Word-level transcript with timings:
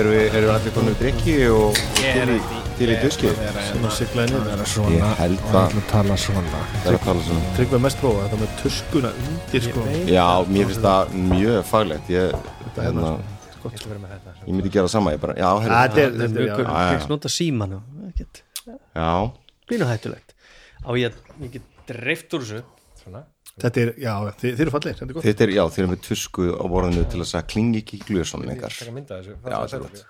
Erum 0.00 0.12
við, 0.14 0.24
erum 0.30 0.46
við 0.48 0.52
allir 0.56 0.74
konum 0.76 0.90
við 0.92 0.98
drikki 1.02 1.34
og 1.52 1.78
til 2.00 2.32
í, 2.34 2.38
til 2.78 2.88
í 2.92 2.96
duski 3.02 3.30
Svona 3.68 3.92
siglaði 3.96 4.32
niður 4.32 4.46
Það. 4.46 4.52
Er 4.56 4.62
Ég 4.62 4.72
svona 4.72 5.10
held 5.20 5.40
Það 5.42 5.54
það. 5.56 5.70
er 5.70 5.78
að 5.80 5.86
tala 5.92 6.16
svona. 6.24 6.62
Það 6.74 6.90
er 6.92 6.98
að 6.98 7.04
tala 7.06 7.24
svona. 7.28 7.52
Tryggvað 7.58 7.82
mest 7.86 8.00
prófa 8.02 8.24
þetta 8.26 8.40
með 8.42 8.54
tuskuna 8.62 9.12
undir 9.26 9.64
sko. 9.66 9.86
Já, 10.12 10.26
mér 10.56 10.70
finnst 10.70 10.84
það 10.86 11.14
mjög 11.32 11.58
faglegt. 11.70 12.10
Ég, 12.16 12.36
hérna, 12.76 13.12
Ég 13.66 13.80
skal 13.80 13.90
vera 13.90 14.02
með 14.02 14.12
þetta 14.14 14.34
ég 14.46 14.52
myndi 14.54 14.70
gera 14.76 14.90
sama 14.92 15.10
ég 15.16 15.22
bara, 15.22 15.34
já, 15.34 15.48
Þetta 15.64 15.78
heyrðu, 15.80 16.02
er, 16.02 16.12
þetta 16.20 16.26
er, 16.26 16.34
mjög 16.36 16.50
já, 16.50 16.66
já, 16.66 16.82
já. 16.86 16.90
Fyrst 16.92 17.10
nota 17.10 17.30
síman 17.34 17.72
Ekkert. 18.06 18.42
Já. 18.94 19.10
Pínu 19.66 19.88
hættulegt. 19.90 20.36
Á 20.86 20.90
ég 20.94 21.08
að 21.10 21.46
ég 21.48 21.56
get 21.56 21.88
dreift 21.90 22.36
úr 22.36 22.44
þessu. 22.46 22.60
Svona 23.02 23.24
þetta 23.62 23.80
er, 23.84 23.92
já, 24.02 24.12
þið, 24.40 24.50
þið 24.50 24.64
eru 24.66 24.74
fallir, 24.74 24.96
þetta 24.98 25.06
er 25.10 25.16
gott. 25.16 25.24
Þetta 25.26 25.46
er, 25.46 25.52
já, 25.56 25.62
þeir 25.72 25.82
eru 25.84 25.92
með 25.94 26.02
tusku 26.06 26.50
á 26.52 26.64
borðinu 26.72 27.06
til 27.12 27.22
þess 27.22 27.38
að 27.40 27.46
klingi 27.54 27.80
ekki 27.84 28.02
glöðsónum 28.10 28.52
ykkar. 28.56 28.76
Taka 28.76 28.94
mynda 28.96 29.20
þessu 29.22 29.36
Já, 29.36 29.56
það 29.56 29.74
er 29.78 29.86
gott 29.86 30.04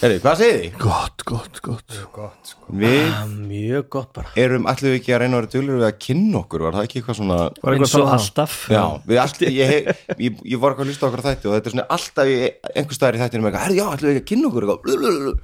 Herri, 0.00 0.16
hvað 0.24 0.38
segir 0.40 0.54
þið? 0.62 0.76
Gott, 0.80 1.22
gott, 1.28 1.58
gott. 1.60 1.96
Gott 2.14 2.50
sko. 2.54 2.70
Við 2.72 3.02
Ah, 3.12 3.26
Mjög 3.28 3.88
gott 3.92 4.14
bara. 4.16 4.30
erum 4.40 4.64
allir 4.70 4.94
ekki 4.96 5.12
að 5.12 5.18
reyna 5.20 5.36
að 5.36 5.42
vera 5.42 5.50
dölur 5.52 5.76
við 5.76 5.84
að 5.90 5.98
kynna 6.06 6.38
okkur, 6.40 6.64
var 6.64 6.78
það 6.78 6.86
ekki 6.86 7.02
eitthvað 7.02 7.18
svona 7.18 7.36
Var 7.36 7.74
Eins 7.76 7.84
eitthvað 7.84 8.00
og 8.00 8.08
að 8.08 8.14
alltaf. 8.16 8.54
Já, 8.72 8.84
við 9.10 9.20
alltaf, 9.20 9.52
ég, 9.52 9.74
hef, 9.74 10.00
ég, 10.16 10.38
ég 10.54 10.62
var 10.62 10.72
eitthvað 10.72 10.86
að 10.86 10.92
hlusta 10.94 11.06
okkur 11.10 11.20
á 11.20 11.26
þætti 11.28 11.50
og 11.50 11.56
þetta 11.58 11.68
er 11.68 11.74
svona 11.76 11.86
alltaf 11.98 12.32
í 12.32 12.38
einhver 12.80 12.96
staðar 12.96 13.18
í 13.18 13.20
þættinu 13.20 13.44
með 13.44 13.50
eitthvað, 13.50 13.66
herri, 13.66 13.76
já, 13.76 13.84
ætlum 13.92 14.08
við 14.08 14.16
ekki 14.16 14.24
að 14.24 14.30
kynna 14.32 14.48
okkur 14.48 14.64
eitthvað, 14.64 14.80
blulululu. 14.88 15.34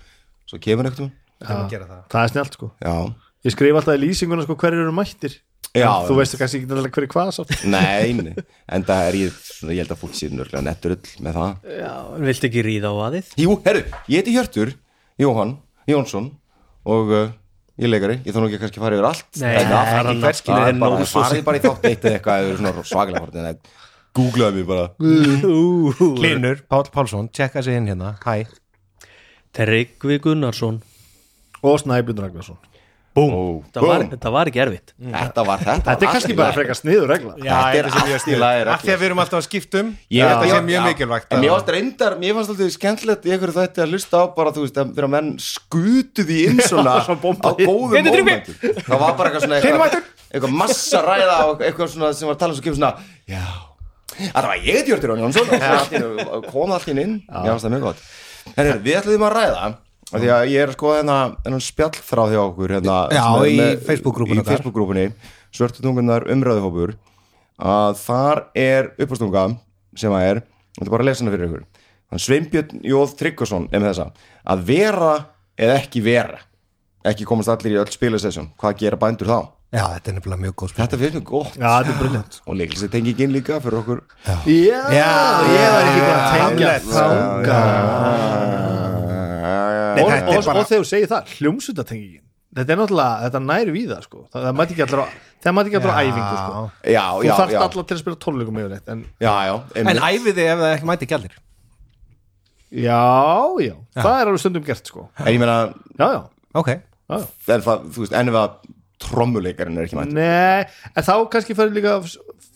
svo 0.49 0.63
kemur 0.65 0.89
er 0.89 0.97
að 0.97 1.69
gera 1.69 1.85
það. 1.93 2.01
Það 2.17 2.23
er 2.25 2.33
snjált 2.33 2.57
sko. 2.57 2.71
Já, 2.81 2.97
Ég 3.47 3.53
skrif 3.55 3.77
alltaf 3.79 3.95
í 3.95 4.01
lýsinguna 4.03 4.43
sko 4.43 4.57
hverju 4.59 4.81
eru 4.83 4.93
mættir 4.97 5.37
Já, 5.77 5.91
En 5.93 6.07
Þú 6.09 6.15
veistu 6.17 6.39
kannski 6.41 6.59
ekki 6.63 6.69
náttúrulega 6.71 6.95
hverju 6.97 7.09
hvað 7.13 7.31
sátt 7.37 7.51
nei, 7.69 8.13
nei, 8.17 8.33
en 8.73 8.85
það 8.89 9.09
er 9.11 9.17
ég, 9.21 9.35
svona, 9.45 9.75
ég 9.77 9.83
held 9.85 9.91
að 9.93 9.99
fólk 10.01 10.15
sé 10.17 10.29
nörglega 10.33 10.63
netturull 10.65 11.11
með 11.27 11.35
það. 11.37 11.67
Já, 11.83 11.91
viltu 12.25 12.49
ekki 12.49 12.63
ríða 12.65 12.93
á 12.93 12.97
aðið? 13.11 13.33
Jú, 13.43 13.57
herru, 13.67 13.83
ég 14.09 14.23
heiti 14.23 14.33
Hjörtur, 14.39 14.73
Jóhann, 15.21 15.53
Jónsson 15.91 16.31
og 16.89 17.13
uh, 17.13 17.27
ég 17.77 17.91
er 17.91 17.93
leikari, 17.93 18.17
ég 18.25 18.33
þarf 18.33 18.41
nú 18.47 18.49
ekki 18.49 18.57
að 18.57 18.65
kannski 18.65 18.83
fara 18.87 18.97
yfir 18.97 19.09
allt. 19.11 19.29
Nei, 19.43 19.51
En 19.53 19.69
það 19.69 19.75
það 19.75 19.83
er 19.83 19.99
ekki 19.99 20.09
annað. 20.15 20.25
hvert 20.25 20.41
skilur 20.41 20.57
Það 20.57 20.71
er 20.71 20.73
en 20.73 20.81
bara, 20.87 21.09
svo 21.13 21.25
farið 21.27 21.61
í 21.61 21.65
þátt 21.67 21.89
eitt 21.91 22.07
eða 22.09 22.17
eitthvað, 22.17 22.47
eða 22.47 22.57
svona 22.63 22.87
svaglega 22.93 23.25
hvort, 23.27 23.37
en 23.37 23.61
googlaði 24.17 24.63
mig 24.63 24.67
bara. 24.71 24.87
Hlinur, 26.23 26.63
Pál 26.73 26.89
Pálsson, 26.95 27.29
tjekka 27.29 27.61
sig 27.67 27.77
inn 27.77 27.91
hérna 27.93 28.15
Hæ 28.25 28.47
Tryggvi 29.57 30.19
Gunnarsson 30.25 30.81
Og 31.61 31.79
Snæbjörn 31.81 32.25
Ragnarsson 32.25 32.57
Búm, 33.17 33.63
þetta 33.73 34.31
var 34.35 34.49
ekki 34.51 34.61
erfitt. 34.61 34.91
Þetta 35.01 35.43
var 35.47 35.63
þetta. 35.63 35.77
Þetta 35.87 36.05
er 36.05 36.11
kannski 36.13 36.35
bara 36.37 36.53
frekar 36.53 36.77
sniður 36.77 37.07
regla. 37.15 37.31
Þetta 37.41 37.79
er 37.79 37.87
allt 37.89 38.27
í 38.29 38.37
lagi 38.43 38.67
Af 38.75 38.83
því 38.83 38.93
að 38.93 38.99
við 39.01 39.07
erum 39.09 39.23
alltaf 39.23 39.39
að 39.39 39.47
skiptum 39.47 39.93
Ég 40.13 40.29
Þetta 40.29 40.51
sé 40.51 40.59
mjög 40.67 40.85
mikilvægt 40.91 41.33
mér 41.37 41.55
varst 41.55 41.71
reyndar, 41.73 42.17
mér 42.21 42.37
fannst 42.37 42.53
alltaf 42.53 42.75
skemmtilegt 42.75 43.25
í 43.25 43.33
einhverju 43.33 43.57
þætti 43.57 43.85
að 43.87 43.95
hlusta 43.95 44.21
á 44.21 44.25
bara, 44.37 44.53
þú 44.53 44.67
veist, 44.67 44.81
að 44.83 44.93
vera 44.99 45.11
menn 45.15 45.31
skutu 45.41 46.27
því 46.29 46.43
inn 46.51 46.61
svona 46.71 46.99
á 47.01 47.09
góðum 47.17 48.11
mómentum. 48.11 48.59
Það 48.85 49.01
var 49.01 49.17
bara 49.17 49.33
eitthvað 49.33 49.47
svona 49.47 49.63
eitthvað, 49.63 50.13
eitthvað 50.29 50.55
massa 50.61 51.03
ræða 51.09 51.39
og 51.47 51.65
eitthvað 51.65 51.91
svona 51.95 52.13
sem 52.21 52.29
var 52.29 52.37
að 52.37 52.45
tala 52.45 52.59
svo 52.59 52.67
kemur 52.69 52.81
svona 52.83 52.93
Já, 53.33 53.47
að 54.29 54.37
það 54.37 54.51
var 54.53 54.69
ég 54.69 54.93
Jón 54.93 55.25
Jónsson 55.25 55.57
og 56.29 56.47
kom 56.53 56.77
allt 56.77 56.93
inn. 56.93 57.03
Inn 57.07 57.19
Mér 57.33 57.51
fannst 57.55 57.65
það 57.65 57.77
mjög 57.79 57.89
gott. 57.89 58.07
Við 58.85 59.01
ætlum 59.01 59.29
að 59.31 59.37
ræða 59.41 59.67
af 60.13 60.21
Því 60.23 60.29
að 60.31 60.43
ég 60.53 60.63
er 60.63 60.71
að 60.71 60.77
skoða 60.77 60.99
hérna, 61.01 61.17
hérna 61.45 61.61
spjallþráð 61.67 62.35
hjá 62.37 62.41
okkur 62.47 62.75
hérna, 62.77 62.97
Já, 63.11 63.25
er 63.43 63.57
með- 63.59 63.81
Facebook-grúpunni 63.89 64.43
Í. 64.45 64.47
Facebook-grúpunni 64.47 65.07
Svörtu 65.57 65.83
tungunar 65.83 66.27
umræðuhópur 66.31 66.93
að 67.59 67.97
þar 68.05 68.43
er 68.55 68.91
uppástunga 69.01 69.47
sem 69.97 70.13
að 70.13 70.27
er, 70.31 70.41
þetta 70.77 70.87
er 70.87 70.93
bara 70.93 71.03
að 71.03 71.09
lesa 71.09 71.25
hana 71.25 71.33
fyrir 71.35 71.49
ykkur. 71.49 71.65
Hann 72.13 72.21
Sveinbjörn 72.23 72.83
Jóð 72.85 73.15
Tryggvason 73.19 73.65
er 73.73 73.81
með 73.81 73.89
þessa, 73.95 74.07
að 74.53 74.59
vera 74.69 75.13
eða 75.59 75.79
ekki 75.81 76.03
vera. 76.05 76.39
Ekki 77.07 77.25
komast 77.27 77.49
allir 77.49 77.73
í 77.75 77.81
öll 77.81 77.91
spilasessjón, 77.91 78.51
hvað 78.61 78.77
gera 78.83 78.97
bændur 79.01 79.27
þá? 79.33 79.39
Já, 79.75 79.83
þetta 79.97 80.09
er 80.13 80.15
nefnilega 80.21 80.43
mjög 80.45 80.55
góð 80.61 80.69
spil 80.71 80.83
þetta 80.85 80.99
finnst 81.01 81.17
mér 81.17 81.25
gott. 81.33 81.57
Já, 81.57 81.67
þetta 81.81 81.91
er 81.91 81.99
briljant. 82.03 82.39
Og 82.47 82.55
leiklist 82.61 82.91
tengi 82.93 83.11
ekki 83.17 83.25
inn 83.27 83.35
líka 83.35 83.59
fyrir 83.65 83.81
okkur. 83.81 84.05
Já, 84.27 84.37
Já, 84.47 85.11
ég 85.51 85.69
var 85.73 85.83
ekki 85.89 86.01
bara 86.07 86.21
að 86.21 86.31
tengja 86.37 86.69
Hamlet. 86.87 88.66
Og, 90.05 90.11
þetta 90.13 90.33
er 90.33 90.39
og, 90.39 90.45
bara- 90.51 90.61
og 90.63 90.69
þegar 90.71 90.83
þú 90.85 90.89
segir 90.91 91.11
það, 91.13 91.33
hljómsveitatengingin. 91.39 92.23
Þetta 92.57 92.73
er 92.73 92.79
náttúrulega, 92.81 93.17
þetta 93.27 93.41
næri 93.45 93.73
við 93.75 93.89
það 93.93 94.03
sko. 94.07 94.21
Það, 94.33 94.45
það 94.47 94.55
mæti 94.61 94.73
ekki 94.77 94.85
allir 94.87 95.01
á, 95.03 95.07
það 95.45 95.55
mæti 95.57 95.69
ekki 95.73 95.79
allir 95.81 95.93
á 95.93 96.01
æfingu 96.07 96.37
sko. 96.37 96.63
Já, 96.97 97.03
þú 97.17 97.27
já, 97.27 97.33
þarft 97.37 97.53
já, 97.57 97.61
allar 97.67 97.85
til 97.91 97.97
að 97.97 98.01
spila 98.01 98.17
tónleikum 98.25 98.61
yfirleitt 98.63 98.89
en 98.95 99.03
já, 99.21 99.33
já 99.51 99.55
En 99.83 99.91
æfiði 100.07 100.47
ef 100.47 100.63
það 100.63 100.73
ekki 100.77 100.89
mæti 100.89 101.07
ekki 101.09 101.17
allir 101.19 101.35
já, 102.77 103.03
já, 103.63 103.75
það 103.95 104.17
er 104.21 104.31
alveg 104.31 104.41
stundum 104.43 104.65
gert 104.67 104.89
sko. 104.91 105.05
En 105.23 105.29
ég 105.35 105.39
meina, 105.43 105.59
já, 106.01 106.07
já, 106.17 106.23
Ok, 106.57 106.71
já, 106.73 107.19
já. 107.21 107.27
en 107.55 107.63
það, 107.69 107.85
þú 107.95 108.03
veist, 108.07 108.17
en 108.17 108.33
ef 108.33 108.39
að 108.41 108.57
trommuleikarinn 109.07 109.77
er 109.79 109.87
ekki 109.87 109.99
mætt 110.01 110.15
Nei, 110.17 110.65
en 110.97 111.05
þá 111.07 111.13
kannski 111.33 111.57
fyrir 111.59 111.77
líka 111.77 111.99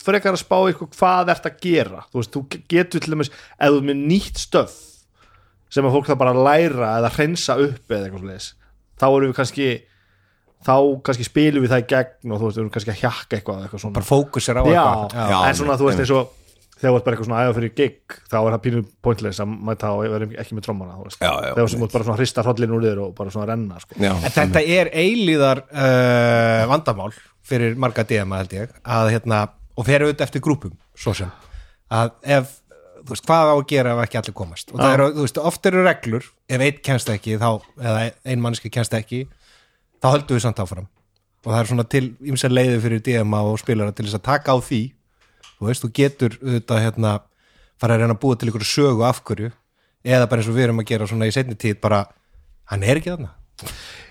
frekar 0.01 0.33
að 0.33 0.41
spá 0.41 0.57
eitthvað 0.65 0.95
hvað 0.97 1.29
ert 1.35 1.45
að 1.45 1.59
gera. 1.61 1.99
Þú 2.09 2.17
veist, 2.23 2.33
þú 2.33 2.63
getur 2.73 3.03
til 3.05 3.13
dæmis 3.13 3.29
ef 3.29 3.69
þú 3.69 3.77
ert 3.77 3.87
með 3.91 4.01
nýtt 4.09 4.41
stöf 4.41 4.73
sem 5.71 5.87
að 5.87 5.95
fólk 5.95 6.09
það 6.11 6.19
bara 6.21 6.33
að 6.35 6.43
læra 6.49 6.91
eða 6.99 7.13
hreinsa 7.15 7.55
upp 7.63 7.95
eða 7.95 8.09
eitthvað 8.09 8.25
svoleiðis. 8.25 8.49
Þá 9.01 9.07
erum 9.09 9.31
við 9.31 9.37
kannski 9.39 9.69
þá 10.61 10.75
kannski 11.07 11.25
spilum 11.25 11.63
við 11.65 11.71
það 11.73 11.81
í 11.81 11.87
gegn 11.95 12.35
og 12.35 12.41
þú 12.41 12.45
veist, 12.49 12.57
við 12.57 12.61
erum 12.61 12.73
kannski 12.75 12.93
að 12.93 13.01
hjakka 13.01 13.37
eitthvað, 13.39 13.63
eitthvað 13.65 13.83
svona. 13.85 13.95
Bara 13.97 14.09
fókusir 14.11 14.59
á 14.59 14.63
já, 14.63 14.67
eitthvað. 14.75 15.17
Já, 15.31 15.37
en 15.47 15.59
svona 15.61 15.77
þú 15.79 15.87
veist 15.87 16.03
eins 16.03 16.13
og 16.13 16.37
þegar 16.81 16.91
þú 16.91 16.97
ert 16.97 17.05
bara 17.05 17.15
eitthvað 17.15 17.29
svona 17.29 17.41
æða 17.45 17.55
fyrir 17.57 17.73
gig 17.77 18.15
þá 18.31 18.35
er 18.39 18.47
það 18.55 18.61
pínu 18.65 18.83
pointless 19.05 19.41
að 19.41 19.51
mæta 19.69 19.91
og 19.93 20.03
vera 20.15 20.27
ekki 20.43 20.57
með 20.57 20.65
trommana 20.65 20.95
þú 20.97 21.07
veist, 21.07 21.19
Já, 21.21 21.31
já, 21.31 21.51
þegar 21.55 21.71
þú 21.73 21.81
ert 21.85 21.95
bara 21.95 22.05
svona 22.07 22.15
að 22.15 22.21
hrista 22.23 22.45
hrollin 22.45 22.73
úr 22.77 22.85
þér 22.87 23.01
og 23.03 23.11
bara 23.17 23.33
svona 23.33 23.45
að 23.45 23.51
renna 23.53 23.81
sko. 23.83 23.97
já, 24.01 24.11
En 24.17 24.35
þetta 24.37 24.63
er 24.77 24.91
eilíðar 25.03 25.63
uh, 25.69 26.63
vandamál 26.71 27.11
fyrir 27.51 27.77
marga 27.81 28.05
DM 28.09 28.33
held 28.37 28.55
ég 28.57 28.73
að 28.81 29.11
hérna, 29.15 29.43
og 29.77 29.87
fer 29.87 30.05
auðvitað 30.05 30.27
eftir 30.27 30.45
grúpum 30.45 30.73
svo 30.97 31.13
sem, 31.17 31.29
að 31.93 32.13
ef 32.39 32.57
þú 33.01 33.13
veist, 33.13 33.25
hvað 33.27 33.51
á 33.51 33.55
að 33.55 33.65
gera 33.71 33.93
ef 33.95 34.01
ekki 34.05 34.19
allir 34.21 34.35
komast? 34.37 34.71
Og 34.71 34.79
það 34.81 34.95
eru, 34.95 35.07
þú 35.15 35.25
veist, 35.25 35.41
oft 35.51 35.69
eru 35.69 35.83
reglur. 35.85 36.27
Ef 36.51 36.63
einn 36.67 36.81
kemst 36.85 37.11
ekki, 37.13 37.37
þá, 37.41 37.49
eða 37.81 38.05
ein 38.33 38.43
mannski 38.43 38.71
kemst 38.73 38.95
ekki, 38.97 39.25
þá 40.01 40.07
höldum 40.13 40.37
við 40.39 40.45
samt 40.45 40.61
áfram. 40.63 40.87
Og 41.41 41.49
það 41.49 41.59
er 41.59 41.71
svona 41.71 41.87
til 41.89 42.03
ymsar 42.31 42.53
leiði 42.53 42.77
fyrir 42.83 43.03
DM 43.05 43.35
og 43.39 43.59
spilara 43.61 43.95
til 43.97 44.05
þess 44.07 44.19
að 44.19 44.25
taka 44.29 44.53
á 44.53 44.57
því. 44.61 44.81
Þú 45.57 45.69
veist, 45.69 45.83
þú 45.85 45.91
getur 45.97 46.37
auðvitað 46.41 46.85
hérna, 46.85 47.17
fara 47.81 47.97
að 47.97 48.05
reyna 48.05 48.17
að 48.17 48.23
búa 48.23 48.37
til 48.37 48.51
ykkur 48.51 48.67
sögu 48.67 49.05
af 49.07 49.23
hverju, 49.25 49.51
eða 50.05 50.29
bara 50.29 50.43
eins 50.43 50.49
og 50.49 50.57
við 50.57 50.67
erum 50.69 50.81
að 50.81 50.89
gera 50.93 51.09
svona 51.09 51.29
í 51.29 51.33
seinni 51.33 51.57
tíð, 51.57 51.79
bara 51.81 52.05
hann 52.69 52.85
er 52.85 53.01
ekki 53.01 53.13
þarna 53.13 53.33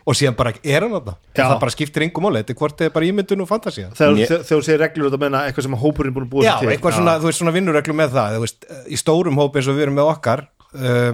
og 0.06 0.16
síðan 0.16 0.36
bara 0.38 0.52
er 0.62 0.84
hann 0.86 0.94
þarna. 0.96 1.14
Það 1.36 1.54
bara 1.64 1.74
skiptir 1.74 2.04
engum 2.06 2.24
máli, 2.26 2.42
þetta 2.42 2.54
er 2.54 2.58
hvort 2.60 2.76
þið 2.80 2.88
er 2.88 2.94
bara 2.96 3.08
ímyndun 3.10 3.44
og 3.44 3.48
fantasía. 3.50 3.88
Þegar, 3.98 4.44
þú 4.48 4.60
segir 4.66 4.80
reglur 4.84 5.10
þetta 5.10 5.20
meina 5.24 5.42
eitthvað 5.48 5.66
sem 5.68 5.76
hópurinn 5.82 6.12
er 6.12 6.16
búin 6.16 6.26
að 6.28 6.30
búa 6.34 6.44
Já, 6.46 6.52
sér 6.54 6.64
til. 6.66 6.70
eitthvað 6.76 6.96
svona, 6.98 7.16
þú 7.20 7.28
veist, 7.30 7.40
svona 7.42 7.54
vinnureglu 7.56 7.96
með 8.00 8.14
það. 8.16 8.36
Þú 8.36 8.44
veist, 8.46 8.68
í 8.88 9.00
stórum 9.00 9.40
hópi 9.40 9.60
eins 9.60 9.68
og 9.72 9.76
við 9.78 9.86
erum 9.86 9.98
með 10.00 10.12
okkar 10.14 10.44
uh, 10.76 11.10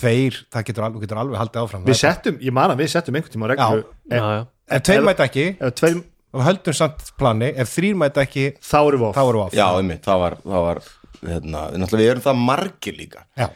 tveir, 0.00 0.38
það 0.54 0.66
getur 0.70 0.86
alveg, 0.86 1.04
getur 1.04 1.20
alveg 1.24 1.40
haldið 1.42 1.60
áfram. 1.64 1.84
Við 1.88 2.00
settum, 2.00 2.38
ég 2.40 2.56
man 2.56 2.72
að 2.74 2.80
við 2.84 2.92
settum 2.94 3.18
einhvern 3.18 3.34
tíma 3.36 3.50
reglu 3.52 3.82
Já, 3.82 3.84
já. 4.08 4.20
bara- 4.20 4.46
ef 4.70 4.86
tveir 4.86 5.04
mæta 5.06 5.26
ekki, 5.26 5.46
ef 5.60 5.74
tveir, 5.80 6.00
og 6.30 6.44
höldum 6.46 6.76
samt 6.78 7.08
plani 7.18 7.50
ef 7.58 7.72
þrýr 7.74 7.96
mæta 7.98 8.22
ekki, 8.22 8.44
þá 8.62 8.76
erum 8.86 9.02
við 9.02 9.16
þá 9.16 9.22
off 9.26 9.50
við 9.50 9.58
já, 9.58 9.66
einmitt, 9.80 10.04
það 10.06 10.20
var, 10.24 10.36
það 10.46 10.66
var 10.68 10.82
hérna, 11.26 11.64
við 11.90 12.04
erum 12.06 12.22
það 12.24 12.44
margir 12.46 12.96
líka. 13.00 13.24
Já. 13.36 13.48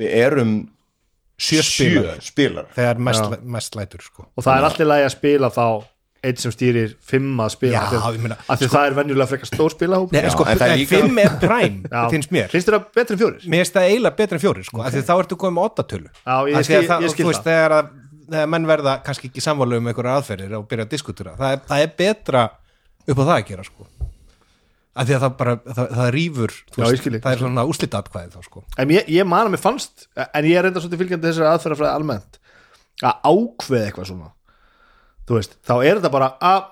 við 0.00 0.16
erum 0.26 0.56
Sjö 1.36 1.60
spilarar. 1.62 2.22
spilar 2.24 2.70
þegar 2.76 3.02
mest, 3.08 3.42
mest 3.44 3.76
lætur 3.76 4.00
sko. 4.04 4.24
og 4.36 4.44
það 4.44 4.56
er 4.56 4.66
allir 4.70 4.88
lagi 4.88 5.04
að 5.04 5.14
spila 5.16 5.50
þá 5.52 5.66
einn 6.26 6.38
sem 6.40 6.52
stýrir 6.54 6.94
fimm 7.04 7.36
að 7.44 7.50
spila 7.54 7.76
Já, 7.76 7.82
af 8.00 8.16
því 8.16 8.66
að 8.66 8.72
það 8.72 8.86
er 8.88 8.96
venjulega 8.96 9.28
frekar 9.30 9.50
stór 9.50 9.74
spila 9.74 9.98
Nei, 10.10 10.22
Já, 10.24 10.30
sko, 10.32 10.46
en 10.48 10.58
það 10.58 10.64
er 10.66 10.72
nei, 10.72 10.80
líka- 10.80 11.00
fimm 11.02 11.20
er 11.22 11.36
præm, 11.42 11.76
finnst 12.14 12.32
mér 12.34 12.48
finnst 12.54 12.70
það 12.72 12.86
betri 12.96 13.16
en 13.16 13.20
fjórir? 13.20 13.44
Mér 13.46 13.62
finnst 13.62 13.76
það 13.76 13.88
eiginlega 13.90 14.16
betra 14.22 14.38
en 14.38 14.42
fjórir 14.46 14.66
sko, 14.66 14.80
okay. 14.80 15.04
þá 15.06 15.14
ertu 15.16 15.38
komið 15.42 15.56
með 15.58 15.68
ottatölu 15.70 16.08
Já, 16.08 16.36
ég 16.48 16.56
Af 16.56 16.64
því 16.64 16.64
skil- 16.70 16.80
að 16.80 16.88
það, 16.90 17.06
ég 17.06 17.14
skil 17.14 17.26
þú 17.26 17.30
veist, 17.30 17.44
það. 17.44 17.50
þegar, 17.52 17.76
að, 17.76 17.92
þegar 18.32 18.50
menn 18.56 18.66
verða 18.72 18.96
kannski 19.06 19.30
ekki 19.30 19.44
samválu 19.44 19.76
um 19.82 19.86
einhverja 19.92 20.16
aðferðir 20.22 20.56
og 20.58 20.66
byrja 20.72 20.88
að 20.88 20.94
diskutera 20.96 21.36
það 21.36 21.52
er, 21.52 21.60
það 21.68 21.84
er 21.84 21.92
betra 22.00 22.44
upp 23.06 23.18
á 23.20 23.24
það 23.28 23.36
að 23.36 23.46
gera 23.52 23.68
sko. 23.68 23.86
Af 24.96 25.08
því 25.08 25.16
að 25.16 25.24
það 25.24 25.34
bara 25.40 25.54
það, 25.66 25.90
það 25.98 26.10
rýfur, 26.14 26.54
það 26.72 27.30
er 27.32 27.40
svona 27.42 27.64
úslita 27.68 28.00
atkvæði 28.00 28.32
þá 28.32 28.46
sko. 28.46 28.62
En 28.80 28.94
ég, 28.94 29.10
ég 29.12 29.28
man 29.28 29.44
að 29.44 29.52
mér 29.54 29.62
fannst 29.62 30.06
en 30.24 30.48
ég 30.48 30.56
er 30.56 30.66
reynda 30.66 30.82
svolítið 30.82 31.02
fylgjandi 31.02 31.28
þessari 31.28 31.50
aðferðafræði 31.52 31.92
almennt 31.92 32.40
að 33.04 33.28
ákveða 33.28 33.90
eitthvað 33.90 34.08
svona. 34.10 34.30
Þú 35.26 35.38
veist, 35.40 35.58
þá 35.66 35.74
er 35.76 35.98
þetta 35.98 36.12
bara 36.14 36.30
að 36.48 36.62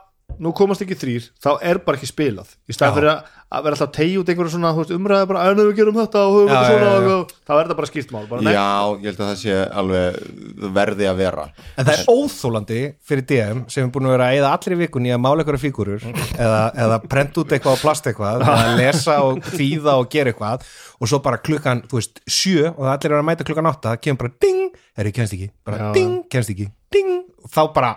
nú 0.41 0.55
komast 0.57 0.83
ekki 0.85 0.97
þrýr, 0.99 1.27
þá 1.43 1.51
er 1.61 1.81
bara 1.85 2.01
ekki 2.01 2.09
spilað. 2.11 2.55
Í 2.65 2.75
staðan 2.75 2.95
Já. 2.95 2.97
fyrir 2.99 3.11
að, 3.13 3.33
að 3.55 3.65
vera 3.67 3.77
alltaf 3.77 3.89
að 3.89 3.95
tegja 3.99 4.21
út 4.23 4.31
einhverju 4.33 4.53
svona, 4.55 4.73
umræða 4.99 5.29
bara, 5.31 5.43
en 5.51 5.61
ef 5.63 5.69
við 5.71 5.77
gerum 5.81 5.99
þetta 6.01 6.23
og 6.25 6.35
höfum 6.35 6.51
Já, 6.51 6.55
þetta 6.55 6.71
svona, 6.73 6.91
já, 6.91 7.05
já. 7.05 7.15
og- 7.19 7.35
þá 7.45 7.53
er 7.55 7.61
þetta 7.65 7.77
bara 7.81 7.91
skýrt 7.91 8.13
mál 8.15 8.27
bara, 8.31 8.45
nei, 8.47 8.55
Já, 8.55 8.69
ég 8.95 9.07
held 9.11 9.21
að 9.25 9.31
það 9.31 9.41
sé 9.45 9.57
alveg 9.83 10.71
verði 10.79 11.09
að 11.11 11.17
vera 11.23 11.47
En 11.79 11.89
það 11.89 11.93
er 11.95 12.13
óþólandi 12.15 12.81
fyrir 13.11 13.27
DM 13.33 13.63
sem 13.75 13.85
er 13.87 13.93
búin 13.95 14.09
að 14.11 14.15
vera 14.17 14.29
að 14.31 14.39
eða 14.41 14.53
allir 14.59 14.77
í 14.77 14.81
vikunni 14.85 15.15
að 15.15 15.23
mála 15.25 15.45
einhverja 15.45 15.65
fígurur 15.65 16.07
eða, 16.45 16.63
eða 16.87 17.01
prent 17.09 17.39
út 17.43 17.55
eitthvað 17.57 17.79
á 17.79 17.83
plast 17.85 18.09
eitthvað 18.11 18.45
eða 18.45 18.77
lesa 18.81 19.19
og 19.29 19.43
þýða 19.55 19.97
og 20.03 20.09
gera 20.15 20.33
eitthvað 20.35 20.67
og 21.01 21.11
svo 21.11 21.21
bara 21.25 21.41
klukkan, 21.43 21.83
þú 21.91 21.99
veist, 22.01 22.21
sjö 22.31 22.71
og 22.73 22.81
það 22.87 22.93
allir 22.97 23.13
eru 23.13 23.21
að 23.23 23.29
mæta 23.29 23.45
klukkan 23.49 23.69
átta, 23.71 23.93
það 23.95 24.03
kemur 24.07 24.23
bara 24.25 24.35
ding, 24.45 24.61
er 24.97 25.09
ég 25.11 25.17
kemst 25.17 25.35
ekki, 25.37 25.49
bara 25.67 25.79
Já. 25.83 25.89
ding, 25.99 26.15
kemst 26.33 26.53
ekki 26.55 26.69
ding, 26.95 27.11
og 27.45 27.51
þá 27.53 27.61
bara 27.75 27.91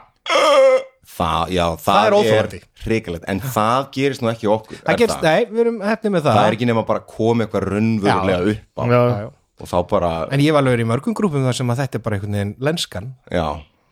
Það, 1.18 1.54
já, 1.56 1.64
það, 1.82 1.88
Það 1.88 2.08
er 2.08 2.16
óþolandi. 2.18 2.60
hrikalegt, 2.84 3.24
en 3.32 3.40
það 3.42 3.88
gerist 3.96 4.22
nú 4.22 4.30
ekki 4.30 4.50
okkur 4.54 4.82
það 4.84 4.92
er 4.94 5.00
gerst, 5.02 5.24
nei, 5.26 5.48
við 5.50 5.64
erum 5.64 5.80
hefnið 5.82 6.14
með 6.14 6.28
það, 6.28 6.38
það 6.38 6.50
er 6.52 6.58
ekki 6.60 6.68
nema 6.70 6.84
bara 6.92 7.02
að 7.02 7.08
koma 7.16 7.48
eitthvað 7.48 7.66
raunverulega 7.72 8.38
Já. 8.38 8.52
upp 8.54 8.78
á 8.78 8.84
já, 8.92 9.00
Já, 9.24 9.32
og 9.58 9.72
þá 9.72 9.78
bara, 9.90 10.12
en 10.38 10.44
ég 10.46 10.54
var 10.54 10.62
alveg 10.62 10.86
í 10.86 10.92
mörgum 10.92 11.18
grúpum 11.18 11.48
þar 11.48 11.58
sem 11.58 11.74
að 11.74 11.82
þetta 11.82 11.98
er 11.98 12.06
bara 12.06 12.20
einhvern 12.20 12.38
veginn 12.38 12.54
lenskan 12.70 13.10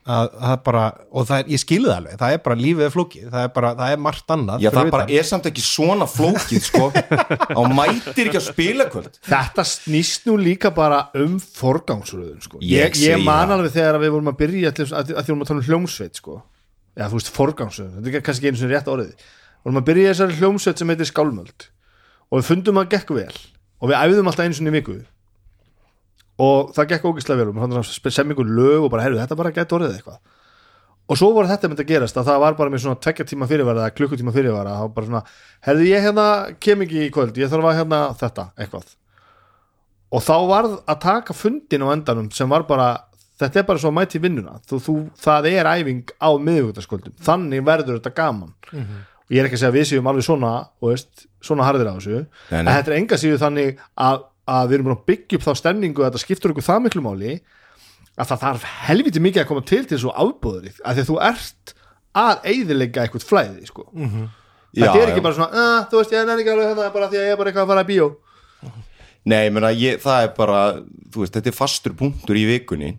að 0.05 0.27
það 0.37 0.51
er 0.53 0.59
bara, 0.67 0.81
og 1.17 1.23
það 1.25 1.39
er, 1.41 1.47
ég 1.55 1.61
skilu 1.63 1.89
það 1.89 1.95
alveg 1.97 2.17
það 2.21 2.33
er 2.35 2.41
bara 2.45 2.57
lífið 2.59 2.85
er 2.85 2.91
flókið, 2.93 3.23
það 3.33 3.45
er 3.47 3.51
bara, 3.55 3.71
það 3.79 3.93
er 3.95 4.01
margt 4.05 4.33
annað 4.35 4.61
Já, 4.61 4.69
það 4.75 4.89
bara 4.93 5.07
er 5.17 5.25
samt 5.31 5.47
ekki 5.49 5.63
svona 5.65 6.07
flókið, 6.11 6.67
sko 6.67 6.89
á 6.93 7.61
mætir 7.73 8.27
ekki 8.29 8.37
að 8.37 8.45
spila 8.51 8.85
kvöld 8.93 9.17
þetta 9.25 9.65
snýst 9.65 10.29
nú 10.29 10.37
líka 10.37 10.69
bara 10.75 11.07
um 11.17 11.39
forgangsröðun 11.41 12.43
sko. 12.45 12.61
Ég 12.61 12.99
ég, 13.01 13.17
man 13.17 13.47
það. 13.49 13.55
alveg 13.57 13.73
þegar 13.79 13.97
við 14.03 14.13
vorum 14.13 14.29
að 14.29 14.37
byrja 14.43 14.75
til, 14.77 14.85
að, 14.93 15.15
að 15.15 15.23
því 15.25 15.33
vorum 15.33 15.41
að 15.47 15.49
tala 15.49 15.63
um 15.63 15.69
hljómsveit 15.71 16.21
sko. 16.21 16.37
Já, 16.95 17.05
þú 17.07 17.19
veist, 17.19 17.31
forgangsröðun, 17.35 17.97
þetta 18.05 18.19
er 18.19 18.25
kannski 18.25 18.49
einu 18.49 18.61
sem 18.61 18.71
rétt 18.71 18.91
orðið. 18.91 19.25
Vorum 19.65 19.81
að 19.81 19.87
byrja 19.89 20.05
í 20.05 20.11
þessari 20.13 20.39
hljómsveit 20.39 20.81
sem 20.81 20.93
heitir 20.93 21.09
Skálmöld. 21.09 21.67
Og 22.29 22.39
við 22.39 22.47
fundum 22.51 22.79
að 22.81 22.91
gekk 22.95 23.13
vel. 23.17 23.35
Og 23.81 23.91
við 23.91 23.99
æfðum 23.99 24.31
alltaf 24.31 24.45
einu 24.45 24.57
sinni 24.57 24.71
í 24.71 24.75
viku. 24.75 24.95
Og 26.45 26.71
það 26.75 26.89
gekk 26.93 27.07
ógislega 27.09 27.41
vel. 27.41 27.49
Og 27.49 27.55
við 27.55 27.65
fannum 27.65 27.81
að 27.81 28.15
semja 28.15 28.35
ykkur 28.35 28.51
lög 28.59 28.85
og 28.85 28.91
bara, 28.93 29.05
heyrðu, 29.07 29.21
þetta 29.23 29.39
bara 29.39 29.53
gæti 29.55 29.77
orðið 29.77 29.97
eitthvað. 29.97 30.19
Og 31.05 31.19
svo 31.19 31.29
voru 31.35 31.49
þetta 31.49 31.69
myndi 31.69 31.83
að 31.85 31.89
gerast 31.91 32.17
að 32.17 32.29
það 32.31 32.39
var 32.41 32.55
bara 32.57 32.73
með 32.73 32.81
svona 32.81 32.97
tvekja 32.97 33.25
tíma 33.29 33.47
fyrirvara 33.49 33.83
eða 33.83 33.93
klukkutíma 33.93 34.33
fyrirvara. 34.33 34.73
Það 34.73 34.85
var 34.85 34.93
bara 34.95 35.09
svona, 35.09 35.21
herðu 35.67 35.89
ég 35.89 36.05
hérna 36.05 36.27
kem 36.65 36.85
ekki 36.85 37.03
í 37.03 37.11
kvöld, 37.13 37.37
ég 37.37 37.51
þarf 37.51 37.67
að 37.69 37.77
hérna 37.77 37.99
þetta 38.21 38.45
eitthvað. 38.57 38.87
Og 40.15 40.23
þá 40.25 40.35
varð 40.49 40.73
að 40.81 41.03
taka 41.05 41.35
fundin 41.37 41.85
á 41.85 41.93
endanum 41.93 42.31
sem 42.33 42.49
var 42.49 42.65
bara, 42.65 42.87
þetta 43.41 43.61
er 43.61 43.67
bara 43.67 43.81
svo 43.81 43.91
að 43.91 43.97
mæti 43.99 44.21
vinnuna, 44.23 44.59
þú, 44.69 44.79
þú, 44.85 44.95
það 45.25 45.49
er 45.51 45.69
æfing 45.71 46.13
á 46.21 46.29
miðugutaskvöldum, 46.47 47.17
þannig 47.25 47.65
verður 47.67 47.99
þetta 47.99 48.13
gaman. 48.15 48.53
Og 49.25 49.33
ég 49.33 49.41
er 49.41 49.49
ekki 49.49 49.57
að 49.57 49.63
segja 49.63 49.73
að 49.73 49.77
við 49.79 49.87
séum 49.89 50.07
alveg 50.11 50.25
svona, 50.27 50.53
veist, 50.85 51.25
svona 51.43 51.65
harðir 51.65 51.89
á 51.89 51.95
þessu, 51.97 52.21
Nei, 52.51 52.59
en 52.59 52.67
nei. 52.67 52.73
þetta 52.77 52.91
er 52.91 52.97
enga 52.99 53.19
síðu 53.21 53.41
þannig 53.41 53.79
að, 54.05 54.25
að 54.55 54.67
við 54.69 54.77
erum 54.77 54.89
búin 54.89 54.97
að 54.99 55.05
byggja 55.09 55.39
upp 55.39 55.45
þá 55.47 55.53
stemningu 55.61 56.03
að 56.03 56.11
þetta 56.11 56.23
skiptur 56.23 56.53
ykkur 56.53 56.67
það 56.67 56.83
miklu 56.85 57.03
máli 57.05 57.35
að 58.15 58.29
það 58.31 58.43
þarf 58.45 58.67
helviti 58.85 59.23
mikið 59.23 59.43
að 59.43 59.47
koma 59.49 59.63
til 59.67 59.81
til 59.89 59.99
svo 59.99 60.13
afbúður 60.15 60.77
af 60.85 60.95
því 60.95 61.03
að 61.03 61.09
þú 61.09 61.15
ert 61.27 61.73
að 62.15 62.45
eyðilegga 62.51 63.03
eitthvað 63.03 63.25
flæði 63.27 63.65
sko. 63.67 63.87
Já, 64.75 64.85
þetta 64.85 65.01
er 65.01 65.09
ekki 65.09 65.19
já. 65.19 65.25
bara 65.25 65.35
svona 65.35 65.63
uh, 65.63 65.87
þú 65.91 65.99
veist 65.99 66.13
ég 66.15 66.21
er 66.21 66.39
ekki 66.39 66.53
alveg 66.53 66.69
hérna 66.69 66.91
bara 66.93 67.09
því 67.11 67.19
að 67.19 67.25
ég 67.25 67.33
er 67.33 67.39
bara 67.41 67.51
eitthvað 67.51 67.65
að 67.65 67.73
fara 67.73 67.83
að 67.83 67.89
bíó. 67.91 68.07
Nei, 69.25 69.39
ég 69.47 69.53
meina, 69.55 69.71
ég, 69.73 69.99
það 70.03 70.27
er 70.27 70.31
bara 70.37 70.61
þú 71.11 71.23
veist, 71.23 71.35
þetta 71.35 71.51
er 71.51 71.57
fastur 71.57 71.95
punktur 71.97 72.39
í 72.39 72.45
vikunni 72.47 72.93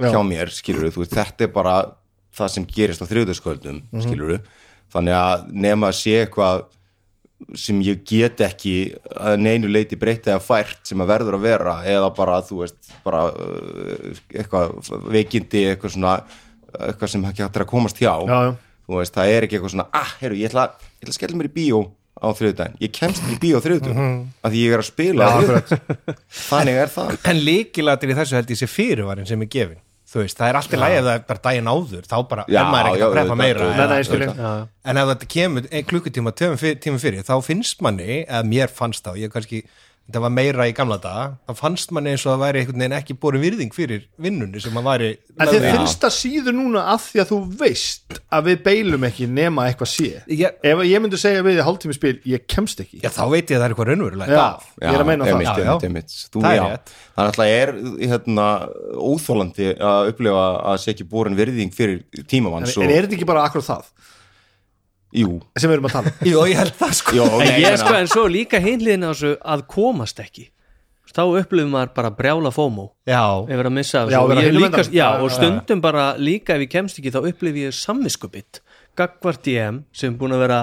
Já. 0.00 0.10
hjá 0.14 0.20
mér, 0.26 0.50
skilur 0.56 0.90
þú 0.94 1.06
þetta 1.06 1.46
er 1.46 1.52
bara 1.54 1.76
það 2.36 2.48
sem 2.54 2.66
gerist 2.66 3.02
á 3.02 3.10
þriðudagskvöldum 3.10 3.82
Mhm. 3.92 4.02
skilur 4.06 4.40
þannig 4.92 5.14
að 5.14 5.48
nema 5.52 5.88
að 5.90 5.98
sé 6.00 6.14
eitthvað 6.24 6.64
sem 7.56 7.78
ég 7.80 8.02
get 8.04 8.36
ekki 8.44 8.74
að 9.16 9.38
neinu 9.40 9.68
leiti 9.72 9.96
breytt 9.96 10.26
eða 10.28 10.42
fært 10.44 10.82
sem 10.84 11.00
að 11.00 11.08
verður 11.08 11.38
að 11.38 11.44
vera 11.46 11.74
eða 11.88 12.10
bara, 12.14 12.40
þú 12.44 12.58
veist, 12.60 12.90
bara 13.04 13.22
uh, 13.32 14.10
eitthvað 14.34 14.74
veikindi 15.08 15.62
eitthvað 15.70 15.94
svona, 15.94 16.16
eitthvað 16.76 17.08
sem 17.14 17.24
ekki 17.30 17.42
hægt 17.46 17.56
er 17.56 17.64
að 17.64 17.70
komast 17.72 17.96
hjá. 18.02 18.12
Já, 18.28 18.36
já. 18.44 18.52
þú 18.86 18.98
veist, 19.00 19.14
það 19.16 19.32
er 19.32 19.46
ekki 19.46 19.56
eitthvað 19.56 19.72
svona, 19.72 19.88
ah, 19.96 20.12
heyrðu, 20.20 20.36
ég 20.42 20.50
ætla, 20.52 20.66
ég 21.00 21.06
ætla 21.06 21.14
að 21.14 21.18
skella 21.20 21.40
mér 21.40 21.48
í 21.48 21.54
bíó 21.56 21.80
á 22.20 22.26
þriðudaginn, 22.36 22.76
ég 22.84 22.92
kemst 22.92 23.22
í 23.32 23.38
bíó 23.40 23.56
á 23.56 23.64
þriðudaginn 23.64 24.26
af 24.44 24.52
því 24.52 24.60
ég 24.66 24.74
er 24.76 24.82
að 24.84 24.88
spila 24.90 25.28
þriðudaginn 25.40 26.18
þannig 26.50 26.80
er 26.84 26.90
það. 26.92 27.14
En 27.32 27.40
líkilatir 27.46 28.12
í 28.12 28.18
þessu 28.20 28.36
held 28.36 28.52
ég 28.52 28.60
sé 28.60 28.68
fyrirvarin 28.68 29.26
sem 29.30 29.40
er 29.40 29.48
gefin 29.56 29.80
þú 30.10 30.22
veist, 30.24 30.38
það 30.40 30.48
er 30.50 30.58
alltaf 30.58 30.80
lægi 30.82 30.96
ef 30.98 31.04
það 31.06 31.12
er 31.14 31.26
bara 31.28 31.42
daginn 31.44 31.70
áður 31.70 32.08
þá 32.10 32.16
bara, 32.30 32.44
Já, 32.50 32.60
er 32.60 32.70
maður 32.72 32.88
ekki 32.90 33.00
já, 33.00 33.04
að 33.04 33.20
auðvitað, 33.20 33.38
meira 33.40 33.98
skil 34.08 34.20
ég. 34.24 34.32
Já, 34.34 34.48
já. 34.50 34.66
en 34.90 35.00
ef 35.02 35.10
þetta 35.12 35.28
kemur 35.34 35.68
ein 35.70 35.86
klukkutíma 35.90 36.32
tíma 36.40 36.98
fyrir, 37.04 37.22
þá 37.28 37.34
finnst 37.46 37.84
manni 37.86 38.08
eða 38.24 38.42
mér 38.50 38.74
fannst 38.74 39.06
þá, 39.06 39.12
ég 39.20 39.30
kannski 39.34 39.62
þetta 40.10 40.20
var 40.26 40.32
meira 40.34 40.66
í 40.66 40.72
gamla 40.74 40.96
daga, 41.00 41.26
þá 41.46 41.52
fannst 41.60 41.92
manni 41.94 42.10
eins 42.12 42.24
og 42.26 42.32
það 42.34 42.40
væri 42.42 42.60
einhvern 42.64 42.82
veginn 42.82 42.96
ekki 42.98 43.14
borin 43.22 43.40
virðing 43.44 43.70
fyrir 43.76 44.02
vinnunni 44.20 44.60
sem 44.60 44.74
að 44.80 44.88
væri 44.90 45.10
En 45.40 45.48
þið 45.48 45.66
finnst 45.70 46.02
það 46.02 46.14
síður 46.18 46.56
núna 46.58 46.82
að 46.92 47.04
því 47.06 47.20
að 47.22 47.30
þú 47.30 47.38
veist 47.62 48.18
að 48.34 48.48
við 48.50 48.58
beilum 48.66 49.06
ekki 49.08 49.28
nema 49.30 49.68
eitthvað 49.70 49.90
sé. 49.94 50.08
Ég- 50.28 50.58
Ef 50.70 50.82
ég 50.84 51.00
myndi 51.00 51.16
segja 51.22 51.44
við 51.46 51.60
í 51.62 51.64
hálftími 51.64 51.94
spil, 51.96 52.16
ég 52.28 52.44
kemst 52.50 52.82
ekki. 52.82 53.00
Já, 53.00 53.08
þá 53.14 53.22
veit 53.30 53.46
ég 53.48 53.56
að 53.56 53.62
það 53.62 53.64
er 53.64 53.74
eitthvað 53.74 53.90
raunverulega 53.90 54.36
Já, 54.36 54.44
ég 54.82 54.94
er 54.98 55.00
að 55.00 55.08
meina 55.08 55.24
það. 55.24 55.80
Það 56.34 56.50
er 56.50 56.80
það 57.16 57.24
er 57.24 57.30
alltaf 57.30 57.46
er 57.46 57.72
hérna, 58.10 58.46
óþólandi 59.00 59.70
að 59.80 60.10
upplifa 60.12 60.44
að 60.72 60.78
sé 60.84 60.94
ekki 60.94 61.06
borin 61.10 61.36
virðing 61.38 61.72
fyrir 61.74 62.02
En, 62.16 62.24
tímamanns 62.30 62.76
en 62.76 62.90
er 62.90 63.06
þetta 63.06 63.16
ekki 63.18 63.28
bara 63.30 63.44
akkur 63.48 63.64
það 63.64 63.88
jú, 65.16 65.40
sem 65.56 65.70
við 65.70 65.76
erum 65.78 65.90
að 65.90 65.96
tala 65.96 66.12
um? 66.12 66.30
Jú, 66.30 66.46
ég 66.50 66.62
held 66.62 66.78
það 66.78 66.96
sko. 67.00 67.18
Jó, 67.18 67.26
En 67.40 67.60
ég 67.62 67.76
sko, 67.82 67.92
en 67.98 68.10
svo 68.10 68.24
líka 68.30 68.62
hinliðin 68.62 69.06
á 69.06 69.10
þessu 69.10 69.34
að 69.40 69.66
komast 69.74 70.22
ekki. 70.22 70.48
Þá 71.10 71.24
upplifum 71.40 71.72
maður 71.74 71.88
bara 71.96 72.10
brjála 72.14 72.52
fómó 72.54 72.84
Já, 73.02 73.42
ef 73.42 73.58
er 73.58 73.66
að 73.66 73.72
missa 73.74 74.04
af 74.04 74.12
Já, 74.12 74.20
þessu 74.20 74.30
og, 74.30 74.60
líka, 74.62 74.82
já, 74.94 75.06
og 75.18 75.24
já, 75.26 75.32
stundum 75.34 75.80
bara 75.82 76.04
líka 76.14 76.54
ef 76.54 76.62
ég 76.62 76.70
kemst 76.70 77.00
ekki 77.00 77.10
þá 77.10 77.24
upplifi 77.32 77.64
ég 77.64 77.74
samviskubitt 77.74 78.60
gagvart 79.00 79.42
DM 79.44 79.80
sem 79.96 80.14
búin 80.18 80.34
að 80.34 80.42
vera 80.44 80.58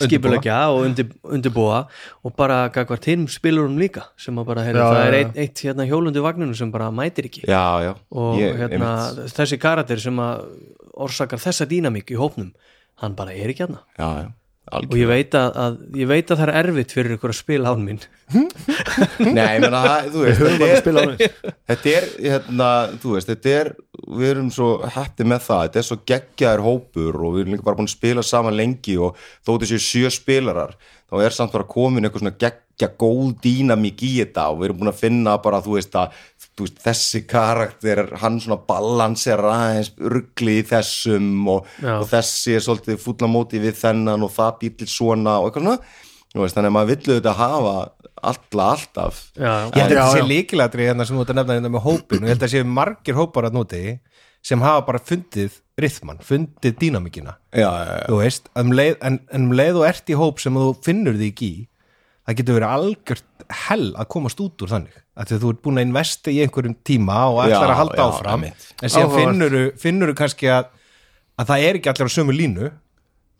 skipulegja 0.00 0.58
og 0.72 0.84
undir, 0.86 1.10
undirbúa. 1.26 1.82
Og 2.26 2.34
bara 2.38 2.62
gagvart 2.74 3.08
hinn 3.10 3.26
spilurum 3.30 3.78
líka 3.80 4.06
sem 4.20 4.36
að 4.40 4.50
bara, 4.52 4.66
Já, 4.68 4.76
það 4.78 4.98
já, 4.98 5.06
er 5.06 5.18
eitt, 5.20 5.38
eitt 5.44 5.62
hérna 5.66 5.86
hjólundu 5.88 6.24
vagninu 6.24 6.56
sem 6.56 6.70
bara 6.72 6.90
mætir 6.94 7.30
ekki. 7.30 7.46
Já, 7.48 7.64
já. 7.84 7.94
Og 8.14 8.40
ég, 8.40 8.58
hérna, 8.60 8.92
þessi 9.32 9.58
karakter 9.60 10.02
sem 10.02 10.20
að 10.22 10.44
orsakar 11.00 11.40
þessa 11.40 11.66
dýnamík 11.70 12.12
í 12.12 12.18
hópnum 12.20 12.52
hann 13.02 13.16
bara 13.18 13.32
er 13.34 13.50
ekki 13.52 13.64
hérna 13.66 13.80
já, 13.98 14.08
já, 14.24 14.28
og 14.70 14.92
ég 14.94 15.08
veit 15.10 15.34
að, 15.34 15.56
að, 15.64 15.78
ég 15.98 16.06
veit 16.10 16.30
að 16.30 16.38
það 16.42 16.50
er 16.52 16.58
erfitt 16.60 16.92
fyrir 16.94 17.16
ykkur 17.16 17.32
að 17.32 17.38
spila 17.40 17.72
án 17.74 17.80
mín. 17.82 17.98
Nei, 19.34 19.46
ég 19.56 19.64
meina, 19.64 19.80
það- 19.82 20.10
þú 20.12 20.20
veist, 20.22 20.40
þetta 20.40 20.92
að 20.92 21.08
er, 21.24 21.34
þetta 21.70 21.92
er, 21.96 22.06
hérna, 22.28 22.68
þú 23.02 23.14
veist, 23.16 23.30
þetta 23.32 23.54
er, 23.60 23.70
við 24.20 24.30
erum 24.30 24.50
svo 24.54 24.68
hætti 24.94 25.26
með 25.26 25.42
það, 25.48 25.64
þetta 25.66 25.82
er 25.82 25.88
svo 25.88 25.98
geggjaður 26.12 26.64
hópur 26.68 27.18
og 27.26 27.34
við 27.34 27.42
erum 27.44 27.56
líka 27.56 27.66
bara 27.66 27.80
búin 27.80 27.90
að 27.90 27.96
spila 27.96 28.24
saman 28.30 28.58
lengi 28.60 28.96
og 29.02 29.18
þóttu 29.48 29.70
séu 29.72 29.82
sjö 29.88 30.12
spilarar, 30.14 30.76
þá 31.10 31.14
er 31.26 31.36
samt 31.40 31.56
bara 31.56 31.66
komin 31.74 32.06
eitthvað 32.06 32.24
svona 32.28 32.36
geggja 32.44 32.92
góð 33.00 33.32
dýnamík 33.44 34.04
í 34.06 34.12
þetta 34.22 34.46
og 34.52 34.60
við 34.62 34.70
erum 34.70 34.80
búin 34.84 34.92
að 34.94 35.00
finna 35.02 35.34
bara, 35.42 35.58
þú 35.66 35.80
veist, 35.80 35.98
að 35.98 36.14
veist, 36.66 36.80
þessi 36.84 37.22
karakter, 37.30 38.02
hann 38.22 38.38
svona 38.42 38.60
balansera 38.68 39.54
aðeins 39.54 39.92
ruggli 39.98 40.58
í 40.60 40.66
þessum 40.70 41.48
og, 41.54 41.70
og 41.84 42.06
þessi 42.10 42.56
er 42.58 42.64
svolítið 42.66 43.00
fúlla 43.02 43.30
móti 43.30 43.62
við 43.62 43.78
þennan 43.80 44.26
og 44.26 44.32
það 44.36 44.58
býr 44.62 44.76
til 44.82 44.90
svona 44.90 45.38
og 45.40 45.50
eitthvað 45.50 45.66
svona, 45.68 45.96
þú 46.34 46.44
veist, 46.44 46.58
þannig 46.58 46.70
að 46.72 46.76
maður 46.78 46.92
villu 46.94 47.16
þetta 47.18 47.36
hafa 47.40 47.74
alla 48.30 48.64
alltaf. 48.74 49.20
Já, 49.32 49.52
Ég 49.72 49.80
held 49.80 49.84
að 49.84 49.94
þetta 49.94 50.10
sé 50.12 50.20
já. 50.20 50.28
líkilatri 50.28 50.86
hérna 50.90 51.06
sem 51.08 51.16
þú 51.16 51.22
ert 51.24 51.30
að 51.32 51.38
nefna 51.40 51.54
hérna 51.56 51.72
með 51.72 51.84
hópin 51.86 52.20
og 52.20 52.28
ég 52.28 52.34
held 52.34 52.44
að 52.44 52.52
sé 52.52 52.64
margir 52.68 53.16
hópar 53.16 53.48
að 53.48 53.56
núti 53.56 53.82
sem 54.44 54.60
hafa 54.64 54.82
bara 54.86 55.00
fundið 55.04 55.56
rithman, 55.80 56.20
fundið 56.24 56.76
dýnamikina 56.80 57.34
já, 57.52 57.64
já, 57.68 57.92
já. 57.96 58.04
þú 58.08 58.18
veist, 58.20 58.48
um 58.60 58.72
leið, 58.76 58.94
en, 59.08 59.18
en 59.32 59.46
um 59.48 59.54
leið 59.56 59.80
og 59.80 59.86
ert 59.88 60.12
í 60.12 60.16
hóp 60.20 60.40
sem 60.40 60.56
þú 60.60 60.70
finnur 60.84 61.16
því 61.16 61.28
ekki 61.32 61.48
í 61.48 61.66
það 62.30 62.38
getur 62.40 62.58
verið 62.60 62.74
algjört 62.76 63.46
hell 63.66 63.86
að 63.98 64.08
komast 64.14 64.40
út 64.44 64.62
úr 64.62 64.70
þannig, 64.70 64.98
að 65.18 65.32
þú 65.42 65.48
ert 65.54 65.62
búin 65.64 65.80
að 65.80 65.86
investa 65.88 66.30
í 66.30 66.38
einhverjum 66.44 66.76
tíma 66.86 67.16
og 67.32 67.40
ætlar 67.44 67.66
Já, 67.66 67.72
að 67.74 67.80
halda 67.80 67.98
já, 67.98 68.04
áfram. 68.06 68.44
einmitt. 68.44 68.68
en 68.78 68.92
síðan 68.94 69.16
finnur, 69.16 69.56
finnur 69.82 70.14
kannski 70.18 70.50
að, 70.54 70.70
að 71.40 71.50
það 71.50 71.66
er 71.66 71.80
ekki 71.80 71.90
allir 71.92 72.10
á 72.10 72.16
sömu 72.16 72.36
línu 72.36 72.70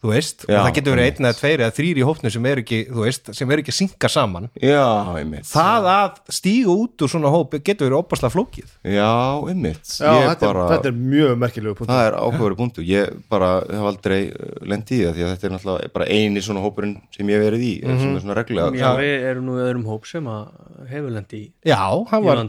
þú 0.01 0.13
veist, 0.15 0.47
Já, 0.49 0.57
og 0.59 0.67
það 0.67 0.75
getur 0.79 0.95
verið 0.97 1.09
einn 1.11 1.29
eða 1.29 1.39
tveir 1.41 1.65
eða 1.65 1.77
þrýr 1.77 2.01
í 2.01 2.07
hópnu 2.09 2.33
sem 2.33 2.49
eru 2.51 2.65
ekki, 2.65 2.81
þú 2.89 3.05
veist, 3.05 3.33
sem 3.37 3.51
eru 3.53 3.65
ekki 3.65 3.75
að 3.75 3.79
synka 3.81 4.11
saman. 4.13 4.49
Já, 4.65 4.85
einmitt. 5.21 5.49
Það 5.51 5.89
að 5.95 6.21
stíga 6.41 6.75
út 6.75 7.05
úr 7.05 7.13
svona 7.13 7.33
hóp 7.35 7.57
getur 7.61 7.89
verið 7.91 7.99
opaslega 8.01 8.35
flókið. 8.35 8.73
Já, 8.97 9.11
einmitt. 9.51 9.85
Já, 10.01 10.13
þetta, 10.31 10.47
bara, 10.47 10.65
er, 10.65 10.75
þetta 10.75 10.91
er 10.91 10.99
mjög 11.01 11.37
merkilegu 11.41 11.77
punkt 11.79 11.91
Það 11.93 12.05
er 12.09 12.17
áhugaveru 12.21 12.59
punktu 12.59 12.85
Ég 12.87 13.17
bara 13.31 13.51
hef 13.69 13.89
aldrei 13.91 14.21
lendi 14.67 15.01
í 15.01 15.07
það 15.07 15.17
því 15.17 15.25
að 15.27 15.33
þetta 15.35 15.49
er 15.49 15.55
náttúrulega 15.55 15.93
bara 15.97 16.09
eini 16.11 16.45
svona 16.45 16.65
hópurinn 16.65 16.97
sem 17.15 17.31
ég 17.31 17.41
hef 17.41 17.49
verið 17.51 17.67
í 17.67 17.73
sem 17.85 18.15
er 18.15 18.23
svona 18.25 18.39
reglulega 18.39 18.81
Já, 18.81 18.91
við 19.01 19.27
erum 19.31 19.49
nú 19.49 19.59
í 19.59 19.65
öðrum 19.67 19.89
hóp 19.91 20.09
sem 20.11 20.31
að 20.31 20.47
hefur 20.91 21.17
lendi 21.17 21.43
í, 21.43 21.51
já, 21.71 21.81
hann 22.11 22.25
í 22.25 22.31
var, 22.31 22.45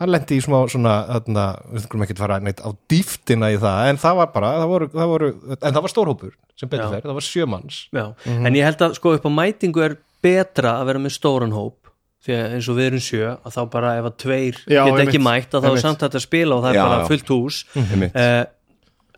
hann 0.00 0.10
lendi 0.12 0.36
í 0.36 0.42
smá 0.44 0.58
svona, 0.68 0.94
þarna, 1.08 1.44
við 1.72 1.84
þurfum 1.86 2.04
ekki 2.06 2.16
að 2.16 2.22
fara 2.24 2.38
neitt 2.44 2.60
á 2.60 2.70
dýftina 2.92 3.48
í 3.54 3.56
það, 3.62 3.80
en 3.92 4.00
það 4.02 4.18
var 4.20 4.30
bara 4.34 4.50
það 4.60 4.68
voru, 4.74 4.88
það 4.92 5.10
voru, 5.14 5.30
en 5.56 5.62
það 5.72 5.82
var 5.86 5.92
stórhópur 5.94 6.34
sem 6.56 6.72
betur 6.72 6.92
fer, 6.92 7.06
það 7.06 7.18
var 7.20 7.26
sjömanns 7.30 7.78
Já, 7.96 8.04
en 8.36 8.58
ég 8.58 8.68
held 8.68 8.84
að 8.86 8.96
sko 8.98 9.14
upp 9.16 9.28
á 9.28 9.30
mætingu 9.32 9.84
er 9.86 9.96
betra 10.24 10.76
að 10.80 10.90
vera 10.90 11.02
með 11.06 11.14
stóran 11.16 11.54
hóp 11.56 11.92
því 12.26 12.34
að 12.36 12.54
eins 12.56 12.68
og 12.72 12.76
við 12.80 12.86
erum 12.90 13.02
sjö 13.06 13.26
að 13.36 13.54
þá 13.54 13.60
bara 13.70 13.94
ef 14.00 14.06
að 14.08 14.14
tveir 14.24 14.56
Já, 14.66 14.82
geta 14.88 15.02
ekki 15.04 15.18
einmitt. 15.20 15.26
mætt 15.28 15.52
að 15.54 15.66
þá 15.66 15.70
er 15.70 15.82
samt 15.84 16.04
að 16.08 16.16
spila 16.24 16.56
og 16.56 16.64
það 16.64 16.72
er 16.72 16.78
Já, 16.78 16.84
bara 16.88 16.96
já. 16.98 17.08
fullt 17.12 17.28
hús. 17.30 17.58
Eh, 17.76 18.44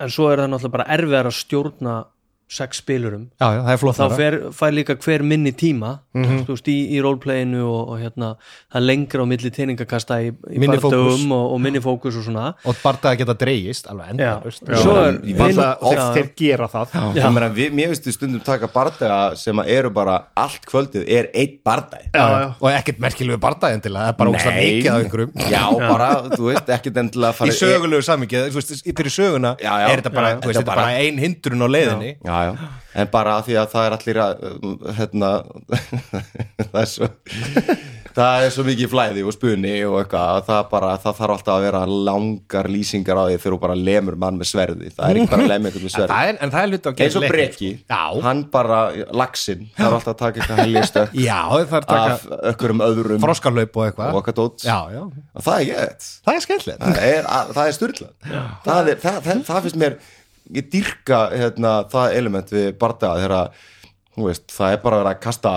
en 0.05 0.13
svo 0.13 0.27
er 0.29 0.43
það 0.43 0.51
náttúrulega 0.53 0.75
bara 0.77 0.87
erfiðar 0.99 1.29
að 1.31 1.37
stjórna 1.39 1.95
sex 2.49 2.79
spilurum. 2.81 3.27
Já, 3.41 3.47
já, 3.55 3.61
það 3.67 3.73
er 3.75 3.81
flott 3.83 3.97
þá 3.99 4.15
fer, 4.17 4.37
fær 4.57 4.73
líka 4.73 4.95
hver 4.97 5.23
minni 5.23 5.53
tíma 5.53 5.99
Mhm. 6.19 6.39
þú 6.49 6.55
veist, 6.57 6.69
í, 6.73 6.77
í 6.97 7.03
roleplayinu 7.05 7.61
og, 7.69 7.89
og 7.93 7.99
hérna, 8.01 8.31
það 8.73 8.87
lengra 8.89 9.23
á 9.23 9.27
milli 9.29 9.51
teiningakasta 9.55 10.17
í, 10.25 10.31
í 10.33 10.59
fókus. 10.83 11.27
og, 11.31 11.53
og 11.53 11.61
minni 11.61 11.79
fókus 11.85 12.17
og 12.19 12.25
svona. 12.25 12.47
Og 12.65 12.75
að 13.13 13.19
geta 13.21 13.35
dreigist 13.39 13.87
alveg 13.87 14.09
vin- 15.37 15.55
Það, 15.59 16.15
þeir, 16.17 16.31
gera 16.37 16.69
það. 16.73 16.97
Meina, 17.15 17.49
við, 17.55 17.71
mér 17.77 17.93
finnst 17.93 18.09
við 18.09 18.17
stundum 18.17 18.43
taka 18.45 18.67
bardaga 18.73 19.37
sem 19.37 19.61
að 19.63 19.69
eru 19.77 19.91
bara 19.95 20.17
allt 20.37 20.65
kvöldið 20.67 21.05
er 21.09 21.29
eitt 21.35 21.63
bardag 21.65 22.09
Já, 22.15 22.55
og 22.61 22.69
ekkert 22.73 22.99
merkilegu 23.05 23.39
bardaginn 23.43 23.83
til 23.85 23.93
það 23.93 24.09
er 24.09 24.17
bara 24.19 24.31
ógst 24.31 24.51
mikið 24.57 24.91
af 24.91 25.05
einhverjum. 25.05 25.33
Já, 25.55 25.63
bara, 25.79 26.11
þú 26.35 26.49
veist, 26.51 26.73
ekkert 26.79 27.01
endilega 27.05 27.31
að 27.35 27.39
fara 27.43 27.51
í 27.53 27.57
sögulegu 27.61 28.03
samingið, 28.09 28.49
þú 28.51 28.59
veist, 28.61 28.75
í- 28.89 28.95
fyrir 28.99 29.15
söguna 29.15 29.55
er 29.61 30.03
þetta 30.03 30.13
bara, 30.15 30.35
Já, 30.35 30.41
þú 30.41 30.51
veist, 30.51 30.59
þetta 30.59 30.59
þetta 30.59 30.61
er 30.61 30.65
bara- 30.65 30.83
bara 30.83 31.07
ein 31.07 31.19
hindrun 31.23 31.63
á 31.63 31.69
leiðinni. 31.69 32.13
Já, 32.25 32.38
já, 32.47 32.53
en 33.03 33.11
bara 33.13 33.37
að 33.39 33.47
því 33.49 33.59
að 33.63 33.69
það 33.75 33.87
er 33.89 33.97
allir 33.99 34.19
að, 34.25 34.43
hérna, 34.99 35.31
það 36.73 36.81
er 36.83 36.91
svo, 36.93 37.09
það 38.19 38.45
er 38.47 38.53
svo 38.55 38.65
mikið 38.67 38.91
flæði 38.93 39.23
og 39.29 39.35
spunni 39.37 39.73
og 39.87 39.97
eitthvað, 40.01 40.31
að 40.39 40.47
það 40.49 40.63
bara, 40.73 40.93
það 41.05 41.17
þarf 41.21 41.35
alltaf 41.37 41.55
að 41.55 41.65
vera 41.69 41.83
langar 42.09 42.69
lýsingar 42.73 43.21
á 43.21 43.25
því 43.29 43.37
þegar 43.39 43.55
þú 43.55 43.61
bara 43.63 43.77
lemur 43.79 44.19
mann 44.25 44.41
með 44.41 44.51
sverði, 44.53 44.91
það 44.97 45.05
er 45.13 45.21
ekki 45.21 45.31
bara 45.35 45.47
að 45.47 45.53
lemja 45.53 45.71
eitthvað 45.71 45.87
með 45.87 45.95
sverði. 45.95 46.11
er, 46.33 46.41
en 46.47 46.55
það 46.55 46.61
er 46.65 46.73
hluti 46.73 46.89
á 46.89 46.93
Eins 46.99 47.19
og 47.19 47.25
leiknum, 47.25 47.37
breki, 47.37 47.71
sko. 47.79 47.95
Já, 47.95 48.03
hann 48.29 48.43
bara, 48.55 48.81
laxinn, 49.23 49.65
það 49.79 49.89
er 49.89 49.97
alltaf 49.99 50.15
að 50.15 50.21
taka 50.25 50.43
eitthvað 50.45 50.63
að 51.83 51.89
taka 51.93 52.19
af 52.19 52.27
ökkurum 52.53 52.85
öðrum 52.89 53.25
froskalaup 53.27 53.79
og 53.79 53.85
og 53.85 53.89
eitthvað 53.93 54.19
og 55.39 55.45
það 55.47 55.59
er 55.61 55.67
gett. 55.69 56.09
það 56.27 56.35
er 56.39 56.47
skemmtilegt. 56.49 56.83
Það 56.83 57.03
er, 57.13 57.29
að- 57.39 57.53
er 57.69 57.77
styrla 57.79 58.09
það, 58.65 58.91
það, 59.05 59.21
það, 59.29 59.43
það 59.49 59.63
finnst 59.69 59.81
mér 59.85 59.99
ég 60.55 60.71
dyrka 60.73 61.23
hérna, 61.35 61.75
það 61.93 62.15
element 62.21 62.55
við 62.55 62.71
bardaga 62.81 63.21
þegar 63.23 63.51
veist, 64.29 64.49
það 64.53 64.73
er 64.77 64.81
bara 64.83 64.97
að 64.99 65.05
vera 65.05 65.17
að 65.17 65.21
kasta 65.27 65.57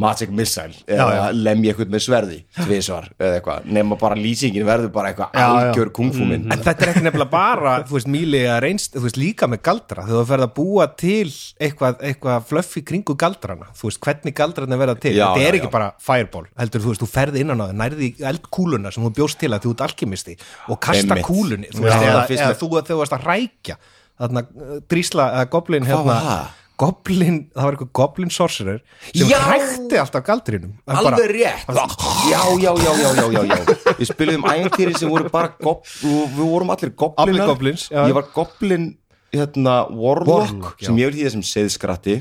magic 0.00 0.30
missile 0.32 0.72
eða 0.88 1.06
Já, 1.10 1.16
já. 1.18 1.24
lemja 1.36 1.72
eitthvað 1.72 1.90
með 1.92 2.02
sverði 2.06 2.36
tvisvar 2.56 3.08
eða 3.20 3.34
eitthvað, 3.36 3.66
nema 3.76 3.98
bara 4.00 4.16
lýsingin 4.16 4.64
verður 4.64 4.92
bara 4.94 5.10
eitthvað 5.10 5.36
algjör 5.42 5.90
kungfúminn 5.98 6.46
En 6.54 6.62
þetta 6.64 6.86
er 6.86 6.92
ekki 6.94 7.02
nefnilega 7.04 7.32
bara, 7.34 7.74
þú 7.88 7.96
veist, 7.98 8.08
mýlega 8.14 8.56
reynst, 8.64 8.94
þú 8.96 9.02
veist, 9.04 9.18
líka 9.20 9.48
með 9.50 9.62
galdra, 9.68 10.06
þú 10.08 10.22
ferð 10.30 10.46
að 10.46 10.54
búa 10.56 10.88
til 11.02 11.26
eitthvað, 11.60 12.00
eitthvað 12.08 12.48
flöffi 12.48 12.84
kringu 12.92 13.16
galdrana, 13.20 13.70
þú 13.76 13.90
veist, 13.90 14.02
hvernig 14.06 14.38
galdrana 14.40 14.80
verða 14.80 14.96
til, 15.04 15.14
Já, 15.18 15.26
þetta 15.34 15.46
er 15.50 15.60
ekki 15.60 15.72
bara 15.76 15.92
fireball, 16.08 16.46
heldur, 16.62 16.84
þú 16.86 16.94
veist, 16.94 17.04
þú 17.04 17.12
ferð 17.18 17.40
innan 17.44 17.60
á 17.60 17.64
það, 17.68 17.78
nærði 17.84 18.12
eldkúluna 18.32 18.94
sem 18.94 19.04
þú 19.04 19.14
bjóst 19.20 19.42
til 19.42 19.52
að 19.52 19.66
þú 19.66 19.76
ert 19.76 19.86
alkimisti 19.90 20.38
og 20.70 20.80
kasta 20.80 21.04
Einmitt. 21.10 21.28
kúlunni, 21.28 21.72
þú 21.74 21.84
veist, 21.84 21.96
eða, 21.98 22.24
eða 22.24 22.52
mér- 22.54 22.60
þú, 22.62 23.00
varst 23.02 23.18
að 23.18 23.26
rækja, 23.28 23.80
þarna, 24.20 24.42
uh, 24.46 24.78
drísla, 24.92 25.26
eða 25.38 25.50
goblin, 25.54 25.84
Hvað 25.86 25.94
hérna, 25.96 26.06
var 26.10 26.26
það? 26.30 26.56
goblin, 26.80 27.34
það 27.52 27.66
var 27.66 27.74
eitthvað 27.76 27.90
goblin 27.98 28.30
sorcerer 28.32 28.78
sem 29.10 29.28
Já! 29.28 29.36
hrækti 29.44 29.98
alltaf 30.00 30.24
galdrinum 30.24 30.70
Hann 30.88 31.04
bara- 31.04 31.16
alveg 31.16 31.34
rétt 31.34 31.66
já, 31.68 31.84
já, 32.30 32.40
já, 32.62 32.72
já, 32.80 33.12
já, 33.18 33.26
já, 33.34 33.42
já. 33.50 33.58
við 33.98 34.06
spilum 34.12 34.46
æntýri 34.48 34.94
sem 34.96 35.10
voru 35.12 35.28
bara 35.32 35.52
gob, 35.60 35.84
við 36.00 36.40
vorum 36.40 36.72
allir 36.72 36.94
goblinar 36.96 37.46
goblins, 37.52 37.88
ég 37.92 38.14
var 38.16 38.30
goblin 38.34 38.88
hérna, 39.32 39.74
warlock, 39.92 40.32
Warlock, 40.50 40.80
sem 40.82 40.96
ég 40.98 41.10
vil 41.12 41.18
því 41.20 41.28
þessum 41.28 41.44
seðskratti 41.46 42.16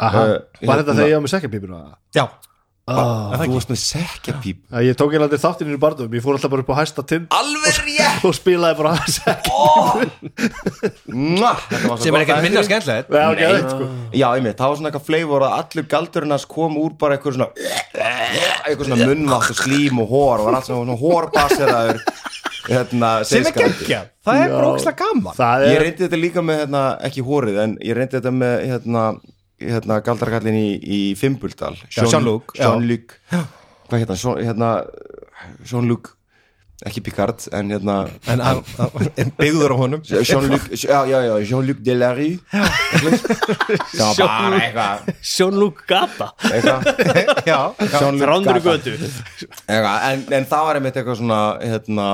Aha. 0.00 0.20
Uh, 0.20 0.36
Var 0.64 0.80
þetta 0.80 0.92
hérna- 0.92 0.94
þegar 0.96 1.08
ég 1.10 1.16
var 1.18 1.24
með 1.24 1.32
sekkjapípuna? 1.34 1.78
Já, 2.16 2.22
ah, 2.90 3.44
þú 3.44 3.52
varst 3.54 3.70
með 3.72 3.80
sekkjapíp 3.84 4.58
Ég 4.86 4.94
tók 4.98 5.10
aldrei 5.18 5.40
þáttinn 5.40 5.74
í 5.74 5.76
bardum 5.80 6.14
Ég 6.16 6.22
fór 6.24 6.34
alltaf 6.36 6.50
bara 6.52 6.62
upp 6.64 6.72
á 6.74 6.76
hæsta 6.82 7.02
tind 7.06 7.24
alveg 7.34 7.74
rétt! 7.86 8.24
og 8.26 8.32
spilaði 8.36 8.74
bara 8.80 8.90
svo 9.00 9.10
sem 12.00 12.14
er 12.14 12.20
ekkert 12.24 12.44
minna 12.44 12.62
skemmtilegt. 12.66 13.08
Já, 13.10 13.24
ok, 13.30 13.40
veit, 13.40 13.70
sko. 13.72 13.84
Já, 14.14 14.26
einmitt, 14.34 14.58
það 14.58 14.68
var 14.72 14.78
svona 14.80 14.90
eitthvað 14.90 15.08
flavor 15.08 15.40
að 15.46 15.56
allur 15.58 15.86
galdurinnars 15.94 16.46
kom 16.50 16.72
úr 16.80 16.92
bara 17.00 17.12
eitthvað 17.16 17.34
svona 17.38 17.50
eitthvað 17.54 18.86
svona 18.88 19.08
munnvátt 19.10 19.52
og 19.54 19.58
slím 19.60 19.96
og 20.04 20.08
hór 20.14 20.36
og 20.42 20.46
var 20.48 20.54
allt 20.60 20.70
svona 20.70 20.96
hórbaseraður 21.00 21.98
hérna, 22.70 23.10
sem 23.26 23.46
er 23.48 23.54
geggja, 23.56 24.00
það 24.26 24.36
er 24.44 24.48
brókslega 24.54 25.00
gaman. 25.00 25.34
Það 25.38 25.58
Ég 25.70 25.78
reyndi 25.84 26.06
þetta 26.06 26.20
líka 26.20 26.40
með, 26.46 26.56
hérna, 26.64 26.82
ekki 27.08 27.22
hórið 27.26 27.56
en 27.64 27.72
ég 27.84 27.92
reyndi 27.98 28.14
þetta 28.18 28.32
með, 28.36 28.54
hérna 28.70 29.02
hérna, 29.60 30.00
galdarakallin 30.04 30.56
í, 30.60 30.68
í 30.80 31.00
Fimbuldal 31.20 31.76
Já, 31.90 32.04
Jean-Luc. 32.06 32.54
Jean-Luc 32.56 33.18
hérna, 33.90 34.16
Jean- 34.16 34.40
hérna 34.46 34.70
Jean-Luc 35.66 36.14
ekki 36.80 37.02
Picard, 37.04 37.42
en 37.52 37.68
hérna 37.74 37.94
en 38.32 38.40
hann 38.40 38.62
en 39.20 39.30
byggður 39.36 39.74
á 39.74 39.76
honum. 39.82 40.00
Jean-Luc, 40.08 40.70
já, 40.80 41.02
já, 41.10 41.18
Jean-Luc 41.44 41.82
Gata. 45.90 46.30
Gata. 46.48 46.94
götu. 48.64 48.94
En, 49.68 50.24
en 50.32 50.48
það 50.48 50.64
var 50.70 50.80
einmitt 50.80 50.96
eitthvað 50.96 51.20
svona 51.20 51.40
hérna, 51.60 52.08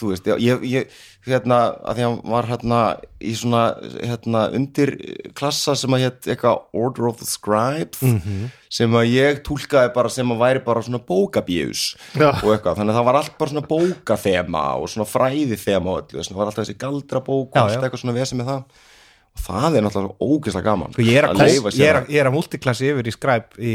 þú 0.00 0.14
veist, 0.14 0.32
ég, 0.40 0.64
ég 0.72 1.02
hérna, 1.26 1.58
að 1.86 1.98
því 1.98 2.02
að 2.04 2.08
hann 2.08 2.32
var 2.32 2.48
hérna 2.50 2.78
í 3.22 3.32
svona, 3.38 3.62
hérna, 4.02 4.44
undir 4.58 4.92
klassa 5.38 5.74
sem 5.78 5.94
að 5.94 6.04
hétt 6.06 6.28
eitthvað 6.32 6.62
Order 6.74 7.08
of 7.10 7.20
the 7.20 7.28
Scribes 7.28 8.02
sem 8.72 8.96
að 8.98 9.10
ég 9.12 9.42
túlkaði 9.46 9.92
bara 9.94 10.10
sem 10.12 10.32
að 10.34 10.40
væri 10.42 10.62
bara 10.66 10.82
svona 10.82 11.02
bókabíus 11.06 11.84
Já. 12.16 12.30
og 12.42 12.48
eitthvað, 12.54 12.78
þannig 12.80 12.94
að 12.94 12.98
það 13.00 13.08
var 13.10 13.20
allt 13.20 13.36
bara 13.38 13.54
svona 13.54 13.66
bókathema 13.70 14.64
og 14.80 14.88
svona 14.90 15.08
fræði 15.08 15.58
þema 15.60 15.92
og 15.92 16.00
öllu, 16.02 16.24
það 16.26 16.40
var 16.40 16.50
alltaf 16.50 16.64
þessi 16.64 16.78
galdrabók 16.80 17.52
og 17.52 17.60
Já, 17.60 17.62
allt 17.66 17.84
eitthvað 17.86 18.02
svona 18.02 18.16
vesið 18.18 18.40
með 18.40 18.50
það. 18.52 18.64
og 18.64 18.90
það 19.42 19.76
er 19.78 19.84
náttúrulega 19.86 20.26
ógeðslega 20.26 20.66
gaman 20.66 20.92
Sko, 20.92 21.04
ég 21.06 21.18
er 21.18 21.26
að, 21.28 21.40
leyfa 21.40 21.70
kóp, 21.72 21.78
ég 21.80 21.88
er 21.88 21.96
það. 21.96 22.02
að, 22.02 22.12
ég 22.12 22.22
er 22.22 22.28
að 22.28 22.36
multiklassi 22.36 22.90
yfir 22.92 23.08
í 23.08 23.14
skræp 23.14 23.56
í 23.58 23.72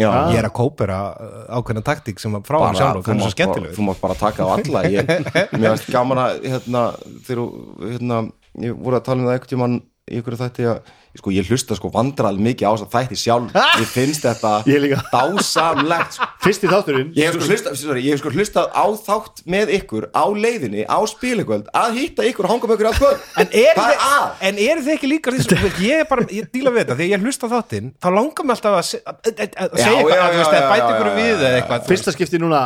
Já. 0.00 0.08
ég 0.32 0.38
er 0.40 0.48
að 0.48 0.54
kópera 0.56 0.98
uh, 1.12 1.44
ákveðna 1.58 1.84
taktík 1.86 2.22
sem 2.22 2.36
að 2.38 2.48
frá 2.48 2.58
hann 2.64 2.78
sjálf 2.80 3.02
og 3.02 3.10
hann 3.10 3.20
er 3.20 3.26
svo 3.26 3.34
skemmtilegur 3.36 3.76
þú 3.76 3.86
mátt 3.90 4.02
bara 4.02 4.18
taka 4.18 4.48
á 4.48 4.48
alla 4.56 4.84
ég, 4.88 5.12
mér 5.60 5.68
finnst 5.74 5.92
gaman 5.92 6.22
að 6.24 6.42
hérna, 6.48 6.84
þegar 7.28 7.44
hérna, 7.92 8.20
ég 8.66 8.82
voru 8.82 8.98
að 8.98 9.06
tala 9.08 9.20
um 9.20 9.28
það 9.28 9.36
einhvern 9.36 9.52
tímann 9.54 9.80
í 10.10 10.18
ykkur 10.18 10.34
þætti 10.34 10.64
að 10.66 10.78
sko, 11.20 11.30
ég 11.30 11.46
hlusta 11.46 11.76
sko 11.78 11.90
vandral 11.92 12.32
mikið 12.42 12.66
á 12.66 12.72
þess 12.72 12.84
að 12.88 12.94
þætti 12.96 13.16
sjálf. 13.20 13.52
Ég 13.78 13.90
finnst 13.92 14.24
þetta 14.26 14.52
dásamlegt 15.12 16.16
sko. 16.16 16.26
Fyrsti 16.42 16.70
þátturinn. 16.72 17.10
Ég 17.14 17.28
hef 17.28 17.36
sko 17.36 17.46
hlustað 17.52 17.76
sorry, 17.78 18.02
ég 18.02 18.16
hef 18.16 18.22
sko 18.22 18.32
hlustað 18.34 18.66
á 18.74 18.84
þátt 18.98 19.42
með 19.52 19.70
ykkur 19.76 20.08
á 20.10 20.24
leiðinni, 20.34 20.82
á 20.90 20.98
spilikvöld 21.06 21.68
að 21.76 21.98
hitta 22.00 22.26
ykkur 22.26 22.48
og 22.48 22.54
hanga 22.56 22.70
með 22.70 22.74
ykkur 22.80 22.90
allt 22.90 22.98
kvöld. 22.98 23.26
En 23.44 23.54
er, 23.62 23.78
Hvað 23.78 23.92
er 23.92 24.56
þið, 24.58 24.62
eru 24.72 24.84
þið 24.88 24.94
ekki 24.96 25.10
líka 25.12 25.34
því 25.36 25.44
sem, 25.46 25.66
ég 25.86 26.02
er 26.02 26.08
bara, 26.10 26.26
ég 26.34 26.50
díla 26.56 26.72
við 26.74 26.82
þetta. 26.82 26.98
Þegar 26.98 27.12
ég 27.14 27.26
hlusta 27.28 27.46
á 27.46 27.52
þáttinn, 27.54 27.92
þá 28.02 28.08
langar 28.18 28.48
mér 28.48 28.56
alltaf 28.58 28.78
að, 28.80 28.86
se- 28.90 29.02
að, 29.06 29.20
að, 29.30 29.42
að 29.46 29.78
Já, 29.78 29.84
segja 29.84 29.98
eitthvað, 30.02 30.16
já, 30.16 30.24
að, 30.24 30.32
þú 30.32 30.42
veist, 30.42 30.56
já, 30.56 30.70
bæta 30.72 30.90
ykkur 30.96 31.12
við 31.20 31.34
eða 31.36 31.52
eitthvað, 31.60 31.86
Fyrsta 31.92 32.16
skipti 32.16 32.42
núna, 32.42 32.62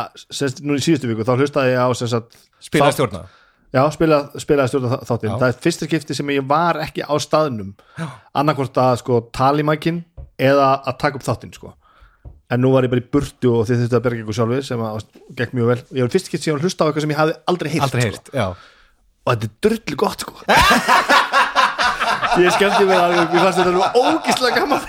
núna 0.65 0.81
í 0.81 0.87
síðustu 0.87 1.11
viku 1.11 1.27
þá 1.27 1.35
hlustaði 1.37 1.75
ég 1.75 1.85
á 1.85 1.87
sem 2.01 2.09
spila 3.77 3.77
stjórna 3.77 3.83
Já, 3.83 3.83
spila, 3.93 4.17
spilaði 4.41 4.71
stjórna 4.73 4.89
þá- 4.91 5.03
þáttinn. 5.09 5.39
Það 5.41 5.47
er 5.53 5.57
fyrsta 5.65 5.87
skipti 5.89 6.15
sem 6.17 6.27
ég 6.33 6.47
var 6.47 6.79
ekki 6.81 7.03
á 7.05 7.13
staðnum. 7.21 7.73
Annarkvort 8.35 8.73
að 8.81 8.95
sko 9.03 9.19
tala 9.31 9.59
í 9.61 9.67
mækin 9.67 10.03
eða 10.39 10.69
að 10.87 10.97
taka 10.99 11.15
upp 11.21 11.23
þáttinn 11.27 11.53
sko. 11.53 11.73
En 12.49 12.61
nú 12.63 12.71
var 12.71 12.83
ég 12.83 12.89
bara 12.89 13.01
í 13.01 13.09
burtu 13.11 13.51
og 13.59 13.67
þið 13.67 13.81
þurftu 13.83 13.97
að 13.99 14.03
berga 14.07 14.23
ykkur 14.23 14.37
sjálfi 14.37 14.63
sem 14.63 14.79
að 14.79 15.03
gekk 15.35 15.51
mjög 15.53 15.67
vel. 15.67 15.81
Ég 15.99 16.01
var 16.07 16.13
fyrst 16.15 16.29
skipti 16.31 16.43
sem 16.43 16.51
ég 16.53 16.55
var 16.57 16.61
að 16.61 16.67
hlusta 16.69 16.83
á 16.83 16.87
eitthvað 16.87 17.01
sem 17.05 17.11
ég 17.11 17.19
hafði 17.21 17.35
aldrei 17.51 17.69
heyrt, 17.73 18.31
sko. 18.31 18.55
og 19.27 19.33
þetta 19.33 19.47
er 19.47 19.55
drullu 19.67 19.95
gott 19.99 20.19
sko 20.23 20.33
ég 22.41 22.51
skemmti 22.55 22.83
mér 22.89 22.99
alveg. 23.01 23.33
Ég 23.33 23.41
fannst 23.43 23.59
þetta 23.59 23.71
alveg 23.73 23.97
ógíslega 24.01 24.59
gaman. 24.59 24.81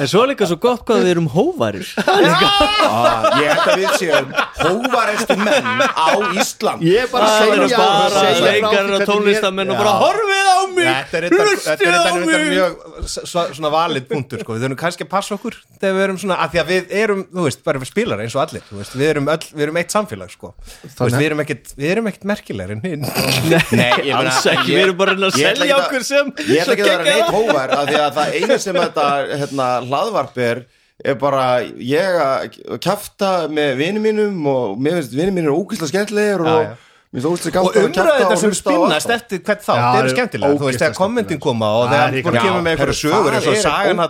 En 0.00 0.08
svo 0.10 0.22
líka 0.30 0.48
svo 0.50 0.58
gott 0.60 0.84
hvað 0.88 1.02
við 1.04 1.10
erum 1.16 1.28
hóvarir 1.32 1.86
Ah, 2.06 3.30
ég 3.40 3.50
held 3.50 3.66
að 3.66 3.80
við 3.80 3.94
séum 4.00 4.28
hóvarestu 4.60 5.36
menn 5.40 5.82
á 5.86 6.08
Ísland. 6.36 6.84
Ég 6.86 7.04
er 7.06 7.10
bara 7.12 7.26
að 7.26 7.36
Það 7.36 7.62
segja 7.66 7.78
bara 7.80 8.22
því 8.26 8.44
leikarar 8.46 8.92
og 8.96 9.04
tónlistamenn 9.10 9.72
og 9.74 9.80
bara 9.80 9.94
horfið 10.02 10.46
á 10.46 10.58
mig 10.76 10.86
Þetta 10.86 11.16
er 11.16 11.26
þetta- 11.26 11.36
þetta 11.36 11.46
Hlustið 11.46 11.86
er 11.86 11.94
á 11.96 12.02
þetta 12.06 12.26
mig. 12.26 12.40
mjög 12.52 12.72
svona 13.56 13.70
valid 13.72 14.08
punktur 14.10 14.40
sko. 14.42 14.54
við 14.56 14.64
þurfum 14.66 14.80
kannski 14.80 15.04
að 15.06 15.10
passa 15.12 15.34
okkur 15.36 15.54
þegar 15.80 15.94
við 15.96 16.02
erum 16.06 16.18
svona, 16.20 16.36
að 16.40 16.50
því 16.54 16.58
að 16.62 16.68
við 16.72 16.92
erum, 17.02 17.20
þú 17.34 17.42
veist, 17.46 17.60
bara 17.64 17.78
við 17.82 17.88
spilar 17.90 18.20
eins 18.24 18.34
og 18.36 18.42
allir, 18.46 18.62
þú 18.70 18.76
veist, 18.80 18.92
við 18.96 19.08
erum, 19.12 19.26
öll, 19.28 19.46
við 19.56 19.62
erum 19.66 19.76
eitt 19.80 19.92
samfélag 19.92 20.30
sko, 20.32 20.54
þú 20.96 21.04
veist, 21.06 21.16
við 21.20 21.26
erum 21.26 21.40
ekkit 21.44 21.72
við 21.76 21.90
erum 21.92 22.06
ekkit 22.10 22.24
merkilegir 22.30 22.72
en 22.76 22.80
hinn 22.86 23.04
Nei, 23.76 23.92
ég 24.08 24.14
meina, 24.16 24.30
Alls 24.32 24.46
ekki, 24.46 24.72
ég- 24.72 24.76
við 24.76 24.82
erum 24.86 24.96
bara 24.96 25.12
að 25.16 25.26
að 25.26 25.36
ætla 25.36 25.42
selja 25.52 25.76
að- 25.76 25.84
okkur 25.86 26.04
sem 26.08 26.32
Ég 26.46 26.62
ætla 26.62 26.74
ekki 26.76 26.86
að 26.86 26.92
vera 26.92 27.06
neitt 27.06 27.34
hóvar 27.34 27.74
af 27.74 27.84
því 27.88 28.00
að 28.00 28.18
það 28.18 28.34
einu 28.40 28.58
sem 28.62 28.80
þetta 28.80 29.06
hérna, 29.42 29.68
hlaðvarp 29.86 30.42
er 30.46 30.64
er 31.04 31.16
bara 31.20 31.44
ég 31.82 32.18
að 32.22 32.78
kjafta 32.80 33.30
með 33.52 33.74
vinum 33.82 34.06
mínum 34.06 34.46
og 34.48 34.78
mér 34.80 35.00
finnst 35.00 35.16
vinum 35.16 35.36
mínum 35.36 35.58
ógæslega 35.58 35.90
skemmtilegir 35.92 36.44
og 36.44 36.85
Og 37.16 37.76
að 37.76 38.26
og 38.26 38.38
sem 38.40 38.52
spinnast 38.52 39.10
eftir 39.14 39.38
hvert 39.40 39.62
þátt, 39.64 39.78
Já, 39.80 39.84
það 39.86 39.98
eru 39.98 40.08
er 40.08 40.12
skemmtilega 40.12 40.56
þú 40.60 40.66
veist, 40.66 40.80
þegar 40.82 40.96
kommentin 40.98 41.40
koma 41.40 41.68
og 41.72 41.86
Það 41.86 41.92
þegar 41.96 42.06
er 42.06 42.12
að 42.30 42.36
Já, 42.36 42.42
kemur 42.44 42.62
með 42.66 42.70
einhverju 42.76 42.96
sögur 43.00 43.36
eins 43.36 43.46
og 43.46 43.52
það 43.52 43.56
er 43.56 43.62
sagan 43.66 44.00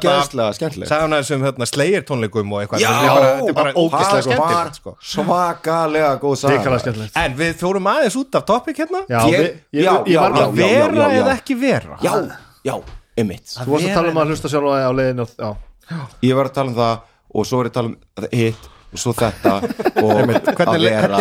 sagan 0.90 1.14
að 1.14 1.22
þessum 1.22 1.44
hérna, 1.46 1.68
slegir 1.70 2.02
tónleikum 2.08 2.52
og 2.56 2.58
eitthvað. 2.64 2.82
Þetta 2.82 3.06
er 3.06 3.14
bara- 3.14 3.30
þetta 3.36 3.46
er 3.46 3.58
bara 3.60 3.70
það 3.70 3.80
ógeðslega 3.82 4.10
var 4.10 4.22
skemmtilegt 4.26 4.76
sko. 4.80 4.96
svakalega 5.12 6.10
góð 6.20 6.36
saga. 6.42 6.52
Ríkala 6.56 6.78
skemmtilegt. 6.82 7.16
En 7.16 7.36
við 7.38 7.54
fórum 7.62 7.86
aðeins 7.94 8.16
út 8.16 8.34
af 8.34 8.44
topic 8.44 8.76
hérna. 8.76 9.00
Að 9.06 10.54
vera 10.56 11.10
eða 11.14 11.32
ekki 11.38 11.54
vera? 11.60 11.98
Já, 12.02 12.12
já, 12.64 12.74
einmitt. 13.16 13.46
Þú 13.54 13.70
varst 13.70 13.86
að 13.86 13.94
tala 13.94 14.08
um 14.10 14.16
að 14.16 14.32
hlusta 14.34 14.48
sjálf 14.50 14.66
á 14.66 14.90
leiðinu 14.90 15.26
Já, 15.38 15.54
Ég 16.22 16.34
var 16.34 16.48
að 16.50 16.54
tala 16.54 16.68
um 16.72 16.74
það 16.74 16.98
og 17.36 17.46
svo 17.46 17.60
er 17.60 17.68
ég 17.68 17.70
að 17.70 17.76
tala 17.76 17.86
um 17.86 17.96
hitt 18.32 18.72
og 18.92 19.00
svo 19.02 19.12
þetta 19.16 19.54
og 20.04 20.10
Hvernig- 20.22 20.66
að 20.66 20.84
vera 20.86 21.20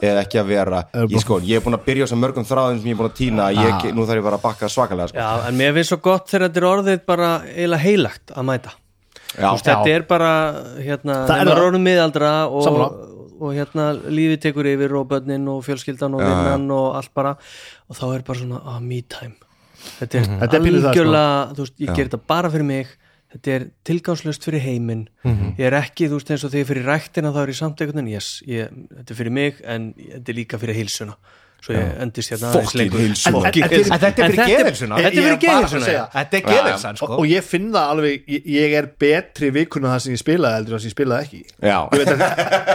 eða 0.00 0.22
ekki 0.24 0.40
að 0.40 0.46
vera. 0.52 0.82
Ég, 1.04 1.18
sko, 1.22 1.38
ég 1.44 1.60
er 1.60 1.64
búin 1.64 1.76
að 1.76 1.84
byrja 1.86 2.02
á 2.02 2.06
þessum 2.08 2.22
mörgum 2.24 2.46
þráðum 2.48 2.80
sem 2.80 2.88
ég 2.90 2.96
er 2.96 3.00
búin 3.02 3.10
að 3.10 3.18
týna 3.20 3.48
ég, 3.56 3.88
nú 3.94 4.06
þarf 4.08 4.20
ég 4.22 4.26
bara 4.26 4.38
að 4.40 4.46
bakka 4.46 4.70
svakalega 4.72 5.12
sko. 5.12 5.18
Já, 5.20 5.48
en 5.48 5.58
mér 5.60 5.74
finnst 5.76 5.92
svo 5.92 6.00
gott 6.04 6.30
þegar 6.32 6.48
þetta 6.48 6.62
er 6.62 6.68
orðið 6.72 7.04
bara 7.12 7.30
eiginlega 7.52 7.82
heilagt 7.86 8.34
að 8.36 8.48
mæta. 8.50 8.74
Veist, 9.32 9.64
þetta 9.68 9.94
er 9.94 10.02
bara 10.08 10.32
hérna, 10.76 11.20
Það 11.30 11.52
er 11.54 11.62
orðin 11.62 11.86
miðaldra 11.86 12.32
og, 12.52 12.64
Sammála. 12.66 12.88
og 13.42 13.54
hérna 13.56 13.86
lífið 14.12 14.42
tekur 14.44 14.68
yfir 14.72 14.92
og 14.98 15.06
börnin 15.12 15.46
og 15.52 15.62
fjölskyldan 15.64 16.18
og 16.18 16.20
vinnan 16.24 16.66
og 16.76 16.98
allt 16.98 17.14
bara. 17.16 17.36
Og 17.88 17.96
þá 17.96 18.04
er 18.16 18.26
bara 18.26 18.38
svona, 18.42 18.60
ah, 18.68 18.80
me 18.80 19.00
time. 19.08 19.38
Þetta 19.98 20.18
er 20.20 20.26
það, 20.28 20.42
sko. 20.52 20.90
algjörlega 20.90 21.54
þú 21.56 21.64
veist, 21.64 21.78
ég 21.82 21.94
ger 21.96 22.06
þetta 22.10 22.20
bara 22.30 22.50
fyrir 22.52 22.68
mig 22.68 22.92
þetta 23.32 23.52
er 23.56 23.66
tilgangslöst 23.88 24.44
fyrir 24.44 24.60
heiminn 24.66 25.06
Mhm. 25.24 25.54
ég 25.58 25.66
er 25.70 25.78
ekki, 25.82 26.08
þú 26.08 26.18
veist, 26.20 26.30
eins 26.30 26.44
og 26.44 26.50
þegar 26.52 26.64
ég 26.64 26.70
fyrir 26.72 26.84
ræktina 26.90 27.32
þá 27.32 27.42
er 27.42 27.48
ég 27.54 27.56
samt 27.60 27.80
einhvern 27.80 28.02
veginn, 28.04 28.14
yes, 28.14 28.42
ég, 28.46 28.68
þetta 28.98 29.10
er 29.10 29.16
fyrir 29.22 29.32
mig 29.32 29.62
en 29.64 29.94
þetta 29.98 30.28
er 30.28 30.34
líka 30.42 30.58
fyrir 30.60 30.74
heilsuna 30.76 31.16
svo 31.62 31.76
ég 31.78 31.92
endist 32.02 32.32
hérna 32.32 32.48
aðeins 32.50 32.72
lengur. 32.74 32.98
En- 32.98 33.04
en- 33.06 33.12
heilsuna. 33.14 33.38
En 33.38 34.00
þetta 34.02 34.24
er 34.24 34.30
fyrir 34.32 34.46
geðheilsuna. 34.50 34.96
þetta 34.96 35.06
er 35.06 35.12
fyrir 35.14 35.36
já. 35.94 36.06
þetta 36.10 36.34
er 36.34 36.42
geðelsan 36.48 36.90
og, 36.90 36.96
sko 36.98 37.18
og 37.22 37.26
ég 37.30 37.42
finn 37.46 37.68
það 37.70 37.90
alveg 37.92 38.24
ég, 38.26 38.42
ég 38.50 38.72
er 38.80 38.86
betri 38.98 39.50
vikuna 39.54 39.92
það 39.94 40.00
sem 40.02 40.12
ég 40.16 40.22
spilaði 40.24 40.54
heldur 40.58 40.72
en 40.74 40.78
það 40.78 40.82
sem 40.82 40.90
ég 40.90 40.96
spilaði 40.96 41.22
ekki 41.22 41.42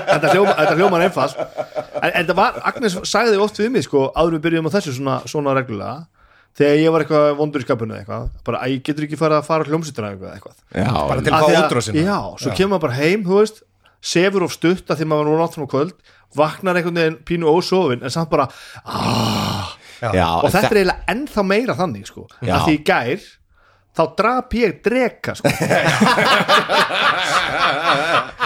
þetta 0.08 0.32
hljóma, 0.32 0.54
þetta 0.56 0.76
hljóma 0.80 1.02
einfalt 1.04 1.36
en, 2.02 2.12
en 2.14 2.26
það 2.30 2.36
var, 2.40 2.62
Agnes 2.72 2.96
sagði 3.12 3.42
oft 3.44 3.60
við 3.60 3.72
mig 3.76 3.84
sko, 3.84 4.06
áður 4.16 4.38
við 4.38 4.46
byrjum 4.48 4.70
á 4.72 4.76
þessu 4.78 4.94
svona, 4.98 5.18
svona 5.28 5.54
reglulega 5.58 6.08
þegar 6.58 6.78
ég 6.82 6.92
var 6.96 7.04
eitthvað 7.06 7.28
vondur 7.38 7.62
í 7.62 7.66
skapinu 7.68 7.94
eða 7.94 8.02
eitthvað, 8.04 8.28
bara 8.48 8.58
að 8.66 8.70
ég 8.74 8.84
getur 8.88 9.04
ekki 9.08 9.18
fara 9.20 9.38
að 9.42 9.48
fara 9.50 9.68
hljómsýttina 9.70 10.12
eitthvað, 10.14 10.32
eitthvað. 10.38 10.56
já, 10.74 10.92
Bara 11.08 11.22
til- 11.22 11.34
Af 11.34 11.42
fá 11.42 11.48
því 11.48 11.56
að- 11.58 11.66
útrásina. 11.70 12.04
já, 12.08 12.18
svo 12.42 12.50
kemur 12.58 12.72
maður 12.76 12.86
bara 12.88 12.98
heim, 13.02 13.24
þú 13.28 13.36
veist 13.42 13.58
sefur 14.02 14.44
of 14.46 14.52
stutt 14.54 14.88
að 14.90 14.98
því 15.02 15.06
maður 15.12 15.26
var 15.34 15.42
náttúrulega 15.48 15.74
kvöld 15.74 15.94
vaknar 16.38 16.76
einhvern 16.78 16.98
veginn 17.00 17.20
pínu 17.26 17.46
ósofin 17.50 18.04
en 18.04 18.10
samt 18.14 18.30
bara, 18.30 18.48
já, 20.02 20.28
og 20.44 20.50
þetta 20.52 20.70
er 20.72 20.78
eiginlega 20.82 21.06
ennþá 21.14 21.44
meira 21.48 21.74
þannig 21.78 22.06
sko, 22.10 22.28
að 22.42 22.66
því 22.68 22.76
gær 22.86 23.22
þá 23.98 24.04
drap 24.18 24.54
ég 24.54 24.82
dreka 24.86 25.34
sko. 25.40 25.50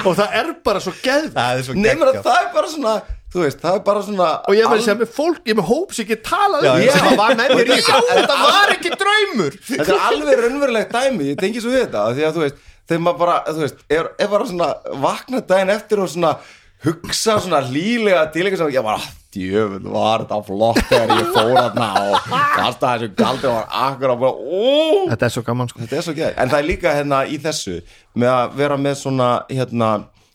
og 0.05 0.13
það 0.17 0.37
er 0.39 0.51
bara 0.65 0.79
svo 0.83 0.93
geð 1.03 1.25
er 1.35 1.63
menn, 1.75 1.83
geggjað. 1.83 2.21
það 2.25 2.37
er 2.39 2.47
bara 2.55 2.67
svona 2.71 2.93
þú 3.31 3.43
veist, 3.45 3.61
það 3.61 3.77
er 3.77 3.83
bara 3.87 4.03
svona 4.05 4.29
og 4.43 4.57
ég 4.57 4.67
verði 4.67 4.81
að 4.81 4.87
segja 4.87 4.99
með 5.01 5.13
fólk, 5.15 5.43
ég 5.47 5.57
með 5.59 5.69
hóp 5.69 5.93
sem 5.95 6.09
ég 6.11 6.23
talað 6.25 6.65
Já, 6.67 6.71
um 6.73 6.83
já, 6.83 6.91
sem 6.97 7.19
var 7.21 7.37
með 7.39 7.53
mér 7.55 7.69
í 7.71 7.77
þessu. 7.77 7.99
Þetta 8.11 8.39
var 8.41 8.73
ekki 8.75 8.91
draumur 9.03 9.59
þetta 9.69 9.87
er 9.87 10.07
alveg 10.09 10.41
raunverulegt 10.45 10.97
dæmi 10.97 11.29
ég 11.31 11.39
tengi 11.39 11.63
svo 11.63 11.71
við 11.71 11.85
þetta 11.85 12.07
því 12.17 12.27
að 12.27 12.35
þú 12.37 12.43
veist 12.45 12.65
þegar 12.91 13.05
maður 13.05 13.21
bara, 13.21 13.37
þú 13.47 13.63
veist, 13.63 13.85
er, 13.87 14.09
er 14.19 14.31
bara 14.31 14.49
svona 14.49 14.69
vakna 15.05 15.41
daginn 15.47 15.71
eftir 15.71 16.03
og 16.03 16.11
svona 16.11 16.35
hugsa 16.81 17.37
svona 17.41 17.61
hlýlega 17.69 18.27
til 18.33 18.43
eitthvað 18.45 18.63
sem 18.63 18.75
ég 18.75 18.85
bara, 18.85 19.09
djöfum, 19.31 19.89
var 19.93 20.23
þetta 20.25 20.39
flott 20.47 20.79
þegar 20.89 21.11
ég 21.13 21.27
fór 21.35 21.51
þarna 21.55 21.89
og 22.01 22.29
kasta 22.55 22.93
þessu 22.95 23.11
galdi 23.19 23.49
og 23.51 23.57
var 23.59 23.75
akkur 23.85 24.13
og 24.15 24.23
bara, 24.23 24.31
ó 24.33 25.11
þetta 25.13 25.27
er 25.27 25.35
svo 25.35 25.43
gaman 25.47 25.71
sko. 25.71 25.83
þetta 25.83 25.99
er 25.99 26.07
svo 26.07 26.15
en 26.31 26.53
það 26.53 26.57
er 26.57 26.67
líka 26.67 26.95
hérna 26.97 27.21
í 27.29 27.37
þessu 27.43 27.77
með 28.17 28.33
að 28.33 28.57
vera 28.63 28.79
með 28.81 28.97
svona 29.03 29.29
hérna, 29.51 29.91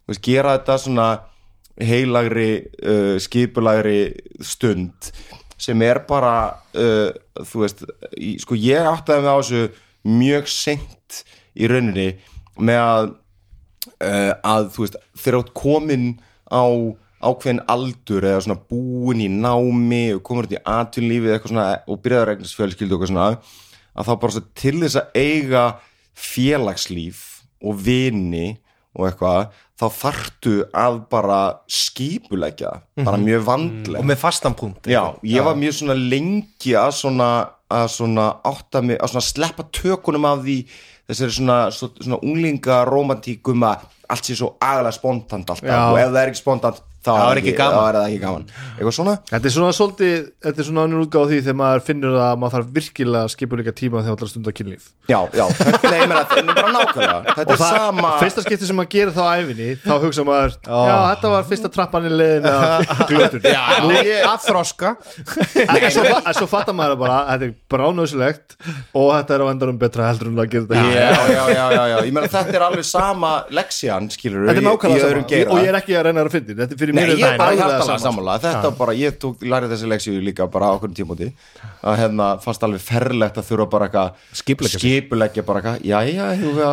veist, 0.06 0.22
gera 0.24 0.54
þetta 0.56 0.78
svona 0.86 1.08
heilagri 1.80 2.50
uh, 2.82 3.16
skipulagri 3.20 4.14
stund 4.40 5.10
sem 5.60 5.82
er 5.84 6.02
bara 6.08 6.36
uh, 6.76 7.10
þú 7.44 7.62
veist, 7.64 7.84
sko 8.42 8.58
ég 8.60 8.88
áttaði 8.88 9.24
mig 9.24 9.32
á 9.32 9.38
þessu 9.40 9.62
mjög 10.06 10.50
seint 10.52 11.22
í 11.56 11.68
rauninni 11.70 12.10
með 12.56 12.82
að 12.82 13.08
uh, 14.04 14.32
að 14.44 14.70
þú 14.74 14.84
veist, 14.84 15.00
þú 15.16 15.36
ert 15.40 15.52
komin 15.56 16.08
á 16.48 16.64
ákveðin 17.26 17.62
aldur 17.72 18.26
eða 18.28 18.42
svona 18.44 18.60
búin 18.70 19.22
í 19.24 19.28
námi 19.32 20.02
og 20.14 20.22
komur 20.26 20.46
út 20.46 20.54
í 20.54 20.60
atvinnlífið 20.60 21.32
eitthvað 21.32 21.54
svona 21.54 21.68
og 21.88 22.02
byrjaður 22.04 22.32
eignast 22.34 22.58
fjölskyldu 22.58 22.96
og 22.96 23.06
eitthvað 23.06 23.12
svona 23.14 23.28
að 23.96 24.08
þá 24.08 24.12
bara 24.22 24.44
til 24.60 24.74
þess 24.82 25.00
að 25.00 25.16
eiga 25.16 25.64
félagslíf 26.16 27.22
og 27.64 27.80
vini 27.86 28.46
og 28.96 29.08
eitthvað 29.08 29.56
þá 29.76 29.86
þarftu 29.92 30.54
að 30.72 30.98
bara 31.12 31.40
skipulegja 31.68 32.72
bara 33.04 33.20
mjög 33.20 33.44
vandlega. 33.46 34.00
Og 34.00 34.08
með 34.08 34.20
fastan 34.22 34.56
punkt 34.56 34.88
Já, 34.88 35.02
ég 35.26 35.44
var 35.44 35.58
mjög 35.58 35.78
svona 35.80 35.96
lengi 36.00 36.72
að 36.80 36.94
svona, 37.02 37.30
að 37.68 37.88
svona 37.98 38.28
átta 38.48 38.82
mig, 38.84 39.00
að 39.00 39.12
svona 39.12 39.28
sleppa 39.28 39.66
tökunum 39.76 40.28
af 40.30 40.44
því 40.46 40.58
þessari 41.06 41.36
svona, 41.36 41.58
svona, 41.74 42.06
svona 42.06 42.20
unglinga 42.24 42.80
romantíkum 42.88 43.66
að 43.68 43.84
allt 44.12 44.28
sé 44.28 44.36
svo 44.38 44.54
agalega 44.62 44.94
spontant 44.94 45.50
alltaf 45.52 45.66
Já. 45.66 45.78
og 45.90 45.98
ef 46.00 46.10
það 46.12 46.20
er 46.22 46.32
ekki 46.32 46.40
spontant 46.40 46.82
þá 47.06 47.12
Það 47.16 47.30
er, 47.30 47.40
ekki 47.40 47.54
þá 47.56 47.76
er 47.80 47.96
það 47.96 48.06
ekki 48.06 48.20
gaman. 48.22 48.44
Eitthvað 48.76 48.94
svona? 48.96 49.14
Þetta 49.30 49.48
er 49.48 49.54
svona 49.54 49.72
svolítið 49.76 50.16
þetta 50.46 50.62
er 50.62 50.66
svona 50.68 50.84
annur 50.86 51.04
útgáð 51.06 51.30
því 51.30 51.38
þegar 51.46 51.58
maður 51.60 51.84
finnur 51.86 52.16
að 52.26 52.40
maður 52.42 52.54
þarf 52.56 52.72
virkilega 52.76 53.32
skipuleika 53.32 53.74
tíma 53.76 54.02
þegar 54.02 54.16
allar 54.16 54.30
stundar 54.32 54.56
kynlíf. 54.56 54.88
Já, 55.06 55.18
já, 55.36 55.44
þetta 55.60 55.92
er 55.94 56.06
bara 56.10 56.72
nákvæmlega. 56.74 57.36
Þetta 57.36 57.56
er 57.56 57.60
sama 57.62 58.12
fyrsta 58.20 58.44
skipti 58.46 58.70
sem 58.70 58.78
maður 58.80 58.92
gerir 58.96 59.14
þá 59.16 59.24
æfinni 59.36 59.68
þá 59.84 59.94
hugsa 60.02 60.26
maður, 60.26 60.56
já 60.66 60.96
þetta 61.12 61.32
var 61.36 61.48
fyrsta 61.50 61.72
trappan 61.76 62.08
í 62.08 62.12
leiðin 62.14 62.48
að 62.50 62.86
að 64.32 64.46
þroska. 64.48 64.94
En 65.66 66.34
svo, 66.36 66.48
fattar 66.50 66.76
maður 66.76 67.00
bara 67.04 67.20
þetta 67.32 67.48
er 67.48 67.54
bránauðsilegt 67.70 68.56
og 68.96 69.12
þetta 69.14 69.36
er 69.36 69.44
á 69.44 69.46
endanum 69.52 69.78
betra 69.80 70.10
heldur 70.10 70.32
en 70.32 70.42
að 70.42 70.50
gera 70.56 70.66
þetta. 70.66 70.76
Já, 70.96 71.12
já, 71.30 71.44
já, 71.54 71.96
já, 76.96 77.04
já, 77.04 77.12
að 77.12 77.16
að 77.16 77.16
Nei, 77.16 77.20
ég 77.20 77.26
er 77.26 77.38
bara 77.40 77.56
hjartalega 77.56 77.98
sammála. 78.02 78.36
Þetta 78.44 78.70
bara, 78.78 78.94
ég 78.96 79.18
tók, 79.22 79.44
lærið 79.44 79.74
þessi 79.74 79.90
leksíu 79.92 80.22
líka 80.24 80.46
bara 80.52 80.72
okkur 80.76 80.94
tímóti 80.96 81.30
að 81.86 81.98
hérna 82.00 82.28
fannst 82.42 82.64
alveg 82.66 82.82
ferlegt 82.82 83.36
að 83.38 83.48
þurfa 83.50 83.66
bara 83.70 83.88
eitthvað 83.88 84.72
skipuleggja 84.76 85.44
bara 85.46 85.62
eitthvað, 85.62 85.84
jæja, 85.86 86.30
huga 86.40 86.70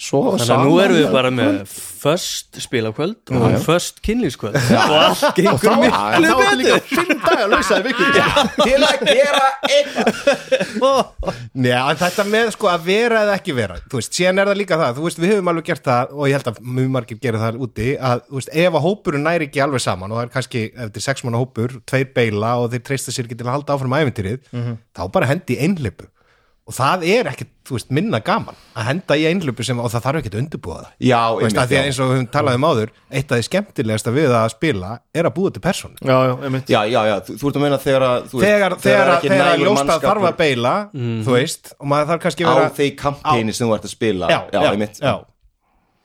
svo 0.00 0.22
Þannig 0.36 0.54
að 0.56 0.64
nú 0.66 0.78
erum 0.84 1.00
við 1.00 1.08
bara 1.16 1.32
með 1.34 1.58
föst 2.06 2.60
spilakvöld 2.62 3.32
og 3.36 3.56
föst 3.64 4.00
kynlífskvöld. 4.06 4.56
Og 4.56 4.96
allt 5.00 5.24
gengur 5.36 5.78
miklu 5.82 6.30
þá 6.30 6.42
er 6.46 6.58
líka 6.60 6.76
betur. 6.76 7.00
fimm 7.00 7.22
dagar 7.24 7.52
lausaði 7.52 7.90
vikur 7.90 8.08
til 8.62 8.78
að 8.86 9.04
gera 9.10 9.46
eitthvað. 9.66 10.16
Já, 11.66 11.80
en 11.90 12.00
þetta 12.00 12.26
með 12.30 12.52
sko 12.54 12.70
að 12.70 12.86
vera 12.86 13.22
eða 13.26 13.36
ekki 13.40 13.56
vera 13.56 13.78
þú 13.86 14.00
veist, 14.00 14.14
síðan 14.16 14.42
er 14.42 14.50
það 14.50 14.60
líka 14.60 14.78
það, 14.80 14.98
þú 14.98 15.06
veist, 15.06 15.20
við 15.22 15.32
höfum 15.34 15.50
alveg 15.52 15.68
gert 15.70 15.84
það 15.86 16.14
og 16.14 16.30
ég 16.30 16.38
held 16.38 16.50
að 16.52 16.60
mjög 16.76 16.90
margir 16.96 17.20
gera 17.22 17.42
það 17.42 17.60
úti 17.66 17.88
að, 17.96 18.22
þú 18.28 18.40
veist, 18.40 18.52
ef 18.64 18.78
að 18.78 18.86
hópurinn 18.86 19.26
næri 19.26 19.48
ekki 19.56 19.64
alveg 19.64 19.82
saman 19.86 20.12
og 20.12 20.20
það 20.20 20.26
er 20.28 20.34
kannski, 20.36 20.64
ef 20.74 20.82
þetta 20.90 21.00
er 21.02 21.06
sex 21.08 21.24
manna 21.26 21.40
hópur 21.40 21.78
tveir 21.88 22.12
beila 22.16 22.52
og 22.60 22.68
þeir 22.74 22.84
treysta 22.90 23.14
sér 23.16 23.26
ekki 23.30 23.40
til 23.40 23.48
að 23.48 23.56
halda 23.56 23.78
áfram 23.78 23.96
æfintýrið, 24.02 24.52
þá 24.92 25.02
bara 25.16 25.32
hendi 25.32 25.56
í 25.56 25.64
einhleipu 25.66 26.10
og 26.66 26.74
það 26.74 27.04
er 27.06 27.28
ekkit, 27.30 27.50
þú 27.68 27.76
veist, 27.76 27.90
minna 27.94 28.18
gaman 28.26 28.56
að 28.74 28.86
henda 28.88 29.14
í 29.14 29.26
einhleipu 29.28 29.62
sem, 29.62 29.78
og 29.78 29.86
það 29.92 30.02
þarf 30.02 30.18
ekkit 30.18 30.34
að 30.34 30.40
undirbúa 30.40 30.78
það. 30.80 30.88
Já, 31.06 31.20
að 31.22 31.36
því 31.36 31.46
að 31.46 31.60
einmitt, 31.60 31.74
eins 31.84 32.00
og 32.02 32.08
við 32.10 32.16
höfum 32.16 32.26
talað 32.34 32.56
um 32.58 32.66
áður 32.66 32.90
eitt 33.06 33.30
af 33.30 33.38
því 33.38 33.46
skemmtilegasta 33.46 34.14
við 34.16 34.34
að 34.34 34.46
spila 34.56 34.90
er 35.14 35.28
að 35.30 35.34
búa 35.36 35.52
til 35.54 35.62
persónu. 35.62 36.00
Já, 36.02 36.16
já, 36.26 36.32
einmitt. 36.48 36.72
Já, 36.74 36.80
já, 36.90 36.98
já, 37.06 37.14
þú, 37.28 37.36
þú 37.38 37.52
ert 37.52 37.60
að 37.60 37.64
meina 37.68 37.78
þegar 37.86 38.06
að 38.08 38.26
þú 38.32 38.40
veist, 38.40 38.48
þegar, 38.50 38.76
þegar, 38.82 39.12
ekki 39.14 39.30
þegar 39.30 39.44
að 39.46 39.54
nægur 39.54 39.70
ljósta 39.70 39.86
mannskapur 39.86 40.10
þarf 40.10 40.26
að 40.32 40.40
beila 40.42 40.74
þú 40.98 41.36
veist, 41.38 41.72
og 41.78 41.90
maður 41.94 42.10
þarf 42.10 42.26
kannski 42.26 42.42
á 42.42 42.50
vera 42.50 42.74
þeir 42.82 42.92
kampæni 43.06 43.54
sem 43.54 43.70
þú 43.70 43.78
ert 43.78 43.86
að 43.86 43.94
spila. 43.94 44.32
Já, 44.34 44.40
já, 44.50 44.60
einmitt. 44.72 44.98
já. 44.98 45.14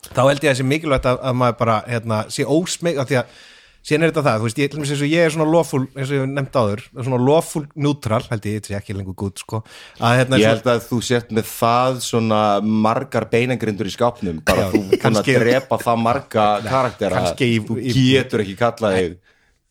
Þá 0.09 0.21
held 0.25 0.41
ég 0.41 0.49
að 0.49 0.51
það 0.51 0.59
sé 0.61 0.67
mikilvægt 0.73 1.05
að, 1.11 1.21
að 1.29 1.39
maður 1.43 1.57
bara 1.61 1.79
hérna, 1.87 2.21
sé 2.33 2.45
ósmeig 2.49 2.97
af 3.01 3.09
því 3.11 3.19
að 3.21 3.39
síðan 3.81 4.03
er 4.05 4.11
þetta 4.11 4.21
það, 4.27 4.35
þú 4.41 4.45
veist, 4.45 4.59
ég, 4.61 4.69
til 4.69 4.77
dæmis 4.77 4.89
eins 4.93 5.01
og 5.01 5.09
ég 5.09 5.23
er 5.25 5.31
svona 5.33 5.45
lawful, 5.49 5.79
eins 5.97 6.09
og 6.11 6.13
ég 6.13 6.19
hef 6.21 6.27
nefnt 6.29 6.57
áður 6.61 6.81
svona 7.01 7.17
lawful 7.25 7.61
neutral, 7.81 8.19
held 8.29 8.43
ég, 8.45 8.57
þetta 8.59 8.73
er 8.75 8.77
ekki 8.77 8.93
lengur 8.97 9.15
gút 9.17 9.41
sko, 9.41 9.61
að 9.97 10.17
hérna 10.19 10.37
Ég 10.41 10.51
held 10.51 10.67
að 10.69 10.83
þú 10.85 10.99
sért 11.07 11.31
með 11.33 11.47
það 11.49 11.97
svona 12.05 12.41
margar 12.85 13.25
beinagrindur 13.31 13.89
í 13.89 13.93
skápnum 13.95 14.43
bara 14.45 14.67
Já, 14.67 14.69
þú 14.75 14.99
kannski- 15.01 15.37
drepa 15.41 15.79
það 15.81 15.97
marga 16.05 16.45
karaktera. 16.67 17.23
í- 17.57 17.65
þú 17.65 17.79
í- 17.81 17.95
getur 18.11 18.45
ekki 18.45 18.55
kallað 18.61 18.97
þig 18.99 19.17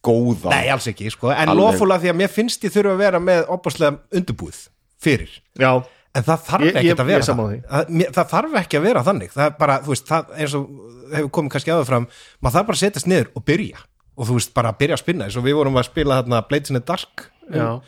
góða 0.03 0.51
Nei, 0.57 0.67
alls 0.75 0.91
ekki, 0.91 1.11
sko, 1.15 1.31
en 1.31 1.55
að 2.01 2.03
því 2.03 2.11
að 2.11 2.21
mér 2.25 2.35
finnst 2.35 2.67
ég 2.67 2.75
þurfa 2.75 2.97
að 2.97 3.03
vera 3.07 3.21
með 3.23 3.47
opaslega 3.55 3.99
undirbúið 4.11 4.61
fyrir. 5.01 5.31
Já, 5.55 5.71
en 6.15 6.25
það 6.27 6.41
þarf 6.49 6.67
ekki 6.71 6.87
ég- 6.91 6.99
að 7.01 7.07
vera 7.07 7.19
ég 7.19 7.23
er 7.23 7.27
sammála 7.29 7.51
það. 7.55 7.63
Það, 7.71 7.91
mér- 8.01 8.13
það 8.17 8.29
þarf 8.35 8.55
ekki 8.61 8.79
að 8.81 8.83
vera 8.89 9.03
þannig. 9.07 9.31
Það 9.37 9.45
er 9.47 9.55
bara, 9.61 9.77
þú 9.85 9.93
veist, 9.95 10.07
það 10.11 10.33
eins 10.41 10.55
og 10.59 10.69
hefur 11.15 11.31
komið 11.39 11.51
kannski 11.55 11.73
áður 11.75 11.89
fram, 11.91 12.07
maður 12.43 12.57
þarf 12.59 12.67
bara 12.71 12.77
að 12.79 12.83
setjast 12.85 13.07
niður 13.11 13.29
og 13.37 13.45
byrja, 13.51 13.79
og 14.17 14.27
þú 14.29 14.39
veist, 14.41 14.55
bara 14.55 14.73
að 14.73 14.79
byrja 14.83 14.97
að 14.99 15.03
spinna 15.05 15.25
eins 15.29 15.37
og 15.41 15.45
við 15.47 15.55
vorum 15.61 15.79
að 15.81 15.89
spila 15.91 16.19
þarna 16.23 16.43
Blades 16.49 16.71
in 16.71 16.79
the 16.81 16.85
Dark 16.91 17.27
um, 17.51 17.81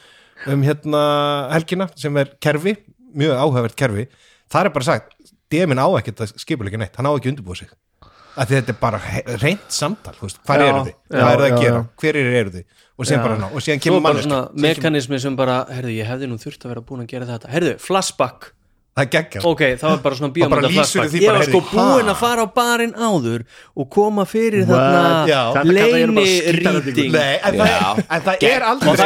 um 0.47 0.63
hérna 0.63 1.03
helgina 1.53 1.89
sem 1.97 2.17
er 2.23 2.31
kerfi, 2.41 2.77
mjög 3.15 3.37
áhugavert 3.43 3.77
kerfi. 3.77 4.07
Það 4.53 4.65
er 4.65 4.71
bara 4.79 4.85
sagt, 4.85 5.15
DM-in 5.53 5.79
á 5.83 5.87
ekkert 5.99 6.23
að 6.25 6.37
skipuleika 6.41 6.79
neitt, 6.79 6.95
hann 6.97 7.07
á 7.07 7.13
ekki 7.17 7.31
undirbúið 7.33 7.65
sig 7.65 7.75
að 8.37 8.55
þetta 8.55 8.73
er 8.73 8.79
bara 8.81 9.01
reynt 9.43 9.75
samtal 9.75 10.15
hvað 10.17 10.65
eru 10.67 10.85
þið, 10.87 10.97
hvað 11.13 11.33
eru 11.33 11.45
já, 11.45 11.53
að 11.53 11.61
gera? 11.63 11.83
já. 11.83 11.85
hver 12.03 12.21
eru 12.23 12.55
þið? 12.57 12.65
Og 12.93 13.09
síðan 13.09 13.23
bara 13.25 13.37
ná, 13.41 13.47
og 13.49 13.65
síðan 13.65 13.81
kemur 13.83 14.03
kemur- 14.05 14.51
mekanismi 14.63 15.19
sem 15.21 15.37
bara, 15.37 15.63
herðu, 15.73 15.93
ég 15.97 16.07
hefði 16.07 16.29
nú 16.31 16.37
þurft 16.39 16.67
að 16.67 16.75
vera 16.75 16.83
búin 16.87 17.03
að 17.03 17.09
gera 17.15 17.29
þetta. 17.31 17.49
Herðu, 17.51 17.73
flashback 17.83 18.53
það 18.93 19.03
er 19.07 19.09
geggjað. 19.15 19.45
Ok, 19.49 19.63
það 19.81 19.89
var 19.89 20.01
bara 20.05 20.17
svona 20.19 20.33
bíómynda 20.37 20.69
flashback 20.75 21.15
Ég 21.17 21.31
var 21.33 21.45
sko 21.47 21.61
heyrðu, 21.63 21.71
búin 21.73 22.05
ha? 22.05 22.13
að 22.13 22.19
fara 22.21 22.43
á 22.45 22.49
barinn 22.53 22.93
áður 22.93 23.45
og 23.81 23.87
koma 23.95 24.25
fyrir 24.29 24.67
What? 24.69 24.77
þarna 24.77 25.27
Já. 25.31 25.43
Þetta 25.53 25.63
kalla 25.63 25.73
ég 25.73 25.81
bara 25.81 25.97
leini 25.97 26.27
skítareddingu. 26.29 26.93
rýting. 26.93 27.13
Nei, 27.17 27.35
en 27.41 27.55
það, 27.57 27.69
Já. 27.73 28.05
en 28.13 28.21
það 28.27 28.37
er 28.53 28.61
aldrei 28.69 28.91
en 28.93 28.97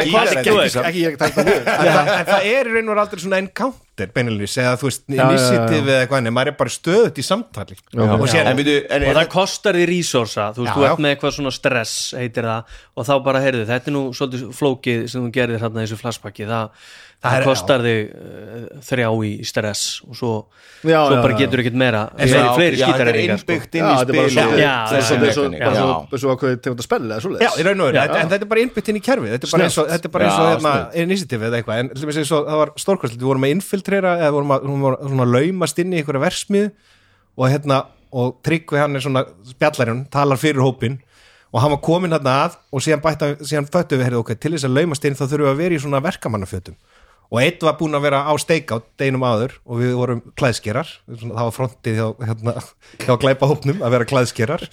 það- 2.27 2.47
er 2.47 2.67
í 2.67 2.73
raun 2.75 2.89
og 2.89 2.93
veru 2.95 3.03
aldrei 3.03 3.21
svona 3.23 3.39
encounter 3.41 4.11
beinilins 4.13 4.57
eða 4.61 4.75
þú 4.81 4.89
veist, 4.91 5.03
initiative 5.09 5.87
eða 5.87 6.01
eitthvað 6.05 6.19
en 6.27 6.35
maður 6.37 6.51
er 6.53 6.57
bara 6.61 6.73
stöðut 6.75 7.17
í 7.21 7.25
samtali. 7.25 7.77
Og 7.97 9.15
það 9.17 9.29
kostar 9.33 9.79
því 9.79 9.87
resursa 9.91 10.51
þú 10.57 10.67
veist, 10.67 10.77
þú 10.77 10.87
ert 10.91 11.03
með 11.07 11.15
eitthvað 11.17 11.37
svona 11.39 11.53
stress 11.55 11.95
heitir 12.19 12.45
það, 12.51 12.77
og 12.97 13.07
þá 13.09 13.15
bara, 13.25 13.41
heyrðu, 13.45 13.65
þetta 13.71 13.91
er 13.93 13.97
nú 13.97 14.05
svolítið 14.17 14.47
flókið 14.57 15.07
sem 15.13 15.25
þú 15.27 15.33
gerir 15.39 15.61
hérna 15.63 15.83
í 15.83 15.87
þessu 15.87 16.01
flashbacki. 16.03 16.47
Það, 16.51 16.71
Það 17.17 17.33
það 17.33 17.39
er- 17.41 17.47
kostar 17.49 17.81
þig 17.83 18.01
uh, 18.13 18.81
þrjá 18.87 19.07
í 19.27 19.31
stress 19.49 19.83
og 20.07 20.17
svo, 20.19 20.31
Já, 20.87 20.99
svo 21.09 21.17
já, 21.17 21.23
bara 21.25 21.33
já. 21.33 21.39
getur 21.41 21.63
ekkert 21.63 21.79
meira. 21.81 22.03
Já, 22.13 22.27
fleiri, 22.29 22.51
fleiri 22.57 22.77
já, 22.77 22.87
þetta 22.87 23.07
er 23.07 23.17
sko. 23.17 23.25
innbyggt 23.37 23.75
inn 23.79 23.83
Já, 23.83 23.89
í 23.89 23.97
er 24.13 24.19
bara 24.21 24.29
svo- 24.29 24.37
Já, 24.37 24.47
já, 24.47 24.59
já, 24.61 25.01
já. 25.77 25.87
ákveðið 26.37 26.61
tegund 26.67 26.83
að 26.83 26.87
spella 26.87 27.17
já, 27.17 27.51
í 27.57 27.65
raun 27.67 27.81
og 27.87 27.95
Já. 27.97 28.01
þetta- 28.05 28.21
en 28.21 28.29
þetta 28.35 28.47
er 28.47 28.51
bara 28.53 28.61
innbytt 28.67 28.89
inn 28.93 28.97
í 29.01 29.03
kerfi 29.09 29.33
þetta 29.33 29.49
er 29.49 29.55
bara 29.57 29.65
eins 29.67 29.79
og, 29.81 29.89
þetta 29.89 30.05
er 30.05 30.15
bara 30.19 30.25
eins 30.29 30.37
og 30.39 30.47
Já, 30.47 30.53
hérna, 30.53 30.75
initiative 31.07 31.49
eða 31.49 31.57
eitthvað. 31.63 31.79
En 31.81 31.89
það 32.47 32.57
var 32.61 32.71
stórkvæslega, 32.77 33.21
við 33.25 33.31
vorum 33.33 33.49
að 33.49 33.55
infiltrera 33.57 34.13
eða 34.21 34.33
vorum 34.37 34.53
að, 34.55 34.61
vorum 34.69 34.87
að 34.93 35.09
svona 35.09 35.27
laumast 35.33 35.79
inn 35.83 35.93
í 35.93 36.03
einhverja 36.03 36.25
versmið 36.29 36.71
og 37.37 37.51
hérna 37.51 37.81
og 38.13 38.39
Tryggvi 38.47 38.79
hann 38.79 38.95
er 38.97 39.01
svona 39.01 39.25
spjallarinn 39.51 40.05
talar 40.13 40.37
fyrir 40.41 40.63
hópin 40.63 41.01
og 41.53 41.61
hann 41.63 41.73
var 41.73 41.81
komin 41.85 42.13
hérna 42.13 42.37
að 42.47 42.57
og 42.73 42.81
síðan 42.85 43.03
bætta, 43.03 43.33
síðan 43.41 43.69
föttu 43.73 43.97
við 43.99 44.05
ok, 44.21 44.35
til 44.39 44.53
þess 44.53 44.69
að 44.69 44.77
laumast 44.79 45.05
inn 45.09 45.15
þá 45.17 45.25
þurfum 45.27 45.47
við 45.47 45.53
að 45.55 45.61
vera 45.63 45.75
í 45.75 45.83
svona 45.83 46.01
verkamannafötum 46.05 46.77
og 47.31 47.41
eitt 47.43 47.63
var 47.67 47.77
búin 47.81 47.97
að 47.99 48.05
vera 48.07 48.21
á 48.29 48.33
steik 48.39 48.71
á 48.71 48.79
deginum 49.01 49.25
áður 49.27 49.57
og 49.67 49.81
við 49.83 49.93
vorum 49.99 50.21
klæðskerar. 50.39 50.91
Það 51.11 51.43
var 51.43 51.55
frontið 51.57 51.99
hjá, 52.01 52.07
hérna, 52.29 52.55
hjá 53.03 53.13
glæpahópnum 53.25 53.83
að 53.83 53.95
vera 53.97 54.09
klæðskerar. 54.13 54.67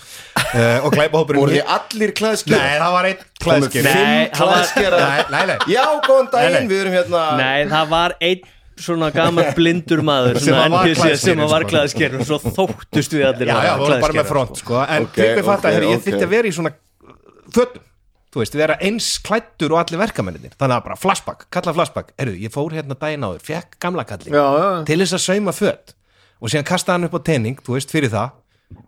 Uh, 0.53 0.85
og 0.85 0.93
glæpahópurinn 0.93 1.41
voru 1.41 1.55
þið 1.57 1.71
allir 1.77 2.11
klæðskjör 2.17 2.59
Nei, 2.61 2.73
það 2.77 2.91
var 2.93 3.07
einn 3.09 3.21
komið 3.41 3.69
klæðsker 3.73 3.87
Nei, 3.87 4.27
það 4.33 4.51
var- 4.51 4.99
Nei, 5.03 5.23
nei, 5.33 5.45
nei. 5.49 5.55
Já, 5.73 5.85
góðan 6.05 6.29
daginn, 6.33 6.67
við 6.69 6.83
erum 6.83 6.97
hérna 6.99 7.23
Nei, 7.39 7.63
það 7.71 7.89
var 7.93 8.15
einn 8.21 8.43
svona 8.83 9.09
gammal 9.13 9.47
blindur 9.57 10.03
maður 10.05 10.37
Sem 10.41 10.53
svona 10.53 10.69
var 10.73 10.87
NPC 10.91 11.17
sem 11.21 11.41
klæðskerinn, 11.69 12.21
var 12.21 12.25
sko. 12.25 12.35
og 12.35 12.41
svo 12.43 12.53
þóttust 12.57 13.17
við 13.17 13.25
allir 13.29 13.49
Já, 13.49 13.55
að 13.55 13.65
já, 13.65 13.73
vera 13.73 13.73
við 13.73 13.83
vorum 13.83 14.05
bara 14.05 14.13
með 14.13 14.13
klæðskerar, 14.13 14.29
front, 14.33 14.61
sko. 14.61 14.79
En 14.85 15.07
Ok, 15.07 15.17
Tryggvi 15.17 15.45
fatt 15.49 15.65
ok, 15.65 15.69
að 15.71 15.89
ég 15.89 16.05
þyrfti 16.07 16.27
að 16.27 16.33
vera 16.37 16.49
í 16.49 16.55
svona 16.57 16.73
fötum 17.53 17.89
Þú 18.33 18.41
veist, 18.41 18.55
vera 18.57 18.77
eins 18.81 19.07
klættur 19.21 19.75
og 19.75 19.83
allir 19.83 20.01
verkamennir 20.01 20.55
Þannig 20.57 20.77
að 20.79 20.85
bara 20.87 20.97
flashback, 20.97 21.45
kalla 21.53 21.73
flashback. 21.75 22.13
Erðu, 22.17 22.39
ég 22.41 22.53
fór 22.53 22.73
hérna 22.73 22.97
daginn 22.97 23.27
áður, 23.27 23.43
fekk 23.45 23.77
gamla 23.83 24.05
kalli 24.09 24.33
Já, 24.33 24.41
já. 24.57 24.69
Til 24.89 24.97
þess 25.03 25.17
að 25.19 25.25
sauma 25.27 25.53
föt. 25.53 25.93
Og 26.41 26.49
síðan 26.49 26.65
kastaði 26.67 26.97
hann 26.97 27.09
upp 27.09 27.19
á 27.19 27.21
tening, 27.29 27.61
þú 27.61 27.77
veist, 27.77 27.93
fyrir 27.93 28.13
það 28.13 28.39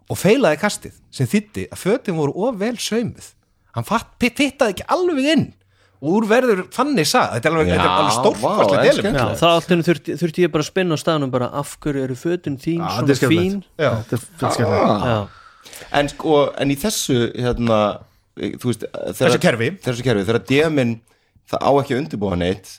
Og 0.09 0.17
feilaði 0.17 0.57
kastið 0.63 0.97
Sem 1.13 1.29
þýtti 1.29 1.67
að 1.69 1.83
fötin 1.83 2.17
voru 2.17 2.33
of 2.47 2.57
vel 2.57 2.73
saumuð. 2.81 3.29
Hann 3.77 3.85
fatt, 3.85 4.15
fittaði 4.21 4.73
ekki 4.73 4.89
alveg 4.95 5.29
inn. 5.35 5.45
Og 6.03 6.19
úr 6.19 6.27
verður 6.29 6.63
þannig 6.75 7.07
sað 7.09 7.37
Þetta 7.37 7.49
er 7.49 7.55
alveg, 7.55 7.69
er 7.71 7.85
alveg 7.85 9.05
er 9.05 9.15
Já, 9.15 9.25
þá 9.39 9.45
allt 9.49 9.71
henni 9.71 9.85
þurfti, 9.87 10.17
þurfti 10.19 10.43
ég 10.43 10.51
bara 10.53 10.65
að 10.65 10.69
spinna 10.69 10.97
á 10.97 10.99
staðnum 10.99 11.31
bara 11.33 11.47
af 11.55 11.77
hverju 11.83 12.03
eru 12.05 12.17
fötin 12.19 12.57
þín 12.61 12.81
Já, 12.83 12.89
svona 12.99 13.31
fín? 13.31 13.55
Já. 13.79 13.91
Þetta 14.11 14.51
er 14.51 15.05
Já, 15.05 15.15
en 16.01 16.11
sko, 16.11 16.41
en 16.61 16.73
í 16.73 16.77
þessu 16.79 17.17
hérna, 17.31 17.79
Þessu 18.35 19.39
kerfi. 19.41 19.69
þessu 19.85 20.03
kerfi, 20.05 20.25
þegar 20.27 20.41
DM-in 20.49 20.95
það 21.51 21.61
á 21.63 21.71
ekki 21.79 21.95
að 21.95 22.01
undirbúa 22.01 22.39
neitt 22.39 22.73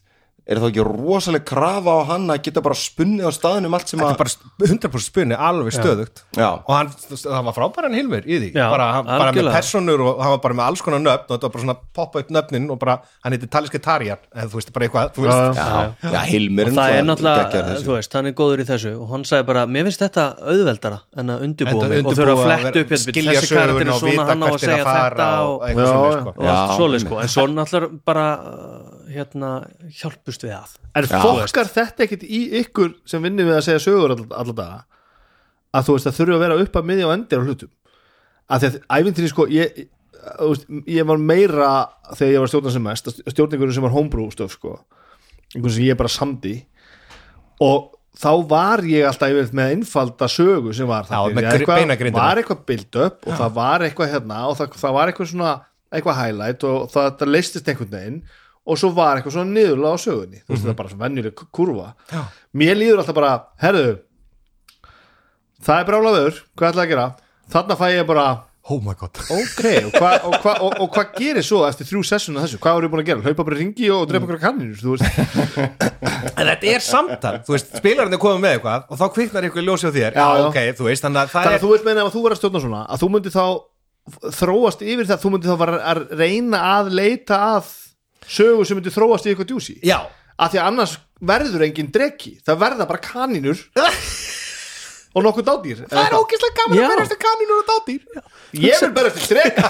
er 0.46 0.60
þá 0.62 0.66
ekki 0.68 0.82
rosaleg 0.86 1.42
krafa 1.48 1.90
á 1.90 2.00
hann 2.12 2.28
að 2.30 2.42
geta 2.46 2.62
bara 2.62 2.76
spunnið 2.78 3.26
á 3.26 3.32
staðnum 3.34 3.74
allt 3.74 3.90
sem 3.90 3.98
Þetta 3.98 4.12
að 4.12 4.14
er 4.14 4.20
bara 4.20 4.68
100% 4.70 5.02
spunni, 5.02 5.34
alveg 5.48 5.74
stöðugt. 5.74 6.22
Já. 6.38 6.48
og 6.62 6.70
hann, 6.70 6.90
það 7.10 7.40
var 7.48 7.56
frábæran 7.56 7.96
Hilmir 7.98 8.28
í 8.30 8.38
því, 8.38 8.50
Já, 8.54 8.66
bara, 8.70 8.86
hann- 8.94 9.08
bara 9.10 9.32
með 9.34 9.50
personur 9.56 10.04
og 10.06 10.20
hann 10.22 10.34
var 10.36 10.42
bara 10.44 10.54
með 10.60 10.66
alls 10.70 10.82
konar 10.86 11.02
nöfn 11.02 11.26
og 11.26 11.32
þetta 11.34 11.48
var 11.48 11.54
bara 11.56 11.64
svona 11.64 11.76
poppa 11.98 12.22
upp 12.22 12.30
nöfnin 12.30 12.70
og 12.70 12.78
bara, 12.78 12.98
hann 13.24 13.34
heiti 13.34 13.48
Taliski 13.50 13.80
Tarjar 13.82 14.20
eða 14.34 14.46
þú 14.52 14.60
veist, 14.60 14.72
bara 14.72 14.86
eitthvað, 14.86 15.10
þú 15.16 15.26
veist. 15.26 15.58
Já, 15.58 15.66
já, 15.66 16.10
já, 16.14 16.20
Hilmir 16.30 16.70
og 16.70 16.78
það 16.78 16.94
er 16.94 17.08
náttúrulega, 17.10 17.64
þú 17.82 17.96
veist, 17.96 18.12
hann 18.14 18.26
er 18.30 18.36
góður 18.38 18.62
í 18.62 18.68
þessu. 18.70 18.92
Og 19.02 19.10
hann 19.10 19.24
sagði 19.26 19.46
bara, 19.50 19.66
mér 19.66 19.88
finnst 19.90 20.04
þetta 20.06 20.26
auðveldara 20.46 21.00
en 21.18 21.34
að 21.34 21.46
undirbúa 21.48 21.74
Enda 21.76 21.88
mig 21.90 22.06
og 22.06 22.14
þurfa 22.14 22.36
að 22.36 22.44
fletta 22.46 22.84
upp 22.84 22.94
hérna, 22.94 23.02
þessi 23.02 23.10
karakter 23.16 23.48
söguna 23.50 23.82
er 23.82 23.90
og 23.90 24.00
svona, 24.04 24.28
hann 24.30 24.42
á 24.42 24.46
að 24.46 24.60
segja 24.62 24.84
þetta 24.86 25.26
og 25.42 25.54
og, 25.56 25.74
sko. 25.74 26.30
og 26.36 26.46
einmitt. 26.86 27.02
sko, 27.02 27.18
en 27.18 27.28
svo 27.34 28.95
hérna, 29.12 29.50
hjálpust 30.00 30.44
við 30.46 30.54
að. 30.56 30.76
En 30.98 31.08
fokkar 31.10 31.70
þetta 31.72 32.06
ekkit 32.06 32.24
í 32.26 32.42
ykkur 32.62 32.94
sem 33.08 33.22
vinnir 33.24 33.48
við 33.48 33.58
að 33.58 33.66
segja 33.68 33.82
sögur 33.86 34.14
all, 34.16 34.26
alla 34.30 34.56
daga? 34.56 34.78
Að 35.76 35.88
þú 35.88 35.96
veist 35.98 36.10
að 36.10 36.16
þurfa 36.20 36.38
að 36.38 36.44
vera 36.46 36.60
upp 36.64 36.78
að 36.80 36.88
miðja 36.90 37.08
og 37.08 37.14
endir 37.16 37.42
á 37.42 37.46
hlutum? 37.46 37.72
Að 38.46 38.62
því 38.62 38.70
að 38.70 38.78
ævintýri 39.00 39.32
sko 39.32 39.48
ég, 39.52 39.82
veist, 40.40 40.68
ég 40.90 41.08
var 41.08 41.20
meira 41.22 41.70
þegar 42.12 42.32
ég 42.32 42.44
var 42.44 42.52
stjórnar 42.52 42.76
sem 42.76 42.86
mest 42.86 43.10
stjórningur 43.26 43.74
sem 43.74 43.86
var 43.86 43.94
homebrew 43.94 44.30
stöf 44.34 44.54
sko 44.56 44.78
einhvern 45.54 45.74
sem 45.74 45.86
ég 45.86 45.98
bara 45.98 46.12
samdi 46.12 46.56
og 47.62 47.92
þá 48.16 48.30
var 48.48 48.82
ég 48.88 49.06
alltaf 49.08 49.32
yfir 49.32 49.52
með 49.56 49.74
einfalda 49.76 50.28
sögu 50.30 50.72
sem 50.76 50.88
var 50.88 51.06
Já, 51.08 51.18
það 51.18 51.66
beinagrindina. 51.68 52.22
var 52.22 52.40
eitthvað 52.40 52.64
build 52.68 52.98
up 53.04 53.26
og 53.26 53.38
það 53.40 53.56
var 53.58 53.84
eitthvað 53.86 54.12
hérna 54.14 54.40
og 54.48 54.58
það, 54.58 54.76
það 54.80 54.96
var 54.96 55.12
eitthvað 55.12 55.30
svona 55.32 55.52
eitthvað 55.92 56.20
highlight 56.22 56.66
og 56.66 56.90
það, 56.92 57.10
það 57.20 57.32
leistist 57.34 57.70
einhvern 57.70 57.92
veginn 57.92 58.18
og 58.66 58.80
svo 58.80 58.90
var 58.96 59.20
eitthvað 59.20 59.36
svona 59.36 59.54
niðurlega 59.54 59.94
á 59.94 59.98
sögunni. 60.02 60.42
Þú 60.42 60.54
veist 60.54 60.64
það 60.64 60.72
er 60.72 60.80
bara 60.80 60.92
svona 60.92 61.06
venjuleg 61.06 61.46
kurva. 61.54 61.92
Já. 62.10 62.22
mér 62.56 62.78
líður 62.80 63.02
alltaf 63.02 63.16
bara, 63.16 63.32
herðu 63.62 63.86
það 65.66 65.80
er 65.80 65.88
brálaður 65.88 66.42
hvað 66.56 66.68
ætlaði 66.72 66.84
að 66.86 66.92
gera, 66.92 67.06
þarna 67.52 67.78
fæ 67.80 67.86
ég 67.92 68.06
bara 68.08 68.26
oh 68.66 68.80
my 68.82 68.96
god. 68.98 69.20
Ok, 69.30 69.62
og 69.86 69.92
hvað 69.94 70.24
hva, 70.42 70.54
hva 70.96 71.04
gerir 71.14 71.44
svo 71.46 71.60
eftir 71.68 71.86
þrjú 71.86 72.00
sessuna 72.08 72.42
þessu, 72.42 72.58
hvað 72.62 72.78
voru 72.78 72.88
ég 72.88 72.94
búin 72.94 73.02
að 73.04 73.10
gera, 73.12 73.22
hlaupa 73.22 73.46
bara 73.46 73.58
ringi 73.60 73.90
og 73.94 74.08
drepa 74.10 74.26
einhverja 74.26 74.42
kanninu, 74.42 74.74
þú 74.80 74.96
veist. 74.96 75.06
En 76.36 76.48
þetta 76.50 76.68
er 76.72 76.82
samtal, 76.82 77.34
þú 77.46 77.54
veist, 77.54 77.70
spilarinn 77.78 78.16
er 78.16 78.20
komið 78.20 78.42
með 78.42 78.56
eitthvað 78.56 78.90
og 78.90 78.98
þá 79.00 79.06
kviknar 79.14 79.46
eitthvað 79.46 79.68
ljósi 79.68 79.86
á 79.86 79.92
þér. 79.94 80.18
Já, 80.18 80.26
ok, 80.48 80.58
þú 80.80 80.88
veist, 80.88 81.06
þannig 81.06 81.22
að 81.22 81.30
það 81.32 81.46
þannig 81.46 81.58
er 81.58 81.62
þú 81.62 81.70
veit 81.72 81.86
meina 81.86 82.02
ef 82.02 82.12
þú 82.16 82.22
verður 82.24 82.36
að 82.36 82.40
stjórna 82.40 82.62
svona 82.64 82.82
að 82.90 83.02
þú 83.02 83.10
myndir 83.14 83.34
þá 83.36 83.44
þróast 84.36 84.84
yfir 84.86 85.08
það, 85.10 85.22
þú 85.22 85.32
myndir 85.34 85.52
þá 85.52 85.64
að 85.76 86.02
reyna 86.18 86.62
að 86.74 86.90
leita 86.96 87.40
að 87.54 87.70
sögu 88.28 88.64
sem 88.66 88.78
myndir 88.78 88.94
þróast 88.94 89.26
í 89.26 89.32
eitthvað 89.32 89.50
djúsi. 89.52 89.76
Já, 89.86 89.98
að 90.36 90.54
því 90.54 90.60
að 90.62 90.70
annars 90.70 90.96
verður 91.32 91.64
engin 91.66 91.92
drekki 91.92 92.36
það 92.44 92.62
verða 92.64 92.88
bara 92.88 93.02
kaninur 93.04 93.62
og 95.16 95.24
nokkuð 95.24 95.46
dádýr. 95.48 95.82
Það 95.88 96.02
er 96.02 96.16
ógeðslega 96.18 96.56
gaman 96.60 96.78
Já. 96.78 96.84
að 96.84 96.94
berast 96.94 97.18
kanínur 97.24 97.60
og 97.62 97.68
dátýr 97.70 98.22
ég 98.66 98.82
vil 98.84 98.92
berast 98.96 99.20
í 99.22 99.28
drek 99.32 99.60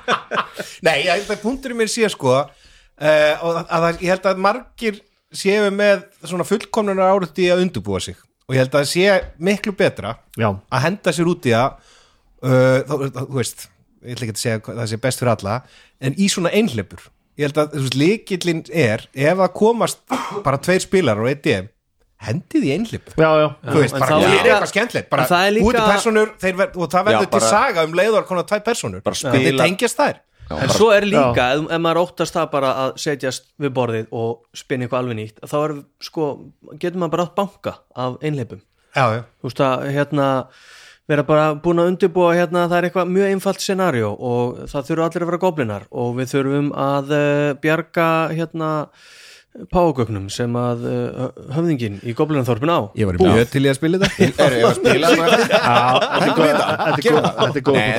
Nei, 0.86 0.96
ég 1.04 1.10
held 1.12 1.32
að 1.34 1.42
punkturinn 1.42 1.78
minn 1.82 1.90
sé 1.92 2.08
sko 2.12 2.32
uh, 2.40 3.34
og 3.44 3.62
að, 3.62 3.74
að 3.76 4.04
ég 4.04 4.14
held 4.14 4.28
að 4.30 4.44
margir 4.46 5.00
séu 5.32 5.68
með 5.72 6.06
svona 6.24 6.46
fullkomnunar 6.46 7.14
áruti 7.14 7.48
að 7.52 7.64
undurbúa 7.66 8.00
sig. 8.04 8.16
Og 8.48 8.56
ég 8.56 8.64
held 8.64 8.74
að 8.74 8.82
það 8.82 8.90
sé 8.90 9.18
miklu 9.40 9.72
betra 9.76 10.16
já, 10.36 10.48
að 10.50 10.84
henda 10.86 11.14
sér 11.14 11.30
út 11.32 11.48
í 11.48 11.54
að 11.56 11.76
uh, 12.44 12.80
þá, 12.88 12.94
þú 13.22 13.38
veist 13.38 13.66
ég 14.02 14.16
ætla 14.16 14.26
ekki 14.26 14.34
að 14.34 14.42
segja 14.42 14.62
hvað 14.66 14.80
það 14.80 14.90
sé 14.90 15.00
best 15.04 15.22
fyrir 15.22 15.32
alla 15.36 15.58
en 16.02 16.16
í 16.18 16.28
svona 16.32 16.52
einhleipur 16.58 17.04
ég 17.42 17.50
held 17.50 17.60
að 17.62 17.76
veist, 17.78 17.98
líkillin 17.98 18.64
er 18.70 19.04
ef 19.12 19.42
að 19.46 19.52
komast 19.58 20.02
bara 20.46 20.60
tveir 20.62 20.82
spilar 20.84 21.20
og 21.22 21.30
eitt 21.32 21.42
DM 21.46 21.68
hendið 22.22 22.66
í 22.68 22.74
einhlip. 22.76 23.08
Já, 23.18 23.30
já, 23.40 23.46
þú 23.66 23.78
veist, 23.80 23.96
bara 23.98 24.18
gera 24.22 24.30
líka- 24.30 24.42
eitthvað 24.46 24.70
skemmtilegt 24.70 25.08
bara 25.10 25.24
það 25.26 25.46
er 25.46 25.54
líka- 25.56 25.64
búið 25.66 25.78
til 25.78 25.86
personur 25.92 26.28
þeir 26.38 26.56
ver, 26.60 26.68
og 26.76 26.90
það 26.92 27.06
verður 27.08 27.24
Já, 27.26 27.30
bara- 27.32 27.40
til 27.40 27.48
saga 27.48 27.84
um 27.88 27.96
leiður 27.98 28.26
konar 28.28 28.44
tvær 28.46 28.62
personur 28.68 29.02
Bara 29.02 29.18
spila- 29.18 29.64
tengjast 29.64 29.98
þær. 29.98 30.20
En 30.52 30.68
svo 30.68 30.90
er 30.92 31.06
líka, 31.08 31.44
ef, 31.56 31.64
ef 31.70 31.80
maður 31.80 32.00
óttast 32.02 32.34
það 32.36 32.50
bara 32.52 32.70
að 32.84 32.96
setjast 33.00 33.44
við 33.58 33.70
borðið 33.72 34.06
og 34.12 34.42
spinna 34.54 34.84
eitthvað 34.86 35.00
alveg 35.02 35.16
nýtt, 35.16 35.40
þá 35.48 35.56
er 35.64 35.74
sko 36.00 36.52
getur 36.78 37.00
maður 37.00 37.10
bara 37.10 37.26
átt 37.26 37.34
banka 37.34 37.74
af 37.96 38.18
já, 38.20 39.04
já. 39.16 39.24
þú 39.40 39.48
veist 39.48 39.62
að 39.64 39.86
hérna 39.96 40.46
vera 41.10 41.24
bara 41.26 41.48
búin 41.58 41.82
að 41.82 41.90
undirbúa 41.92 42.36
hérna 42.36 42.68
það 42.68 42.76
er 42.78 42.86
eitthvað 42.88 43.10
mjög 43.16 43.32
einfalt 43.32 43.64
scenarió 43.64 44.12
og 44.14 44.62
það 44.70 44.86
þurfa 44.90 45.08
allir 45.08 45.24
að 45.24 45.32
vera 45.32 45.42
goblinar 45.42 45.88
og 45.90 46.14
við 46.20 46.30
þurfum 46.36 46.70
að 46.78 47.12
uh, 47.16 47.48
bjarga 47.62 48.08
hérna 48.32 48.70
págögnum 49.72 50.30
sem 50.32 50.54
að 50.56 50.84
uh, 50.88 51.24
höfðingin 51.52 51.98
í 52.08 52.14
goblinarþorpin 52.16 52.72
á. 52.72 52.80
Ég 52.96 53.08
var 53.10 53.18
mjög 53.20 53.50
til 53.52 53.64
í 53.66 53.68
að 53.68 53.76
spila 53.76 54.00
þetta. 54.00 54.28
Er 54.46 54.56
ég 54.56 54.64
að 54.64 54.78
spila 54.78 55.10
þetta. 55.12 55.32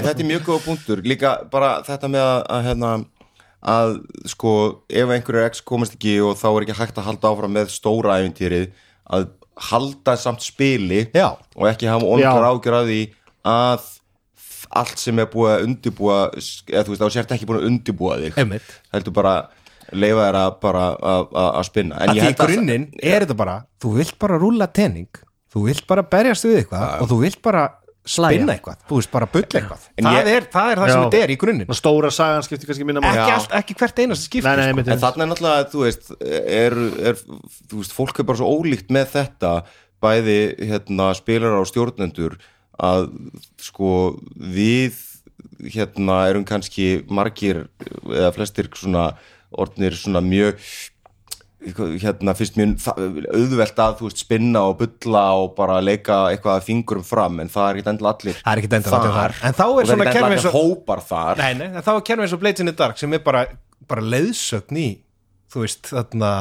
Þetta 0.07 0.15
er 0.15 0.29
mjög 0.31 0.47
góð 0.47 0.63
punktur. 0.65 1.03
Líka 1.05 1.35
bara 1.53 1.75
þetta 1.85 2.09
með 2.09 2.25
að, 2.31 2.63
hérna 2.69 2.95
að 3.73 3.93
sko 4.33 4.55
ef 4.89 5.13
einhverju 5.15 5.45
X 5.51 5.61
komast 5.67 5.93
ekki 5.99 6.17
og 6.25 6.35
þá 6.41 6.47
er 6.49 6.65
ekki 6.65 6.79
hægt 6.81 6.97
að 6.99 7.07
halda 7.11 7.31
áfram 7.31 7.53
með 7.59 7.71
stóra 7.75 8.17
æfintýrið 8.19 8.71
að 9.13 9.29
halda 9.57 10.15
samt 10.17 10.41
spili 10.41 11.05
Já. 11.13 11.35
og 11.55 11.67
ekki 11.69 11.87
hafa 11.89 12.05
Já. 12.05 12.31
onkar 12.31 12.47
ágjör 12.49 12.77
að 12.81 12.87
því 12.91 13.01
að 13.45 13.89
allt 14.73 14.97
sem 14.97 15.19
er 15.19 15.27
búið 15.29 15.51
að 15.53 15.65
undibúa 15.67 16.19
eða 16.33 16.83
þú 16.87 16.93
veist, 16.93 17.01
þá 17.03 17.09
sért 17.13 17.31
ekki 17.35 17.45
búin 17.45 17.59
að 17.61 17.67
undibúa 17.69 18.15
þig. 18.17 18.61
Heldur 18.93 19.13
bara 19.13 19.33
leifa 19.93 20.23
þér 20.25 20.37
að 20.39 20.55
bara 20.63 20.85
að- 20.97 21.65
spinna. 21.67 21.99
En 22.01 22.09
að 22.09 22.21
því 22.23 22.31
í 22.31 22.37
grunninn 22.39 22.87
er 23.03 23.21
þetta 23.25 23.37
bara 23.37 23.57
þú 23.83 23.93
vilt 23.99 24.17
bara 24.19 24.39
rúlla 24.41 24.67
tenning 24.73 25.09
þú 25.53 25.65
vilt 25.67 25.85
bara 25.87 26.01
berjast 26.01 26.45
við 26.47 26.63
eitthvað 26.63 27.01
og 27.03 27.09
þú 27.11 27.19
vilt 27.21 27.41
bara 27.45 27.67
spinna 28.03 28.53
eitthvað, 28.57 28.81
þú 28.89 28.97
veist 28.99 29.11
bara 29.13 29.27
bulla 29.31 29.59
eitthvað. 29.59 29.85
En 29.97 30.07
það, 30.09 30.17
ég- 30.17 30.31
er, 30.33 30.47
það 30.51 30.71
er 30.71 30.81
það 30.81 30.89
sem 30.91 30.99
Já. 30.99 31.03
þetta 31.05 31.21
er 31.23 31.31
í 31.33 31.37
grunninn. 31.39 31.75
Stóra 31.79 32.11
sagan 32.11 32.43
skiptir 32.43 32.67
kannski 32.71 32.87
minna 32.87 33.03
ekki, 33.07 33.31
allt, 33.37 33.55
ekki 33.61 33.77
hvert 33.79 34.01
einast 34.03 34.27
skipti 34.27 34.47
Nei, 34.49 34.73
nei, 34.73 34.83
sko. 34.83 34.91
En 34.91 35.03
þarna 35.05 35.23
er 35.23 35.31
náttúrulega, 35.31 35.69
þú 35.71 35.85
veist, 35.85 36.11
er, 36.21 36.75
er, 37.11 37.21
þú 37.71 37.79
veist, 37.79 37.95
fólk 37.95 38.19
er 38.19 38.27
bara 38.27 38.41
svo 38.41 38.51
ólíkt 38.57 38.91
með 38.91 39.07
þetta, 39.15 39.53
bæði 40.03 40.37
hérna, 40.67 41.13
spilar 41.15 41.55
á 41.55 41.63
stjórnendur 41.69 42.35
að 42.83 43.07
sko 43.61 43.93
við 44.35 44.99
hérna 45.71 46.23
erum 46.27 46.43
kannski 46.47 47.05
margir 47.07 47.67
eða 48.09 48.33
flestir 48.35 48.67
svona 48.75 49.13
orðnir 49.53 49.95
svona 49.95 50.19
mjög 50.25 50.59
hérna 52.04 52.34
finnst 52.36 52.58
þa- 52.84 52.95
auðvelt 53.34 53.80
að 53.80 53.97
þú 53.99 54.08
veist 54.10 54.21
spinna 54.23 54.62
og 54.69 54.78
bulla 54.82 55.23
og 55.39 55.56
bara 55.56 55.80
leika 55.82 56.17
eitthvað 56.34 56.60
að 56.60 56.65
fingurum 56.67 57.04
fram 57.08 57.39
en 57.39 57.49
það 57.49 57.69
er 57.69 57.80
ekkert 57.80 57.91
endilega 57.93 58.13
allir 58.19 58.38
Það 58.41 58.52
er 58.54 58.62
ekkert 58.62 58.78
endilega 58.80 58.99
allir 58.99 59.17
þar. 59.17 59.36
En 59.43 59.54
þá 59.54 59.63
er 59.63 59.86
svona 59.89 60.04
er 60.04 60.23
og- 60.23 60.30
allir 60.30 60.58
hópar 60.58 61.02
þar. 61.08 61.38
Nei, 61.38 61.54
nei, 61.54 61.67
en 61.67 61.82
þá 61.82 61.91
er 61.95 62.02
kerfið 62.10 62.23
eins 62.28 62.34
og 62.34 62.39
Blades 62.43 62.60
in 62.60 62.65
the 62.67 62.73
Dark 62.84 62.97
sem 62.97 63.13
er 63.13 63.19
bara, 63.19 63.45
bara 63.88 64.02
leiðsögn 64.02 64.78
í 64.78 64.88
þú 65.54 65.62
veist, 65.63 65.84
þarna 65.93 66.32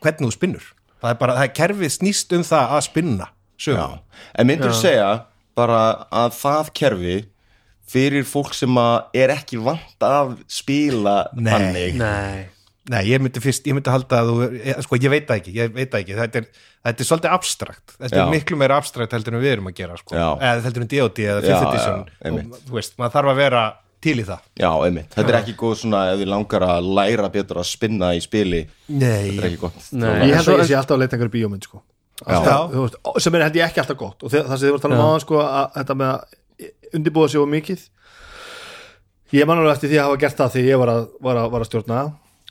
hvernig 0.00 0.26
þú 0.28 0.32
spinnur. 0.32 0.64
Það 1.02 1.10
er 1.10 1.18
bara, 1.18 1.34
það 1.34 1.44
er 1.48 1.54
kerfið 1.58 1.92
snýst 1.98 2.32
um 2.36 2.42
það 2.42 2.70
að 2.78 2.82
spinna 2.88 3.28
Já, 3.62 3.64
sögum, 3.66 3.98
en 4.38 4.46
myndur 4.46 4.72
segja 4.74 5.10
bara 5.54 6.06
að 6.10 6.32
það 6.34 6.72
kerfi 6.74 7.16
fyrir 7.92 8.24
fólk 8.24 8.54
sem 8.54 8.70
að 8.80 9.04
er 9.14 9.28
ekki 9.34 9.58
vant 9.62 9.98
að 10.00 10.38
spila 10.48 11.28
Nei, 11.36 11.52
þannig? 11.52 11.94
Nei, 12.00 12.46
nei, 12.90 13.02
ég 13.12 13.20
myndi 13.22 13.38
fyrst 13.44 13.66
ég 13.70 13.76
myndi 13.76 13.90
halda 13.92 14.18
að 14.22 14.30
þú, 14.32 14.46
ég, 14.66 14.80
sko, 14.82 14.96
ég 14.98 15.10
veit 15.12 15.26
það 15.28 15.36
ekki 15.42 15.52
ég 15.54 15.74
veit 15.76 15.90
það 15.92 16.00
ekki, 16.02 16.16
þetta 16.18 16.40
er, 16.40 16.46
þetta 16.88 17.04
er 17.04 17.08
svolítið 17.10 17.34
abstrakt 17.36 17.94
þetta 17.98 18.16
Já. 18.16 18.22
er 18.24 18.32
miklu 18.32 18.56
meira 18.58 18.78
abstrakt 18.82 19.12
heldur 19.14 19.36
en 19.36 19.42
við 19.44 19.52
erum 19.52 19.68
að 19.70 19.76
gera 19.78 19.96
sko. 20.00 20.16
Já. 20.18 20.26
eða 20.40 20.64
heldur 20.66 20.82
en 20.82 20.90
D.O.D. 20.90 21.22
eða 21.22 21.44
Já, 21.46 21.46
5th 21.46 21.62
já, 21.62 21.70
edition 21.70 22.02
einmitt. 22.26 22.50
og 22.56 22.66
þú 22.66 22.78
veist, 22.80 22.96
maður 22.98 23.14
þarf 23.18 23.32
að 23.34 23.40
vera 23.42 23.62
til 24.02 24.16
í 24.18 24.24
það 24.26 24.40
Já, 24.64 24.70
einmitt, 24.88 25.14
þetta 25.14 25.30
er 25.30 25.38
ekki 25.38 25.54
góð 25.62 25.76
svona 25.84 26.00
ef 26.10 26.18
þið 26.24 26.30
langar 26.34 26.66
að 26.66 26.90
læra 26.98 27.30
betur 27.38 27.60
að 27.62 27.68
spinna 27.70 28.10
í 28.18 28.20
spili 28.24 28.64
nei, 28.88 29.30
þetta 29.30 29.38
er 29.44 29.48
ekki 29.52 29.60
gott 29.62 29.88
Nei. 29.94 30.10
Ég 30.26 30.34
held 30.40 30.50
að 30.56 30.62
ég 30.64 30.70
sé 30.72 30.78
alltaf 30.80 30.96
að 30.98 31.02
leita 31.04 31.16
einhverju 31.20 31.34
bíómynd 31.38 31.68
sko. 31.70 31.82
alltaf, 32.26 32.66
þú 32.74 32.82
veist, 32.88 32.98
ó- 33.06 33.18
sem 33.22 33.34
er 33.38 33.44
held 33.46 33.60
ég 33.62 33.68
ekki 33.70 33.82
alltaf 33.84 33.98
gott 34.02 34.26
og 34.26 34.30
þe- 34.34 34.42
það 34.48 34.56
sem 34.58 34.66
þið 34.66 34.72
voru 34.74 34.80
að 34.80 34.86
tala 34.88 34.98
um 34.98 35.06
áðan 35.06 35.22
sko, 35.28 35.38
að 35.46 35.78
þetta 35.78 35.96
með 36.02 36.10
að 36.10 36.66
undirbúa 36.98 37.30
sig 37.30 37.40
og 37.40 37.48
mikið 37.54 37.86
ég 39.38 39.46
man 39.48 39.62
alveg 39.62 39.76
eftir 39.78 39.90
því 39.94 39.98
að 40.02 40.08
hafa 40.10 40.20
gert 40.26 40.36
það 40.42 40.50
því 40.56 40.64
ég 40.66 40.82
var 40.82 40.90
að, 40.92 41.06
var 41.24 41.38
að, 41.40 41.46
var 41.54 41.62
að 41.64 41.70
stjórna 41.70 42.00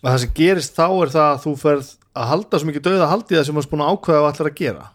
að 0.02 0.12
það 0.12 0.20
sem 0.26 0.34
gerist 0.42 0.76
þá 0.78 0.86
er 1.06 1.14
það 1.16 1.30
að 1.32 1.42
þú 1.46 1.56
ferð 1.62 1.90
að 2.12 2.28
halda 2.32 2.60
svo 2.60 2.68
mikið 2.72 2.86
dauða 2.90 3.08
haldið 3.14 3.38
það 3.40 3.46
sem 3.48 3.56
þú 3.56 3.62
er 3.66 3.72
búin 3.72 3.86
að 3.86 3.92
ákveða 3.96 4.22
að 4.22 4.30
allir 4.32 4.52
að 4.52 4.60
gera 4.62 4.86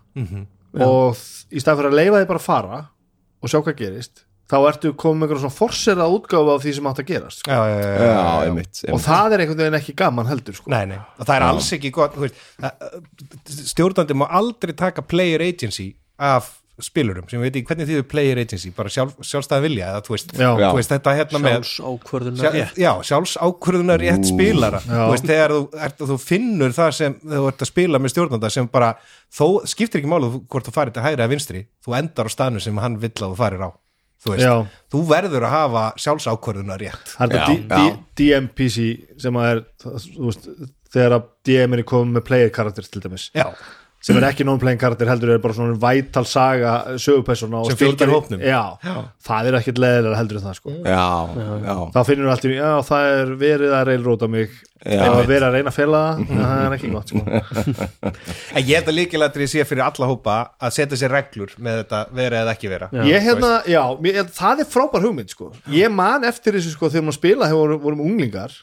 og 0.87 1.17
þ- 1.17 1.57
í 1.57 1.63
stað 1.63 1.79
fyrir 1.81 1.91
að 1.93 1.99
leifa 2.01 2.21
því 2.23 2.29
bara 2.33 2.41
að 2.43 2.47
fara 2.51 2.79
og 3.43 3.51
sjá 3.53 3.59
hvað 3.63 3.77
gerist 3.81 4.23
þá 4.47 4.57
ertu 4.69 4.91
komið 4.95 5.17
með 5.19 5.25
einhverjum 5.27 5.43
svona 5.47 5.57
forserað 5.59 6.13
útgáfa 6.21 6.53
af 6.55 6.61
því 6.63 6.73
sem 6.77 6.87
átt 6.87 7.01
að 7.03 7.07
gerast 7.09 7.41
sko. 7.43 7.51
já, 7.51 7.63
já, 7.67 7.79
já, 7.83 7.87
Já, 7.87 8.05
já, 8.07 8.13
já. 8.15 8.45
einmitt, 8.47 8.77
og 8.77 8.91
einmitt. 8.93 9.07
það 9.07 9.33
er 9.35 9.43
einhvern 9.43 9.59
veginn 9.63 9.79
ekki 9.81 9.95
gaman 9.99 10.29
heldur 10.31 10.55
sko. 10.61 10.71
Nei, 10.71 10.85
nei, 10.93 10.99
og 11.19 11.27
það 11.27 11.35
er 11.41 11.47
alls 11.49 11.71
ekki 11.75 11.91
gott 11.97 12.15
þú 12.15 12.23
veist, 12.27 12.39
að- 12.63 12.85
að- 12.87 13.65
stjórnandi 13.73 14.15
má 14.21 14.27
aldrei 14.31 14.77
taka 14.79 15.03
player 15.03 15.43
agency 15.43 15.89
af 16.19 16.53
spilurum 16.85 17.25
sem 17.31 17.41
við 17.41 17.47
veit 17.47 17.55
ekki 17.57 17.69
hvernig 17.71 17.89
þýður 17.89 18.07
player 18.11 18.41
agency 18.43 18.71
bara 18.77 18.91
sjálf, 18.93 19.15
sjálfstæða 19.25 19.65
vilja 19.65 19.87
eða 19.93 20.03
þú 20.05 20.13
veist, 20.13 20.35
Já. 20.37 20.49
þú 20.61 20.73
veist 20.77 20.93
þetta 20.93 21.15
hérna 21.17 21.41
með 21.41 21.55
sjálfsákvörðunar 21.71 22.43
sjálf, 22.43 22.57
rétt 22.59 22.81
já, 22.83 22.91
sjálfs 23.11 23.37
ákvörðunar 23.41 24.03
rétt 24.03 24.29
spilara. 24.29 24.83
Þú 24.85 25.09
veist, 25.15 25.29
þegar 25.31 25.55
þú, 25.57 25.63
er, 25.87 25.95
þú 26.13 26.19
finnur 26.21 26.77
það 26.77 26.93
sem 26.99 27.17
þú 27.23 27.47
ert 27.49 27.65
að 27.65 27.71
spila 27.73 28.03
með 28.03 28.13
stjórnanda 28.13 28.53
sem 28.53 28.69
bara 28.77 28.93
þó 29.33 29.47
skiptir 29.73 30.03
ekki 30.03 30.13
málu 30.13 30.31
hvort 30.45 30.69
þú 30.69 30.75
farir 30.77 30.93
til 30.97 31.07
hægri 31.07 31.23
eða 31.25 31.33
vinstri, 31.33 31.65
þú 31.87 31.97
endar 32.03 32.29
á 32.29 32.35
staðnu 32.37 32.61
sem 32.67 32.85
hann 32.85 33.01
vill 33.01 33.15
að 33.17 33.33
þú 33.33 33.41
farir 33.41 33.65
á. 33.65 33.71
Þú 34.27 34.33
veist, 34.33 34.45
Já. 34.45 34.55
þú 34.93 35.01
verður 35.07 35.45
að 35.47 35.53
hafa 35.55 35.83
sjálfsákvörðunar 36.03 36.81
rétt 36.83 37.11
Það 37.15 37.35
er 37.37 37.43
þetta 37.47 37.81
DMPC 38.21 38.87
sem 39.23 39.37
að 39.41 39.49
er 39.51 39.61
þú 39.81 40.29
veist, 40.29 40.49
þegar 40.93 41.17
að 41.19 41.27
DM 41.47 41.77
er 41.77 41.83
komið 41.89 42.15
með 42.17 42.25
player 42.27 42.53
karakter 42.55 42.89
til 42.89 43.03
dæmis. 43.05 43.29
Já, 43.37 43.51
sem 44.07 44.19
er 44.21 44.27
ekki 44.29 44.45
non-playing 44.47 44.79
karakter 44.79 45.09
heldur 45.11 45.33
er 45.35 45.41
bara 45.43 45.57
svona 45.57 45.75
vital 45.83 46.27
saga 46.31 46.75
sögupersona 47.03 47.59
og 47.65 47.73
Sem 47.73 47.81
fylgir 47.81 48.13
hópnum. 48.13 48.39
já, 48.45 48.61
það 49.27 49.49
er 49.51 49.59
ekkert 49.59 49.81
leðilega 49.83 50.21
heldur 50.21 50.39
en 50.39 50.47
það 50.47 50.57
sko. 50.61 50.75
Já, 50.87 51.07
já, 51.67 51.75
þá 51.97 52.01
finnur 52.07 52.29
við 52.29 52.35
alltaf, 52.37 52.55
já 52.55 52.71
það 52.91 53.11
er 53.17 53.33
verið 53.43 53.75
að 53.81 53.85
reilróta 53.91 54.29
mig. 54.31 54.55
Já. 54.87 55.01
eða 55.03 55.23
verið 55.27 55.45
að 55.47 55.55
reyna 55.57 55.71
að 55.73 55.75
fela 55.75 56.01
það 56.05 56.19
en 56.21 56.41
það 56.45 56.61
er 56.67 56.75
ekki 56.77 56.89
gott 56.93 57.09
sko. 57.11 57.23
En 58.57 58.63
ég 58.69 58.77
held 58.77 58.91
að 58.93 58.97
líkilættir 59.01 59.49
sé 59.51 59.65
fyrir 59.67 59.83
alla 59.87 60.09
hópa 60.11 60.37
að 60.63 60.75
setja 60.77 60.99
sér 61.01 61.11
reglur 61.17 61.55
með 61.59 61.81
þetta 61.81 62.03
vera 62.21 62.43
eða 62.45 62.53
ekki 62.55 62.71
vera. 62.71 62.89
Ég 63.09 63.25
hérna, 63.25 63.51
já, 63.67 63.81
mér, 64.05 64.21
það 64.37 64.63
er 64.63 64.69
frábær 64.71 65.03
hugmynd 65.09 65.33
sko. 65.33 65.49
Ég 65.75 65.91
man 65.91 66.29
eftir 66.29 66.55
þessu 66.61 66.77
sko 66.77 66.93
þegar 66.93 67.09
maður 67.09 67.19
spila 67.19 67.49
þegar 67.51 67.63
vorum, 67.65 67.83
vorum 67.89 68.05
unglingar 68.07 68.55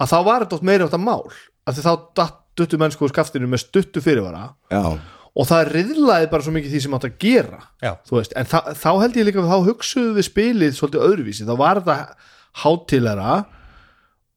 að 0.00 0.12
þá 0.14 0.18
var 0.30 0.46
þetta 0.46 0.56
oft 0.60 0.68
meira 0.70 0.86
átt 0.88 0.96
að 0.96 1.04
mál. 1.10 1.34
Af 1.68 1.76
því 1.76 1.84
þá 1.84 1.92
datt 2.22 2.39
duttu 2.60 2.80
menn 2.80 2.94
sko 2.94 3.08
úr 3.08 3.14
skaftinu 3.14 3.48
með 3.50 3.64
stuttu 3.64 4.02
fyrirvara. 4.04 4.50
Já, 4.72 4.84
og 5.30 5.46
það 5.46 5.68
riðlaði 5.76 6.28
bara 6.32 6.42
svo 6.46 6.52
mikið 6.56 6.72
því 6.74 6.82
sem 6.84 6.94
átt 6.96 7.06
að 7.06 7.18
gera 7.22 7.60
en 7.86 8.48
þá 8.50 8.90
held 8.98 9.18
ég 9.20 9.28
líka 9.28 9.42
að 9.44 9.52
þá 9.52 9.68
hugsuðu 9.68 10.14
við 10.16 10.26
spilið 10.26 10.76
svolítið 10.76 11.04
öðruvísi. 11.06 11.46
Þá 11.46 11.54
var 11.60 11.80
þetta 11.80 12.30
hátilega 12.64 13.36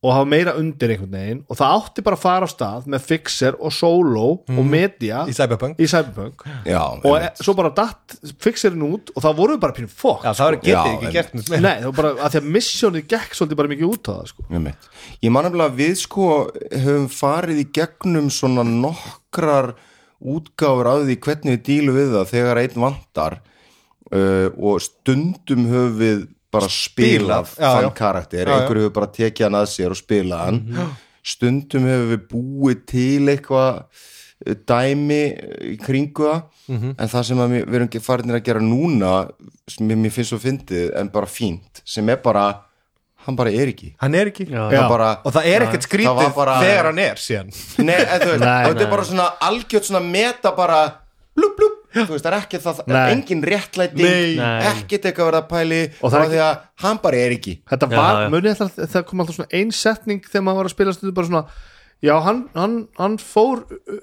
og 0.04 0.12
hafa 0.12 0.28
meira 0.28 0.54
undir 0.60 0.92
einhvern 0.92 1.14
veginn 1.16 1.42
og 1.48 1.58
það 1.60 1.76
átti 1.78 2.04
bara 2.04 2.18
að 2.18 2.24
fara 2.26 2.48
á 2.48 2.52
stað 2.52 2.88
með 2.92 3.06
fixer 3.08 3.56
og 3.56 3.72
solo 3.72 4.26
og 4.44 4.66
media 4.68 5.24
í 5.32 5.36
Cyberpunk. 5.36 5.80
Í 5.80 5.88
Cyberpunk. 5.88 6.44
Já 6.68 6.82
og 6.84 7.16
e 7.16 7.30
svo 7.40 7.56
bara 7.56 7.72
datt 7.76 8.18
fixerin 8.44 8.84
út 8.90 9.14
og 9.16 9.24
það 9.24 9.40
voru 9.40 9.58
bara 9.64 9.76
pínu 9.78 9.92
fokk 9.92 10.28
Já, 10.28 10.34
það 10.34 10.50
var 10.50 10.60
getið 10.60 10.76
Já, 10.76 10.98
ekki 10.98 11.14
gert 11.16 11.38
með 11.38 11.56
Nei, 11.56 11.72
það 11.72 11.88
var 11.88 11.98
bara 12.02 12.12
að 12.18 12.36
því 12.36 12.42
að 12.42 12.52
missjónið 12.58 13.08
gekk 13.16 13.40
svolítið 13.40 13.62
bara 13.62 13.74
mikið 13.74 13.94
út 13.94 14.12
á 14.12 14.14
það 14.14 14.30
sko. 14.34 14.48
Ég 15.24 15.34
man 15.34 15.50
að 15.54 15.80
við 15.80 15.96
sko 16.04 16.30
höfum 16.84 17.10
farið 17.14 17.64
í 17.64 17.68
gegnum 17.80 18.30
svona 18.34 18.68
nokkrar 18.68 19.74
útgáfur 20.24 20.88
á 20.88 20.96
því 21.04 21.18
hvernig 21.24 21.58
við 21.58 21.66
dílu 21.68 21.96
við 21.96 22.14
það 22.18 22.30
þegar 22.32 22.62
einn 22.64 22.84
vantar 22.84 23.40
uh, 24.14 24.48
og 24.56 24.84
stundum 24.84 25.68
höfum 25.72 26.00
við 26.00 26.24
bara 26.54 26.70
spilað 26.72 27.54
já, 27.58 27.68
þann 27.68 27.88
já. 27.90 27.94
karakter, 27.98 28.46
Já, 28.48 28.50
já. 28.52 28.58
einhverju 28.62 28.86
hefur 28.88 28.96
bara 29.00 29.12
tekið 29.20 29.48
hann 29.50 29.60
að 29.62 29.70
sér 29.74 29.94
og 29.96 30.00
spilað 30.00 30.44
hann 30.48 30.96
stundum 31.24 31.86
hefur 31.88 32.10
við 32.14 32.26
búið 32.34 32.82
til 32.94 33.32
eitthvað 33.34 33.80
uh, 33.84 34.58
dæmi 34.70 35.22
uh, 35.32 35.56
í 35.74 35.78
kringu 35.84 36.30
það 36.32 36.44
Mhm. 36.64 36.94
en 36.96 37.10
það 37.12 37.24
sem 37.28 37.40
við 37.42 37.66
við 37.68 37.74
erum 37.76 37.88
ekki 37.90 38.00
farinir 38.00 38.38
að 38.38 38.44
gera 38.48 38.62
núna 38.64 39.10
sem 39.68 39.84
mér, 39.90 40.12
finnst 40.16 40.32
svo 40.32 40.38
fyndið 40.40 40.94
en 40.96 41.10
bara 41.12 41.28
fínt, 41.28 41.82
sem 41.84 42.08
er 42.08 42.22
bara 42.24 42.46
hann 43.26 43.36
bara 43.36 43.52
er 43.52 43.68
ekki 43.74 43.90
hann 44.00 44.16
er 44.16 44.30
ekki 44.32 44.46
Já. 44.48 44.70
Já. 44.72 44.86
bara, 44.88 45.10
og 45.28 45.34
það 45.36 45.50
er 45.52 45.66
ekkert 45.68 45.84
skrítið 45.90 46.32
bara- 46.38 46.56
þegar 46.64 46.88
hann 46.88 47.00
er 47.04 47.20
síðan 47.20 47.52
Nei, 47.84 48.00
en 48.00 48.22
þú 48.24 48.30
veist, 48.32 48.46
Nei, 48.46 48.64
þetta 48.70 48.86
er 48.86 48.92
bara 48.96 49.04
svona 49.10 49.28
algjört 49.50 49.90
svona 49.90 50.04
meta 50.08 50.54
bara 50.56 50.80
blub 51.36 51.52
blub, 51.60 51.73
þú 51.94 52.16
veist, 52.16 52.26
það 52.26 52.30
er 52.32 52.38
ekki 52.40 52.62
það, 52.64 52.80
Nei. 52.90 53.02
engin 53.14 53.44
réttlæting 53.50 54.40
ekkert 54.72 55.06
eitthvað 55.10 55.38
að 55.40 55.48
pæli 55.52 55.82
Og 56.02 56.08
það 56.10 56.18
er 56.18 56.24
það 56.24 56.34
því 56.34 56.42
að 56.48 56.56
hann 56.86 57.02
bara 57.04 57.22
er 57.22 57.36
ekki. 57.38 57.54
Þetta 57.70 57.90
var, 57.94 58.24
munið 58.34 58.64
það 58.96 59.06
kom 59.10 59.24
alltaf 59.24 59.38
svona 59.38 59.54
ein 59.62 59.72
setning 59.78 60.24
þegar 60.26 60.46
maður 60.48 60.60
var 60.64 60.70
að 60.72 60.76
spila 60.78 60.96
stundu 60.98 61.16
bara 61.20 61.30
svona 61.30 61.46
Já, 62.04 62.18
hann, 62.20 62.40
hann, 62.52 62.74
hann 63.00 63.14
fór 63.16 63.62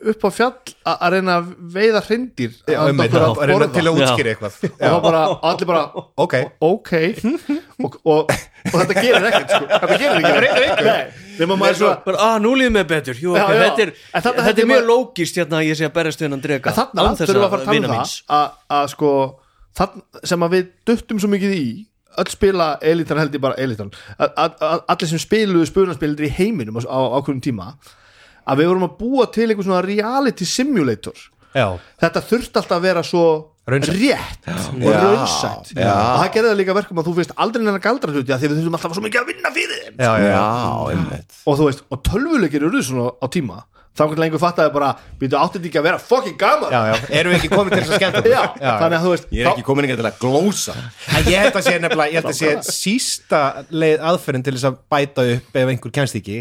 upp 0.09 0.23
á 0.25 0.31
fjall 0.33 0.73
að 0.89 1.03
reyna 1.13 1.35
að 1.37 1.51
veiða 1.75 2.01
hreindýr 2.07 2.55
Já, 2.65 2.79
okkur 2.87 3.11
já, 3.13 3.25
að 3.27 3.43
reyna 3.51 3.67
til 3.75 3.83
að 3.85 3.99
útskýra 3.99 4.33
eitthvað. 4.33 4.57
Og 4.71 4.79
það 4.81 4.97
bara, 5.05 5.21
allir 5.51 5.69
bara 5.69 5.83
ok, 6.25 6.37
ok. 6.65 6.93
Og, 7.85 7.99
og, 8.09 8.33
og 8.33 8.79
þetta 8.79 8.97
gerir 8.97 9.29
ekkert 9.29 9.53
sko. 9.53 9.69
þetta 9.75 9.99
gerir 10.01 10.81
Nei, 10.87 10.97
nema 11.43 11.59
maður 11.61 11.79
svo 11.83 11.93
bara, 12.07 12.25
ah, 12.25 12.41
nú 12.41 12.55
líður 12.57 12.75
mig 12.79 12.89
betur. 12.89 13.21
Jú, 13.21 13.37
Já, 13.37 13.45
ok, 13.45 13.53
já. 13.53 13.61
þetta 13.67 13.85
er, 13.85 13.95
þetta 14.17 14.49
ég 14.49 14.65
er 14.65 14.73
mjög 14.73 14.89
lógist 14.95 15.41
hérna 15.43 15.61
að 15.61 15.69
ég 15.69 15.81
sé 15.81 15.91
að 15.91 15.95
berjast 16.01 16.25
við 16.25 16.31
hennan 16.31 16.45
drega 16.49 16.73
að 16.73 16.81
þarna 16.81 17.07
þurfum 17.21 17.37
við 17.37 17.45
að 17.45 17.53
fara 17.53 17.61
að 17.61 17.69
tala 17.69 17.81
um 17.85 17.93
það 17.93 18.17
að, 18.41 18.59
að 18.81 18.91
sko 18.97 19.15
sem 20.33 20.49
að 20.49 20.57
við 20.57 20.69
duttum 20.89 21.21
svo 21.21 21.31
mikið 21.37 21.57
í 21.57 21.65
öll 22.23 22.31
spila 22.33 22.71
elitan 22.93 23.21
held 23.23 23.35
ég 23.37 23.43
bara 23.43 23.59
elitan 23.61 23.91
allir 24.21 25.11
sem 25.11 25.21
spiluðu 25.23 25.67
spurnaspilir 25.71 26.29
í 26.29 26.33
heiminum 26.39 26.79
á, 26.81 26.99
ákveðum 27.21 27.43
tíma 27.45 27.73
að 28.51 28.63
við 28.63 28.71
vorum 28.73 28.89
að 28.89 28.97
búa 29.01 29.29
til 29.35 29.49
einhver 29.51 29.67
svona 29.67 29.85
reality 29.87 30.47
simulator 30.49 31.17
já, 31.55 31.67
þetta 32.03 32.23
þurfti 32.31 32.61
alltaf 32.63 32.77
að 32.79 32.87
vera 32.89 33.03
svo 33.07 33.25
Raunsætt. 33.71 33.99
rétt 34.01 34.47
og 34.51 34.87
raunsætt. 34.91 35.69
Já. 35.77 35.91
og 35.93 36.23
það 36.23 36.31
gerði 36.35 36.49
það 36.51 36.57
líka 36.59 36.75
verkum 36.75 37.01
að 37.03 37.11
þú 37.11 37.13
veist 37.21 37.35
aldrei 37.45 37.63
neina 37.63 37.83
galdra 37.85 38.11
hluti 38.15 38.33
að 38.35 38.41
því 38.43 38.49
við 38.51 38.57
þurfum 38.61 38.79
alltaf 38.79 38.95
svo 38.97 39.05
mikið 39.05 39.21
að 39.21 39.29
vinna 39.31 39.53
fyrir 39.55 39.83
þeim 39.85 40.01
já, 40.01 40.11
já, 40.11 40.25
já. 40.25 40.41
Já, 40.41 40.95
einmitt. 40.95 41.37
Og 41.45 41.59
þú 41.61 41.69
veist, 41.69 41.85
og 41.93 42.01
tölvuleikir 42.09 42.65
eru 42.67 42.83
svona 42.83 43.13
á 43.21 43.27
tíma 43.31 43.61
þá 43.91 44.03
kannski 44.05 44.23
lengur 44.23 44.41
fattaði 44.43 44.73
bara 44.75 44.91
býtu 45.21 45.39
áttið 45.39 45.69
ekki 45.69 45.81
að 45.81 45.87
vera 45.89 46.01
fucking 46.03 46.39
gaman? 46.41 46.73
Já, 46.73 46.81
já. 46.91 46.97
erum 47.21 47.35
við 47.35 47.39
ekki 47.41 47.51
komin 47.53 47.75
til 47.75 47.81
þess 47.83 47.93
að 47.93 48.01
skemmta 48.01 48.21
okkur? 48.21 48.35
Já, 48.65 48.71
þannig 48.81 48.97
að 48.99 49.05
þú 49.07 49.13
veist 49.15 49.33
Ég 49.35 49.45
er 49.45 49.51
ekki 49.51 49.67
komin 49.67 49.89
ekki 49.89 49.99
til 50.01 50.09
að 50.11 50.21
glósa. 50.23 50.77
En 51.19 51.31
ég 51.31 51.45
held 51.45 51.59
að 51.59 51.67
sé 51.67 51.75
nefnilega, 51.83 52.15
ég 52.15 52.21
held 52.21 52.31
að 52.31 52.39
sé 52.39 52.77
sísta 52.81 53.41
leið 53.75 54.07
aðferðin 54.11 54.47
til 54.47 54.55
þess 54.57 54.69
að 54.71 54.79
bæta 54.95 55.27
upp 55.35 55.59
ef 55.63 55.73
einhver 55.75 55.97
kemst 55.99 56.21
ekki 56.21 56.39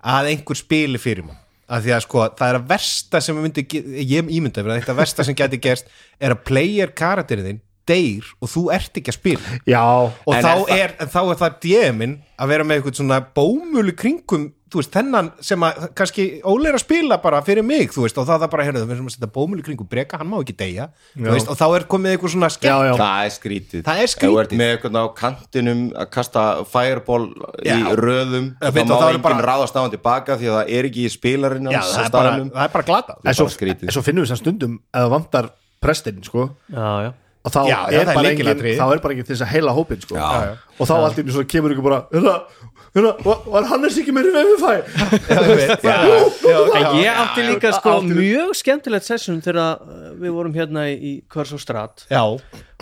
að 0.00 0.30
einhver 0.34 0.60
spili 0.60 1.00
fyrir 1.00 1.26
mann. 1.26 1.40
Að 1.70 1.86
því 1.86 1.96
að 1.96 2.04
sko, 2.04 2.22
það 2.38 2.52
er 2.52 2.58
að 2.58 2.70
versta 2.72 3.20
sem 3.22 3.36
myndi, 3.38 3.66
ég 4.02 4.30
ímynda 4.36 4.62
fyrir 4.62 4.74
að 4.74 4.80
þetta 4.82 5.00
versta 5.00 5.26
sem 5.26 5.36
geti 5.38 5.60
gerst 5.62 5.90
er 6.18 6.34
að 6.34 6.44
player 6.48 6.94
karakterinn 6.98 7.46
þinn 7.46 7.60
deyr 7.90 8.26
og 8.40 8.50
þú 8.50 8.64
ert 8.74 8.98
ekki 9.00 9.12
að 9.12 9.18
spila. 9.18 9.58
Já, 9.68 9.82
og 9.82 10.34
En 10.34 10.44
þá 10.44 10.52
er 10.70 10.82
er, 10.84 10.96
þá 11.10 11.20
er 11.22 11.38
það 11.40 11.58
DM-in 11.64 12.16
að 12.40 12.52
vera 12.52 12.66
með 12.66 12.78
eitthvað 12.80 13.00
svona 13.00 13.20
bómulu 13.36 13.94
kringum 13.98 14.50
þú 14.70 14.78
veist, 14.78 14.90
þennan 14.94 15.28
sem 15.42 15.64
að 15.66 15.78
kannski 15.98 16.24
óleira 16.46 16.78
að 16.78 16.82
spila 16.84 17.16
bara 17.22 17.40
fyrir 17.42 17.64
mig, 17.66 17.90
þú 17.90 18.04
veist 18.04 18.18
og 18.22 18.26
það 18.28 18.44
er 18.46 18.50
bara, 18.52 18.66
heyrðu, 18.68 18.82
við 18.86 18.94
erum 18.96 19.08
að 19.10 19.14
setja 19.16 19.28
bómulu 19.34 19.64
kringum 19.66 19.88
breka, 19.90 20.20
hann 20.20 20.28
má 20.30 20.36
ekki 20.40 20.54
deyja, 20.60 20.86
þú 21.16 21.26
veist, 21.34 21.48
og 21.50 21.58
þá 21.58 21.64
er 21.80 21.86
komið 21.90 22.14
eitthvað 22.14 22.34
svona 22.36 22.50
skemmt, 22.54 22.70
já, 22.70 22.90
já. 22.90 22.94
Það 23.00 23.24
er 23.26 23.34
skrítið 23.36 23.82
Það 23.88 24.02
er 24.04 24.12
skrítið. 24.14 24.56
með 24.60 24.74
eitthvað 24.76 24.98
á 25.02 25.06
kantinum 25.20 25.80
að 25.98 26.10
kasta 26.14 26.44
fireball 26.70 27.26
Já. 27.66 27.74
í 27.76 27.96
röðum 27.98 28.46
Já, 28.60 28.68
þá 28.68 28.74
veit, 28.78 28.84
og 28.84 28.92
má 28.94 29.08
enginn 29.10 29.24
bara- 29.26 29.48
ráðast 29.50 29.74
á 29.74 29.80
hann 29.82 29.90
tilbaka 29.96 30.36
því 30.38 30.46
að 30.52 30.58
það 30.60 30.74
er 30.78 30.90
ekki 30.90 31.02
í 31.06 31.10
spilarinn 31.10 31.70
já, 31.70 31.80
hans 31.80 31.96
það 31.96 32.20
er 32.20 32.44
það 32.54 32.62
er 32.68 32.76
bara 32.76 32.86
glata 32.92 33.16
en 33.24 33.34
svo, 33.34 33.48
bara 33.50 33.56
skrítið. 33.58 33.88
en 33.90 33.96
svo 33.98 34.02
finnum 34.06 34.22
við 34.24 34.28
sem 34.34 34.40
stundum 34.44 34.78
að 34.94 35.02
það 35.06 35.10
vantar 35.16 35.50
prestinn 35.82 36.22
sko 36.22 36.50
já, 36.70 36.86
já 37.08 37.12
og 37.40 37.48
þá, 37.54 37.60
Já, 37.64 37.72
já, 37.72 38.00
er, 38.00 38.04
það 38.04 38.10
er 38.10 38.14
bara 38.14 38.28
engin, 38.28 38.44
lykilatriði. 38.44 38.72
þá 38.76 38.92
er 38.92 38.98
bara 39.00 39.14
engin 39.14 39.24
til 39.24 39.32
þess 39.34 39.44
að 39.46 39.52
heila 39.54 39.72
hópin 39.72 40.00
sko. 40.04 40.14
Já. 40.14 40.20
Já, 40.28 40.40
já. 40.44 40.56
og 40.76 40.88
þá 40.90 40.92
allt 41.00 41.20
í 41.22 41.32
svo 41.32 41.44
kemur 41.48 41.72
ykkur 41.72 41.86
bara 41.86 42.00
hérna, 42.12 42.34
hérna, 42.36 42.79
var, 42.94 43.42
var 43.46 43.68
Hannes 43.70 43.98
ekki 44.00 44.12
meiri 44.14 44.32
vefifæ 44.34 44.74
En 46.80 46.88
ég 46.98 47.10
átti 47.10 47.44
líka 47.46 47.72
sko 47.76 48.00
mjög 48.06 48.54
skemmtilegt 48.58 49.06
sessun 49.06 49.40
þegar 49.44 49.78
uh, 49.78 50.10
við 50.20 50.34
vorum 50.34 50.56
hérna 50.56 50.88
í, 50.90 50.96
í 50.98 51.12
Hvers 51.30 51.54
og 51.54 51.62
Strat. 51.62 52.06
Já, 52.10 52.22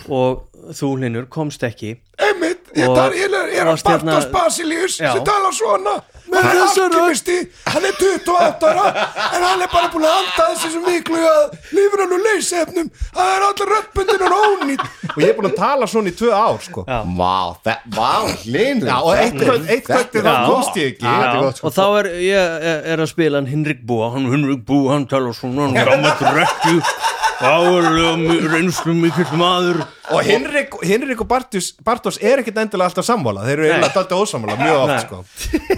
og 0.09 0.48
þú 0.75 0.93
Linur 1.01 1.25
komst 1.29 1.63
ekki. 1.63 1.97
Tar, 2.19 3.11
ég 3.17 3.25
er, 3.25 3.49
er 3.57 3.67
og 3.67 3.79
að 3.79 3.83
Bartos 3.83 4.25
hérna- 4.25 4.31
Basilius 4.31 4.99
Já. 4.99 5.13
sem 5.13 5.23
tala 5.25 5.49
svona. 5.51 6.01
Með 6.29 6.43
Hann- 6.45 6.59
alkemisti, 6.61 7.35
hann 7.65 7.85
er 7.89 7.93
28 7.97 8.67
ára 8.69 8.89
en 9.33 9.41
hann 9.41 9.61
er 9.65 9.69
bara 9.73 9.87
búin 9.89 10.03
að 10.05 10.17
anda 10.19 10.45
þessum 10.61 10.83
viklu 10.85 11.17
að 11.25 11.55
lifur 11.73 12.03
hann 12.03 12.13
úr 12.13 12.21
leysefnum 12.27 12.91
það 13.15 13.31
er 13.33 13.45
allir 13.47 13.71
röddbundin 13.73 14.25
og 14.27 14.35
ónýtt. 14.37 14.83
Og 15.09 15.17
ég 15.23 15.29
er 15.31 15.33
búin 15.39 15.49
að 15.49 15.55
tala 15.57 15.87
svona 15.89 16.11
í 16.11 16.15
tvö 16.19 16.29
ár 16.37 16.59
sko. 16.61 16.83
Já. 16.85 16.99
Vá, 17.17 17.57
það, 17.65 17.77
vá, 17.97 18.11
hlinn 18.45 18.85
Já, 18.85 18.97
og 19.01 19.15
eitt 19.17 19.33
kvöld- 19.41 19.69
eitt 19.73 19.85
kvöldi 19.89 20.21
þá 20.21 20.45
komst 20.45 20.77
ég 20.77 20.91
ekki. 20.93 21.05
Þetta 21.09 21.33
er 21.33 21.41
gott, 21.41 21.57
sko. 21.57 21.67
og 21.67 21.73
þá 21.73 21.85
er 22.03 22.05
ég 22.21 22.37
er, 22.37 22.83
er 22.93 22.97
að 22.97 23.09
spila 23.09 23.37
hann 23.41 23.47
Henrik 23.49 23.81
Búa. 23.89 24.11
Hann 24.13 24.29
Henrik 24.29 24.61
Búa, 24.69 24.91
hann 24.93 25.07
tala 25.07 25.33
svona 25.33 25.65
hann 25.65 25.73
gammal 25.73 26.13
drekju 26.21 26.83
áurlega 27.39 28.49
reynslu 28.53 28.93
mikill 28.97 29.31
maður 29.39 29.81
og 30.09 30.23
Hinrik, 30.25 30.73
Hinrik 30.85 31.21
og 31.23 31.29
Bartos, 31.29 31.71
Bartos 31.85 32.17
er 32.21 32.41
ekkit 32.41 32.57
endilega 32.59 32.89
alltaf 32.91 33.07
sammála 33.07 33.45
þeir 33.47 33.55
eru 33.57 33.67
eiginlega 33.69 33.95
daldið 33.95 34.23
ósammála 34.25 34.57
mjög 34.59 34.79
oft 34.83 35.05
sko. 35.05 35.21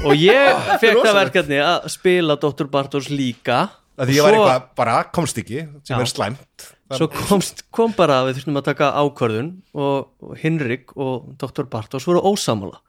og 0.02 0.13
ég 0.17 0.62
fekk 0.84 1.02
það 1.06 1.17
verkefni 1.21 1.62
að 1.63 1.88
spila 1.93 2.38
Dr. 2.41 2.69
Bartos 2.74 3.10
líka 3.13 3.63
að 4.02 4.12
því 4.12 4.19
ég 4.19 4.26
var 4.28 4.38
Svo- 4.38 4.45
eitthvað 4.45 4.69
bara 4.82 5.00
komst 5.13 5.41
ekki 5.43 5.65
sem 5.86 5.97
Já. 5.97 6.00
er 6.02 6.12
slæmt 6.13 6.69
svo 6.91 7.08
komst, 7.08 7.62
kom 7.71 7.93
bara 7.95 8.21
að 8.21 8.32
við 8.32 8.39
þurftum 8.41 8.58
að 8.60 8.65
taka 8.67 8.88
ákvörðun 9.00 9.52
og, 9.80 10.10
og 10.26 10.34
Hinrik 10.41 10.91
og 11.00 11.30
Dr. 11.39 11.67
Bartos 11.71 12.08
voru 12.10 12.24
ósamála 12.32 12.82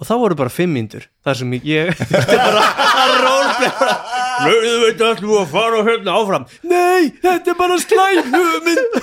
og 0.00 0.06
þá 0.08 0.14
voru 0.22 0.38
bara 0.38 0.50
fimm 0.52 0.72
mínútur 0.72 1.04
þar 1.26 1.36
sem 1.42 1.52
ég 1.60 1.90
þurfti 1.98 2.38
bara 2.40 2.62
að 3.02 3.12
rólplay 3.26 3.72
Nauðu 4.46 4.72
veit 4.82 5.02
ætlum 5.08 5.30
við 5.32 5.40
að 5.42 5.50
fara 5.52 5.82
hérna 5.88 6.14
áfram. 6.18 6.44
Nei, 6.70 7.10
þetta 7.22 7.52
er 7.52 7.58
bara 7.58 7.78
slæm 7.82 8.30
hugmynd. 8.32 8.96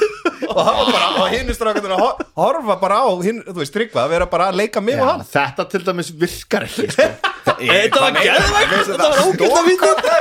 Og 0.50 0.58
það 0.58 0.70
var 0.80 0.92
bara, 0.94 1.10
og 1.22 1.34
hinn 1.34 1.50
er 1.52 1.58
strákandur 1.58 1.94
að 1.96 2.04
hor- 2.04 2.24
horfa 2.42 2.78
bara 2.82 3.00
á 3.06 3.10
hinn, 3.24 3.42
þú 3.46 3.58
veist, 3.62 3.74
tryggva 3.76 4.06
að 4.06 4.13
vera 4.15 4.28
bara 4.32 4.48
að 4.50 4.60
leika 4.63 4.82
mig 4.82 4.98
og 5.00 5.06
hann. 5.12 5.26
þetta 5.30 5.65
til 5.70 5.84
dæmis 5.86 6.10
virkar 6.22 6.65
ekki 6.65 6.88
sko. 6.94 7.10
Þetta 7.60 8.02
var 8.04 8.13
geðvægt, 8.15 8.74
þetta 8.88 9.08
var 9.10 9.22
ógætt 9.26 9.56
að 9.60 9.65
vita. 9.68 10.20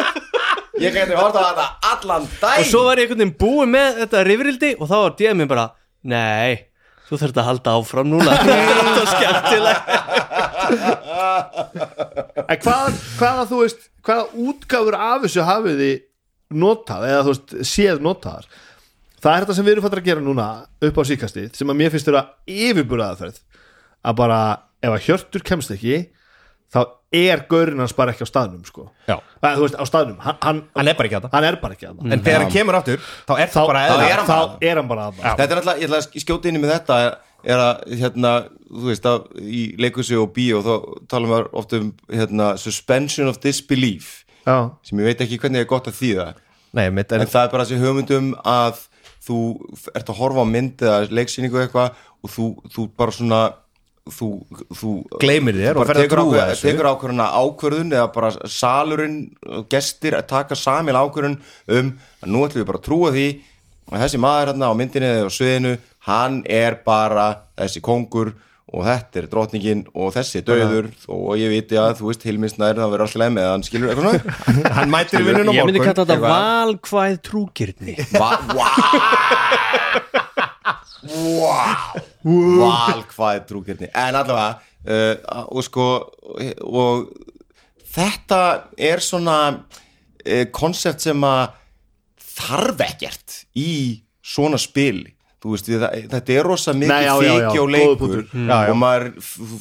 Ég 0.78 0.94
geti 0.94 1.14
horta 1.18 1.42
á 1.42 1.46
þetta 1.50 1.66
allan 1.92 2.26
dag 2.40 2.60
Og 2.62 2.66
svo 2.70 2.80
var 2.86 2.98
ég 3.00 3.08
einhvern 3.08 3.20
veginn 3.24 3.36
búið 3.40 3.70
með 3.72 3.96
þetta 4.02 4.20
rifrildi 4.28 4.70
og 4.78 4.86
þá 4.90 4.94
var 5.02 5.14
DM-in 5.18 5.50
bara 5.50 5.64
Nei, 6.08 6.67
þú 7.08 7.20
þurft 7.22 7.40
að 7.40 7.48
halda 7.48 7.74
áfram 7.78 8.08
núna. 8.12 8.30
Þetta 8.48 8.94
var 8.98 9.08
skemmtilegt. 9.14 9.84
En 12.48 12.58
hvað, 12.64 13.00
hvaða 13.18 13.44
þú 13.48 13.56
veist 13.62 13.82
hvaða 14.08 14.24
útgáfur 14.48 14.96
af 14.98 15.24
þessu 15.24 15.44
hafið 15.48 15.82
þið 15.82 15.96
notað 16.62 17.06
eða 17.08 17.24
þú 17.26 17.34
veist 17.34 17.56
séð 17.68 18.04
notaðar? 18.04 18.46
Það 19.18 19.32
er 19.34 19.44
þetta 19.44 19.56
sem 19.58 19.66
við 19.66 19.72
erum 19.74 19.84
fattur 19.84 20.00
að 20.02 20.08
gera 20.08 20.22
núna 20.24 20.46
upp 20.88 21.00
á 21.00 21.02
síkastið 21.08 21.48
sem 21.58 21.72
að 21.72 21.78
mér 21.80 21.92
finnst 21.92 22.08
vera 22.08 22.28
yfirbúraðaferð 22.46 23.40
að 24.06 24.18
bara 24.20 24.38
ef 24.78 24.94
að 24.94 25.04
Hjörtur 25.08 25.42
kemst 25.46 25.74
ekki 25.74 25.96
þá 26.70 26.80
er 27.12 27.44
gaurinn 27.48 27.80
hans 27.80 27.94
bara 27.96 28.12
ekki 28.12 28.26
á 28.26 28.28
staðnum 28.28 28.64
sko. 28.68 28.88
Þú 29.08 29.62
veist 29.62 29.78
á 29.80 29.84
staðnum 29.88 30.18
hann, 30.20 30.36
hann, 30.42 30.60
hann 30.76 30.90
er 30.90 30.98
bara 30.98 31.08
ekki 31.08 31.18
að 31.18 31.26
það. 31.26 31.36
Hann 31.36 31.46
er 31.48 31.56
bara 31.62 31.76
ekki 31.76 31.88
að 31.88 31.94
það. 32.00 32.12
En 32.12 32.24
þegar 32.26 32.44
hann 32.44 32.52
kemur 32.52 32.78
aftur, 32.78 33.06
þá 33.28 33.32
er 33.38 33.52
það 33.54 33.70
bara 33.70 33.84
þá, 33.88 33.94
er 34.08 34.18
hann 34.18 34.28
þá 34.28 34.66
er 34.68 34.80
hann 34.80 34.90
bara 34.90 35.06
að 35.06 35.22
það. 35.22 35.38
Þetta 35.40 35.54
er 35.56 35.62
alltaf, 35.62 35.80
ég 35.80 35.88
ætla 35.88 36.00
að 36.02 36.24
skjóta 36.24 36.50
inn 36.50 36.58
í 36.58 36.62
með 36.62 36.74
þetta 36.74 36.98
er, 37.04 37.62
að, 37.62 37.86
hérna, 38.02 38.32
þú 38.68 38.90
veist 38.90 39.08
að 39.08 39.30
í 39.40 39.62
leikusi 39.80 40.18
og 40.20 40.34
bíó 40.36 40.60
þá 40.66 40.74
talum 41.14 41.32
við 41.32 41.48
oft 41.62 41.72
um, 41.78 41.88
hérna, 42.12 42.50
suspension 42.60 43.30
of 43.30 43.40
disbelief 43.40 44.10
Já. 44.44 44.58
sem 44.84 45.00
ég 45.00 45.08
veit 45.12 45.24
ekki 45.24 45.40
hvernig 45.40 45.64
er 45.64 45.70
gott 45.70 45.88
að 45.88 45.96
þýða. 46.02 46.28
Nei, 46.76 46.90
mitt, 46.92 47.12
en, 47.16 47.24
en 47.24 47.30
það 47.30 47.46
er 47.46 47.54
bara 47.54 47.64
þessi 47.64 47.80
hugmyndum 47.80 48.34
að 48.44 48.84
þú 49.28 49.38
ert 49.96 50.12
að 50.12 50.20
horfa 50.20 50.44
á 50.44 50.46
mynd 50.48 50.84
eða 50.84 51.08
leiksýningu 51.12 51.62
eitthvað 51.62 51.96
og 52.24 52.32
þú, 52.32 52.46
þú 52.72 52.84
bara 52.98 53.14
svona 53.14 53.40
þú, 54.14 54.28
þú 54.80 54.92
Gleymir 55.22 55.58
þér 55.58 55.76
þú 55.76 55.82
og 55.82 55.82
bara 55.82 55.88
ferð 55.90 56.00
að 56.00 56.06
tekur 56.06 56.20
trúa 56.22 56.46
þessu. 56.50 56.66
tekur 56.68 56.88
ákvörðuna 56.92 57.28
ákvörðun 57.42 57.94
eða 57.98 58.08
bara 58.16 58.30
salurinn 58.58 59.18
og 59.58 59.68
gestir 59.72 60.16
að 60.18 60.26
taka 60.32 60.58
samil 60.58 60.96
ákvörðun 60.98 61.38
um 61.78 61.92
að 62.22 62.28
nú 62.34 62.42
ætlum 62.46 62.62
við 62.64 62.68
bara 62.72 62.82
að 62.82 62.86
trúa 62.88 63.14
því 63.14 63.28
að 63.88 64.02
þessi 64.04 64.18
maður 64.20 64.50
hérna 64.52 64.68
á 64.68 64.74
myndinni 64.80 65.08
eða 65.14 65.28
á 65.28 65.36
sviðinu 65.38 65.72
hann 66.08 66.42
er 66.48 66.76
bara 66.84 67.28
þessi 67.58 67.80
kongur 67.84 68.34
og 68.68 68.82
þetta 68.84 69.16
er 69.22 69.26
drottningin 69.32 69.78
og 69.96 70.10
þessi 70.12 70.42
er 70.42 70.44
döður 70.44 70.88
og 71.08 71.30
ég 71.40 71.48
viti 71.54 71.78
að 71.80 71.94
þú 72.02 72.10
veist 72.10 72.26
hilminsnær 72.28 72.76
það 72.76 72.90
verður 72.92 73.04
alltaf 73.06 73.22
leið 73.22 73.32
með 73.38 73.46
hann 73.48 73.64
skilur 73.64 73.88
eitthvað 73.94 74.18
svona? 74.18 74.72
Hann 74.76 74.92
mætir 74.92 75.22
í 75.22 75.24
vinnun 75.24 75.48
á 75.48 75.52
Ég 75.56 75.64
myndi 75.64 75.80
morgun. 75.80 75.88
kalla 75.88 76.04
þetta 76.04 76.18
valkvæð 76.34 77.16
trúgirni. 77.30 77.94
Va 78.12 78.28
wow 78.52 78.76
wow 81.08 81.96
val 82.60 83.02
hvað 83.12 83.34
er 83.40 83.44
trúkirni 83.48 83.90
en 83.92 84.18
allavega 84.20 84.58
uh, 84.88 85.44
og 85.54 85.64
sko 85.66 85.86
og 86.62 87.08
þetta 87.94 88.40
er 88.78 89.00
svona 89.04 89.38
konsept 90.52 91.00
sem 91.06 91.22
að 91.24 91.54
þarf 92.38 92.82
ekkert 92.86 93.38
í 93.58 93.70
svona 94.22 94.58
spili 94.60 95.14
þú 95.38 95.52
veist, 95.54 95.68
þetta 96.10 96.32
er 96.34 96.46
rosa 96.46 96.72
mikið 96.74 97.20
þykja 97.22 97.60
og 97.62 97.68
leikur 97.70 97.98
punktur. 98.00 98.22
Já, 98.34 98.56
já. 98.66 98.70
og 98.72 98.78
maður, 98.80 99.04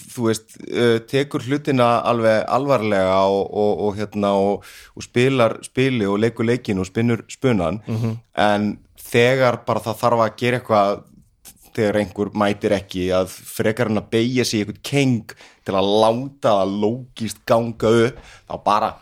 þú 0.10 0.24
veist 0.26 0.56
uh, 0.66 0.96
tekur 1.06 1.44
hlutina 1.46 1.90
alveg 2.10 2.40
alvarlega 2.50 3.20
og, 3.30 3.44
og, 3.54 3.84
og 3.86 4.00
hérna 4.00 4.32
og, 4.42 4.66
og 4.98 5.06
spilar 5.06 5.60
spili 5.66 6.08
og 6.10 6.18
leikur 6.24 6.50
leikin 6.50 6.82
og 6.82 6.90
spinnur 6.90 7.22
spunan 7.30 7.78
Mhm. 7.86 8.16
en 8.42 8.68
þegar 9.08 9.62
bara 9.70 9.80
það 9.86 10.02
þarf 10.02 10.26
að 10.26 10.34
gera 10.42 10.60
eitthvað 10.60 10.98
þegar 11.78 12.00
einhver 12.02 12.32
mætir 12.42 12.76
ekki 12.78 13.08
að 13.16 13.32
frekar 13.32 13.92
hann 13.92 14.02
að 14.02 14.12
beigja 14.14 14.46
sig 14.48 14.60
í 14.60 14.66
eitthvað 14.66 14.84
keng 14.90 15.36
til 15.68 15.76
að 15.78 15.92
láta 16.04 16.54
það 16.60 16.78
lógist 16.84 17.44
ganga 17.48 17.94
upp 18.08 18.22
þá 18.28 18.56
bara 18.66 18.94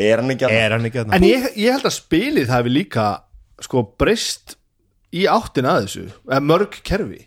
er 0.00 0.22
hann 0.22 0.34
ekki 0.34 0.48
að 0.48 0.56
er 0.58 0.76
að 0.76 1.14
En 1.16 1.26
ég, 1.26 1.46
ég 1.56 1.76
held 1.76 1.88
að 1.88 1.96
spilið 1.96 2.52
hefur 2.52 2.76
líka 2.76 3.06
sko 3.62 3.84
breyst 4.00 4.56
í 5.12 5.26
áttin 5.28 5.68
að 5.68 5.86
þessu, 5.86 6.04
eða 6.28 6.42
mörg 6.44 6.78
kerfi. 6.86 7.26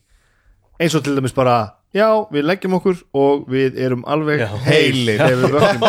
Eins 0.82 0.96
og 0.98 1.06
til 1.06 1.16
dæmis 1.16 1.36
bara 1.36 1.58
já, 1.96 2.08
við 2.36 2.44
leggjum 2.50 2.74
okkur 2.78 2.98
og 3.16 3.46
við 3.52 3.78
erum 3.86 4.02
alveg 4.12 4.42
Já. 4.44 4.50
heilir 4.66 5.20
þegar 5.22 5.38
við 5.40 5.56
vöknum. 5.56 5.86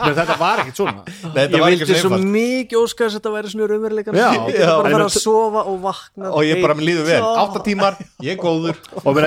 Men 0.00 0.14
þetta 0.18 0.36
var 0.40 0.62
ekkit 0.64 0.80
svona. 0.80 1.04
Þetta 1.36 1.60
Ég 1.60 1.64
vildi 1.64 1.88
svo 1.90 2.10
svo 2.10 2.18
mikið 2.24 2.78
óska 2.80 3.06
þess 3.06 3.14
að 3.14 3.20
þetta 3.20 3.32
væri 3.36 3.52
svona 3.52 3.68
raunveruleikan 3.70 4.18
Já. 4.18 4.26
Ég 4.34 4.46
geti 4.50 4.64
bara 4.66 4.80
að 4.82 4.96
fara 4.96 5.06
að 5.06 5.16
sofa 5.20 5.62
og 5.70 5.78
vakna. 5.84 6.32
Og 6.34 6.46
ég 6.48 6.62
bara 6.64 6.76
með 6.78 6.88
líður 6.90 7.06
vel, 7.10 7.20
Já. 7.20 7.44
8 7.46 7.62
tímar, 7.68 7.98
ég 8.26 8.34
er 8.34 8.40
góður. 8.42 8.80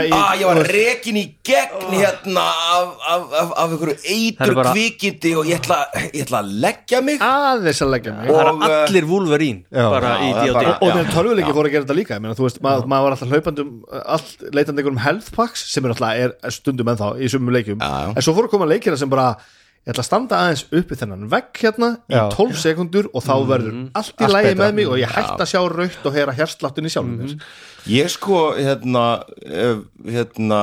Í, 0.04 0.12
Ah, 0.14 0.34
ég 0.40 0.46
var 0.50 0.60
rekin 0.74 1.18
í 1.20 1.24
gegn 1.48 1.94
hérna 1.94 2.44
af, 2.44 2.94
af, 3.14 3.24
af, 3.42 3.54
af 3.64 3.74
einhverju 3.74 3.96
eitur 4.14 4.54
bara- 4.58 4.74
kvikindi 4.76 5.34
og 5.40 5.48
ég 5.50 5.60
ætla, 5.62 5.80
ég 6.14 6.26
ætla 6.26 6.42
að 6.44 6.52
leggja 6.64 7.02
mig. 7.06 7.22
Aðeins 7.24 7.82
að 7.86 7.92
leggja 7.96 8.14
mig. 8.18 8.30
Og- 8.30 8.42
Það 8.44 8.50
eru 8.68 8.78
allir 8.84 9.08
Wolverine 9.10 9.64
Já. 9.72 9.86
bara 9.94 10.12
Já, 10.14 10.24
í 10.28 10.30
það 10.34 10.42
er 10.44 10.48
D&D 10.48 10.54
bara- 10.60 10.78
og 10.84 10.92
þegar 10.94 11.12
tölvuleiki 11.16 11.54
fóru 11.58 11.70
að 11.70 11.74
gera 11.78 11.86
þetta 11.88 11.98
líka 12.00 12.16
ég 12.18 12.22
meina, 12.24 12.36
þú 12.38 12.46
veist, 12.48 12.60
maður, 12.66 12.88
var 12.94 13.14
alltaf 13.16 13.32
hlaupandum 13.34 13.70
allt, 14.04 14.34
leitandi 14.54 14.82
einhverjum 14.84 15.02
health 15.04 15.30
packs 15.54 15.68
sem 15.74 15.86
er 15.86 15.94
alltaf 15.94 16.38
er 16.44 16.54
stundum 16.58 16.90
ennþá 16.94 17.12
í 17.22 17.30
sumum 17.32 17.54
leikjum 17.54 17.78
Já, 17.82 17.92
já. 18.08 18.14
en 18.18 18.26
svo 18.26 18.34
fóru 18.38 18.50
að 18.50 18.56
koma 18.56 18.68
leikina 18.70 18.98
sem 19.00 19.12
bara 19.12 19.28
ég 19.84 19.92
ætla 19.92 20.04
að 20.06 20.08
standa 20.08 20.38
aðeins 20.40 20.62
uppi 20.80 20.96
þennan 20.96 21.26
vegg 21.32 21.60
hérna 21.60 21.90
í 22.08 22.16
Já. 22.16 22.24
12 22.32 22.60
sekundur 22.62 23.10
og 23.14 23.26
þá 23.26 23.34
verður 23.50 23.74
allt 24.00 24.14
í 24.24 24.30
lægi 24.32 24.50
betra. 24.54 24.62
með 24.64 24.78
mig 24.78 24.88
og 24.94 25.00
ég 25.02 25.12
hægt 25.12 25.44
að 25.44 25.50
sjá 25.52 25.60
raukt 25.74 26.06
og 26.08 26.16
heyra 26.16 26.36
hérsláttin 26.38 26.88
í 26.88 26.94
sjálfum 26.94 27.18
mér 27.20 27.34
Ég 27.92 28.08
sko, 28.14 28.38
hérna, 28.56 29.04
hérna 30.08 30.60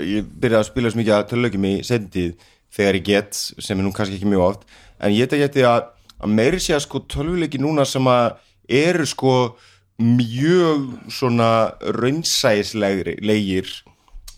ég 0.00 0.24
byrjaði 0.40 0.62
að 0.62 0.68
spila 0.70 0.92
svo 0.92 1.02
mikið 1.02 1.16
að 1.18 1.26
tölulegjum 1.34 1.68
í 1.68 1.74
sendið 1.84 2.32
þegar 2.76 2.96
ég 2.98 3.04
get, 3.10 3.36
sem 3.60 3.76
er 3.78 3.84
nú 3.84 3.92
kannski 3.92 4.16
ekki 4.16 4.30
mjög 4.32 4.46
oft 4.46 4.64
en 5.04 5.12
ég 5.12 5.26
þetta 5.28 5.42
geti 5.44 5.66
að, 5.68 5.90
að 6.24 6.34
meiri 6.40 6.60
sé 6.64 6.72
að 6.76 6.84
sko 6.86 7.02
tölvuleiki 7.12 7.60
núna 7.60 7.84
sem 7.88 8.08
að 8.08 8.38
eru 8.72 9.04
sko 9.08 9.34
mjög 10.00 10.88
svona 11.12 11.50
raunsæðislegir 11.96 13.20
legir 13.24 13.68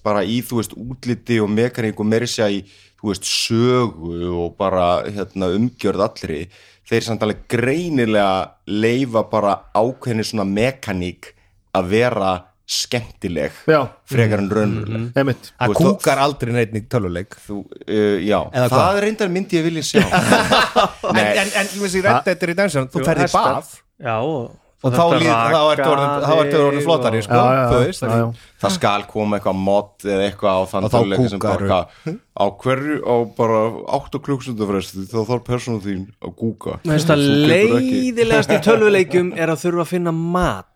bara 0.09 0.25
í, 0.25 0.41
þú 0.45 0.63
veist, 0.63 0.75
útliti 0.81 1.39
og 1.45 1.53
mekaník 1.53 2.01
og 2.01 2.09
meiri 2.09 2.29
sé 2.31 2.47
að 2.49 2.59
í, 2.59 2.61
þú 2.99 3.13
veist, 3.13 3.29
sögu 3.29 4.35
og 4.43 4.59
bara, 4.59 4.89
hérna, 5.07 5.53
umgjörð 5.61 6.05
allri, 6.09 6.43
þeir 6.89 7.05
samt 7.05 7.25
alveg 7.27 7.45
greinilega 7.53 8.55
leifa 8.73 9.27
bara 9.29 9.59
ákveðni 9.77 10.25
svona 10.27 10.49
mekaník 10.49 11.35
að 11.77 11.91
vera 11.93 12.37
skemmtileg 12.69 13.55
já, 13.65 13.79
frekar 14.09 14.43
en 14.43 14.51
raunveruleg 14.53 15.17
einmitt 15.17 15.47
það 15.55 15.71
Þú 15.71 15.73
veist, 15.73 15.81
kúkar 16.03 16.21
aldrei 16.21 16.51
neitt 16.53 16.75
í 16.77 16.83
töluleik 16.93 17.37
þú, 17.41 17.63
uh, 17.65 18.19
já, 18.21 18.39
Eða 18.53 18.67
það 18.67 18.75
hvað? 18.75 18.99
reyndar 19.07 19.31
myndi 19.33 19.57
ég 19.57 19.65
vilja 19.65 19.85
sjá 19.89 20.03
en, 20.05 21.21
en, 21.23 21.49
en 21.49 21.71
ég 21.71 21.79
veist 21.81 21.97
ég 21.97 22.05
rætti 22.05 22.35
þetta 22.35 22.51
í 22.53 22.57
dansan 22.59 22.91
þú 22.93 23.05
ferði 23.09 23.29
í 23.31 23.33
bað 23.33 23.71
Já, 24.05 24.13
og, 24.21 24.51
og 24.85 24.93
þá 24.95 25.03
líð- 25.19 25.27
þá 25.27 25.61
ertu 25.75 25.89
orðin- 25.91 26.23
orðin 26.69 26.85
flottari 26.87 27.23
sko, 27.27 27.35
Já, 27.35 27.55
já, 27.59 27.79
veist. 27.83 28.03
já, 28.03 28.09
já. 28.19 28.27
það 28.63 28.71
skal 28.77 29.03
koma 29.11 29.39
eitthvað 29.39 29.57
mod 29.59 29.91
eða 30.05 30.23
eitthvað 30.31 30.55
á 30.55 30.63
þann 30.71 30.85
Og 30.85 30.91
þá 30.93 30.97
töluleik 30.99 31.31
sem 31.33 31.39
bara 31.43 31.59
eitthvað, 31.59 32.19
á 32.39 32.45
hverju 32.63 32.97
á 33.03 33.15
bara 33.41 33.59
8 33.99 34.19
klukkstundafresti 34.29 35.07
þá 35.11 35.19
þarf 35.27 35.45
persónu 35.51 35.81
þín 35.83 36.07
að 36.23 36.37
ekki- 37.81 38.15
leiðilegast 38.15 38.51
í 38.55 38.61
tölvuleikjum 38.69 39.33
er 39.37 39.49
að 39.51 39.63
þurfa 39.67 39.83
að 39.83 39.93
finna 39.97 40.13
mat 40.15 40.67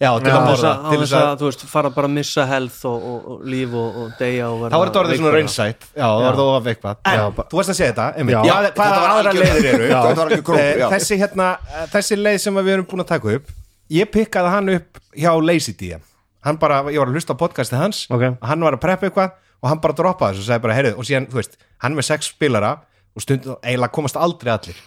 já, 0.00 0.08
til 0.22 0.32
að 0.32 0.46
borða 0.48 0.70
á 0.72 0.88
til 0.90 0.98
þess 1.02 1.14
að, 1.18 1.32
þú 1.40 1.48
veist, 1.48 1.64
fara 1.72 1.90
bara 1.94 2.08
að 2.08 2.14
missa 2.16 2.44
health 2.48 2.78
og, 2.90 3.04
og, 3.12 3.26
og 3.34 3.42
líf 3.52 3.74
og, 3.78 3.98
og 4.02 4.12
deyja 4.18 4.48
og 4.50 4.62
þá 4.62 4.76
er 4.78 4.86
þetta 4.88 5.00
orðið 5.02 5.20
svona 5.20 5.32
raunsætt. 5.36 5.86
Já, 5.94 6.06
það 6.06 6.24
var 6.26 6.38
það 6.40 6.52
of 6.56 6.70
eitthvað. 6.72 7.02
En, 7.12 7.24
þú 7.52 7.60
varst 7.60 7.72
að 7.74 7.78
segja 7.80 7.90
þetta, 7.92 8.06
einmitt. 8.16 8.38
Já. 8.38 8.54
hvað, 8.78 8.94
var 8.96 9.10
aðra 9.16 9.34
leiðir 9.38 9.68
eru? 9.72 9.90
þetta 9.92 10.14
var 10.22 10.32
krókur, 10.36 10.58
Eh, 10.62 10.72
já. 10.82 10.86
þessi 10.96 11.18
hérna, 11.22 11.48
eh, 11.68 11.86
þessi 11.92 12.18
leið 12.22 12.38
sem 12.46 12.54
við 12.62 12.72
erum 12.76 12.88
búin 12.90 13.04
að 13.04 13.10
taka 13.14 13.36
upp 13.36 13.52
ég 13.92 14.10
pikkaði 14.14 14.48
hann 14.56 14.68
upp 14.78 15.00
hjá 15.14 15.32
Lazy 15.44 15.72
DM 15.78 16.00
hann 16.42 16.56
bara, 16.58 16.82
ég 16.90 16.98
var 16.98 17.06
að 17.10 17.14
hlusta 17.18 17.34
á 17.34 17.42
podcastið 17.42 17.78
hans. 17.78 18.06
Ok. 18.10 18.22
og 18.40 18.46
hann 18.48 18.60
var 18.64 18.74
að 18.74 18.80
preppa 18.82 19.06
eitthvað 19.06 19.30
og 19.62 19.68
hann 19.70 19.78
bara 19.84 19.94
droppaði 19.94 20.34
þessu 20.34 20.42
og 20.42 20.48
sagði 20.50 20.62
bara, 20.64 20.74
heyrðu, 20.74 20.94
og 20.98 21.04
síðan, 21.06 21.26
þú 21.30 21.38
veist 21.38 21.52
hann 21.84 21.92
er 21.92 21.96
með 22.00 22.08
sex 22.08 22.32
spilara 22.32 22.72
og 23.14 23.22
stund 23.22 23.44
eiginlega 23.62 23.92
komast 23.94 24.16
aldrei 24.18 24.50
allir 24.50 24.80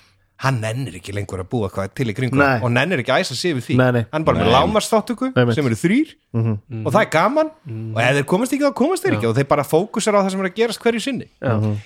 hann 0.44 0.58
nennir 0.60 0.98
ekki 1.00 1.14
lengur 1.16 1.40
að 1.40 1.48
búa 1.54 1.70
eitthvað 1.70 1.92
til 1.96 2.10
í 2.12 2.14
kringum 2.16 2.42
Nei. 2.42 2.58
og 2.60 2.72
nennir 2.76 3.00
ekki 3.02 3.14
að 3.16 3.22
æsa 3.24 3.38
sig 3.40 3.54
við 3.56 3.64
því. 3.70 3.76
Nei, 3.80 3.88
nei. 3.96 4.02
hann 4.12 4.24
er 4.24 4.28
bara 4.28 4.42
með 4.42 4.50
lámarsþáttöku 4.52 5.30
mitt. 5.32 5.54
sem 5.56 5.70
eru 5.70 5.78
þrýr 5.80 6.12
og 6.36 6.90
það 6.90 7.00
er 7.00 7.12
gaman. 7.14 7.52
Og 7.96 8.02
ef 8.04 8.18
þeir 8.18 8.28
komast 8.34 8.56
ekki 8.56 8.66
þá 8.66 8.74
komast 8.82 9.08
þeir 9.08 9.16
ekki 9.16 9.30
og 9.30 9.38
þeir 9.38 9.48
bara 9.54 9.66
fókusar 9.68 10.18
á 10.18 10.20
það 10.20 10.30
sem 10.34 10.44
er 10.44 10.50
að 10.50 10.58
gerast 10.60 10.84
hverju 10.84 11.04
sinni. 11.06 11.30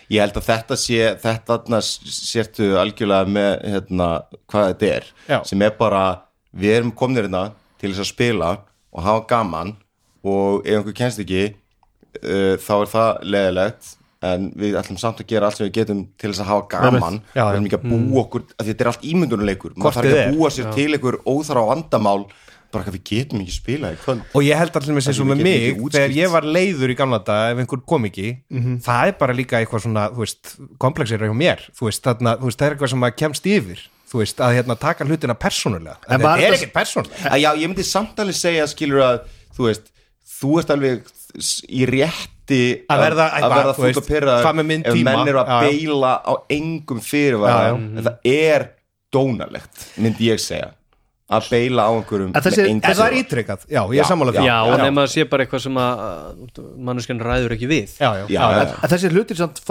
Ég 0.09 0.23
held 0.23 0.41
að 0.41 0.47
þetta 0.49 0.79
sé 0.81 1.11
þetta 1.21 1.59
þarna 1.59 1.81
sértu 1.85 2.71
algjörlega 2.81 3.29
með 3.37 3.51
hérna, 3.75 4.09
hvað 4.49 4.67
þetta 4.71 4.91
er 4.95 5.07
Já. 5.29 5.37
sem 5.51 5.67
er 5.69 5.77
bara, 5.77 6.03
við 6.57 6.79
erum 6.79 6.95
komnir 6.97 7.29
hérna 7.29 7.51
til 7.77 7.93
þess 7.93 8.07
að 8.07 8.11
spila 8.15 8.51
og 8.89 9.05
hafa 9.05 9.25
gaman 9.29 9.75
og 10.25 10.65
ef 10.65 10.81
einhver 10.81 10.97
kennst 10.97 11.21
ekki 11.21 11.51
uh, 11.53 12.57
þá 12.57 12.73
er 12.79 12.91
það 12.97 13.09
leðilegt 13.29 13.95
en 14.25 14.49
við 14.59 14.75
ætlum 14.79 14.99
samt 14.99 15.21
að 15.23 15.29
gera 15.31 15.47
allt 15.47 15.59
sem 15.59 15.69
við 15.69 15.77
getum 15.79 16.03
til 16.19 16.31
þess 16.33 16.43
að 16.43 16.49
hafa 16.51 16.67
gaman. 16.73 17.21
Já, 17.31 17.43
við 17.45 17.55
erum 17.55 17.67
ekki 17.69 17.79
að 17.79 17.87
búa 17.87 18.21
okkur, 18.25 18.45
af 18.51 18.65
því 18.65 18.73
þetta 18.73 18.85
er 18.85 18.91
allt 18.91 19.07
ímyndunuleikur 19.13 19.75
maður 19.77 19.97
þarf 19.97 20.09
ekki 20.09 20.23
að 20.25 20.37
búa 20.37 20.53
sér 20.55 20.71
til 20.75 20.87
einhver 20.93 21.19
óþara 21.23 21.63
á 21.63 21.69
vandamál. 21.71 22.23
Bara 22.69 22.85
að 22.85 22.99
við 22.99 23.05
getum 23.09 23.39
ekki 23.41 23.53
spilað 23.55 23.95
í 23.95 24.01
kvöld. 24.03 24.25
Og 24.37 24.43
ég 24.45 24.59
held 24.59 24.75
allir 24.77 24.93
með 24.93 25.05
sér 25.07 25.15
svo 25.17 25.25
með 25.25 25.39
mig 25.41 25.63
ekki 25.71 25.87
þegar 25.95 26.11
ég 26.13 26.33
var 26.35 26.45
leiður 26.45 26.91
í 26.93 26.97
gamla 26.99 27.17
dag 27.25 27.53
ef 27.55 27.61
einhver 27.63 27.79
kom 27.89 28.03
ekki 28.05 28.27
það 28.85 29.09
er 29.09 29.15
bara 29.17 29.33
líka 29.33 29.57
eitthvað 29.57 29.87
svona 29.87 30.03
þú 30.13 30.21
veist, 30.21 30.51
komplexir 30.77 31.23
hjá 31.25 31.33
mér. 31.33 31.63
Þú 31.73 31.87
veist, 31.87 32.03
þarna, 32.05 32.35
þú 32.37 32.51
veist, 32.51 32.59
það 32.59 32.67
er 32.67 32.75
eitthvað 32.75 32.93
sem 32.93 33.07
að 33.07 33.15
kemst 33.23 33.49
yfir. 33.49 33.81
Þú 34.09 34.21
veist, 34.21 34.43
að 34.45 34.53
hérna, 34.59 34.75
taka 34.77 35.07
hlutina 35.09 35.33
persónulega. 35.37 35.97
En 36.05 36.21
þetta 36.21 36.35
er 36.45 36.59
ekkert 36.59 36.75
persónulega 36.77 37.41
já, 37.41 37.49
ég 37.57 37.71
myndi 37.71 37.87
samt 37.89 38.21
alveg 38.21 38.37
segja 38.37 38.69
skilur 38.69 39.01
að, 39.05 39.19
þú 39.57 39.65
veist, 39.65 39.89
þú 40.37 40.53
ert 40.61 40.75
alveg 40.77 41.09
í 41.69 41.85
rétti 42.49 42.85
Að 42.89 43.03
verða 43.05 43.27
að 43.37 43.53
verða 43.53 43.73
þú 43.73 43.79
fútt 43.79 43.87
veist, 43.87 44.01
og 44.01 44.09
pyrraður 44.09 44.45
hvað 44.45 44.59
með 44.59 44.67
minn 44.71 44.83
ef 44.85 44.97
tíma? 44.97 45.13
menn 45.13 45.31
eru 45.31 45.41
að 45.43 45.53
beila 45.67 46.13
á 46.25 46.33
engum 46.57 47.01
já. 47.69 47.73
en 47.77 48.03
það 48.03 48.29
er 48.33 48.67
dónalegt 49.13 49.87
myndi 49.97 50.29
ég 50.29 50.41
segja 50.41 50.71
að 51.29 51.49
beila 51.53 51.85
á 51.85 51.91
einhverjum 51.93 52.31
En 52.33 52.47
en 52.73 52.79
það 52.81 53.03
er 53.05 53.15
ítrykkað, 53.19 53.65
já, 53.69 53.81
ég 53.93 54.01
er 54.01 54.07
sammála 54.09 54.33
því. 54.33 54.45
Já, 54.47 54.55
og 54.65 54.81
nema 54.81 55.03
að 55.05 55.11
sé 55.13 55.25
bara 55.29 55.45
eitthvað 55.45 55.61
sem 55.67 55.77
að 55.77 56.63
manneskjan 56.89 57.21
ræður 57.21 57.53
ekki 57.57 57.69
við. 57.69 57.93
Já, 57.99 58.09
já, 58.17 58.23
Já, 58.33 58.39
já, 58.41 58.63
já. 58.63 58.73
En 58.81 58.93
þessi 58.93 59.11
hlutir 59.13 59.37
samt 59.37 59.61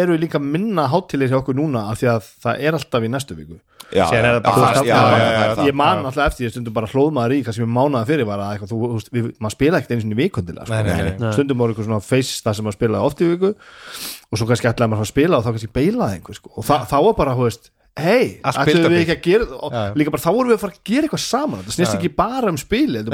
eru 0.00 0.18
líka 0.20 0.40
minna 0.42 0.84
hátilegir 0.92 1.32
hjá 1.32 1.40
okkur 1.40 1.56
núna 1.56 1.86
af 1.92 2.02
því 2.02 2.10
að 2.12 2.28
það 2.44 2.68
er 2.68 2.78
alltaf 2.78 3.08
í 3.08 3.10
næstu 3.14 3.38
viku. 3.38 3.56
Er 3.88 5.62
ég 5.64 5.72
man 5.80 6.04
alltaf 6.04 6.26
eftir 6.26 6.44
því 6.44 6.50
stundum 6.52 6.74
bara 6.76 6.90
hlóðmaður 6.92 7.38
í 7.38 7.40
hvað 7.46 7.56
sem 7.56 7.64
ég 7.64 7.70
mánaði 7.72 8.10
fyrir 8.10 8.28
var 8.28 8.42
að 8.44 8.50
eitthvað, 8.52 8.72
þú, 8.74 8.80
þú, 8.82 8.98
veist, 8.98 9.10
við, 9.14 9.30
maður 9.40 9.54
spila 9.56 9.80
ekkert 9.80 9.94
einu 9.94 10.04
sinni 10.04 10.18
vikundilega 10.18 10.68
sko. 10.68 11.32
Stundum 11.38 11.62
voru 11.62 11.72
eitthvað 11.72 11.88
svona 11.88 12.04
face 12.04 12.42
það 12.44 12.58
sem 12.58 12.68
maður 12.68 12.76
spilaði 12.76 13.08
oft 13.08 13.22
í 13.24 13.30
viku 13.32 13.54
og 14.28 14.36
svo 14.42 14.48
kannski 14.50 14.68
ætlaði 14.68 14.92
maður 14.92 15.06
að 15.06 15.12
spila 15.14 15.40
og 15.40 15.46
þá 15.46 15.50
kannski 15.54 15.72
beilaði 15.78 16.18
einhver 16.18 16.36
sko. 16.36 16.52
og 16.52 16.68
þá 16.68 16.96
var 17.08 17.16
bara, 17.22 17.32
þú 17.38 17.48
veist 17.48 17.70
hei, 17.98 18.26
ætlum 18.46 18.92
við 18.92 19.00
ekki 19.04 19.14
að 19.16 19.22
gera 19.28 19.46
og 19.58 19.72
Já, 19.74 19.80
já. 19.88 19.92
líka 20.00 20.12
bara 20.14 20.22
þá 20.24 20.30
vorum 20.36 20.50
við 20.52 20.56
að 20.58 20.62
fara 20.64 20.74
að 20.76 20.80
gera 20.90 21.08
eitthvað 21.08 21.22
saman. 21.24 21.62
Það 21.66 21.76
snýst 21.78 21.96
ekki 21.98 22.10
bara 22.18 22.52
um 22.52 22.58
spili 22.60 22.98
þetta 22.98 23.08
er 23.08 23.12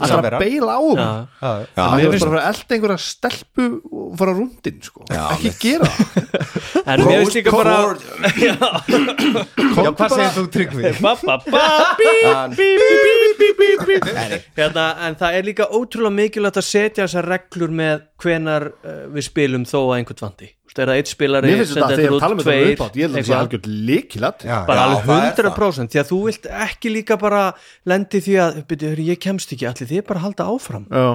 bara 0.00 0.30
að 0.30 0.38
beila 0.44 0.76
á 0.76 0.80
um 0.80 1.00
Já. 1.00 1.08
já, 1.10 1.50
já. 1.50 1.66
Já, 1.76 1.82
að 1.84 1.94
mér 1.94 2.04
við 2.04 2.14
finnst- 2.14 2.28
bara 2.30 2.40
að 2.40 2.48
elda 2.50 2.76
einhverja 2.76 2.98
stelpu 3.06 3.66
og 3.90 4.16
fara 4.20 4.34
rúndin 4.40 4.78
sko. 4.84 5.04
Já, 5.10 5.22
ekki 5.36 5.54
gera 5.64 5.90
það. 5.90 6.06
En 6.90 7.02
mér 7.04 7.20
finnst 7.20 7.36
líka 7.36 7.52
bara 7.54 7.74
já, 8.40 8.54
hvað 9.94 10.14
segir 10.14 10.32
þú 10.36 10.44
tryggvi? 10.54 10.92
ba, 11.04 11.12
ba, 11.22 11.36
ba, 11.44 11.64
bí, 11.98 12.08
En- 12.30 12.54
bí, 12.56 12.68
bí, 12.80 12.90
bí, 13.04 13.26
bí, 13.40 13.50
bí, 13.58 13.68
bí, 13.86 13.98
bí. 14.04 14.40
Hérna, 14.58 14.86
En 15.06 15.16
það 15.20 15.36
er 15.38 15.46
líka 15.48 15.66
ótrúlega 15.76 16.14
mikilvægt 16.16 16.60
að 16.60 16.66
setja 16.68 17.06
þessar 17.06 17.28
reglur 17.34 17.72
með 17.74 18.06
hvenar 18.20 18.68
uh, 18.72 19.04
við 19.14 19.26
spilum 19.30 19.64
þó 19.68 19.78
að 19.86 19.94
einhvern 20.00 20.24
vandi 20.26 20.50
Þú 20.70 20.76
veist, 20.76 20.82
er 20.84 20.90
það 20.90 21.00
eitt 21.00 21.10
spilari 21.10 21.50
mér 21.50 21.60
finnst 21.60 21.74
þetta 21.74 21.86
að 21.86 22.00
þegar 22.00 22.22
tala 22.22 22.36
með 22.36 22.44
þetta 22.44 22.52
tveir, 22.54 22.74
uppátt 22.76 22.96
ég 22.96 23.06
held 23.06 23.16
að 23.16 23.30
það 23.30 23.50
sé 23.50 23.72
líkilat 23.90 24.44
Já, 24.46 24.56
bara 24.68 24.84
alveg 24.86 25.08
það 25.08 25.24
er 25.24 25.34
það. 25.34 25.50
100% 25.50 25.90
því 25.90 26.00
að 26.02 26.08
þú 26.12 26.20
vilt 26.28 26.48
ekki 26.68 26.92
líka 26.94 27.18
bara 27.18 27.42
lendi 27.90 28.22
því 28.22 28.38
að 28.44 28.62
byrju, 28.70 28.92
hörru, 28.94 29.08
ég 29.10 29.20
kemst 29.26 29.54
ekki, 29.56 29.66
allir 29.70 29.90
þið 29.90 30.06
bara 30.06 30.22
að 30.22 30.26
halda 30.28 30.48
áfram? 30.54 30.86
Já, 30.90 31.08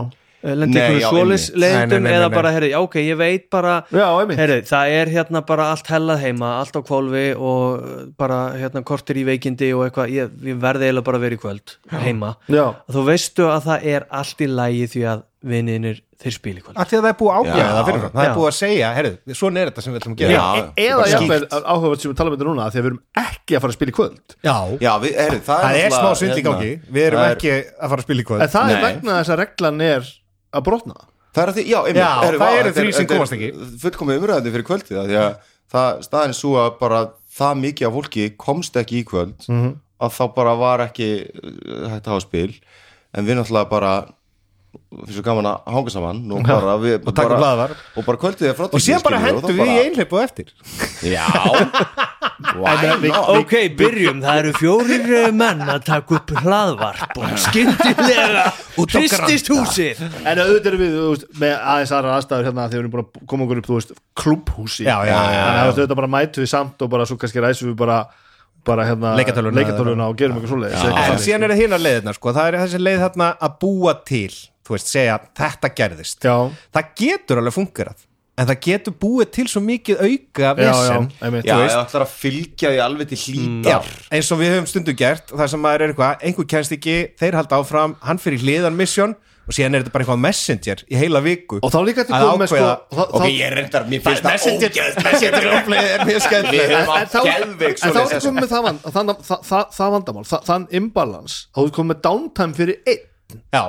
Eh, 0.45 0.53
lendi 0.53 0.78
ykkur 0.78 1.01
svolis 1.10 1.45
nei, 1.58 2.12
eða 2.12 2.28
bara, 2.30 2.51
herri, 2.53 2.70
já, 2.70 2.78
ok, 2.84 2.99
ég 3.01 3.18
veit 3.18 3.47
bara 3.53 3.80
herri, 3.89 4.60
það 4.68 4.91
er 4.93 5.12
hérna 5.16 5.41
bara 5.47 5.72
allt 5.74 5.88
hellað 5.89 6.22
heima 6.22 6.51
allt 6.60 6.78
á 6.78 6.82
kvolfi 6.86 7.24
og 7.34 7.80
uh, 7.80 7.95
bara 8.20 8.39
hérna 8.53 8.84
kortir 8.86 9.18
í 9.18 9.26
veikindi 9.26 9.72
og 9.74 9.88
eitthvað. 9.88 10.14
Ég, 10.14 10.36
ég 10.51 10.60
verði 10.62 10.89
eiginlega 10.89 11.08
bara 11.10 11.32
í 11.34 11.39
kvöld 11.41 11.76
heima. 12.03 12.36
Já, 12.45 12.66
þú 12.93 13.06
veistu 13.10 13.47
að 13.49 13.72
það 13.72 13.88
er 13.95 14.06
allt 14.22 14.45
í 14.45 14.51
lægi 14.51 14.91
því 14.93 15.06
að 15.16 15.26
vinninir 15.45 16.03
þeir 16.24 16.34
spila 16.36 16.59
í 16.59 16.63
kvöld. 16.63 16.78
Að 16.80 16.88
því 16.89 16.95
að 16.97 17.01
það 17.05 17.09
er 17.11 17.18
búið 17.20 17.32
að 17.32 17.38
ákveða 17.39 17.59
Já. 17.59 17.68
það 17.76 17.86
fyrir 17.89 18.01
það 18.16 18.24
er 18.26 18.34
búið 18.36 18.47
að 18.49 18.55
segja, 18.59 18.88
herru, 18.95 19.11
svona 19.36 19.57
er 19.61 19.68
þetta 19.72 19.82
sem 19.86 19.91
við 19.93 19.99
ætlum 19.99 20.13
að 20.16 20.20
gera. 20.22 20.32
Já. 20.36 20.43
E- 20.55 20.86
eða 20.86 21.03
skýrt. 21.11 21.45
áhugavert 21.76 21.99
sem 22.01 22.09
við 22.11 22.18
tala 22.20 22.30
um 22.30 22.36
þetta 22.36 22.47
núna 22.49 22.61
af 22.66 22.70
því 22.72 22.80
að 22.80 22.86
við 22.86 22.89
erum 22.91 23.01
ekki 23.26 23.51
að 23.55 23.61
fara 23.66 23.72
að 23.72 23.78
spila 23.80 23.91
í 23.91 23.97
kvöld. 23.99 24.28
Já, 24.45 24.55
Já, 24.86 24.93
við, 25.03 25.11
heyrðu, 25.20 25.41
það, 25.45 25.59
það 25.66 25.76
er 25.76 25.89
smá 25.89 25.95
náttúrulega, 25.95 26.16
svindl 26.22 26.36
í 26.36 26.39
hérna, 26.39 26.49
gangi 26.55 26.72
við 26.95 27.03
erum 27.09 27.20
er- 27.20 27.36
ekki 27.36 27.51
að 27.55 27.88
fara 27.91 27.99
að 27.99 28.05
spila 28.07 28.22
í 28.22 28.28
kvöld. 28.30 28.41
En 28.41 28.49
það 28.55 28.66
er 28.66 28.76
Nei. 28.76 28.86
vegna 28.86 29.11
þess 29.20 29.32
að 29.36 29.39
reglan 29.43 29.80
er 29.82 30.01
að 30.55 30.61
brotna. 30.70 30.95
Það 31.36 31.41
er 31.43 31.49
að 31.51 31.55
því, 31.55 31.63
já, 31.68 31.80
einmitt, 31.84 31.99
Já, 31.99 32.11
heyrðu, 32.24 32.39
það 32.39 32.53
eru 32.55 32.70
er- 32.70 32.76
þrír 32.80 32.93
sem 32.95 33.03
er 33.05 33.11
komast 33.11 33.34
ekki. 33.36 33.49
Fullkomið 33.84 34.16
umræðandi 34.22 34.51
fyrir 34.55 34.66
kvöldið 34.72 34.95
það, 34.95 35.07
því 35.11 35.18
að 35.20 35.36
fyrir 45.01 45.17
svo 45.17 45.23
gaman 45.26 45.47
að 45.49 45.73
hanga 45.76 45.93
saman 45.93 46.21
og, 46.32 46.45
bara, 46.47 46.76
við, 46.82 46.97
og 47.01 47.11
taka 47.11 47.30
bara, 47.30 47.39
blaðar. 47.41 47.76
og 47.95 48.07
bara 48.07 48.21
kvöldið 48.21 48.49
er 48.51 48.57
frá 48.57 48.67
og 48.67 48.84
síðan 48.84 49.03
bara 49.05 49.21
hendur 49.23 49.55
við 49.57 49.71
í 49.71 49.78
einhleip 49.84 50.15
og 50.15 50.23
eftir. 50.23 50.51
Já. 51.05 51.26
Why 52.59 52.73
not? 52.84 53.30
Ok, 53.32 53.53
byrjum, 53.80 54.19
það 54.23 54.39
eru 54.41 54.51
fjórir 54.57 55.05
eh, 55.21 55.28
menn 55.36 55.61
að 55.63 55.86
taka 55.88 56.17
upp 56.17 56.34
hlaðvarp 56.41 57.19
og 57.21 57.38
skyndilega 57.45 58.45
hristist 58.95 59.51
húsið. 59.51 60.01
En 60.26 60.41
auðvitað 60.43 60.69
erum 60.73 60.84
við 60.84 60.97
veist, 60.99 61.28
með 61.39 61.55
aðeins 61.55 61.93
aðra 61.95 62.17
aðstæður 62.19 62.49
hérna 62.49 62.67
þegar 62.67 62.76
við 62.76 62.84
erum 62.84 62.93
búin 62.95 63.05
að 63.05 63.30
koma 63.32 63.47
okkur 63.47 63.61
upp 63.61 63.69
þú 63.69 63.78
veist, 63.80 63.95
klúbhúsi 64.19 64.86
Já, 64.86 64.97
já, 65.07 65.13
já, 65.13 65.15
já, 65.15 65.39
Þannig 65.45 65.61
að 65.61 65.71
auðvitað 65.71 65.99
bara 66.01 66.11
mætu 66.17 66.43
við 66.43 66.51
samt 66.51 66.86
og 66.86 66.91
bara 66.91 67.07
svo 67.07 67.17
kannski 67.21 67.43
ræsum 67.45 67.71
við 67.71 67.78
bara, 67.80 68.01
bara 68.67 68.89
hérna, 68.89 69.13
leikjatölvuna 69.19 70.09
og 70.09 70.19
gerum 70.19 70.39
eitthvað. 70.39 70.51
svoleiðis. 70.51 70.84
Eitthvað 70.84 71.15
en 71.15 71.23
síðan 71.23 71.47
er 71.47 71.55
það 71.55 71.63
hinnar 71.63 71.86
leiðina 71.86 72.15
sko. 72.17 72.36
það 72.36 72.51
er 72.51 72.59
þessi 72.65 72.84
leið 72.84 73.05
þarna 73.05 73.32
að 73.47 73.57
búa 73.63 73.95
til 74.07 74.36
þú 74.66 74.76
veist, 74.76 74.89
segja 74.91 75.20
þetta 75.38 75.70
gerðist. 75.78 76.26
Já, 76.26 76.36
það 76.74 76.91
getur 77.03 77.41
alveg 77.43 77.53
fungerað 77.59 78.03
en 78.36 78.47
það 78.49 78.57
getur 78.66 78.95
búið 78.99 79.30
til 79.32 79.45
svo 79.47 79.61
mikið 79.63 80.01
auka 80.03 80.41
já, 80.43 80.55
já, 80.59 80.72
vesen. 80.76 81.05
já, 81.22 81.28
ég 81.32 81.61
veist. 81.61 81.78
ætlar 81.86 82.03
að 82.03 82.16
fylgja 82.20 82.72
því 82.74 82.80
alveg 82.84 83.07
til 83.13 83.20
Já, 83.22 83.30
hlítar 83.30 83.86
eins 84.18 84.32
og 84.36 84.41
við 84.41 84.49
höfum 84.57 84.68
stundu 84.68 84.95
gert 84.99 85.32
þar 85.32 85.47
sem 85.53 85.61
maður 85.63 85.86
er 85.86 85.93
eitthvað, 85.93 86.26
einhver 86.28 86.49
kennst 86.51 86.76
ekki 86.76 86.97
þeir 87.22 87.38
halda 87.39 87.61
áfram, 87.61 87.93
hann 88.03 88.20
fyrir 88.20 88.43
hliðan 88.43 88.76
mission 88.76 89.16
og 89.45 89.53
síðan 89.55 89.78
er 89.78 89.84
þetta 89.86 89.93
bara 89.93 90.03
eitthvað 90.03 90.22
messenger 90.26 90.80
í 90.89 90.97
heila 90.99 91.22
viku. 91.22 91.59
Og 91.61 91.70
þá 91.72 91.80
líka 91.86 92.03
til 92.09 92.16
Að 92.18 92.24
komið 92.26 92.41
með 92.41 92.49
sko 92.49 92.70
ok, 93.05 93.16
þá- 93.22 93.30
ég 93.30 93.51
reyndar, 93.55 93.84
mér 93.93 94.01
finnst 94.03 94.24
það 94.26 94.32
messenger, 94.36 94.72
ógeðslega 94.76 95.03
messenger 95.05 95.38
er 95.38 95.70
mjög 95.70 96.09
Við 96.09 96.22
skemmtileg 96.26 96.72
en 96.76 96.86
þá, 96.89 97.20
svoleiðis. 97.22 98.16
ertu 98.18 98.26
komið 98.26 98.41
með 98.41 98.49
það, 98.55 98.63
van, 98.66 98.80
það, 98.84 99.11
það, 99.30 99.43
það, 99.51 99.66
það 99.78 99.93
vandamál 99.95 100.26
það, 100.34 100.45
þann 100.49 100.66
imbalans, 100.82 101.36
þá 101.53 101.59
ertu 101.61 101.76
komið 101.78 101.91
með 101.93 102.01
downtime 102.09 102.57
fyrir 102.57 102.80
einn. 102.89 103.43
Já, 103.53 103.63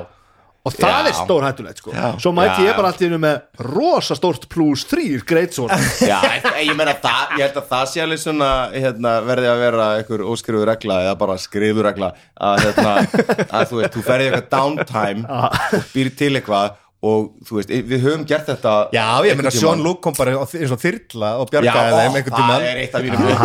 og 0.67 0.75
það 0.75 0.97
Já. 0.97 1.09
er 1.11 1.17
stór 1.21 1.47
hættulegt 1.47 1.83
sko 1.83 1.95
svo 2.23 2.33
mæti 2.35 2.65
Já. 2.65 2.69
ég 2.71 2.79
bara 2.79 2.91
allt 2.91 3.03
í 3.03 3.07
hennu 3.07 3.21
með 3.23 3.67
rosa 3.69 4.17
stórt 4.19 4.49
plus 4.53 4.87
þrýr 4.91 5.23
greit 5.29 5.55
svona 5.57 5.79
Já, 6.11 6.19
ég 6.63 6.73
meina 6.79 6.97
það, 7.03 7.37
ég 7.39 7.45
held 7.47 7.61
að 7.63 7.69
það 7.71 7.85
sé 7.93 8.03
alveg 8.05 8.23
svona 8.23 8.51
hérna, 8.75 9.15
verði 9.27 9.53
að 9.53 9.63
vera 9.67 9.91
einhver 10.01 10.25
óskrifu 10.33 10.65
regla 10.69 10.99
eða 11.05 11.19
bara 11.23 11.39
skrifu 11.41 11.87
regla 11.87 12.11
að, 12.35 12.65
hérna, 12.67 12.97
að 13.61 13.71
þú 13.71 13.81
veist, 13.83 13.95
þú 13.95 14.05
ferði 14.11 14.31
eitthvað 14.33 14.51
downtime 14.57 15.41
og 15.41 15.87
býr 15.95 16.13
til 16.19 16.35
eitthvað 16.41 16.83
og 17.07 17.27
þú 17.47 17.59
veist, 17.59 17.73
við 17.91 18.03
höfum 18.05 18.25
gert 18.29 18.49
þetta 18.51 18.73
já, 18.95 19.05
ég 19.29 19.39
meina. 19.39 19.53
Sean 19.55 19.83
Luke 19.85 20.03
kom 20.05 20.17
bara 20.17 20.35
eins 20.43 20.73
og 20.75 20.81
þyrla 20.83 21.31
og 21.41 21.51
Já, 21.51 21.61
bjargaði 21.61 22.01
þeim 22.01 22.19
einhvern 22.21 22.35
það 22.35 22.41
tímann 22.41 22.67
er 22.67 22.81
eitt 22.83 22.97
af 22.97 23.05
mínum 23.07 23.21
það 23.27 23.37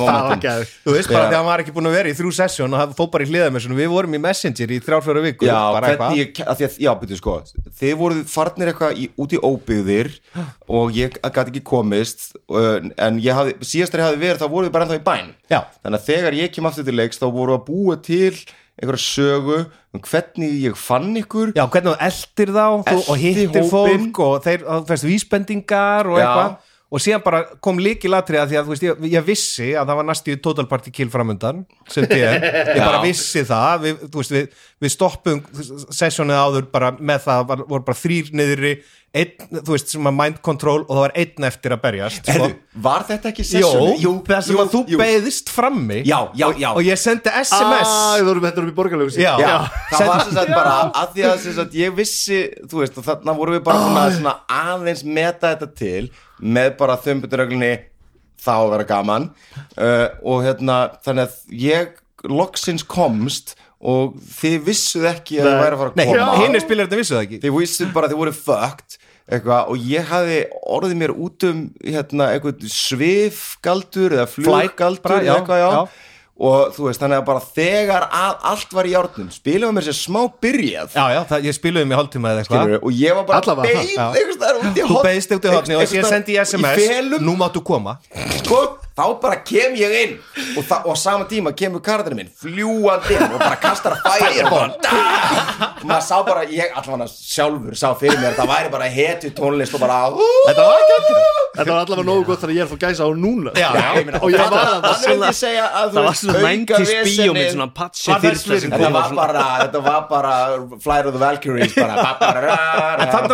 það 0.00 0.64
þú 0.84 0.94
veist 0.96 1.12
bara 1.12 1.22
Já. 1.22 1.28
því 1.28 1.34
að 1.34 1.38
hann 1.38 1.48
var 1.50 1.62
ekki 1.64 1.74
búin 1.76 1.90
að 1.90 1.96
vera 1.98 2.10
í 2.12 2.16
þrjú 2.18 2.32
sesjón 2.40 2.74
og 2.76 2.82
hann 2.82 2.94
fóð 2.98 3.10
bara 3.14 3.26
í 3.26 3.30
hliða 3.30 3.50
með 3.54 3.64
svona 3.66 3.78
við 3.80 3.90
vorum 3.94 4.16
í 4.16 4.22
messenger 4.26 4.74
í 4.74 4.80
þrjárfjóra 4.84 5.24
viku 5.26 5.48
Já, 5.48 5.58
bara 5.76 5.92
hvernig 5.94 6.20
ég, 6.20 6.42
að 6.44 6.60
því 6.60 6.68
að, 6.68 6.78
já, 6.86 6.90
byrju 7.02 7.20
sko 7.20 7.36
þið 7.80 7.94
voruð 8.00 8.22
farnir 8.30 8.72
eitthvað 8.72 9.00
í, 9.00 9.08
út 9.20 9.36
í 9.36 9.42
óbyggðir 9.50 10.12
og 10.70 10.96
ég 10.96 11.18
gæti 11.20 11.46
ekki 11.46 11.64
komist 11.66 12.30
en 12.50 13.20
ég 13.22 13.36
hafði, 13.36 13.56
síðast 13.60 13.94
þegar 13.94 14.04
ég 14.04 14.08
hafði 14.10 14.24
verið 14.26 14.42
þá 14.42 14.48
voruð 14.54 14.70
við 14.70 14.74
bara 14.76 14.86
ennþá 14.88 15.00
í 15.00 15.04
bæn. 15.06 15.30
Já. 15.50 15.60
þannig 15.82 16.00
að 16.00 16.08
þegar 16.10 16.38
ég 16.40 16.52
kem 16.54 16.68
aftur 16.70 16.86
til 16.86 16.96
leiks 16.96 17.20
þá 17.20 17.26
voru 17.34 17.56
að 17.56 17.64
búa 17.70 17.96
til 18.04 18.34
einhverja 18.80 19.04
sögu 19.04 19.60
um 19.94 20.02
hvernig 20.06 20.56
ég 20.64 20.78
fann 20.78 21.12
ykkur. 21.20 21.52
Já, 21.56 21.64
hvernig 21.66 21.92
þú 21.92 22.08
eldir 22.08 22.52
þá 22.56 22.66
þú, 22.88 22.98
og 23.04 23.20
hittir 23.20 23.70
fólk 23.70 24.20
og 24.24 24.42
þeir 24.46 24.66
veist 24.88 25.08
vísbendingar 25.08 26.10
og 26.10 26.20
eitthvað. 26.20 26.58
Og 26.90 26.98
síðan 26.98 27.22
bara 27.22 27.44
kom 27.62 27.78
líki 27.78 28.10
latriða 28.10 28.48
því 28.50 28.56
að 28.58 28.70
veist, 28.72 28.84
ég, 28.88 29.02
ég 29.12 29.22
vissi 29.22 29.68
að 29.78 29.92
það 29.92 29.98
var 30.00 30.06
næstu 30.08 30.34
total 30.42 30.64
party 30.66 30.90
kill 30.90 31.06
framundan 31.12 31.60
sem 31.86 32.06
DM, 32.10 32.42
ég 32.42 32.80
bara 32.82 33.02
vissi 33.04 33.44
það. 33.46 33.84
Við, 33.84 34.00
veist, 34.16 34.34
við, 34.34 34.64
við 34.82 34.94
stoppum 34.96 35.44
sessjónið 35.94 36.40
áður 36.40 36.66
bara 36.72 36.90
með 36.98 37.22
það 37.28 37.44
var, 37.52 37.62
voru 37.70 37.86
bara 37.86 38.00
þrýr 38.00 38.32
niðri 38.40 38.72
einn, 39.10 39.32
þú 39.50 39.74
veist, 39.74 39.88
sem 39.90 40.06
að 40.06 40.14
mind 40.14 40.36
control 40.46 40.84
og 40.84 40.90
það 40.92 41.00
var 41.02 41.12
einn 41.18 41.46
eftir 41.48 41.74
að 41.74 41.80
berjast 41.82 42.28
sko. 42.30 42.46
Var 42.84 43.06
þetta 43.08 43.30
ekki 43.32 43.42
Jó, 43.42 43.50
sessjoni? 43.50 44.12
það 44.28 44.44
sem 44.46 44.60
að 44.62 44.70
þú 44.74 44.82
jú. 44.92 45.00
beðist 45.00 45.50
frammi 45.50 45.98
Já, 46.06 46.18
já, 46.38 46.46
já. 46.54 46.68
og, 46.70 46.78
og 46.78 46.86
ég 46.86 47.00
sendi 47.00 47.32
SMS 47.40 47.90
Ah, 47.90 48.12
við 48.20 48.28
vorum 48.30 48.46
þetta 48.46 48.62
upp 48.62 48.70
í 48.70 48.76
borgarlegu 48.76 49.14
það 49.16 50.06
var 50.12 50.24
sem 50.24 50.36
sagt 50.38 50.52
bara 50.54 50.74
að 51.02 51.14
því 51.16 51.26
að 51.26 51.38
sem 51.44 51.56
sagt, 51.58 51.78
ég 51.80 51.96
vissi, 51.98 52.40
þú 52.70 52.82
veist, 52.84 53.00
og 53.02 53.08
þarna 53.08 53.36
vorum 53.40 53.58
við 53.58 53.64
bara 53.66 54.04
að 54.04 54.18
svona 54.20 54.36
aðeins 54.60 55.02
meta 55.04 55.54
þetta 55.56 55.70
til 55.82 56.10
með 56.40 56.76
bara 56.78 56.98
þumbuturöglunni 57.02 57.72
þá 58.40 58.52
að 58.54 58.70
vera 58.76 58.88
gaman 58.88 59.26
uh, 59.76 60.06
og 60.22 60.46
hérna, 60.46 60.78
þannig 61.04 61.26
að 61.26 61.58
ég 61.66 61.98
loksins 62.30 62.84
komst 62.86 63.56
og 63.80 64.18
þið 64.36 64.56
vissuð 64.66 65.06
ekki 65.08 65.38
að 65.40 65.46
þið 65.48 65.62
væri 65.62 65.76
að 65.76 65.82
fara 65.82 65.94
Nei, 65.96 66.04
að 66.04 66.18
koma. 66.18 66.40
hinn 66.42 66.58
er 66.58 66.64
spilar 66.64 66.88
þetta 66.88 67.00
vissu 67.00 67.16
það 67.16 67.24
ekki. 67.26 67.40
Þið 67.44 67.56
vissuð 67.56 67.94
bara 67.94 68.08
að 68.08 68.12
þið 68.12 68.20
voru 68.20 68.34
fucked 68.36 68.98
eitthvað, 69.30 69.70
og 69.70 69.88
ég 69.90 70.06
hafði 70.10 70.38
orðið 70.76 71.00
mér 71.00 71.14
út 71.14 71.48
um 71.48 71.64
hérna, 71.86 72.30
eitthvað 72.34 72.68
svifgaldur 72.74 74.16
eða 74.18 74.28
fluggaldur 74.30 75.04
bara, 75.04 75.20
já, 75.22 75.34
eitthvað, 75.36 75.60
já. 75.62 75.68
já. 75.70 76.08
og 76.50 76.74
þú 76.74 76.86
veist, 76.88 77.02
þannig 77.04 77.20
að 77.20 77.26
bara 77.28 77.44
þegar 77.60 78.06
að, 78.08 78.34
allt 78.50 78.74
var 78.76 78.88
í 78.88 78.94
járnum, 78.96 79.30
spilum 79.34 79.76
mér 79.76 79.86
sér 79.86 79.98
smá 80.00 80.20
byrjað. 80.42 80.96
Já, 80.96 81.04
já, 81.14 81.20
það, 81.30 81.48
ég 81.48 81.58
spiluði 81.60 81.90
mig 81.90 82.00
hálftíma 82.00 82.34
eða 82.34 82.44
eitthvað. 82.44 82.76
Og 82.80 83.00
ég 83.00 83.18
var 83.20 83.28
bara 83.30 83.40
það, 83.46 83.62
út 84.60 84.80
í 84.80 84.86
Þú 84.90 85.00
í 85.52 85.54
hodni 85.54 85.78
og 85.78 85.96
ég 86.00 86.10
sendi 86.10 86.38
SMS 86.42 87.20
Nú 87.22 87.36
máttu 87.38 87.62
koma. 87.64 87.98
Sko, 88.40 88.64
þá 89.00 89.06
bara 89.24 89.40
kem 89.48 89.74
ég 89.80 89.96
inn 90.04 90.14
og, 90.58 90.62
þa- 90.68 90.82
og 90.84 90.92
á 90.92 90.96
sama 91.00 91.24
tíma 91.30 91.54
kemur 91.56 91.80
karakterinn 91.80 92.20
minn 92.20 92.32
fljúandi 92.44 93.16
inn 93.16 93.32
og 93.32 93.38
bara 93.40 93.56
kastar 93.62 93.96
að 93.96 94.04
færa 94.04 94.50
og 94.50 95.86
maður 95.88 96.04
sá 96.04 96.16
bara, 96.26 96.42
ég 96.52 96.74
allavega 96.76 97.08
sjálfur 97.08 97.76
sá 97.80 97.88
fyrir 97.96 98.18
mér 98.20 98.34
að 98.34 98.40
það 98.42 98.50
væri 98.52 98.72
bara 98.76 98.88
hetju 98.92 99.30
tónlist 99.38 99.74
og 99.78 99.80
bara 99.80 100.00
Þetta 100.10 100.66
var 100.66 100.82
ekki 100.84 100.96
ekki 101.00 101.14
Þetta 101.50 101.72
var 101.72 101.80
allavega 101.82 102.06
nógu 102.06 102.24
gott 102.28 102.42
þegar 102.44 102.52
ég 102.54 102.60
er 102.62 102.66
að 102.68 102.70
fá 102.70 102.78
gæsa 102.84 103.06
á 103.06 103.10
núna. 103.20 103.50
Já, 103.58 103.70
ég 103.98 104.04
meina, 104.06 104.20
Og 104.22 104.30
ég 104.30 104.38
það- 104.38 104.52
var 104.54 104.60
að 104.60 104.82
það 104.84 104.94
Það 105.90 106.04
var 106.04 106.14
svona 106.20 106.36
auka 106.38 106.50
90s 106.50 106.92
vesenið- 106.92 107.08
bíómynd 107.10 107.50
svona 107.54 107.66
patsi 107.74 108.10
það 108.10 108.20
þyrla 108.26 108.60
sem 108.60 108.70
Þetta 108.70 108.78
kom 108.84 108.92
var 108.92 109.14
bara, 109.18 109.44
þetta 109.64 109.80
var 109.88 110.02
bara 110.10 110.34
Flight 110.84 111.06
of 111.10 111.12
the 111.16 111.22
Valkyries 111.24 111.74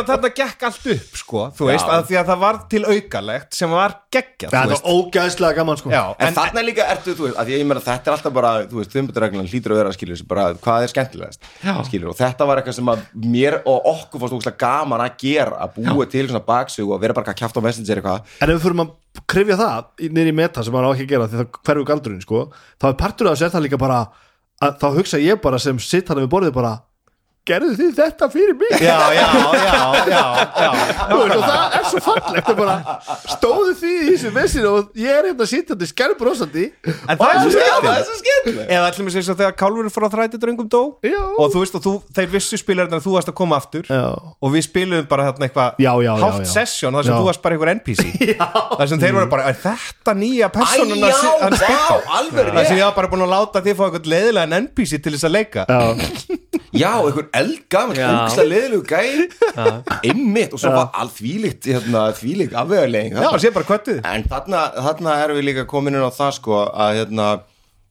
þarna 0.07 0.31
gekk 0.41 0.67
allt 0.71 0.87
upp, 0.95 1.17
sko 1.21 1.45
Þú 1.57 1.69
veist, 1.71 1.87
Já. 1.87 1.93
að 1.99 2.07
því 2.11 2.19
að 2.21 2.27
það 2.31 2.39
var 2.47 2.59
til 2.73 2.83
aukalegt 2.95 3.55
sem 3.61 3.71
var 3.77 3.95
geggjað, 4.17 4.51
Þetta 4.55 4.73
var 4.73 4.83
ógæðslega 4.97 5.56
gaman 5.57 5.81
sko. 5.81 5.93
Já, 5.93 6.03
En, 6.17 6.29
en, 6.29 6.37
þarna 6.37 6.65
líka 6.67 6.87
ertu, 6.93 7.15
þú 7.17 7.27
veist, 7.27 7.39
að 7.43 7.53
ég 7.55 7.65
meina 7.67 7.83
þetta 7.85 8.11
er 8.11 8.17
alltaf 8.17 8.37
bara, 8.37 8.53
þú 8.71 8.81
veist, 8.81 8.93
þumbutreglan 8.95 9.51
hlýtur 9.51 9.75
að 9.75 9.81
vera 9.83 9.95
skilur 9.97 10.23
bara 10.31 10.47
hvað 10.67 10.87
er 10.87 10.93
skemmtilegast, 10.93 11.49
skilur 11.89 12.13
og 12.13 12.19
þetta 12.21 12.49
var 12.49 12.61
eitthvað 12.63 12.79
sem 12.79 12.93
að 12.93 13.03
mér 13.27 13.59
og 13.65 13.91
okkur 13.93 14.23
fórst 14.23 14.37
ógustlega 14.37 14.61
gaman 14.63 15.05
að 15.07 15.17
gera, 15.25 15.59
að 15.67 15.81
búa 15.81 16.07
til 16.13 16.27
svona 16.29 16.45
baksug 16.47 16.93
og 16.93 17.03
vera 17.03 17.17
bara 17.17 17.35
að 17.35 17.41
kjafta 17.43 17.63
á 17.63 17.67
messenger 17.67 18.03
eitthvað. 18.03 18.37
En 18.41 18.53
ef 18.53 18.59
við 18.59 18.65
fyrir 18.67 18.85
að 18.85 18.95
krifja 19.33 19.57
það 19.57 20.07
niður 20.13 20.31
í 20.31 20.37
meta 20.37 20.65
sem 20.65 20.75
maður 20.75 20.91
á 20.91 20.95
ekki 20.95 21.07
að 21.07 21.13
gera 21.15 21.29
því 21.31 21.41
það 21.41 21.61
hverfu 21.67 21.87
galdurinn 21.89 22.25
sko 22.25 22.43
þá 22.77 22.89
er 22.91 22.99
partur 23.01 23.31
af 23.31 23.37
þessu 23.37 23.47
er 23.49 23.55
það 23.55 23.65
líka 23.67 23.79
bara 23.81 24.01
að 24.67 24.77
þá 24.81 24.87
hugsa 24.97 25.21
ég 25.21 25.41
bara 25.45 25.61
sem 25.63 25.79
sitt 25.81 26.09
hann 26.11 26.21
við 26.23 26.31
borðið 26.33 26.55
bara 26.57 26.73
gerðu 27.47 27.77
þið 27.79 27.93
þetta 28.01 28.29
fyrir 28.33 28.57
mig? 28.61 28.75
Já, 28.83 28.97
já, 29.17 29.27
já, 29.57 29.81
já, 30.11 30.25
já. 30.61 30.71
Þú 31.07 31.19
veist, 31.21 31.37
og 31.37 31.45
það 31.47 31.77
er 31.79 31.87
svo 31.91 32.03
fallegt 32.07 32.51
að 32.53 32.61
bara 32.61 32.77
stóðu 33.37 33.75
því 33.81 33.93
í 33.97 34.09
þessu 34.11 34.33
vesinu 34.37 34.73
og 34.73 35.01
ég 35.01 35.21
er 35.21 35.29
hérna 35.31 35.49
sittandi 35.51 35.89
skærbrosandi 35.91 36.65
En 37.07 37.21
það 37.21 37.31
er 37.31 37.41
svo 37.43 37.53
skemmtilegt. 37.55 38.67
Eða 38.67 38.91
ætlum 38.91 39.09
við 39.09 39.13
að 39.13 39.17
segja 39.17 39.39
þegar 39.41 39.57
Kálfurinn 39.63 39.95
fór 39.95 40.07
að 40.09 40.17
þræti 40.17 40.41
dröngum 40.43 40.71
dó. 40.73 40.83
Já. 41.07 41.23
og 41.23 41.53
þú 41.55 41.63
veist, 41.63 41.79
og 41.79 41.85
þú, 41.87 41.95
þeir 42.17 42.31
vissu 42.35 42.61
spilarinn 42.61 42.97
að 42.99 43.05
þú 43.07 43.15
varst 43.17 43.31
að 43.31 43.37
koma 43.39 43.59
aftur. 43.61 43.87
Já. 43.91 44.05
og 44.17 44.55
við 44.55 44.67
spilum 44.67 45.07
bara 45.11 45.29
þarna 45.31 45.49
eitthvað 45.49 45.81
já. 45.83 45.93
session 46.51 46.97
þar 46.97 47.07
sem 47.07 47.15
Já. 47.15 47.19
þú 47.21 47.29
varst 47.29 47.43
bara 47.45 47.57
einhver 47.57 47.73
NPC 47.77 48.03
þar 48.79 48.91
sem 48.91 49.03
þeir 49.03 49.17
voru 49.17 49.31
bara, 49.33 49.51
er 49.53 49.59
þetta 49.63 50.17
nýja 50.19 50.51
vá, 50.53 50.63
Biggo? 51.57 51.99
alveg 52.19 52.53
þar 52.53 52.69
sem 52.69 52.81
ég 52.81 52.85
var 52.85 52.97
bara 52.97 53.11
búin 53.13 53.25
að 53.27 53.33
láta 53.35 53.63
þið 53.65 53.79
fá 53.79 53.85
eitthvað 53.89 54.11
leiðilega 54.13 54.61
NPC 54.67 55.01
til 55.03 55.15
þess 55.17 55.29
að 55.29 55.37
leika. 55.37 55.67
Já, 56.77 56.91
einhver 57.01 57.29
eldgamall, 57.41 57.99
Já. 57.99 58.07
ógustlega 58.13 58.51
leðilegu 58.53 58.85
gæ 58.91 59.01
Einmitt, 60.07 60.55
og 60.57 60.61
svo 60.63 60.73
var 60.75 60.89
all 60.97 61.11
þvílíkt 61.13 61.69
hérna, 61.73 62.07
þvílík 62.17 62.55
afvegulegin 62.63 63.19
Já, 63.23 63.29
sé 63.43 63.51
bara 63.55 63.69
kvöttið 63.69 64.01
En 64.07 64.25
þarna, 64.31 64.63
þarna 64.89 65.17
erum 65.25 65.39
við 65.41 65.49
líka 65.51 65.67
komin 65.71 65.97
inn 65.99 66.07
á 66.07 66.13
það 66.15 66.33
sko 66.41 66.63
að 66.71 67.01
hérna 67.03 67.29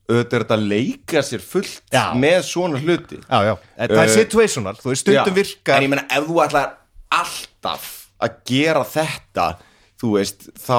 auðvitað 0.06 0.36
er 0.38 0.44
þetta 0.46 0.58
að 0.60 0.66
leika 0.70 1.22
sér 1.26 1.42
fullt 1.42 1.80
Já. 1.94 2.04
með 2.14 2.36
svona 2.46 2.78
hluti. 2.82 3.18
Já, 3.26 3.40
já, 3.48 3.54
það 3.80 3.96
er 3.96 4.04
Uh, 4.06 4.12
situational, 4.14 4.76
þú 4.78 4.92
veist, 4.92 5.02
stundum 5.06 5.32
Já, 5.34 5.38
virkar 5.40 5.80
En 5.80 5.88
ég 5.88 5.94
meina, 5.96 6.04
ef 6.14 6.28
þú 6.28 6.36
ætlar 6.46 6.76
alltaf 7.16 7.88
að 8.22 8.36
gera 8.50 8.84
þetta 8.86 9.48
þú 10.02 10.12
veist, 10.18 10.46
þá 10.60 10.78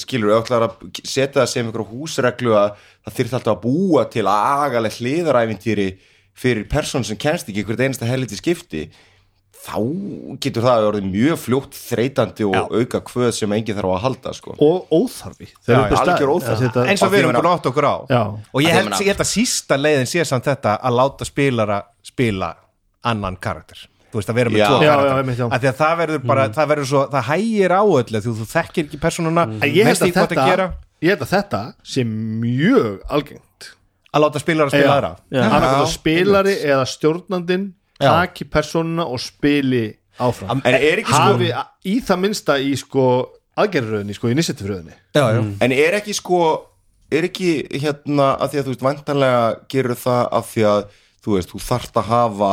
skilur 0.00 0.30
við 0.32 0.38
ætlar 0.38 0.64
að 0.68 0.88
setja 1.02 1.42
það 1.42 1.50
sem 1.52 1.68
ykkur 1.68 1.84
húsreglu 1.90 2.54
að 2.56 2.70
það 3.02 3.16
þyrfti 3.18 3.36
alltaf 3.38 3.56
að 3.56 3.62
búa 3.66 4.04
til 4.12 4.24
agaleg 4.30 4.96
hliðaræfintýri 5.00 5.88
fyrir 6.34 6.68
persón 6.70 7.04
sem 7.04 7.16
kennst 7.20 7.48
ekki 7.50 7.64
hvert 7.68 7.80
einasta 7.84 8.08
helviti 8.08 8.38
skipti 8.40 8.86
þá 9.62 9.76
getur 10.42 10.64
það 10.66 10.86
orðið 10.88 11.04
mjög 11.12 11.36
fljótt 11.38 11.76
þreytandi 11.78 12.46
og 12.48 12.72
auka 12.74 12.98
kvöð 13.06 13.28
sem 13.36 13.52
enginn 13.54 13.76
þarf 13.78 13.92
að 13.94 14.00
halda 14.06 14.32
sko. 14.34 14.56
og 14.58 14.88
óþarfi 14.90 15.46
Já, 15.68 15.86
óþarfi. 15.86 16.66
Þetta- 16.66 16.86
eins 16.90 17.02
og 17.06 17.12
við 17.12 17.18
erum 17.20 17.30
að 17.30 17.38
búin 17.38 17.50
að 17.52 17.54
átta 17.60 17.70
okkur 17.70 17.86
á 17.86 17.96
Já. 18.10 18.22
og 18.52 18.60
ég 18.64 18.72
held, 18.74 18.90
að 18.90 19.00
ég 19.06 19.12
held 19.12 19.22
að 19.22 19.30
sísta 19.30 19.78
leiðin 19.78 20.10
sé 20.10 20.24
samt 20.26 20.44
þetta 20.50 20.74
að 20.82 20.96
láta 20.98 21.24
spilara 21.28 21.78
spila 22.02 22.50
annan 23.04 23.36
karakter 23.36 23.86
þú 24.10 24.18
veist 24.18 24.28
að 24.32 24.34
vera 24.40 24.50
með 24.50 24.58
Já. 24.58 24.66
tvo 24.66 24.82
Já, 24.82 24.82
já, 24.82 24.96
karakter 24.96 25.36
já. 25.38 25.46
Því 25.62 25.68
að 25.70 25.78
það 25.78 25.96
verður 26.02 26.26
bara, 26.26 26.48
það 26.48 26.68
verður 26.72 26.86
svo 26.90 27.04
það 27.12 27.22
hægir 27.30 27.70
á 27.78 27.82
öllu 27.86 28.18
því 28.26 28.34
þú 28.42 28.46
þekkir 28.56 28.84
ekki 28.88 28.98
persónuna 29.06 29.42
En 29.46 29.70
ég 29.70 29.84
held 29.86 30.02
að 30.02 30.10
hvað 30.10 30.26
þetta 30.26 30.42
að 30.42 30.50
gera 30.50 30.66
ég 31.02 31.08
held 31.14 31.22
að 31.22 31.32
þetta 31.38 31.62
sé 31.86 32.04
mjög 32.04 33.00
algengt 33.08 33.46
að 34.12 34.24
láta 34.26 34.42
spilara 34.42 34.72
spila 34.72 34.96
aðra. 34.96 35.12
Annað 35.42 35.86
spilari 35.92 36.56
eða 36.60 36.88
stjórnandinn 36.88 37.68
Já. 38.02 38.10
taki 38.10 38.44
persónuna 38.50 39.06
og 39.08 39.20
spili 39.22 39.86
áfram. 40.20 40.60
En 40.64 40.74
er 40.76 41.02
ekki 41.02 41.12
sko 41.12 41.22
hafi 41.30 41.52
í 41.88 41.96
það 42.04 42.20
minnsta 42.26 42.58
í 42.60 42.74
sko 42.80 43.06
aðgerðröðinni, 43.62 44.16
sko 44.16 44.30
í 44.32 44.36
já, 44.36 45.24
já. 45.36 45.40
En 45.60 45.72
er 45.72 45.98
ekki 45.98 46.14
sko 46.16 46.42
er 47.12 47.28
ekki 47.28 47.50
hérna 47.70 48.32
að 48.40 48.52
því 48.52 48.60
að 48.60 48.64
þú 48.64 48.72
veist 48.72 48.86
vantanlega 48.86 49.42
gerur 49.72 49.98
það 50.00 50.22
af 50.38 50.48
því 50.52 50.64
að 50.70 50.80
þú 51.22 51.36
veist, 51.36 51.52
þú 51.52 51.60
þarft 51.66 52.00
að 52.00 52.08
hafa 52.08 52.52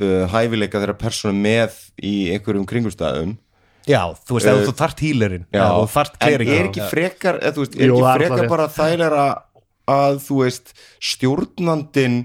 uh, 0.00 0.24
hæfileika 0.32 0.80
þeirra 0.82 0.96
persónu 0.98 1.36
með 1.36 1.76
í 2.00 2.14
einhverjum 2.34 2.66
kringumstæðum. 2.70 3.36
Já, 3.88 4.02
þú 4.26 4.36
veist, 4.36 4.48
ef 4.50 4.66
þú 4.68 4.74
þart 4.76 5.04
hílerinn 5.04 5.46
þú 5.50 5.86
þart 5.90 6.16
en 6.16 6.26
klerika 6.26 6.56
er 6.56 6.66
ekki 6.68 6.88
frekar 6.90 7.38
eða, 7.40 7.54
þú 7.56 7.64
veist, 7.64 7.76
er 7.76 7.88
Jú, 7.88 8.00
ekki 8.00 8.18
frekar 8.20 8.50
bara 8.50 8.66
þægilega 8.74 9.24
að 9.90 10.20
þú 10.26 10.42
veist 10.44 10.74
stjórnandin 11.12 12.20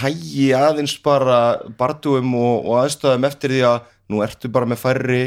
hægi 0.00 0.52
aðeins 0.54 0.94
bara 1.02 1.38
bardugum 1.78 2.34
og, 2.38 2.66
og 2.68 2.82
aðstöðum 2.84 3.26
eftir 3.26 3.56
því 3.56 3.62
að 3.72 3.78
nú 4.12 4.20
ertu 4.24 4.50
bara 4.52 4.68
með 4.68 4.82
færri 4.82 5.22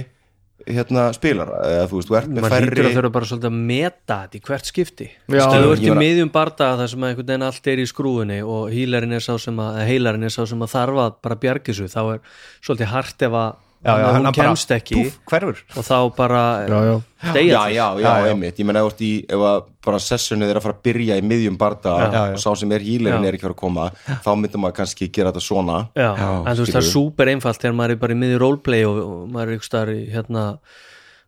hérna 0.65 1.09
spilara 1.13 1.59
eða 1.67 1.87
þú 1.91 1.99
veist, 1.99 2.09
þú 2.09 2.17
ert 2.17 2.29
með 2.31 2.45
maður 2.45 2.63
lítur 2.63 2.77
færri 2.77 2.87
að 2.87 2.97
þurfa 2.97 3.11
bara 3.17 3.29
svolítið 3.29 3.49
að 3.49 3.57
meta 3.71 4.17
þetta 4.21 4.37
í 4.37 4.43
hvert 4.47 4.69
skipti. 4.69 5.07
Þú 5.27 5.41
ert 5.73 5.83
í 5.83 5.97
miðjum 5.99 6.31
bardaga 6.33 6.79
þar 6.79 6.91
sem 6.93 7.03
að 7.03 7.11
einhvern 7.11 7.29
veginn 7.29 7.47
allt 7.49 7.69
er 7.73 7.81
í 7.81 7.87
skrúfunni 7.91 8.39
og 8.55 8.63
hílarinn 8.73 9.17
er 9.17 9.25
sá 9.25 9.33
sem 9.41 9.61
að, 9.61 9.81
heilarinn 9.89 10.25
er 10.25 10.33
sá 10.33 10.41
sem 10.47 10.65
að 10.65 10.73
þarf 10.73 11.01
að 11.03 11.19
bara 11.27 11.39
bjarga 11.43 11.69
þessu 11.69 11.91
þá 11.91 12.01
er 12.15 12.39
svolítið 12.65 12.91
hart 12.93 13.27
ef 13.27 13.37
að 13.41 13.61
já, 13.83 13.91
já, 13.99 14.05
hún 14.07 14.15
hann 14.15 14.23
bara, 14.31 14.47
kemst 14.49 14.71
ekki. 14.71 14.95
púf, 14.95 15.17
og 15.77 15.83
þá 15.85 15.97
bara 16.15 16.41
já, 16.65 16.79
já. 16.87 16.95
deyja 17.33 17.51
já, 17.53 17.65
já, 17.75 17.87
já, 18.01 18.13
einmitt, 18.31 18.59
ég 18.59 18.65
menna 18.69 18.81
ef, 18.81 18.87
þú 18.87 18.93
ert 18.93 19.03
í, 19.05 19.11
ef 19.29 19.43
að 19.49 19.59
bara 19.85 19.99
sessionið 20.01 20.53
er 20.53 20.59
að 20.59 20.65
fara 20.65 20.77
að 20.77 20.81
byrja 20.87 21.19
í 21.19 21.25
miðjum 21.25 21.59
barda 21.61 21.93
og 22.23 22.39
sá 22.41 22.49
sem 22.57 22.73
er 22.73 22.85
hílerinn 22.85 23.21
Já. 23.21 23.29
er 23.29 23.37
ekki 23.37 23.45
að 23.45 23.51
fara 23.51 23.57
að 23.57 23.61
koma 23.61 23.85
þá 24.25 24.31
myndum 24.41 24.65
maður 24.65 24.79
kannski 24.79 25.11
gera 25.13 25.31
þetta 25.33 25.45
svona. 25.45 25.77
Já, 25.93 26.09
en 26.15 26.49
þú 26.55 26.65
veist 26.65 26.77
það 26.77 26.81
er 26.81 26.89
súper 26.89 27.31
einfalt 27.35 27.61
þegar 27.61 27.77
maður 27.77 27.95
er 27.97 28.01
bara 28.01 28.17
í 28.17 28.19
miðjum 28.23 28.43
roleplay 28.45 28.89
og, 28.89 28.99
og 29.05 29.23
maður 29.35 29.53
er 29.53 29.59
ykkur 29.59 29.69
staðar 29.69 29.93
í 29.93 30.01
hérna 30.15 30.49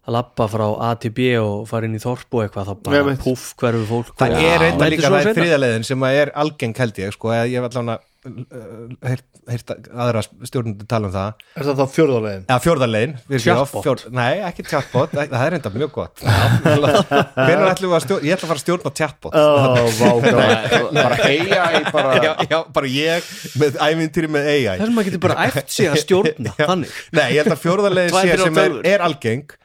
að 0.08 0.16
lappa 0.16 0.48
frá 0.48 0.66
A 0.88 0.93
til 0.95 1.12
B 1.12 1.34
og 1.41 1.66
fara 1.68 1.88
inn 1.88 1.98
í 1.98 2.02
þorp 2.02 2.38
og 2.38 2.45
eitthvað 2.45 2.70
þá 2.70 2.76
bara 2.88 3.16
puff 3.20 3.50
hverfu 3.60 3.88
fólk. 3.89 4.14
Það 4.18 4.38
er 4.39 4.62
reynda 4.64 4.86
Mældi 4.86 4.95
líka 4.95 5.12
það 5.12 5.26
er 5.34 5.39
þriðaleiðin 5.41 5.88
sem 5.89 6.06
að 6.08 6.20
er 6.22 6.32
algeng 6.43 6.78
held 6.80 7.02
ég 7.04 7.16
sko, 7.16 7.34
eða 7.36 7.50
ég 7.52 7.60
hef 7.60 7.68
allan 7.68 7.98
að 7.98 8.07
heyrt 8.28 9.72
aðra 9.93 10.22
stjórnundu 10.26 10.86
tala 10.89 11.07
um 11.09 11.13
það. 11.13 11.43
Er 11.57 11.68
það 11.68 11.78
þá 11.80 11.86
fjórðarlegin 11.95 12.45
eða 12.47 12.57
fjórðaleiðin 12.65 13.13
Chatbot. 13.43 13.84
fjór, 13.86 14.01
nei, 14.18 14.34
ekki 14.47 14.65
chatbot, 14.68 15.13
það 15.13 15.30
það 15.34 15.45
er 15.45 15.53
reynda 15.55 15.72
mjög 15.78 15.91
gott. 15.95 16.24
Hvernig 16.24 17.70
ætlum 17.72 17.91
við 17.91 17.97
að 17.97 18.03
stjórna 18.07 18.28
ég 18.28 18.36
ætla 18.38 18.47
að 18.47 18.51
fara 18.51 18.57
að 18.57 18.65
stjórna 18.65 18.93
chatbot? 18.97 19.34
Bara 20.97 21.18
AI 21.28 21.84
bara 21.91 22.11
já, 22.24 22.32
já, 22.49 22.57
bara 22.74 22.89
ég 22.91 23.30
með 23.61 23.78
ævintýri 23.88 24.30
með 24.32 24.49
AI 24.51 24.65
þess 24.68 24.88
að 24.88 24.93
maður 24.97 25.07
getur 25.11 25.24
bara 25.28 25.45
æft 25.47 25.72
sig 25.74 25.89
að 25.91 26.01
stjórna 26.03 26.53
þannig. 26.59 26.97
Nei, 27.15 27.26
ég 27.36 27.39
held 27.43 27.53
að 27.55 27.61
fjórðarlegin 27.63 28.13
Tvær, 28.13 28.28
sé 28.28 28.38
sem 28.43 28.59
er, 28.63 28.78
er 28.93 29.03
algeng 29.05 29.55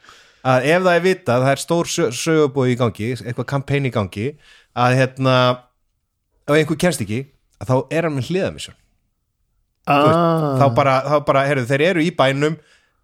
að 0.43 0.67
ef 0.73 0.81
það 0.83 0.97
er 0.99 1.03
vitað, 1.05 1.45
það 1.45 1.53
er 1.55 1.61
stór 1.63 1.89
sö- 1.91 2.09
sögubóð 2.19 2.71
í 2.73 2.77
gangi, 2.79 3.09
eitthvað 3.23 3.47
kampæn 3.53 3.87
í 3.87 3.93
gangi 3.95 4.25
að 4.75 4.97
hérna 4.99 5.35
ef 6.43 6.57
einhver 6.57 6.79
kemst 6.83 7.03
ekki, 7.05 7.21
þá 7.69 7.75
er 7.93 8.07
hann 8.07 8.17
með 8.17 8.29
hliðamisjón 8.31 8.77
ah. 9.89 10.53
þá 10.61 10.67
bara, 10.75 10.99
þá 11.07 11.17
bara, 11.27 11.47
heyrðu, 11.49 11.67
þeir 11.71 11.85
eru 11.89 12.05
í 12.05 12.13
bænum 12.15 12.59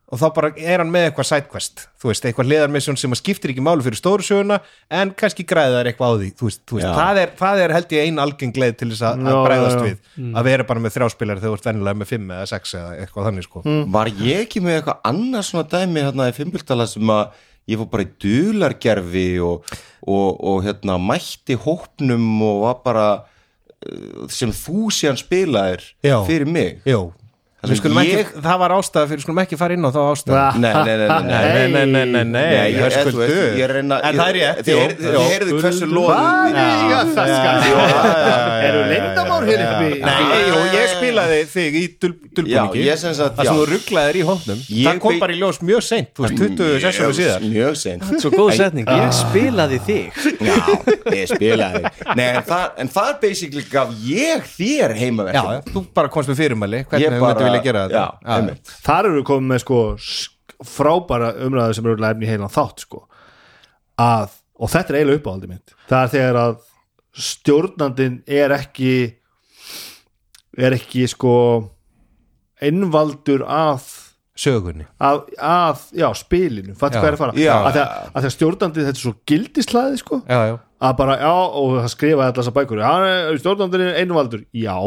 og 0.09 0.17
þá 0.17 0.25
bara 0.33 0.49
er 0.57 0.81
hann 0.81 0.89
með 0.89 1.03
eitthvað 1.09 1.27
sidequest. 1.29 1.83
Þú 2.01 2.09
veist, 2.09 2.23
eitthvað 2.25 2.47
hliðarmisjón 2.49 2.97
sem 2.97 3.13
skiptir 3.19 3.51
ekki 3.53 3.61
málu 3.61 3.85
fyrir 3.85 3.99
stóru 3.99 4.25
söguna, 4.25 4.57
en 4.89 5.11
kannski 5.17 5.45
græðar 5.47 5.89
eitthvað 5.89 6.15
á 6.15 6.19
því, 6.21 6.29
þú 6.39 6.47
veist, 6.47 6.61
þú 6.65 6.79
veist 6.79 6.97
það, 6.97 7.19
er, 7.21 7.33
það 7.37 7.61
er 7.61 7.73
held 7.75 7.93
ég 7.93 8.07
ein 8.07 8.23
algeng 8.23 8.57
leið 8.63 8.79
til 8.79 8.89
þess 8.89 9.05
að, 9.05 9.21
já. 9.29 9.67
við. 9.83 9.99
Að 10.33 10.49
vera 10.49 10.65
bara 10.71 10.83
með 10.85 10.95
þrjáspilari 10.95 11.43
þegar 11.43 11.53
þú 11.53 11.59
ert 11.59 11.69
vennilega 11.69 12.01
með 12.01 12.09
fimm 12.09 12.33
eða 12.39 12.49
sex 12.49 12.73
eða 12.79 12.95
eitthvað 13.03 13.29
þannig 13.29 13.45
sko. 13.45 13.63
Var 13.99 14.11
ég 14.23 14.43
ekki 14.47 14.63
með 14.65 14.79
eitthvað 14.79 15.05
annars 15.11 15.53
svona 15.53 15.69
dæmi 15.75 16.05
hérna 16.07 16.29
í 16.31 16.35
fimmbiltala 16.39 16.89
sem 16.89 17.13
að 17.13 17.45
ég 17.69 17.83
fór 17.83 17.91
bara 17.93 18.07
í 18.07 18.13
dulargerfi 18.25 19.27
og, 19.45 19.75
og, 20.09 20.29
og 20.41 20.63
hérna 20.65 20.97
mætti 20.97 21.59
hópnum 21.67 22.31
og 22.49 22.63
var 22.65 22.81
bara 22.87 23.09
sem 24.29 24.51
þú 24.55 24.89
síðan 24.93 25.19
spilaðir 25.21 25.85
Já. 26.03 26.17
fyrir 26.27 26.49
mig 26.49 26.81
Jú, 26.87 27.09
Ég- 27.59 28.19
ekki, 28.23 28.39
það 28.39 28.57
var 28.61 28.71
ástæða 28.71 29.07
fyrir, 29.09 29.21
skulum 29.25 29.39
ekki 29.43 29.57
fara 29.59 29.73
inn 29.75 29.83
á 29.83 29.91
þá 29.91 29.99
ástæða 30.13 30.37
Ah. 30.39 30.53
nei, 30.55 30.71
nei, 30.71 30.83
nei, 30.85 30.95
nei, 30.95 31.07
nei. 31.19 31.27
Nei, 31.29 31.67
nei, 31.67 31.85
nei, 31.85 32.05
nei, 32.05 32.23
nei, 32.23 32.23
Nei, 32.23 32.71
ég, 32.71 32.79
ég, 32.79 32.93
ég 33.59 33.63
er 33.65 33.69
að 33.69 33.75
reyna 33.75 33.97
En 33.99 34.15
það 34.15 34.29
er 34.29 34.35
rétt, 34.39 34.61
Þið 34.63 34.77
heyrðu- 34.79 34.99
þið 35.03 35.25
heyrðu 35.33 35.59
hversu 35.59 35.85
loðið 35.91 36.55
Eiga 36.55 36.99
það 37.17 37.27
skal 37.35 37.59
Eru 38.69 38.83
leyndamál 38.87 39.43
hér 39.49 39.59
jú, 40.49 40.59
ég 40.71 40.87
spilaði 40.93 41.39
þig 41.51 41.75
í 41.75 41.83
dul, 41.99 42.13
Já, 42.13 42.63
dulbúningi 42.63 42.85
ég 42.85 42.95
Það 42.99 43.15
sem 43.15 43.33
já. 43.43 43.51
þú 43.51 43.65
rugglaðir 43.73 44.15
í 44.15 44.23
hóndum 44.29 44.59
Ég 44.69 44.87
Það 44.87 44.99
kom 45.03 45.19
bara 45.19 45.33
í 45.33 45.39
ljós 45.39 45.59
mjög 45.59 45.83
seint, 45.83 46.09
þú 46.15 46.25
veist, 46.25 46.37
20 46.39 46.79
sessjónu 46.79 47.13
síðar. 47.19 47.43
Mjög 47.49 47.75
seint. 47.83 48.03
Svo 48.23 48.31
góð 48.33 48.51
setning, 48.55 48.87
ég 48.87 49.11
spilaði 49.19 49.79
þig. 49.83 50.11
Já, 50.39 50.57
ég 51.11 51.27
spilaði. 51.27 51.83
Nei, 52.15 52.25
en 52.39 52.43
það, 52.47 53.03
er 53.09 53.19
basically 53.21 53.63
gaf 53.69 53.91
ég 54.05 54.43
þér 54.55 54.93
Já, 54.95 54.99
heimaverkefni 55.03 55.73
þú 55.73 55.83
bara 55.93 56.07
komst 56.13 56.29
með 56.31 56.39
fyrirmæli. 56.39 56.81
Hvernig 56.89 57.19
Vilja 57.49 57.63
gera 57.67 57.83
þetta. 57.87 58.01
Já, 58.03 58.33
einmitt. 58.37 58.73
þar 58.85 59.09
eru 59.09 59.19
við 59.21 59.27
komið 59.29 59.49
með 59.53 59.63
sko 59.65 59.79
sk- 59.97 60.57
frábæra 60.69 61.31
umræðu 61.45 61.75
sem 61.77 61.85
eru 61.89 62.05
efni 62.09 62.27
í 62.27 62.31
heilan 62.33 62.51
þátt 62.53 62.83
sko. 62.85 63.03
Að, 63.99 64.29
og 64.59 64.69
þetta 64.73 64.93
er 64.93 64.99
eiginlega 65.01 65.21
uppáhaldi 65.21 65.49
mitt. 65.51 65.73
Það 65.89 66.03
er 66.05 66.13
þegar 66.15 66.39
að 66.43 66.57
stjórnandin 67.19 68.19
er 68.27 68.53
ekki 68.59 68.93
er 70.59 70.75
ekki 70.75 71.05
sko 71.11 71.33
innvaldur 72.61 73.43
að 73.47 73.85
Sögunni. 74.39 74.85
að, 75.03 75.25
að 75.43 75.81
já, 75.99 76.07
spilinu, 76.15 76.71
fattu 76.79 76.95
Já. 76.95 77.01
hvað 77.01 77.09
er 77.09 77.15
að 77.17 77.21
fara? 77.23 77.33
Já. 77.35 77.53
að 77.59 77.73
þegar, 77.75 77.89
að 78.13 78.21
þegar 78.23 78.33
stjórnandin 78.35 78.85
þetta 78.87 78.95
er 78.95 79.01
svo 79.03 79.13
gildislæði 79.27 79.97
sko. 79.99 80.19
Já, 80.29 80.39
já, 80.47 80.53
að 80.87 80.93
bara, 81.01 81.15
já, 81.19 81.31
og 81.59 81.73
það 81.81 81.89
skrifa 81.95 82.23
allar 82.23 82.37
þessar 82.39 82.55
bækur. 82.55 82.79
Já, 82.85 82.93
stjórnandinn 83.43 83.83
er 83.89 83.97
einvaldur, 83.99 84.45
já 84.55 84.77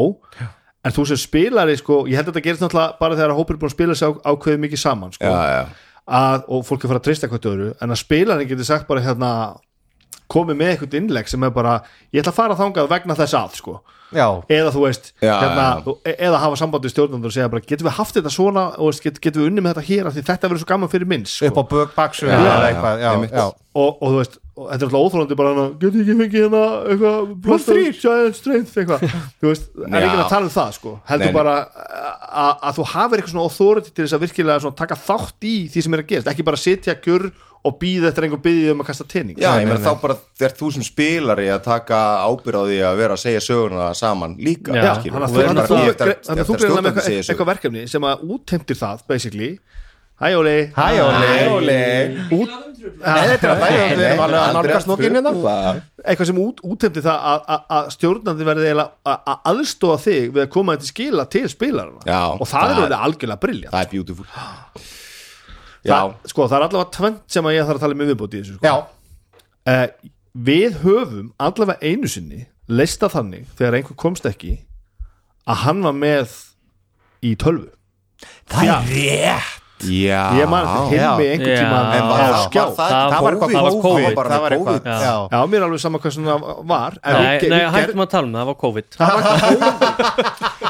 en 0.83 0.95
þú 0.95 1.05
sem 1.09 1.21
spilari, 1.21 1.77
sko 1.79 2.03
ég 2.09 2.19
held 2.19 2.27
að 2.27 2.33
þetta 2.33 2.45
gerist 2.47 2.63
náttúrulega 2.65 2.99
bara 2.99 3.17
þegar 3.19 3.35
hópur 3.37 3.55
er 3.55 3.61
búin 3.61 3.71
að 3.71 3.75
spila 3.77 3.97
á, 3.97 4.09
ákveðið 4.33 4.63
mikið 4.65 4.81
saman, 4.83 5.13
sko. 5.15 5.31
Já, 5.31 5.53
já. 5.53 5.91
Að, 6.03 6.41
og 6.51 6.65
fólk 6.67 6.83
er 6.83 6.91
fara 6.91 6.99
að 6.99 7.05
treysta 7.07 7.29
hvað 7.31 7.45
öðru 7.53 7.67
en 7.79 7.95
að 7.95 8.01
spilarinn 8.01 8.49
getur 8.49 8.67
sagt 8.67 8.89
bara 8.89 9.03
hérna 9.05 9.29
komið 10.31 10.59
með 10.61 10.71
eitthvað 10.73 10.97
innlegg 11.01 11.27
sem 11.31 11.43
er 11.43 11.51
bara 11.55 11.79
ég 12.13 12.21
ætla 12.23 12.31
að 12.33 12.39
fara 12.39 12.55
þangað 12.59 12.89
vegna 12.93 13.15
þess 13.19 13.33
að, 13.39 13.59
sko. 13.59 13.75
Já. 14.13 14.27
Eða 14.45 14.69
þú 14.75 14.81
veist, 14.85 15.07
Já, 15.25 15.31
hérna, 15.41 15.63
já. 15.81 15.93
e- 16.05 16.17
eða 16.27 16.37
hafa 16.43 16.57
sambandi 16.61 16.89
stjórnandur 16.91 17.31
og 17.31 17.33
segja 17.33 17.49
bara, 17.49 17.63
getum 17.65 17.87
við 17.87 17.95
haft 17.97 18.13
þetta 18.19 18.29
svona 18.29 18.65
og 18.77 18.99
get, 19.01 19.17
getum 19.19 19.41
við 19.41 19.47
unni 19.49 19.63
með 19.65 19.73
þetta 19.73 19.85
hér 19.87 20.09
af 20.09 20.13
því 20.13 20.23
þetta 20.27 20.49
verður 20.51 20.61
svo 20.61 20.69
gaman 20.69 20.91
fyrir 20.91 21.09
minns, 21.09 21.33
Upp 21.41 21.49
á 21.49 21.53
sko 21.57 21.63
bök, 21.71 21.95
baksu 21.97 22.27
og, 23.73 23.97
og 24.03 24.11
þú 24.13 24.17
veist, 24.19 24.35
og 24.53 24.67
þetta 24.69 24.77
er 24.77 24.85
alltaf 24.85 25.05
óþólandi 25.07 25.37
bara 25.39 25.53
hana, 25.55 25.63
getur 25.81 26.03
ekki 26.03 26.15
fengið 26.19 26.43
hérna 26.43 26.61
eitthvað 26.93 27.31
Plus 27.47 27.63
þrír. 27.65 27.95
giant 28.03 28.37
strength 28.37 28.75
eitthvað. 28.77 29.05
Þú 29.41 29.49
veist, 29.49 29.65
er 29.81 29.95
Já. 29.95 30.05
ekki 30.05 30.19
að 30.21 30.29
tala 30.29 30.45
um 30.49 30.53
það 30.53 30.75
sko. 30.77 30.91
Heldur 31.09 31.31
Nei, 31.31 31.37
bara 31.39 31.55
að, 31.63 32.51
að 32.69 32.77
þú 32.77 32.85
hafir 32.93 33.17
eitthvað 33.23 33.33
svona 33.33 33.47
authority 33.49 33.89
til 33.97 34.05
þess 34.05 34.17
að 34.19 34.23
virkilega 34.27 34.59
svona, 34.67 34.77
taka 34.83 34.99
þátt 35.07 35.49
í 35.49 35.55
því 35.73 35.85
sem 35.87 35.97
er 35.97 36.03
að 36.05 36.11
gerast, 36.13 36.29
ekki 36.35 36.45
bara 36.51 36.61
sitja 36.61 36.95
kjur 37.01 37.25
og 37.63 37.77
býða 37.79 38.09
eftir 38.09 38.27
einhver 38.27 38.41
byggðið 38.43 38.71
um 38.73 38.81
að 38.83 38.87
kasta 38.89 39.05
tening. 39.07 39.37
Já, 39.39 39.49
Nei, 39.53 39.63
ég 39.63 39.69
meina 39.69 39.83
þá 39.83 40.01
bara 40.01 40.17
þegar 40.39 40.55
þú 40.59 40.71
sem 40.75 40.85
spilari 40.87 41.45
að 41.53 41.61
taka 41.69 41.99
ábyrð 42.27 42.59
á 42.59 42.63
því 42.67 42.79
að 42.89 42.97
vera 42.99 43.15
að 43.15 43.21
segja 43.23 43.43
söguna 43.45 43.85
saman 43.95 44.35
líka 44.43 44.75
Já, 44.75 44.89
þannig 44.99 45.23
að 45.23 46.43
Þú 46.43 46.57
greinlega 46.59 46.89
með 46.89 47.07
eitthvað, 47.13 47.47
verkefni 47.53 47.85
sem 47.91 48.09
að 48.09 48.25
útheimtir 48.35 48.79
það 48.79 49.05
basically. 49.07 49.51
Hæ 50.19 50.27
Óli. 50.37 50.57
Hæ, 50.75 50.87
Óli. 51.51 51.77
Er 53.03 53.31
hérna 53.31 53.55
hérna. 54.99 55.31
Eitthvað 56.03 56.27
sem 56.29 56.41
út, 56.43 56.59
útheimtir 56.67 57.05
það 57.05 57.27
að, 57.31 57.45
að, 57.55 57.61
að 57.77 57.87
stjórnandi 57.95 58.47
verði 58.47 58.73
að, 58.75 58.83
að 59.07 59.47
aðstóða 59.53 60.01
þig 60.03 60.33
við 60.35 60.43
að 60.43 60.51
koma 60.57 60.75
þetta 60.75 60.89
skila 60.91 61.25
til 61.31 61.45
spilarana 61.51 62.03
Já, 62.07 62.21
og 62.35 62.43
það, 62.49 62.73
er 62.73 62.81
alveg 62.83 63.05
algjörlega 63.07 63.43
briljant 63.45 63.73
Það 63.73 63.85
er 63.85 63.91
beautiful 63.93 64.27
það, 65.91 66.13
sko, 66.31 66.47
það 66.47 66.57
er 66.59 66.65
allavega 66.67 66.91
tvent 66.97 67.21
sem 67.35 67.45
að 67.49 67.55
ég 67.57 67.67
þarf 67.67 67.79
að 67.81 67.85
tala 67.85 67.99
með 67.99 68.11
viðbúti 68.13 68.39
í 68.39 68.43
þessu 68.43 68.55
sko. 68.57 68.65
Já, 68.67 68.75
uh, 69.73 69.87
við 70.51 70.77
höfum 70.83 71.31
allavega 71.37 71.79
einu 71.91 72.07
sinni 72.11 72.45
leista 72.71 73.09
þannig 73.11 73.49
þegar 73.59 73.79
einhver 73.81 73.97
komst 73.99 74.25
ekki 74.29 74.53
að 75.49 75.65
hann 75.65 75.81
var 75.83 75.93
með 75.97 76.37
í 77.23 77.35
tölvu. 77.39 77.67
Það 78.47 78.71
er 78.71 78.87
rétt. 78.93 79.59
Já. 79.83 80.19
Ég 80.39 80.47
man 80.47 80.63
eftir 80.63 80.93
Hilmi 80.95 81.25
einhvern 81.27 81.49
Já. 81.51 81.59
tíma 81.59 81.79
En 81.91 82.05
var 82.07 82.21
á 82.23 82.23
það, 82.23 82.35
skjá. 82.45 82.61
var 82.63 82.69
það, 82.77 82.91
Það 82.93 82.93
það 82.93 83.23
var- 83.23 83.35
var 83.35 83.49
það 83.51 83.63
var 83.65 83.73
COVID. 83.83 84.05
Það 84.05 84.15
var 84.15 84.27
það 84.31 84.41
var 84.43 84.53
COVID. 84.53 84.73
Eitthvað 84.73 85.01
Já. 85.03 85.03
já. 85.03 85.27
já, 85.33 85.39
mér 85.51 85.57
er 85.59 85.65
alveg 85.67 85.81
sama 85.83 85.99
hvað 85.99 86.13
svona 86.15 86.35
var 86.71 86.93
en 87.03 87.13
Nei, 87.13 87.49
nei, 87.51 87.63
hættum 87.73 88.03
að 88.05 88.09
tala 88.13 88.23
um 88.29 88.33
það, 88.33 88.39
það 88.39 88.47
var 88.47 88.57
COVID. 88.63 88.87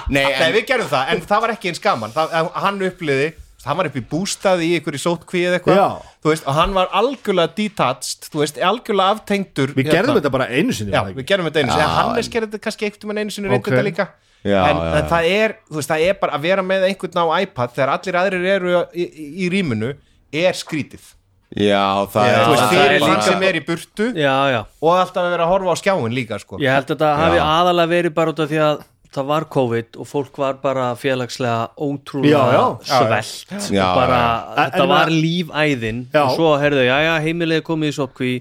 Nei, 0.09 0.23
Nei, 0.23 0.33
en, 0.33 0.53
við 0.55 0.65
gerum 0.71 0.89
það, 0.89 1.11
en 1.13 1.21
það 1.29 1.43
var 1.45 1.53
ekki 1.53 1.69
eins 1.69 1.83
gaman. 1.83 2.15
Það, 2.15 2.49
hann 2.65 2.81
uppliði, 2.89 3.27
hann 3.65 3.77
var 3.79 3.87
upp 3.89 3.95
í 3.95 4.03
bústaði 4.11 4.65
í 4.67 4.73
einhverju 4.79 4.99
sótkví 5.03 5.43
eða 5.47 5.59
eitthvað. 5.59 5.77
Já. 5.79 5.87
þú 6.23 6.31
veist, 6.33 6.45
og 6.47 6.53
hann 6.57 6.73
var 6.75 6.89
algjörlega 6.99 7.55
detached 7.55 8.27
þú 8.33 8.41
veist, 8.43 8.57
algjörlega 8.59 9.15
aftengdur 9.17 9.73
við 9.77 9.89
gerðum 9.91 10.17
þetta 10.19 10.31
bara 10.35 10.47
einu 10.51 10.73
sinni 10.75 10.91
Já, 10.91 11.01
það 11.03 11.15
við 11.21 11.27
gerðum 11.31 11.47
þetta 11.49 11.63
einu 11.63 11.71
sinni, 11.71 11.89
Hannes 11.97 12.29
gerði 12.33 12.51
þetta 12.51 12.63
kannski 12.67 12.85
eitt 12.89 13.03
um 13.07 13.15
einu 13.17 13.31
sinni 13.31 13.49
reyndi 13.53 13.61
Ok. 13.63 13.71
þetta 13.71 13.87
líka. 13.87 14.07
Já, 14.43 14.59
en, 14.67 14.75
já, 14.75 14.87
en 14.99 15.03
já. 15.03 15.09
það 15.13 15.27
er, 15.31 15.55
þú 15.71 15.75
veist, 15.79 15.89
það 15.93 16.01
er 16.09 16.15
bara 16.19 16.33
að 16.35 16.41
vera 16.49 16.63
með 16.67 16.87
einhvern 16.89 17.19
á 17.23 17.25
iPad 17.45 17.75
þegar 17.77 17.91
allir 17.95 18.17
aðrir 18.19 18.47
eru 18.57 18.73
í, 18.91 19.03
í, 19.07 19.27
í 19.45 19.49
rýminu 19.53 19.93
er 20.33 20.57
skrítið. 20.59 21.05
Já, 21.53 21.83
það 22.09 22.27
Já, 22.27 22.37
þú 22.43 22.51
veist, 22.51 22.63
það 22.63 22.71
fyrir 22.73 22.93
er 22.97 22.99
lík 23.03 23.11
líka- 23.13 23.25
sem 23.29 23.43
er 23.45 23.55
í 23.55 23.61
burtu 23.67 24.05
Já, 24.17 24.35
já, 24.49 24.61
og 24.81 24.95
alltaf 24.97 25.21
að 25.23 25.31
vera 25.35 25.43
að 25.45 25.51
horfa 25.53 25.69
á 25.69 25.77
skjáin 25.79 26.15
líka 26.17 26.39
sko. 26.41 26.57
ég 26.59 26.73
held 26.73 26.87
að 26.89 26.95
þetta 26.97 27.11
hafi 27.19 27.39
aðalega 27.45 27.91
verið 27.93 28.13
bara 28.17 28.33
út 28.33 28.39
af 28.41 28.49
því 28.49 28.59
að 28.67 28.81
það 29.13 29.25
var 29.29 29.45
COVID 29.53 29.97
og 30.01 30.07
fólk 30.09 30.37
var 30.41 30.59
bara 30.63 30.89
félagslega 30.99 31.69
ótrúlega 31.77 32.43
Já, 32.53 32.53
já. 32.57 32.99
svelt 32.99 33.71
Já, 33.73 33.87
og 33.87 33.95
bara, 34.01 34.19
já. 34.19 34.53
þetta 34.63 34.83
En- 34.83 34.89
var 34.93 35.11
lífæðin 35.13 36.05
Já. 36.13 36.21
og 36.23 36.35
svo 36.37 36.53
heyrðu, 36.61 36.85
já, 36.87 36.97
já, 37.07 37.13
heimilið 37.27 37.59
er 37.61 37.65
komið 37.67 37.91
í 37.93 37.97
sótkví 37.99 38.31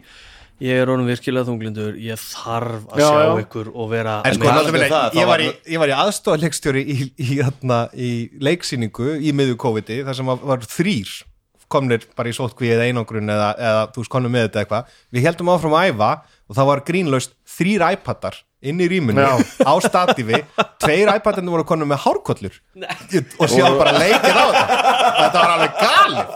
ég 0.62 0.78
er 0.78 0.86
honum 0.92 1.08
virkilega 1.10 1.48
þunglindur 1.48 1.96
ég 1.98 2.20
þarf 2.22 2.84
að 2.94 3.00
Já, 3.02 3.08
sjá 3.08 3.22
já. 3.26 3.42
ykkur 3.42 3.72
og 3.74 3.88
vera 3.90 4.20
En 4.24 4.34
sko, 4.36 4.44
meina, 4.46 4.86
það, 4.86 5.08
þá 5.10 5.18
ég, 5.18 5.26
var 5.26 5.26
var- 5.26 5.40
í, 5.42 5.50
ég 5.74 5.78
var 5.82 5.88
í 5.88 5.96
aðstofaleikstjóri 6.04 6.82
í, 6.86 6.96
í, 7.18 7.34
í, 7.40 7.40
í 8.06 8.10
leiksýningu 8.46 9.16
í 9.18 9.32
miðju 9.34 9.56
COVID-i 9.58 10.02
þar 10.06 10.14
sem 10.20 10.26
var, 10.30 10.38
var 10.52 10.58
þrýr 10.66 11.10
komnir 11.72 12.02
bara 12.14 12.28
í 12.28 12.34
sótkví 12.36 12.68
eða 12.68 12.84
einangrun 12.84 13.30
eða, 13.32 13.50
eða 13.56 13.84
þú 13.94 14.02
veist 14.02 14.12
komnir 14.12 14.32
með 14.34 14.42
þetta 14.48 14.60
eitthvað 14.62 14.96
við 15.16 15.24
heldum 15.26 15.50
áfram 15.54 15.76
að 15.78 15.86
æfa 15.94 16.10
og 16.52 16.56
það 16.58 16.66
var 16.68 16.82
grínlaust 16.84 17.32
þrýr 17.48 17.84
iPadar 17.94 18.36
inn 18.62 18.78
í 18.82 18.86
rýminu 18.90 19.22
Já. 19.22 19.34
á 19.66 19.72
statífi 19.82 20.38
tveir 20.82 21.10
iPadarnir 21.16 21.54
voru 21.54 21.66
konum 21.66 21.90
með 21.90 22.02
hárkollur. 22.04 22.54
Og 23.38 23.50
síðan 23.50 23.78
bara 23.78 23.92
leikið 23.98 24.38
á 24.38 24.44
þetta. 24.46 24.78
Þetta 25.18 25.42
var 25.42 25.52
alveg 25.56 25.72
galið. 25.82 26.26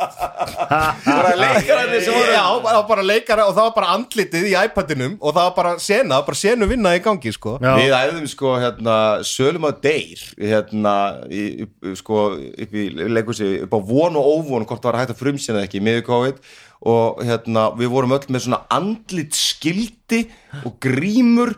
Bara 1.07 1.33
leikararnir 1.41 2.03
sem 2.05 2.17
voru 2.17 2.35
Já, 2.37 2.43
það 2.43 2.77
var 2.77 2.87
bara 2.91 3.07
leikara 3.07 3.47
og 3.47 3.55
það 3.57 3.69
var 3.69 3.75
bara 3.77 3.93
andlitið 3.97 4.49
í 4.51 4.55
iPadinum 4.67 5.17
og 5.21 5.37
það 5.37 5.49
var 5.49 5.55
bara 5.57 5.73
sena, 5.83 6.21
bara 6.27 6.41
senu 6.41 6.69
vinna 6.71 6.95
í 6.97 7.03
gangi 7.05 7.33
sko. 7.35 7.57
Já. 7.63 7.73
Við 7.79 7.97
æfðum 8.01 8.29
sko 8.33 8.55
hérna 8.63 8.97
Sölum 9.27 9.69
að 9.71 9.81
deyr 9.87 10.27
hérna 10.43 10.95
í, 11.31 11.67
sko 11.99 12.27
upp 12.37 12.77
í 12.77 12.87
leikursi 13.17 13.53
upp 13.67 13.79
á 13.79 13.81
von 13.87 14.19
og 14.19 14.31
óvon 14.37 14.67
hvort 14.67 14.83
það 14.83 14.93
var 14.93 15.01
hægt 15.03 15.15
að 15.17 15.23
frumsina 15.23 15.65
ekki 15.67 15.83
með 15.85 16.03
COVID. 16.11 16.43
Og 16.87 17.23
hérna 17.25 17.71
við 17.79 17.91
vorum 17.95 18.15
öll 18.19 18.29
með 18.29 18.47
svona 18.47 18.63
andlit 18.73 19.35
skildi 19.37 20.27
og 20.67 20.77
grímur 20.83 21.55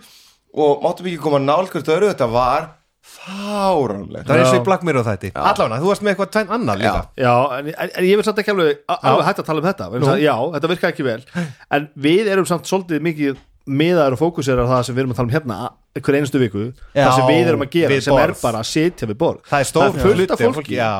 og 0.55 0.83
máttum 0.85 1.09
ekki 1.11 1.21
koma 1.23 1.41
nálgast 1.43 1.89
öru 1.93 2.09
þetta 2.13 2.29
var 2.33 2.69
fáránlegt. 3.09 4.27
Það 4.29 4.35
er 4.35 4.43
eins 4.43 4.53
og 4.55 4.61
í 4.61 4.65
Black 4.67 4.85
Mirror 4.87 5.07
þætti. 5.07 5.31
Allavega, 5.39 5.81
þú 5.83 5.91
varst 5.91 6.05
með 6.05 6.13
eitthvað 6.15 6.31
tvenn 6.35 6.55
annar 6.59 6.81
líka. 6.81 7.03
Já, 7.17 7.33
en, 7.59 7.69
en, 7.73 7.93
en 8.01 8.09
ég 8.09 8.21
vil 8.21 8.27
samt 8.27 8.41
ekki 8.43 8.53
alveg, 8.53 8.81
alveg 8.97 9.29
hægt 9.29 9.43
að 9.43 9.49
tala 9.49 9.63
um 9.63 9.69
þetta. 9.69 9.89
Nú. 10.03 10.11
Já, 10.23 10.35
þetta 10.57 10.71
virka 10.73 10.91
ekki 10.93 11.07
vel. 11.07 11.21
En 11.79 11.87
við 12.09 12.33
erum 12.35 12.49
samt 12.49 12.69
svolítið 12.69 13.05
mikið 13.09 13.39
miðaður 13.69 14.17
og 14.17 14.21
fókusir 14.23 14.61
á 14.61 14.65
það 14.65 14.83
sem 14.89 14.97
við 14.97 15.05
erum 15.05 15.15
að 15.15 15.21
tala 15.21 15.29
um 15.29 15.35
hérna 15.37 15.59
hver 15.99 16.17
einustu 16.19 16.41
viku, 16.41 16.67
Já, 16.95 17.03
það 17.05 17.15
sem 17.19 17.27
við 17.29 17.49
erum 17.53 17.65
að 17.65 17.73
gera 17.75 17.97
sem 18.05 18.15
er 18.17 18.31
borð. 18.33 18.43
bara 18.45 18.61
að 18.63 18.69
sitja 18.71 19.09
við 19.11 19.19
borð. 19.21 19.41
Það 19.49 19.65
er 19.65 19.69
stór 19.69 19.99
fullt 19.99 20.21
hluti 20.21 20.37
af 20.37 20.45
af 20.49 20.59
fólki. 20.59 20.77
Já, 20.79 20.93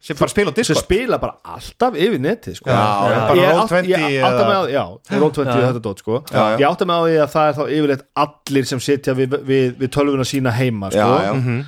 sem 0.00 0.16
bara 0.16 0.30
spila 0.32 0.50
á 0.50 0.54
sem 0.54 0.62
Discord 0.64 0.84
spila 0.84 1.18
bara 1.20 1.34
alltaf 1.44 1.94
yfir 1.94 2.20
netið 2.24 2.54
sko. 2.56 2.70
Já, 2.70 2.80
Ég 2.80 3.12
já. 3.12 3.20
bara 3.28 3.34
ég 3.40 3.50
Roll 3.50 3.60
átt- 3.60 3.68
20 3.68 3.84
ég 4.10 4.22
átta 4.24 4.44
mig 4.48 4.56
á, 4.56 4.62
eða- 4.64 4.72
já, 4.72 4.84
Roll20 5.20 5.44
Já. 5.44 5.56
og 5.56 5.66
þetta 5.74 5.82
dót 5.84 5.98
sko. 6.00 6.14
Já, 6.32 6.44
já. 6.50 6.56
ég 6.58 6.66
átta 6.70 6.86
mig 6.86 6.96
á 6.96 7.00
því 7.04 7.16
að 7.20 7.30
það 7.34 7.48
er 7.50 7.54
þá 7.58 7.62
yfirleitt 7.76 8.04
allir 8.24 8.64
sem 8.66 8.80
sitja 8.80 9.14
við, 9.14 9.36
við, 9.44 9.76
við 9.76 9.88
tölvuna 9.92 10.24
sína 10.24 10.50
heima 10.56 10.90
sko. 10.90 10.98
Já, 10.98 11.34
já. 11.34 11.64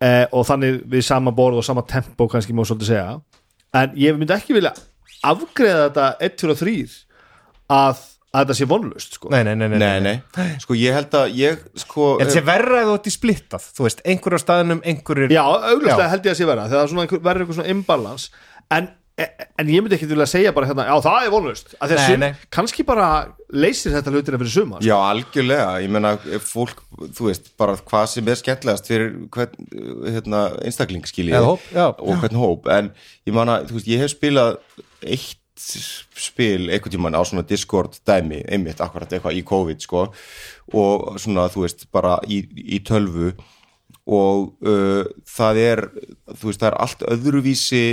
Eh, 0.00 0.26
og 0.32 0.44
þannig 0.46 0.82
við 0.86 1.02
sama 1.02 1.30
borð 1.34 1.56
og 1.58 1.64
sama 1.64 1.82
tempo 1.82 2.28
kannski 2.28 2.52
má 2.54 2.62
svolítið 2.66 2.86
segja 2.86 3.20
en 3.74 3.90
ég 3.98 4.14
myndi 4.18 4.30
ekki 4.34 4.54
vilja 4.54 4.72
afgreða 5.26 5.88
þetta 5.90 6.04
1, 6.22 6.36
2 6.38 6.50
og 6.50 6.58
3 6.58 6.84
að, 7.70 8.04
að 8.28 8.42
þetta 8.44 8.56
sé 8.58 8.66
vonlust 8.68 9.14
sko. 9.16 9.30
Nei, 9.32 9.40
nei, 9.46 9.54
nei, 9.56 9.68
nei, 9.72 9.78
Nei, 9.80 10.18
nei, 10.36 10.48
sko 10.60 10.76
ég 10.76 10.92
held 10.98 11.14
að 11.16 11.32
ég 11.38 11.62
sko 11.80 12.10
En 12.20 12.28
sé 12.32 12.42
verra 12.44 12.82
að 12.82 12.90
þú 12.90 12.98
ert 12.98 13.08
í 13.08 13.14
splittað 13.14 13.68
Þú 13.78 13.86
veist, 13.88 14.02
einhver 14.04 14.36
á 14.36 14.40
staðinum, 14.42 14.82
einhverjir 14.84 15.32
já, 15.32 15.42
auglustlega 15.48 16.12
held 16.12 16.28
ég 16.28 16.34
að 16.34 16.40
sé 16.42 16.48
vera 16.50 16.66
þegar 16.68 16.78
það 16.82 16.84
er 16.86 16.92
svona 16.92 17.06
einhver, 17.06 17.22
verður 17.24 17.46
eitthvað 17.46 17.60
svona 17.62 17.72
imbalans 17.72 18.26
en, 18.76 18.90
en 19.18 19.70
ég 19.72 19.80
myndi 19.82 19.96
ekki 19.96 20.10
vilja 20.12 20.26
segja 20.30 20.52
bara 20.54 20.68
hérna, 20.68 20.84
já 20.90 21.00
það 21.08 21.24
er 21.24 21.32
vonlust 21.32 21.72
að 21.80 21.94
Nei, 21.96 22.18
nei. 22.20 22.28
kannski 22.54 22.84
bara 22.86 23.08
leysir 23.48 23.96
þetta 23.96 24.12
hlutina 24.12 24.38
fyrir 24.42 24.52
suma 24.52 24.76
sko. 24.78 24.84
Já, 24.86 24.94
algjörlega, 25.08 25.70
ég 25.82 25.90
meina 25.96 26.12
ef 26.36 26.52
fólk, 26.52 26.84
þú 27.16 27.30
veist, 27.30 27.48
bara 27.58 27.74
hvað 27.80 28.06
sem 28.12 28.28
er 28.28 28.38
skemmtilegast 28.38 28.92
fyrir 28.92 29.16
hvern 29.34 29.72
hérna, 30.04 30.44
einstakling 30.68 31.08
skilji 31.08 31.32
Eða 31.32 31.54
hóp, 31.54 31.64
já. 31.72 31.86
og 31.96 32.20
hvern 32.20 32.38
hóp, 32.44 32.68
en 32.76 32.92
ég 33.24 33.34
manna, 33.40 33.62
þú 33.64 33.80
veist, 33.80 33.88
ég 33.90 34.04
hef 34.04 34.12
spilað 34.14 34.58
eitt 35.00 35.40
spil 35.58 36.68
einhvern 36.68 36.94
tímann 36.94 37.18
á 37.18 37.22
svona 37.26 37.44
Discord 37.46 37.98
dæmi, 38.06 38.42
einmitt 38.48 38.80
akkurat 38.84 39.12
eitthvað 39.12 39.38
í 39.38 39.44
COVID 39.46 39.84
sko 39.84 40.04
og 40.76 41.18
svona, 41.20 41.48
þú 41.52 41.64
veist, 41.64 41.86
bara 41.94 42.18
í, 42.28 42.42
í 42.76 42.80
tölvu 42.86 43.32
og 44.08 44.54
uh, 44.64 45.04
það 45.28 45.62
er, 45.64 45.84
þú 46.34 46.50
veist, 46.50 46.62
það 46.62 46.70
er 46.70 46.78
allt 46.84 47.04
öðruvísi 47.14 47.84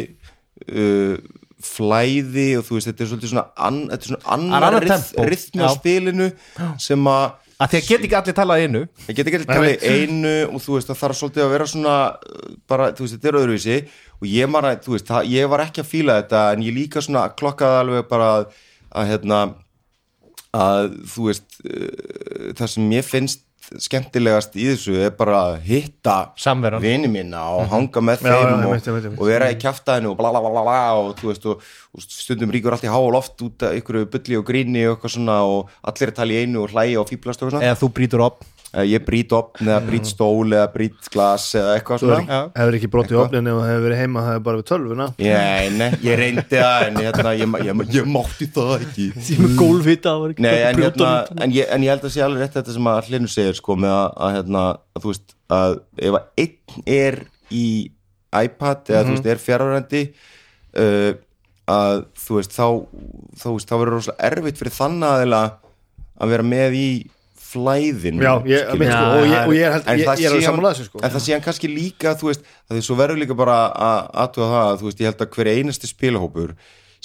uh, 0.72 1.18
flæði 1.66 2.50
og 2.60 2.68
þú 2.68 2.78
veist, 2.78 2.92
þetta 2.92 3.04
er 3.04 3.12
svolítið 3.12 3.34
svona, 3.34 3.48
an, 3.68 3.82
þetta 3.92 4.04
er 4.04 4.14
svona 4.14 4.38
annar 4.38 4.80
rithmi 5.32 5.66
á 5.66 5.70
spilinu 5.74 6.30
sem 6.82 7.12
að 7.12 7.26
að 7.56 7.72
því 7.72 7.80
að 7.80 7.90
geta 7.90 8.08
ekki 8.08 8.18
allir 8.20 8.36
talað 8.36 8.64
innu 8.66 8.82
það 9.06 9.18
geta 9.20 9.32
ekki 9.32 9.48
talið 9.50 9.76
í 9.76 9.92
einu 9.96 10.34
og 10.50 10.64
þú 10.64 10.76
veist 10.76 10.90
það 10.92 11.02
þarf 11.02 11.20
svolítið 11.20 11.46
að 11.46 11.54
vera 11.54 11.68
svona 11.72 11.96
uh, 12.12 12.50
bara, 12.68 12.90
þú 12.96 13.06
veist, 13.06 13.16
þetta 13.16 13.32
er 13.32 13.40
öðruvísi. 13.42 13.78
Og 14.16 14.28
ég, 14.32 14.58
þú 14.84 14.96
veist, 14.96 15.08
það, 15.08 15.30
ég 15.32 15.52
var 15.52 15.64
ekki 15.66 15.84
að 15.84 15.92
fíla 15.92 16.18
þetta 16.22 16.42
en 16.56 16.66
ég 16.66 16.76
líka 16.76 17.04
svona 17.04 17.28
klokkaði 17.40 17.80
alveg 17.84 18.10
bara 18.12 18.32
að, 18.40 18.46
að 18.96 19.10
hérna 19.14 19.42
að 20.56 20.94
þú 21.14 21.30
veist 21.30 21.60
uh, 21.64 22.52
það 22.60 22.72
sem 22.76 22.94
ég 22.96 23.08
finnst 23.08 23.45
skemmtilegast 23.82 24.56
í 24.60 24.68
þessu 24.72 24.96
er 25.08 25.14
bara 25.18 25.40
að 25.50 25.56
hitta 25.68 26.16
Samveran. 26.40 26.82
vini 26.84 27.10
mína 27.12 27.44
og 27.58 27.70
hanga 27.72 28.04
með 28.06 28.26
Já, 28.26 28.30
já, 28.30 28.40
þeim 28.40 28.62
ég 28.62 28.66
og, 28.66 28.74
veit, 28.76 28.90
veit, 28.94 29.08
veit. 29.10 29.20
og 29.20 29.30
vera 29.32 29.52
í 29.52 29.58
kjaftaðinu 29.62 30.12
og 30.14 30.18
bla 30.20 30.32
bla 30.36 30.42
bla 30.46 30.66
bla 30.66 30.80
og 31.02 31.14
þú 31.20 31.32
veist 31.32 31.48
og, 31.52 31.62
og 31.96 32.06
stundum 32.06 32.54
ríkur 32.56 32.76
allt 32.76 32.86
í 32.88 32.92
há 32.92 32.98
og 33.00 33.12
loft 33.16 33.42
út 33.46 33.68
af 33.68 33.78
ykkur 33.82 34.04
bulli 34.14 34.40
og 34.40 34.46
gríni 34.48 34.86
og 34.88 34.96
eitthvað 34.98 35.16
svona 35.18 35.40
og 35.50 35.72
allir 35.84 36.14
tala 36.16 36.36
í 36.36 36.44
einu 36.46 36.66
og 36.66 36.76
hlæja 36.76 37.02
og 37.02 37.10
fýblast 37.12 37.42
og 37.42 37.50
eitthvað 37.50 37.58
svona 37.60 37.72
Eða 37.72 37.82
þú 37.84 37.92
brýtur 38.00 38.26
upp 38.30 38.44
ég 38.84 39.04
brýt 39.08 39.32
opn 39.36 39.70
eða 39.70 39.78
brýt 39.86 40.10
stól 40.10 40.50
eða 40.52 40.66
brýt 40.74 41.10
glas 41.14 41.46
eða 41.56 41.78
eitthvað 41.78 42.02
Þú 42.02 42.10
svona. 42.10 42.40
Hefur 42.56 42.60
hefur 42.60 42.78
ekki 42.80 42.90
brotið 42.92 43.20
opninu 43.22 43.54
og 43.56 43.64
hefur 43.70 43.86
verið 43.86 44.02
heima 44.02 44.24
það 44.26 44.38
er 44.38 44.44
bara 44.48 44.60
við 44.60 44.68
tölvuna. 44.72 45.08
Ég, 45.24 45.70
nei, 45.80 45.88
ég 46.04 46.20
reyndi 46.20 46.46
það 46.52 46.86
en 46.90 47.00
hérna, 47.02 47.34
ég, 47.40 47.56
ég, 47.56 47.70
ég, 47.70 47.94
ég 47.96 48.10
mátti 48.16 48.50
það 48.56 48.74
ekki. 48.80 49.08
Gólfita 49.60 50.16
ekki 50.30 50.46
Nei, 50.46 50.52
hægt 50.52 50.66
að 50.66 50.76
en, 50.76 50.84
hérna, 50.84 51.12
en, 51.46 51.56
ég, 51.56 51.72
en 51.72 51.86
ég 51.88 51.96
held 51.96 52.08
að 52.10 52.16
sé 52.16 52.26
alveg 52.26 52.44
rétt 52.44 52.60
þetta 52.60 52.76
sem 52.76 52.92
að 52.92 53.10
hlinu 53.10 53.32
segir 53.32 53.60
sko 53.60 53.80
með 53.80 53.96
að, 53.96 54.08
að, 54.28 54.36
hérna, 54.40 54.66
að 54.96 55.06
þú 55.06 55.14
veist 55.14 55.36
að 55.56 55.78
ef 56.10 56.20
að 56.20 56.46
einn 56.46 56.88
er 56.98 57.20
í 57.54 57.68
iPad 58.36 58.92
eða 58.92 59.04
þú 59.06 59.16
veist 59.16 59.30
er 59.32 59.44
fjárværendi 59.46 60.04
uh, 60.82 61.12
að 61.72 62.06
þú 62.22 62.40
veist 62.40 62.56
þá 62.56 62.66
þá, 63.40 63.48
veist, 63.54 63.70
þá 63.70 63.76
verður 63.80 63.96
rosalega 63.98 64.32
erfitt 64.32 64.60
fyrir 64.62 64.76
þann 64.76 65.06
aðeila 65.06 65.44
að 66.16 66.34
vera 66.34 66.48
með 66.48 66.78
í 66.80 66.88
flæðinu 67.46 68.24
Já, 68.26 68.32
ég, 68.50 68.64
skilurðu. 68.66 68.80
mitt, 68.80 68.92
sko, 68.96 69.06
og, 69.20 69.28
ég, 69.30 69.38
og 69.48 69.54
ég 69.56 69.66
er, 69.68 69.72
held, 69.76 69.86
En 69.88 70.00
ég, 70.00 70.06
það 70.06 70.14
er 70.14 70.36
síðan- 70.42 70.66
þessu 70.66 70.86
sko. 70.90 71.00
en 71.04 71.12
það 71.16 71.24
sé 71.26 71.34
hann 71.36 71.46
kannski 71.46 71.70
líka 71.72 72.16
þú 72.20 72.32
veist, 72.32 72.44
að 72.70 72.76
því 72.80 72.84
svo 72.88 72.96
verður 73.00 73.22
líka 73.22 73.38
bara 73.38 73.58
að 73.72 74.10
aðtuga 74.26 74.50
það 74.56 74.68
að 74.72 74.80
þú 74.82 74.90
veist, 74.90 75.00
ég 75.00 75.10
held 75.12 75.24
að 75.26 75.32
hver 75.38 75.52
einasti 75.54 75.88
spilahópur 75.92 76.56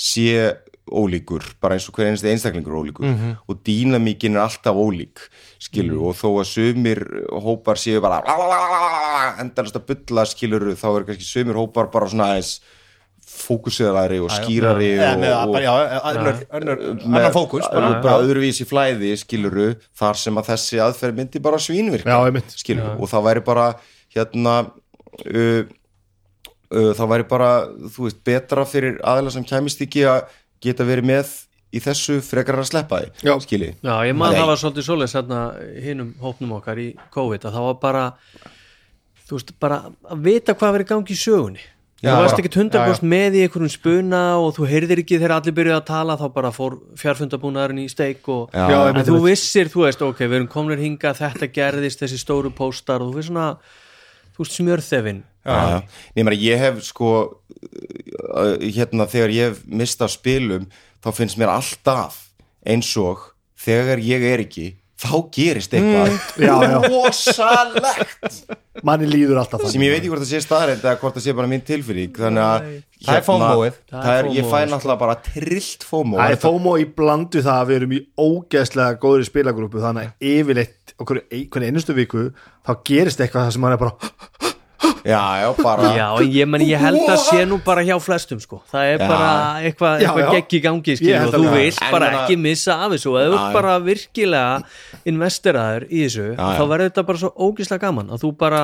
sé 0.01 0.57
ólíkur, 0.91 1.45
bara 1.63 1.77
eins 1.77 1.87
og 1.87 1.95
hver 1.95 2.09
einasti 2.09 2.27
einstaklingur 2.33 2.73
er 2.75 2.81
ólíkur. 2.83 3.37
Og 3.47 3.61
dýnamíkin 3.63 4.35
er 4.35 4.43
alltaf 4.43 4.75
ólík 4.75 5.21
skilur 5.63 6.09
og 6.09 6.17
þó 6.19 6.41
að 6.41 6.49
sumir 6.51 7.03
hópar 7.31 7.79
séu 7.79 8.01
bara 8.03 8.19
endalast 9.39 9.77
að 9.79 9.87
bulla 9.93 10.25
skilur 10.27 10.65
þá 10.75 10.87
er 10.97 11.05
kannski 11.07 11.27
sumir 11.29 11.55
hópar 11.61 11.91
bara 11.93 12.09
svona 12.11 12.31
aðeins 12.33 12.57
fókusiðari 13.41 14.21
og 14.23 14.31
skýrari 14.35 14.91
annar 15.01 17.31
fókus 17.35 17.67
bara, 17.71 18.19
öðruvísi 18.21 18.67
flæði 18.69 19.15
skiluru 19.21 19.73
þar 19.99 20.21
sem 20.21 20.41
að 20.41 20.53
þessi 20.53 20.83
aðferð 20.85 21.21
myndi 21.23 21.43
bara 21.43 21.61
svínvirka 21.63 22.21
skiluru 22.55 22.97
og 22.99 23.11
það 23.11 23.27
væri 23.31 23.45
bara 23.51 23.67
hérna 24.15 24.55
uh, 24.69 25.63
uh, 26.71 26.93
það 26.97 27.13
væri 27.15 27.29
bara 27.31 27.51
þú 27.91 28.09
veist 28.09 28.25
betra 28.27 28.67
fyrir 28.69 28.99
aðeila 29.07 29.35
sem 29.35 29.47
kæmist 29.47 29.83
ekki 29.87 30.07
að 30.11 30.27
geta 30.61 30.87
verið 30.87 31.11
með 31.11 31.35
í 31.71 31.81
þessu 31.83 32.19
frekar 32.25 32.59
að 32.59 32.71
sleppa 32.73 33.05
Já. 33.23 33.37
því 33.37 33.45
skilji. 33.45 33.75
Já, 33.79 33.95
ég 34.09 34.17
man 34.19 34.33
Nei. 34.33 34.41
það 34.41 34.49
var 34.51 34.63
svolítið 34.63 34.87
svoleiðis 34.89 35.15
hérna 35.15 35.43
hinnum 35.85 36.09
hópnum 36.23 36.57
okkar 36.59 36.81
í 36.83 36.89
COVID 37.15 37.47
að 37.47 37.57
það 37.57 37.69
var 37.69 37.77
bara 37.85 38.07
þú 39.29 39.39
veist, 39.39 39.53
bara 39.63 39.79
að 40.11 40.25
vita 40.27 40.57
hvað 40.59 40.75
verið 40.77 40.89
í 40.89 40.91
gangi 40.91 41.15
í 41.15 41.21
sögunni 41.21 41.69
þú 42.01 42.15
varst 42.17 42.41
ekki 42.41 42.53
100% 42.55 43.05
með 43.13 43.37
í 43.37 43.43
einhverjum 43.45 43.73
spuna 43.73 44.21
og 44.41 44.55
þú 44.57 44.69
heyrðir 44.71 45.03
ekki 45.03 45.19
þegar 45.19 45.37
allir 45.37 45.57
byrjuði 45.59 45.77
að 45.77 45.89
tala 45.91 46.17
þá 46.21 46.27
bara 46.37 46.53
fór 46.55 46.79
fjárfundabúnaðurinn 47.01 47.83
í 47.85 47.91
steik 47.93 48.29
og 48.33 48.55
Já, 48.57 48.65
Já, 48.73 48.79
en 48.79 48.95
einmitt, 48.95 49.11
þú 49.11 49.21
vissir, 49.27 49.69
þú 49.73 49.85
veist, 49.85 50.05
ok, 50.07 50.23
við 50.25 50.39
erum 50.39 50.51
komnir 50.51 50.81
hinga 50.81 51.13
þetta 51.19 51.51
gerðist, 51.53 52.01
þessi 52.01 52.21
stóru 52.23 52.53
póstar 52.57 53.05
og 53.05 53.13
þú 53.13 53.21
veist 53.21 53.33
svona, 53.33 53.51
þú 54.33 54.45
veist 54.47 54.57
smjörþefin 54.57 55.21
Já, 55.41 55.57
já. 55.73 55.79
Meni, 56.21 56.41
ég 56.45 56.61
hef 56.61 56.81
sko 56.85 57.13
hérna 58.61 59.07
þegar 59.09 59.33
ég 59.37 59.53
hef 59.53 59.63
mist 59.69 60.01
af 60.05 60.13
spilum 60.13 60.67
þá 61.01 61.13
finnst 61.17 61.41
mér 61.41 61.53
alltaf 61.53 62.27
eins 62.65 62.91
og 63.01 63.31
þegar 63.61 64.01
ég 64.05 64.25
er 64.25 64.45
ekki 64.45 64.67
þá 65.01 65.13
gerist 65.35 65.73
eitthvað 65.77 66.11
já. 66.45 66.55
rosalegt 66.91 68.41
manni 68.87 69.09
líður 69.11 69.41
alltaf 69.43 69.65
sem 69.73 69.83
ég 69.85 69.93
veit 69.95 70.01
ekki 70.03 70.11
hvort 70.13 70.23
það 70.25 70.31
sé 70.35 70.41
staðrænt 70.45 70.85
eða 70.85 70.99
hvort 71.01 71.17
það 71.17 71.25
sé 71.27 71.35
bara 71.39 71.51
mín 71.51 71.65
tilfinning 71.67 72.15
þannig 72.17 72.45
að 72.47 72.69
Það 73.01 73.17
er 73.17 73.23
FOMO-ið. 73.25 73.77
það 73.89 74.11
er, 74.13 74.27
ég 74.37 74.45
FOMO-ið, 74.45 74.51
fæ 74.51 74.59
sko. 74.61 74.71
náttúrulega 74.75 75.01
bara 75.01 75.15
trillt 75.25 75.87
FOMO 75.89 76.19
Það 76.21 76.35
er 76.35 76.41
fómo 76.43 76.75
í 76.77 76.85
blandu 77.01 77.41
það 77.47 77.61
að 77.63 77.71
við 77.71 77.79
erum 77.81 77.95
í 77.97 78.01
ógeðslega 78.27 78.99
góðri 79.01 79.29
spilagrúpu 79.31 79.81
þannig 79.81 80.11
að 80.11 80.29
yfirleitt 80.35 80.95
okkur 81.01 81.23
einustu 81.65 81.97
viku 81.97 82.27
þá 82.69 82.73
gerist 82.91 83.23
eitthvað 83.25 83.47
það 83.49 83.55
sem 83.57 83.65
maður 83.65 83.79
er 83.79 83.83
bara 83.87 84.55
já, 85.05 85.23
já, 85.43 85.49
bara 85.63 85.91
Já, 85.97 86.07
en 86.21 86.31
ég, 86.33 86.47
meni, 86.49 86.67
ég 86.73 86.81
held 86.81 87.03
að 87.09 87.19
sé 87.27 87.43
nú 87.49 87.59
bara 87.65 87.83
hjá 87.85 87.97
flestum 88.01 88.41
sko. 88.41 88.63
það 88.73 88.93
er 88.95 88.99
Já. 88.99 89.09
bara 89.09 89.31
eitthvað, 89.65 90.01
Já, 90.01 90.09
eitthvað 90.09 90.25
já. 90.25 90.31
gegg 90.37 90.57
í 90.57 90.63
gangi 90.65 90.91
Ég 90.95 91.01
skilur, 91.01 91.21
held 91.25 91.35
og 91.35 91.41
þú 91.41 91.51
að- 91.51 91.59
vilt 91.61 91.83
En 91.83 91.93
bara 91.93 92.07
meina- 92.11 92.23
ekki 92.25 92.37
missa 92.41 92.75
af 92.85 92.93
þessu 92.95 93.11
og 93.13 93.21
ef 93.21 93.29
þú 93.29 93.37
Já, 93.37 93.45
já. 93.47 93.53
bara 93.59 93.75
virkilega 93.81 94.63
investeraður 95.13 95.87
í 95.91 96.03
þessu 96.07 96.27
Já, 96.33 96.41
já. 96.41 96.59
þá 96.59 96.65
verður 96.73 96.91
þetta 96.91 97.07
bara 97.11 97.19
svo 97.25 97.31
ógislega 97.49 97.81
gaman 97.87 98.11
að 98.15 98.25
þú 98.25 98.31
bara 98.41 98.63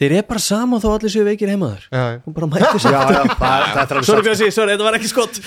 þeir 0.00 0.12
eru 0.16 0.26
bara 0.30 0.40
saman 0.40 0.80
þó 0.80 0.88
allir 0.94 1.12
séu 1.12 1.24
veikir 1.26 1.50
heimaður 1.52 1.82
Já, 1.90 2.02
já. 2.14 2.18
þú 2.24 2.34
bara 2.38 2.46
mættir 2.54 2.80
sér 2.84 2.94
já, 2.96 3.00
já, 3.00 3.22
það, 3.36 3.64
það 3.74 3.80
er 3.80 3.94
alveg 3.96 4.04
Sorry 4.10 4.22
sagt. 4.22 4.26
Björnsi, 4.28 4.50
sorry, 4.56 4.72
þetta 4.76 4.86
var 4.88 4.98
ekki 5.00 5.10
skott 5.12 5.40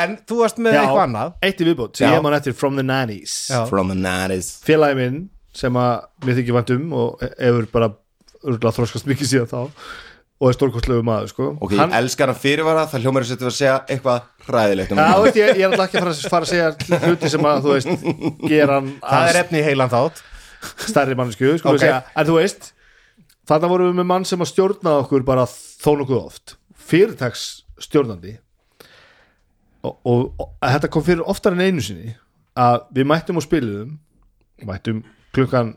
En 0.00 0.16
þú 0.26 0.40
varst 0.42 0.58
með 0.58 0.74
Já, 0.74 0.80
eitthvað 0.84 1.04
annað 1.06 1.34
eitt 1.46 1.60
í 1.62 1.68
viðbót 1.70 2.00
sem 2.00 2.08
Já. 2.10 2.16
ég 2.18 2.22
man 2.26 2.38
eftir 2.40 2.56
From 2.56 2.76
the 2.80 2.82
Nannies 2.86 3.34
Já. 3.52 3.64
from 3.70 3.92
the 3.92 3.98
90s 3.98 4.50
félagi 4.66 4.96
minn 4.98 5.20
sem 5.54 5.74
að 5.74 6.06
mér 6.26 6.36
þykir 6.40 6.56
vænt 6.58 6.70
um 6.76 6.92
og 6.94 7.22
hefur 7.38 7.66
bara 7.74 7.88
örgulega 8.44 8.76
þróskast 8.76 9.10
mikið 9.10 9.30
síðan 9.34 9.50
þá 9.50 9.60
og 10.40 10.48
er 10.48 10.56
stórkostlegu 10.56 11.04
maður 11.04 11.30
sko. 11.34 11.46
ok, 11.60 11.74
ég 11.76 11.94
elskar 11.98 12.30
hann 12.32 12.40
fyrirvara 12.40 12.86
það 12.88 13.04
hljómar 13.04 13.26
þess 13.26 13.34
að 13.34 13.36
þetta 13.36 13.46
var 13.46 13.52
að 13.52 13.58
segja 13.58 13.74
eitthvað 13.92 14.46
hræðilegt 14.46 14.92
um 14.94 15.00
Já, 15.00 15.04
hann. 15.04 15.26
ég, 15.36 15.50
ég 15.50 15.60
er 15.60 15.68
alltaf 15.68 15.86
ekki 15.86 15.98
að 16.00 16.04
fara, 16.06 16.14
að 16.14 16.34
fara 16.34 16.46
að 16.46 16.52
segja 16.54 17.00
hluti 17.04 17.32
sem 17.34 17.48
að, 17.50 17.58
þú 17.66 17.74
veist, 17.74 18.06
gera 18.48 18.78
hann 18.78 18.92
Það 19.04 19.28
er 19.32 19.38
efni 19.42 19.60
í 19.60 19.66
heilan 19.66 19.92
þátt 19.92 20.22
stærri 20.88 21.16
mannsku, 21.18 21.50
sko 21.60 21.68
Ok. 21.68 21.76
okay. 21.76 21.82
segja, 21.84 21.98
en 22.16 22.30
þú 22.30 22.38
veist 22.38 22.70
þarna 23.50 23.70
vorum 23.74 23.90
við 23.90 24.00
með 24.00 24.08
mann 24.14 24.26
sem 24.28 24.44
að 24.44 24.52
stjórnaði 24.54 25.04
okkur 25.04 25.26
bara 25.28 25.44
þó 25.50 25.90
nokkuð 26.00 26.22
oft 26.22 26.56
fyrirtags 26.90 27.44
stjórnandi 27.80 28.38
og, 29.84 29.94
og, 30.04 30.24
og 30.40 30.56
þetta 30.64 30.92
kom 30.92 31.04
fyrir 31.04 31.28
oftar 31.28 31.56
en 31.56 31.64
einu 31.68 31.84
sinni 31.84 32.14
að 32.60 32.82
við 32.96 33.08
mættum 33.12 33.40
og 33.40 33.44
spiliðum 33.44 33.94
mættum 34.68 35.04
klukkan 35.36 35.74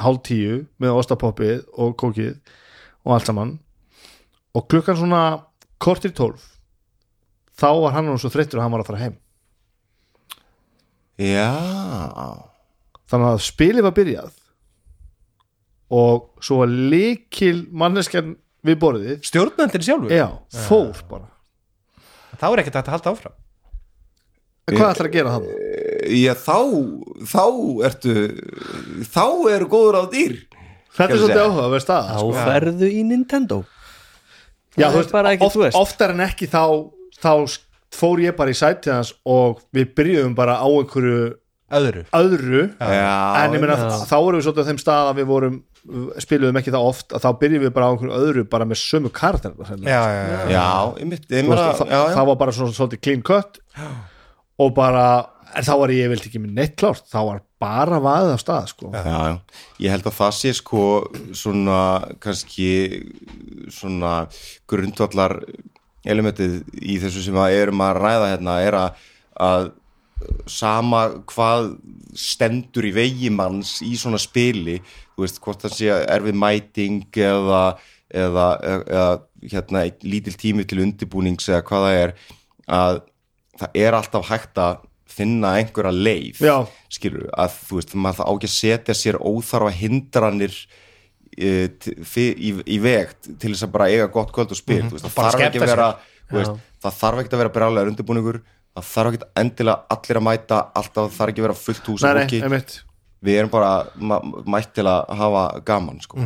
hálf 0.00 0.22
tíu 0.26 0.62
með 0.82 0.98
ostapoppið 1.00 1.64
og 1.80 1.96
kókið 2.00 2.36
og 3.04 3.16
allt 3.16 3.28
saman. 3.28 3.56
Og 4.56 4.66
klukkan 4.68 4.98
svona 4.98 5.22
kortir 5.82 6.14
tólf 6.16 6.44
þá 7.58 7.68
var 7.82 7.96
hann 7.96 8.08
nú 8.08 8.18
svo 8.20 8.30
þreyttur 8.32 8.60
að 8.60 8.66
hann 8.66 8.74
var 8.74 8.84
að 8.84 8.90
fara 8.90 9.02
heim. 9.02 9.18
Já. 11.22 11.50
Þannig 13.12 13.28
að 13.34 13.44
spilið 13.44 13.86
var 13.86 13.96
byrjað 13.96 14.38
og 15.92 16.30
svo 16.40 16.62
var 16.62 16.72
líkil 16.72 17.66
manneskjan 17.68 18.32
við 18.64 18.78
borðið. 18.80 19.18
Stjórnandinn 19.28 19.84
sjálfur, 19.84 20.14
já, 20.14 20.28
fór 20.64 21.02
bara. 21.10 21.28
Þá 22.40 22.46
er 22.48 22.62
ekkert 22.62 22.78
að 22.80 22.92
halda 22.94 23.12
áfram. 23.12 23.34
Hvað 24.72 24.92
ætlar 24.94 25.08
að 25.10 25.16
gera 25.18 25.34
það? 25.34 25.48
Já, 26.12 26.32
þá 26.38 26.58
þá 27.32 27.44
ertu 27.88 28.16
þá 29.08 29.26
eru 29.54 29.68
góður 29.72 30.00
á 30.00 30.04
dýr 30.12 30.36
þetta 30.92 31.08
er 31.08 31.20
svolítið 31.20 31.44
áhugaverð 31.46 31.84
staða 31.84 32.08
þá 32.08 32.22
sko. 32.22 32.46
ferðu 32.46 32.90
í 32.92 33.02
Nintendo 33.08 33.60
já, 34.76 34.88
veist, 34.92 35.12
bara 35.12 35.34
ekki, 35.34 35.46
oft, 35.46 35.56
þú 35.56 35.64
veist. 35.66 35.78
oftar 35.80 36.14
en 36.14 36.24
ekki 36.26 36.48
þá, 36.52 36.64
þá 37.22 37.32
fór 37.92 38.24
ég 38.24 38.36
bara 38.38 38.52
í 38.52 38.56
sætið 38.56 38.96
hans 38.96 39.12
og 39.28 39.62
við 39.74 39.92
byrjuðum 39.96 40.36
bara 40.36 40.58
á 40.60 40.68
einhverju 40.68 41.34
öðru 41.72 42.06
öðru 42.12 42.64
já, 42.76 43.12
en 43.42 43.56
ég 43.56 43.62
meina 43.62 43.76
já. 43.80 43.92
þá 44.08 44.16
vorum 44.18 44.40
við 44.40 44.46
svolítið 44.46 44.64
á 44.64 44.68
þeim 44.70 44.80
stað 44.82 45.10
að 45.10 45.20
við 45.20 45.28
vorum 45.32 45.60
spiluðum 46.22 46.58
ekki 46.60 46.72
það 46.72 46.88
oft 46.92 47.14
að 47.16 47.24
þá 47.24 47.28
byrjuðum 47.40 47.66
við 47.66 47.74
bara 47.74 47.88
á 47.88 47.92
einhverju 47.92 48.18
öðru 48.18 48.44
bara 48.52 48.66
með 48.68 48.80
sömu 48.82 49.12
karakter 49.14 49.54
já, 49.58 49.98
já, 49.98 50.22
já. 50.22 50.40
já, 50.52 50.66
einmitt 51.00 51.24
veist, 51.26 51.52
það, 51.52 51.86
já, 51.88 51.98
já. 51.98 52.16
það 52.16 52.28
var 52.30 52.40
bara 52.44 52.56
svona, 52.58 52.76
svolítið 52.76 53.02
clean 53.02 53.24
cut 53.26 53.62
og 54.62 54.74
bara 54.76 55.06
en 55.56 55.66
þá 55.66 55.72
var 55.82 55.92
ég 55.94 56.10
vilt 56.12 56.26
ekki 56.28 56.40
með 56.42 56.54
neitt 56.58 56.74
klárt 56.80 57.04
þá 57.10 57.18
var 57.28 57.42
bara 57.62 57.98
vaðið 58.02 58.34
á 58.34 58.38
stað 58.42 58.70
sko. 58.72 58.90
Já, 58.94 59.02
já, 59.04 59.62
ég 59.84 59.94
held 59.94 60.08
að 60.08 60.18
það 60.18 60.32
sé 60.38 60.54
sko 60.58 60.86
svona 61.36 61.82
kannski 62.22 62.70
svona 63.72 64.14
grundvallar 64.70 65.38
elementið 66.02 66.60
í 66.82 66.98
þessu 67.02 67.22
sem 67.28 67.38
að 67.38 67.60
erum 67.60 67.84
að 67.84 68.00
ræða 68.00 68.32
hérna 68.32 68.58
er 68.64 68.78
að, 68.78 69.06
að 69.38 69.70
sama 70.50 71.04
hvað 71.30 71.72
stendur 72.18 72.86
í 72.86 72.92
vegi 72.94 73.30
manns 73.34 73.80
í 73.84 73.94
svona 73.98 74.20
spili 74.22 74.78
þú 74.82 75.24
veist, 75.24 75.40
hvort 75.42 75.64
það 75.64 75.76
sé 75.78 75.96
erfið 76.14 76.38
mæting 76.38 77.18
eða, 77.18 77.62
eða, 78.10 78.46
eða 78.62 79.06
hérna, 79.50 79.86
lítil 80.06 80.36
tími 80.38 80.66
til 80.68 80.82
undirbúnings 80.84 81.48
eða 81.50 81.64
hvað 81.66 81.86
það 81.88 81.98
er 82.02 82.14
að 82.72 83.00
það 83.62 83.78
er 83.84 83.98
alltaf 83.98 84.30
hægt 84.30 84.60
að 84.62 84.88
finna 85.16 85.54
einhverja 85.60 85.92
leið 85.92 86.40
Já. 86.44 86.54
skilur, 86.92 87.26
að 87.38 87.58
þú 87.68 87.78
veist, 87.80 87.94
maður 87.94 88.18
það 88.22 88.28
á 88.28 88.32
ekki 88.36 88.48
að 88.50 88.54
setja 88.56 88.96
sér 88.98 89.18
óþarfa 89.20 89.72
hindranir 89.80 90.56
e, 91.36 91.50
fi- 92.04 92.32
í, 92.36 92.52
í 92.66 92.78
veg 92.84 93.12
til 93.26 93.52
þess 93.54 93.66
að 93.68 93.72
bara 93.76 93.90
eiga 93.92 94.08
gott 94.12 94.32
kvöld 94.34 94.52
og 94.54 94.58
spil 94.60 94.82
mm 94.84 94.94
veist, 94.96 95.06
það, 95.08 95.18
þarf 95.20 95.44
ekki 95.48 95.62
vera, 95.64 95.90
veist, 96.32 96.62
það 96.84 96.98
þarf 97.02 97.22
ekki 97.24 97.36
að 97.36 97.42
vera 97.44 97.54
brjálega 97.58 97.92
undirbúningur 97.92 98.40
það 98.72 98.88
þarf 98.92 99.12
ekki 99.18 99.28
endilega 99.42 99.96
allir 99.96 100.20
að 100.22 100.26
mæta 100.28 100.62
alltaf 100.80 101.04
það 101.10 101.16
þarf 101.18 101.32
ekki 101.34 101.42
að 101.44 101.48
vera 101.48 101.58
fullt 101.60 101.90
hús 101.92 102.06
fólki. 102.08 102.42
einmitt. 102.46 102.78
Við 103.22 103.36
erum 103.38 103.50
bara 103.52 103.72
ma 104.02 104.16
mætt 104.50 104.72
til 104.74 104.82
að 104.90 105.12
hafa 105.20 105.42
gaman 105.68 106.00
sko. 106.02 106.18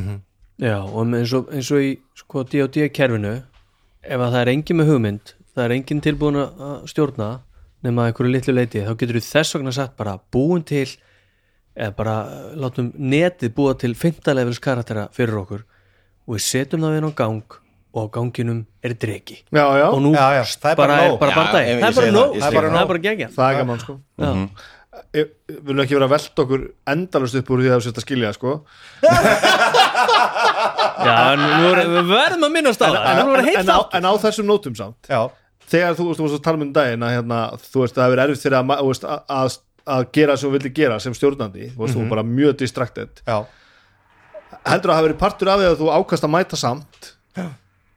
Já, 0.57 0.78
og 0.80 1.11
eins 1.12 1.32
og, 1.37 1.51
eins 1.53 1.68
og 1.74 1.82
í 1.84 1.91
sko, 2.16 2.45
D&D 2.49 2.87
kerfinu 2.97 3.34
ef 4.07 4.16
að 4.22 4.30
það 4.32 4.39
er 4.41 4.51
engin 4.55 4.78
með 4.80 4.89
hugmynd 4.95 5.32
það 5.53 5.64
er 5.66 5.74
engin 5.76 6.01
tilbúin 6.07 6.39
að 6.41 6.87
stjórna 6.89 7.28
nema 7.87 8.05
að 8.05 8.11
einhverju 8.12 8.32
litlu 8.34 8.55
leiti, 8.57 8.82
þá 8.87 8.93
getur 9.01 9.18
við 9.20 9.28
þess 9.30 9.57
vegna 9.57 9.72
sagt 9.76 9.97
bara 9.99 10.16
búin 10.34 10.64
til 10.66 10.87
eða 11.76 11.93
bara 11.99 12.16
eh, 12.32 12.51
látum 12.62 12.91
netið 12.97 13.55
búa 13.57 13.74
til 13.78 13.95
15 13.95 14.34
levels 14.39 14.61
karaktera 14.64 15.09
fyrir 15.16 15.39
okkur 15.43 15.64
og 16.26 16.34
við 16.37 16.45
setjum 16.47 16.84
það 16.87 16.99
inn 17.01 17.09
á 17.09 17.12
gang 17.18 17.59
og 17.97 18.07
á 18.09 18.12
ganginum 18.12 18.62
er 18.84 18.93
dregi 19.01 19.39
já, 19.49 19.64
já, 19.80 19.87
og 19.89 20.01
nú 20.05 20.11
Já, 20.12 20.24
já, 20.37 20.43
það 20.61 20.70
er 20.72 20.76
bara 20.80 20.87
bara, 20.87 21.03
er 21.03 21.11
nóg. 21.11 21.18
bara 21.20 21.30
ég- 21.64 21.80
það 21.80 21.91
er 21.91 21.95
bara 22.01 22.11
nóg. 22.16 22.32
það, 22.37 22.49
er 22.49 22.57
bara, 22.57 22.68
það. 22.68 22.74
það 22.76 22.82
er 22.82 22.91
bara 22.93 23.05
gegja 23.07 23.28
það 23.37 23.47
er 23.53 23.61
gaman 23.62 23.80
sko. 23.84 23.95
Ég- 25.12 25.30
við 25.53 25.57
viljum 25.68 25.80
ekki 25.84 25.97
vera 25.99 26.07
að 26.09 26.12
velta 26.16 26.43
okkur 26.45 26.62
endalust 26.89 27.37
upp 27.41 27.51
úr 27.53 27.61
því 27.62 27.68
að 27.70 27.76
þú 27.76 27.84
sést 27.87 27.99
að 28.01 28.05
skilja 28.07 28.30
sko. 28.37 28.53
Já, 31.07 31.16
en 31.34 31.43
nú 31.45 31.72
við 31.76 32.09
verðum 32.11 32.47
að 32.49 32.55
minnast 32.55 32.80
á 32.82 32.89
það. 32.89 32.97
En, 33.11 33.18
nú 33.28 33.34
en, 33.37 33.45
heitt 33.47 33.61
en, 33.61 33.68
á, 33.68 33.76
þáttur. 33.76 33.99
en 34.01 34.09
á 34.09 34.12
þessum 34.24 34.49
nótum 34.49 34.76
samt 34.78 35.11
já, 35.11 35.20
þegar 35.70 35.98
þú, 35.98 36.08
þú 36.14 36.26
varst 36.26 36.38
að 36.38 36.44
tala 36.46 36.66
um 36.66 36.72
daginn 36.76 37.06
að 37.06 37.14
hérna, 37.16 37.40
þú 37.62 37.84
veist 37.84 37.96
að 37.96 38.02
það 38.02 38.16
er 38.16 38.22
erfitt 38.24 38.44
fyrir 38.46 38.58
að, 38.58 38.72
veist, 38.88 39.06
að, 39.06 39.22
að, 39.36 39.58
að 39.96 40.08
gera 40.18 40.36
sem 40.36 40.48
þú 40.48 40.56
vildi 40.56 40.74
gera 40.76 40.98
sem 41.02 41.16
stjórnandi 41.16 41.70
þú 41.74 41.84
veist, 41.84 41.98
þú 41.98 42.08
bara 42.12 42.26
mjög 42.26 42.58
distracted. 42.62 43.22
Já. 43.26 43.38
heldur 44.66 44.90
að 44.90 44.94
það 44.94 44.98
hafi 45.00 45.08
verið 45.08 45.22
partur 45.22 45.52
af 45.52 45.60
því 45.62 45.70
að 45.70 45.78
þú 45.82 45.92
ákast 45.98 46.26
að 46.26 46.34
mæta 46.36 46.60
samt 46.60 47.12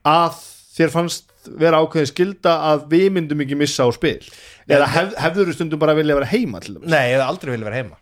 að 0.10 0.44
þér 0.80 0.94
fannst 0.94 1.26
vera 1.60 1.80
ákveðin 1.82 2.10
skilda 2.10 2.58
að 2.74 2.86
við 2.92 3.08
myndum 3.16 3.42
ekki 3.46 3.58
missa 3.58 3.88
á 3.88 3.90
spil? 3.96 4.20
Eða 4.70 4.92
hef, 4.94 5.16
hefður 5.18 5.50
þú 5.50 5.56
stundum 5.58 5.82
bara 5.82 5.96
vilja 5.98 6.18
vera 6.18 6.30
heima 6.30 6.62
til 6.64 6.76
dæmis? 6.76 6.92
Nei, 6.92 7.12
ég 7.12 7.18
hef 7.18 7.26
aldrei 7.26 7.54
vilja 7.56 7.70
vera 7.70 7.80
heima. 7.80 8.00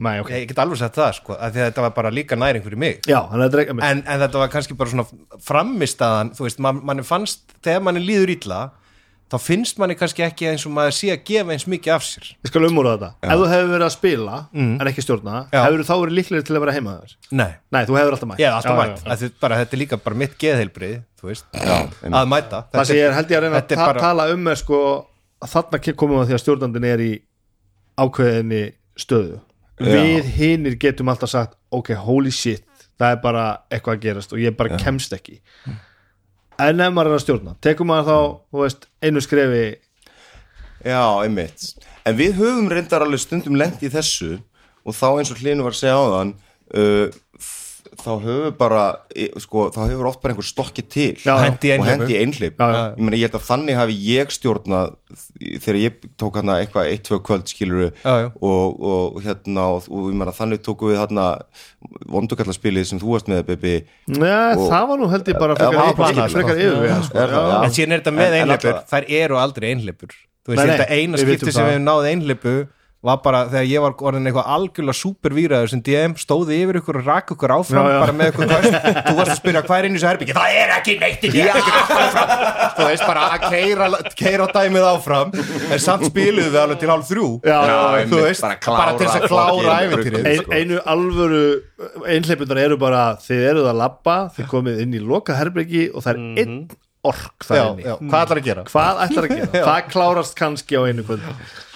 Nei, 0.00 0.14
ok. 0.22 0.30
Ég 0.32 0.48
get 0.48 0.60
alveg 0.62 0.80
sett 0.80 0.96
það, 0.96 1.10
sko, 1.18 1.36
að 1.36 1.58
þetta 1.60 1.84
var 1.84 1.92
bara 1.96 2.12
líka 2.14 2.38
næring 2.38 2.64
fyrir 2.64 2.80
mig. 2.80 3.00
Já, 3.10 3.18
að 3.20 3.58
er 3.58 3.72
en, 3.74 3.82
en 4.00 4.22
þetta 4.22 4.40
var 4.40 4.52
kannski 4.52 4.76
bara 4.78 4.92
svona 4.92 5.04
framistaðan, 5.44 6.32
þú 6.38 6.46
veist, 6.46 6.62
man, 6.64 6.80
manni 6.88 7.04
fannst 7.04 7.52
þegar 7.60 7.84
manni 7.84 8.02
líður 8.06 8.32
illa 8.38 8.60
þá 9.30 9.36
finnst 9.38 9.78
manni 9.78 9.94
kannski 9.94 10.24
ekki 10.26 10.48
eins 10.50 10.64
og 10.66 10.72
maður 10.74 10.94
sé 10.96 11.10
að 11.14 11.20
gefa 11.30 11.52
eins 11.54 11.66
mikið 11.70 11.92
af 11.94 12.02
sér. 12.06 12.30
Ég 12.42 12.50
skal 12.50 12.64
umúra 12.66 12.96
þetta. 12.96 13.10
Ef 13.22 13.38
þú 13.38 13.46
hefur 13.52 13.68
verið 13.70 13.86
að 13.86 13.92
spila 13.94 14.38
en 14.58 14.90
ekki 14.90 15.04
stjórna 15.06 15.36
Já. 15.52 15.60
hefur 15.66 15.84
þá 15.86 15.92
verið 16.02 16.16
líklegir 16.18 16.46
til 16.48 16.56
að 16.56 16.64
vera 16.64 16.74
heima 16.74 16.94
þér 17.00 17.14
Nei, 17.40 17.50
Nei, 17.70 17.82
þú 17.86 17.98
hefur 18.00 18.16
alltaf 18.16 18.30
mætt. 18.32 18.40
Ég 18.42 18.50
hef 18.50 18.58
alltaf 18.58 18.74
Já, 18.74 18.80
mætt. 18.80 18.96
já, 18.96 19.04
já. 19.06 19.12
að 19.14 19.22
þið, 19.24 19.32
bara, 19.44 19.60
þetta 19.62 19.76
er 19.76 19.82
líka 19.84 20.00
bara 20.04 20.20
mitt 20.24 20.34
geðheilbrið 20.42 20.96
þú 21.20 21.30
veist, 21.30 21.44
að 22.10 22.30
mæta. 22.32 22.62
Það 22.74 22.84
sem 22.90 22.96
ég 22.98 23.06
er 23.10 23.14
held 23.20 23.30
ég 23.30 23.38
að 23.38 23.44
reyna 23.46 23.60
að 23.62 23.68
ta 23.70 23.86
bara- 23.86 24.00
tala 24.00 24.26
um 24.34 24.48
er 24.50 24.58
sko 24.58 24.80
að 25.40 25.52
þarna 25.54 25.94
komum 25.94 26.16
við 26.18 26.22
að 26.24 26.28
því 26.30 26.34
að 26.38 26.42
stjórnandinn 26.44 26.88
er 26.90 26.98
í 27.06 27.12
ákveðinni 28.00 28.62
stöðu. 28.98 29.38
Við 29.80 30.26
hinir 30.36 30.74
getum 30.80 31.08
alltaf 31.12 31.30
sagt 31.32 31.54
ok, 31.72 31.94
holy 32.04 32.30
shit, 32.34 32.64
það 33.00 33.14
er 33.14 33.20
bara 33.22 33.44
eitthvað 33.72 33.96
að 33.96 34.02
gerast 34.04 34.32
og 34.34 34.42
ég 34.42 34.56
bara 34.58 34.76
kemst 34.80 35.14
ekki 35.16 35.38
en 36.68 36.82
ef 36.84 36.92
maður 36.94 37.12
er 37.12 37.18
að 37.18 37.24
stjórna 37.24 37.56
tekum 37.64 37.90
maður 37.90 38.08
þá, 38.10 38.18
veist, 38.60 38.86
einu 39.04 39.22
skrefi? 39.24 39.64
Já, 40.80 41.02
einmitt. 41.20 41.66
En 42.08 42.16
við 42.16 42.38
höfum 42.40 42.70
reyndar 42.72 43.04
alveg 43.04 43.20
stundum 43.22 43.58
lent 43.60 43.82
í 43.84 43.90
þessu 43.92 44.38
og 44.84 44.96
þá 44.96 45.08
eins 45.10 45.32
og 45.32 45.42
hlinu 45.42 45.66
var 45.66 45.76
að 45.76 45.80
segja 45.82 45.98
á 46.00 46.04
þann 46.14 46.32
uh, 46.80 47.20
þá 48.04 48.10
höfum 48.24 48.54
bara 48.58 48.84
sko, 49.42 49.66
þá 49.74 49.80
hefur 49.88 50.08
oft 50.10 50.20
bara 50.22 50.34
einhver 50.34 50.46
stokki 50.46 50.84
til. 50.90 51.14
Já. 51.24 51.34
Hendi 51.40 51.72
og 51.76 51.86
hendi 51.88 52.16
já. 52.16 52.80
ég 52.96 53.02
meina 53.04 53.18
ég 53.20 53.26
held 53.28 53.36
að 53.38 53.46
þannig 53.48 53.78
hafi 53.78 53.98
ég 54.06 54.32
stjórnað 54.34 54.94
þegar 55.64 55.78
ég 55.80 55.98
tók 56.20 56.38
hérna 56.38 56.56
eitthvað 56.62 56.90
eitt, 56.92 57.04
tvö 57.08 57.20
kvöld 57.26 57.50
skiluru 57.50 57.90
Já, 57.90 58.14
já. 58.24 58.28
og, 58.40 58.80
og 58.92 59.20
hérna 59.24 59.66
og, 59.76 59.90
og 59.90 60.08
ég 60.12 60.18
meina 60.22 60.34
þannig 60.36 60.64
tóku 60.66 60.90
við 60.92 61.00
hérna 61.02 61.26
vondukallarspilið 62.10 62.88
sem 62.90 63.02
þú 63.02 63.14
varst 63.14 63.30
með 63.30 63.44
Bibi. 63.50 63.76
Nei, 64.16 64.56
Og- 64.56 64.66
það 64.70 64.88
var 64.92 65.00
nú 65.00 65.10
held 65.12 65.30
ég 65.32 65.38
bara 65.40 65.58
frekar, 65.58 66.34
sko. 66.34 66.44
yfir 66.56 67.06
sko. 67.10 67.28
En 67.60 67.76
síðan 67.76 67.94
er 67.96 68.02
þetta 68.02 68.16
með 68.18 68.40
einhleipur 68.40 68.82
þær 68.90 69.08
eru 69.20 69.40
aldrei 69.40 69.70
einhleipur 69.74 70.18
þú 70.44 70.54
veist, 70.54 70.70
þetta 70.72 70.90
eina 70.96 71.20
skipti 71.20 71.54
sem 71.54 71.68
hefum 71.68 71.86
náð 71.86 72.08
einhleipu 72.14 72.54
var 73.00 73.20
bara 73.24 73.44
þegar 73.48 73.68
ég 73.70 73.80
var 73.84 73.94
orðin 74.10 74.28
eitthvað 74.28 74.48
algjörlega 74.54 74.98
supervíraður 74.98 75.70
sem 75.72 75.80
DM 75.86 76.16
stóði 76.20 76.58
yfir 76.64 76.78
ykkur 76.82 76.98
og 77.00 77.06
rak 77.08 77.30
ykkur 77.32 77.54
áfram 77.54 77.86
Já, 77.86 77.94
já. 77.94 78.00
bara 78.02 78.16
með 78.18 78.32
ykkur 78.32 78.50
kvöst 78.50 78.76
þú 79.06 79.14
varst 79.16 79.32
að 79.32 79.38
spyrja 79.38 79.62
hvað 79.64 79.78
er 79.78 79.88
inn 79.88 79.94
í 79.94 80.00
þessu 80.00 80.10
herbyggi 80.10 80.36
það 80.36 80.58
er 80.60 80.74
ekki 80.76 80.96
neitt 81.00 81.24
í 81.24 81.30
herbyggi 81.36 82.50
þú 82.76 82.88
veist 82.90 83.06
bara 83.06 83.24
að 83.30 83.46
keira, 83.54 83.88
keira 84.20 84.48
dæmið 84.52 84.86
áfram 84.90 85.32
en 85.40 85.82
samt 85.82 86.06
spiluðu 86.10 86.52
við 86.52 86.60
alveg 86.60 86.82
til 86.82 86.90
hálf 86.90 87.08
þrjú. 87.10 87.28
Já, 87.46 87.56
já, 87.70 87.78
þú 88.10 88.20
veist, 88.24 88.44
bara 88.44 88.50
bara, 88.50 88.60
klára 88.66 88.92
til 88.98 89.08
þess 89.08 89.18
að 89.18 89.26
klára 89.30 89.78
æfintýrið. 89.86 90.28
Ein, 90.30 90.54
einu 90.60 90.80
alvöru 90.94 91.42
einhleipunar 92.14 92.62
eru 92.66 92.78
bara 92.80 93.02
þið 93.24 93.42
eruð 93.50 93.70
að 93.72 93.80
labba, 93.80 94.16
þið 94.36 94.48
komið 94.54 94.84
inn 94.84 94.96
í 94.96 95.02
loka 95.04 95.36
herbergi 95.38 95.88
og 95.94 96.04
það 96.06 96.12
er 96.14 96.44
einn 96.44 96.56
ork 97.06 97.46
það 97.46 97.78
já, 97.80 97.94
hvað 97.96 98.22
ætlar 98.26 98.38
að 98.42 98.46
gera? 98.50 98.64
hvað 98.68 98.98
ætlar 99.06 99.26
að 99.28 99.34
gera? 99.38 99.62
það 99.70 99.86
klárast 99.94 100.34
kannski 100.36 100.76
á 100.76 100.82
einu 100.90 101.04
kvöld 101.08 101.24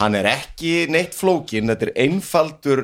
hann 0.00 0.18
er 0.20 0.28
ekki 0.34 0.74
neitt 0.92 1.16
flókin 1.16 1.72
þetta 1.72 1.88
er 1.88 1.94
einfaldur 2.04 2.82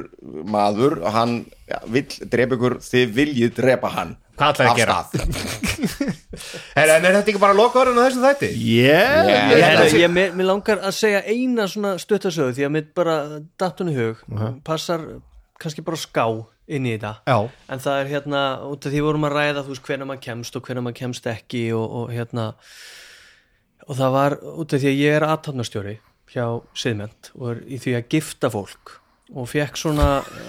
maður 0.49 1.01
og 1.05 1.12
hann 1.18 1.34
ja, 1.68 1.82
vill 1.93 2.07
drepa 2.32 2.57
ykkur 2.57 2.78
þið 2.86 3.14
viljið 3.20 3.55
drepa 3.61 3.93
hann 3.99 4.16
Hvað 4.41 4.55
ætlarðu 4.55 4.70
að 4.70 4.72
Af 4.72 4.78
gera? 4.80 4.95
stað. 5.05 5.80
Er, 6.80 6.88
en 6.95 7.05
er 7.05 7.16
þetta 7.18 7.28
ekki 7.32 7.41
bara 7.43 7.57
lokaðurinn 7.59 7.99
á 8.01 8.05
þessum 8.07 8.22
þætti? 8.24 8.49
yeah, 8.57 9.26
Yeah. 9.28 9.51
Ég, 9.51 9.59
Ég 9.59 9.64
held 9.66 9.97
ég, 10.01 10.12
mér, 10.14 10.30
mér 10.38 10.49
langar 10.49 10.80
að 10.80 10.95
segja 10.97 11.20
eina 11.28 11.66
svona 11.68 11.91
stuttasögu 12.01 12.55
því 12.57 12.64
að 12.64 12.72
mér 12.78 12.86
bara 12.97 13.16
datt 13.61 13.82
hún 13.82 13.91
í 13.93 13.97
hug 13.99 14.22
passar 14.64 15.05
kannski 15.61 15.84
bara 15.84 16.01
ská 16.01 16.24
inn 16.71 16.87
í 16.89 16.95
þetta 16.95 17.12
Já. 17.27 17.51
en 17.75 17.83
það 17.85 18.01
er 18.01 18.11
hérna, 18.14 18.43
út 18.71 18.87
af 18.87 18.95
því 18.95 19.03
vorum 19.07 19.27
að 19.29 19.37
ræða 19.37 19.64
þú 19.66 19.75
veist 19.75 19.89
hvenær 19.89 20.11
maður 20.11 20.25
kemst 20.29 20.57
og 20.57 20.66
hvenær 20.68 20.87
maður 20.87 20.99
kemst 21.03 21.29
ekki 21.31 21.64
og, 21.77 21.87
og 22.01 22.14
hérna 22.14 22.47
og 23.87 23.99
það 23.99 24.16
var 24.16 24.39
út 24.55 24.75
af 24.77 24.83
því 24.83 24.93
að 24.93 25.03
ég 25.03 25.18
er 25.18 25.29
aðtapnastjóri 25.29 25.97
hjá 26.31 26.45
Siðment 26.79 27.33
og 27.37 27.47
er 27.55 27.62
í 27.66 27.81
því 27.83 27.97
að 27.99 28.11
gifta 28.14 28.53
fólk 28.53 28.97
og 29.31 29.47
fekk 29.51 29.78
svona 29.78 30.07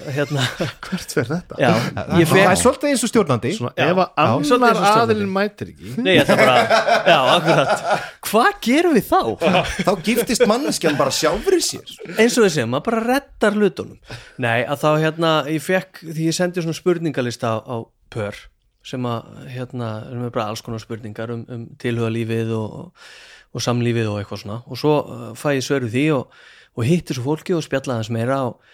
hérna, 0.10 0.44
hvert 0.88 1.16
verð 1.18 1.34
þetta? 1.36 1.58
já, 1.62 1.70
ég 1.70 1.96
Það 1.96 2.18
er 2.18 2.30
fekk 2.32 2.62
svolítið 2.62 2.92
eins 2.92 3.04
og 3.06 3.12
stjórnandi. 3.12 3.52
Svona, 3.58 3.74
Já. 3.78 3.90
ef 3.92 4.54
annar 4.56 4.80
aðilinn 4.92 5.34
mætir 5.34 5.74
ekki. 5.74 5.94
Nei, 6.06 6.12
ég 6.16 6.24
ætla 6.24 6.38
bara, 6.40 6.80
já, 7.06 7.18
akkurat. 7.36 7.84
Hvað 8.32 8.62
gerum 8.66 8.96
við 8.98 9.10
þá? 9.10 9.22
þá 9.86 9.92
giftist 10.06 10.46
manneskjan 10.50 10.98
bara 11.00 11.14
sjálfur 11.14 11.58
í 11.58 11.62
sér. 11.66 11.92
Eins 12.16 12.38
og 12.40 12.48
þessi, 12.48 12.66
maður 12.70 12.88
bara 12.90 13.04
reddar 13.10 13.58
hlutunum. 13.60 14.00
Nei, 14.42 14.62
að 14.64 14.86
þá 14.86 14.90
hérna, 15.06 15.34
ég 15.52 15.66
fekk 15.66 16.02
því 16.08 16.30
ég 16.32 16.38
sendi 16.38 16.64
svona 16.64 16.78
spurningalista 16.80 17.54
á, 17.54 17.58
á 17.62 17.78
pör 18.12 18.40
sem 18.88 19.06
að, 19.06 19.28
hérna, 19.54 19.92
erum 20.10 20.26
við 20.26 20.34
bara 20.34 20.48
alls 20.50 20.64
konar 20.66 20.82
spurningar 20.82 21.34
um, 21.36 21.44
um 21.54 21.68
tilhugalífið 21.82 22.54
og, 22.58 23.04
og 23.54 23.62
samlífið 23.64 24.10
og 24.10 24.22
eitthvað 24.22 24.42
svona. 24.42 24.58
Og 24.66 24.80
svo 24.82 24.96
uh, 25.04 25.28
fæ 25.38 25.52
ég 25.60 25.66
svöru 25.66 25.90
því 25.92 26.06
og, 26.16 26.40
og 26.78 26.88
hitti 26.88 27.14
svo 27.18 27.28
fólki 27.28 27.54
og 27.54 27.62
spjalla 27.66 28.00
aðeins 28.00 28.10
meira 28.16 28.40
og, 28.50 28.71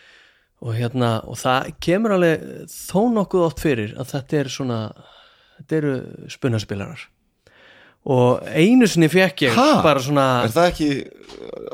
og 0.63 0.73
hérna, 0.73 1.11
og 1.29 1.37
það 1.37 1.67
kemur 1.85 2.15
alveg 2.17 2.47
þó 2.71 3.01
nokkuð 3.13 3.45
oft 3.51 3.59
fyrir 3.61 3.91
að 4.01 4.09
þetta 4.15 4.39
er 4.41 4.49
svona 4.55 4.79
þetta 5.59 5.77
eru 5.81 5.93
spunaspilarar 6.33 7.03
og 8.07 8.45
einu 8.55 8.87
sinni 8.87 9.09
fekk 9.11 9.41
ég 9.49 9.55
Ha? 9.57 9.81
bara 9.83 9.99
svona 9.99 10.25
er 10.47 10.53
það 10.55 10.67
ekki 10.71 10.87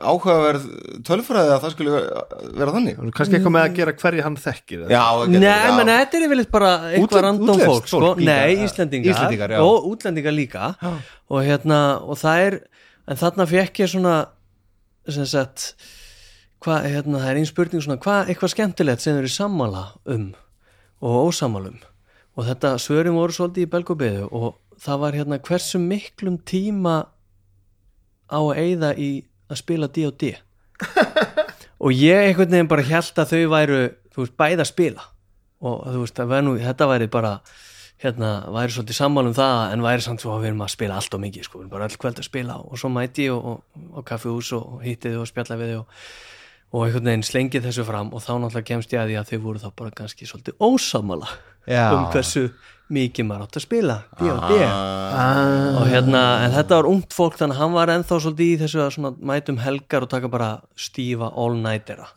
áhugaverð 0.03 0.63
tölfræði 1.05 1.51
að 1.53 1.59
það 1.63 1.73
skulle 1.75 1.99
vera 2.57 2.73
þannig 2.73 2.99
kannski 3.13 3.37
eitthvað 3.37 3.53
með 3.55 3.65
að 3.67 3.75
gera 3.77 3.93
hverju 4.01 4.25
hann 4.25 4.37
þekkir 4.41 4.83
eða? 4.87 4.91
já, 4.97 5.03
Nei, 5.29 5.75
menn 5.77 5.91
þetta 5.93 6.17
er 6.19 6.25
yfirleitt 6.27 6.51
bara 6.55 6.71
eitthvað 6.89 7.25
random 7.27 7.61
fólk, 7.63 7.87
sko. 7.91 8.13
Nei. 8.19 8.55
Íslendingar, 8.65 9.13
Íslendingar, 9.13 9.55
og 9.61 9.87
útlendingar 9.93 10.35
líka 10.35 10.71
og 10.83 11.43
hérna, 11.45 11.79
og 12.01 12.17
það 12.23 12.45
er 12.49 12.59
en 13.13 13.19
þarna 13.21 13.47
fekk 13.53 13.83
ég 13.85 13.93
svona 13.93 14.15
sem 15.11 15.27
sagt 15.29 15.73
hvað, 16.63 16.87
hérna, 16.93 17.21
það 17.21 17.31
er 17.31 17.39
einn 17.41 17.49
spurning 17.49 17.85
svona, 17.85 17.99
hvað, 18.03 18.31
eitthvað 18.31 18.53
skemmtilegt 18.55 19.03
sem 19.03 19.17
þeir 19.17 19.25
eru 19.25 19.33
sammála 19.33 19.83
um 20.15 20.29
og 21.03 21.29
ósamálum 21.29 21.81
og 22.33 22.47
þetta 22.47 22.77
svörum 22.81 23.19
voru 23.19 23.35
svolítið 23.35 23.67
í 23.67 23.71
belgobeðu 23.73 24.29
og 24.31 24.53
það 24.81 25.01
var 25.03 25.17
hérna 25.19 25.41
hversu 25.43 25.81
miklum 25.81 26.39
tíma 26.47 26.95
á 28.31 28.39
að 28.39 28.61
eyða 28.63 28.93
í 28.95 29.11
að 29.51 29.59
spila 29.59 29.91
D&D 29.91 30.31
og 31.83 31.91
ég 31.91 32.29
einhvern 32.29 32.55
veginn 32.55 32.71
bara 32.71 32.87
held 32.87 33.19
að 33.19 33.35
þau 33.35 33.43
væru 33.51 33.83
þú 34.13 34.23
veist, 34.23 34.35
bæði 34.39 34.61
að 34.61 34.69
spila. 34.69 35.05
Og 35.63 35.85
þú 35.87 36.01
veist, 36.03 36.19
nú, 36.45 36.55
þetta 36.59 36.89
væri 36.89 37.07
bara 37.11 37.37
hérna, 38.03 38.33
væri 38.51 38.75
svolítið 38.75 38.99
sammála 38.99 39.31
um 39.31 39.37
það 39.37 39.61
en 39.71 39.85
væri 39.85 40.03
samt 40.03 40.23
svo 40.23 40.33
að 40.35 40.43
við 40.43 40.51
erum 40.51 40.65
að 40.65 40.73
spila 40.73 40.99
allt 40.99 41.15
og 41.15 41.23
mikið 41.23 41.47
sko, 41.47 41.59
við 41.59 41.63
erum 41.63 41.73
bara 41.73 41.87
öll 41.87 41.99
kvöld 42.01 42.19
að 42.19 42.27
spila 42.27 42.57
og 42.59 42.79
svo 42.81 42.91
mæti 42.91 43.29
og, 43.31 43.45
og, 43.47 43.83
og 43.93 44.05
kaffihús 44.07 44.51
og 44.57 44.81
hittið 44.83 45.21
og 45.21 45.29
spjalla 45.29 45.59
við 45.61 45.71
þau 45.73 45.79
og, 45.85 46.01
og 46.73 46.85
einhvern 46.87 47.09
veginn 47.11 47.25
slengið 47.27 47.67
þessu 47.69 47.85
fram 47.87 48.11
og 48.13 48.23
þá 48.25 48.33
náttúrulega 48.41 48.69
kemst 48.73 48.93
ég 48.95 49.01
að 49.03 49.11
því 49.11 49.17
að 49.21 49.31
þau 49.31 49.41
voru 49.47 49.63
þá 49.63 49.71
bara 49.79 49.97
kannski 50.01 50.29
svolítið 50.29 50.55
ósammála 50.63 51.29
Já. 51.69 51.85
um 51.93 52.07
hversu 52.11 52.47
mikið 52.93 53.25
maður 53.25 53.45
átt 53.45 53.57
að 53.57 53.63
spila 53.63 53.93
D&D 54.19 54.57
og 55.79 55.85
hérna, 55.87 56.21
en 56.43 56.51
þetta 56.53 56.79
var 56.81 56.89
ungt 56.89 57.15
fólk 57.15 57.37
þannig 57.39 57.55
að 57.55 57.61
hann 57.63 57.75
var 57.77 57.91
ennþá 57.93 58.17
svolítið 58.25 58.49
í 58.49 58.57
þessu 58.61 58.81
að 58.83 58.89
svona 58.97 59.11
mætum 59.31 59.59
helgar 59.63 60.05
og 60.05 60.11
taka 60.11 60.29
bara 60.33 60.49
stífa 60.75 61.29
all-nightera 61.31 62.09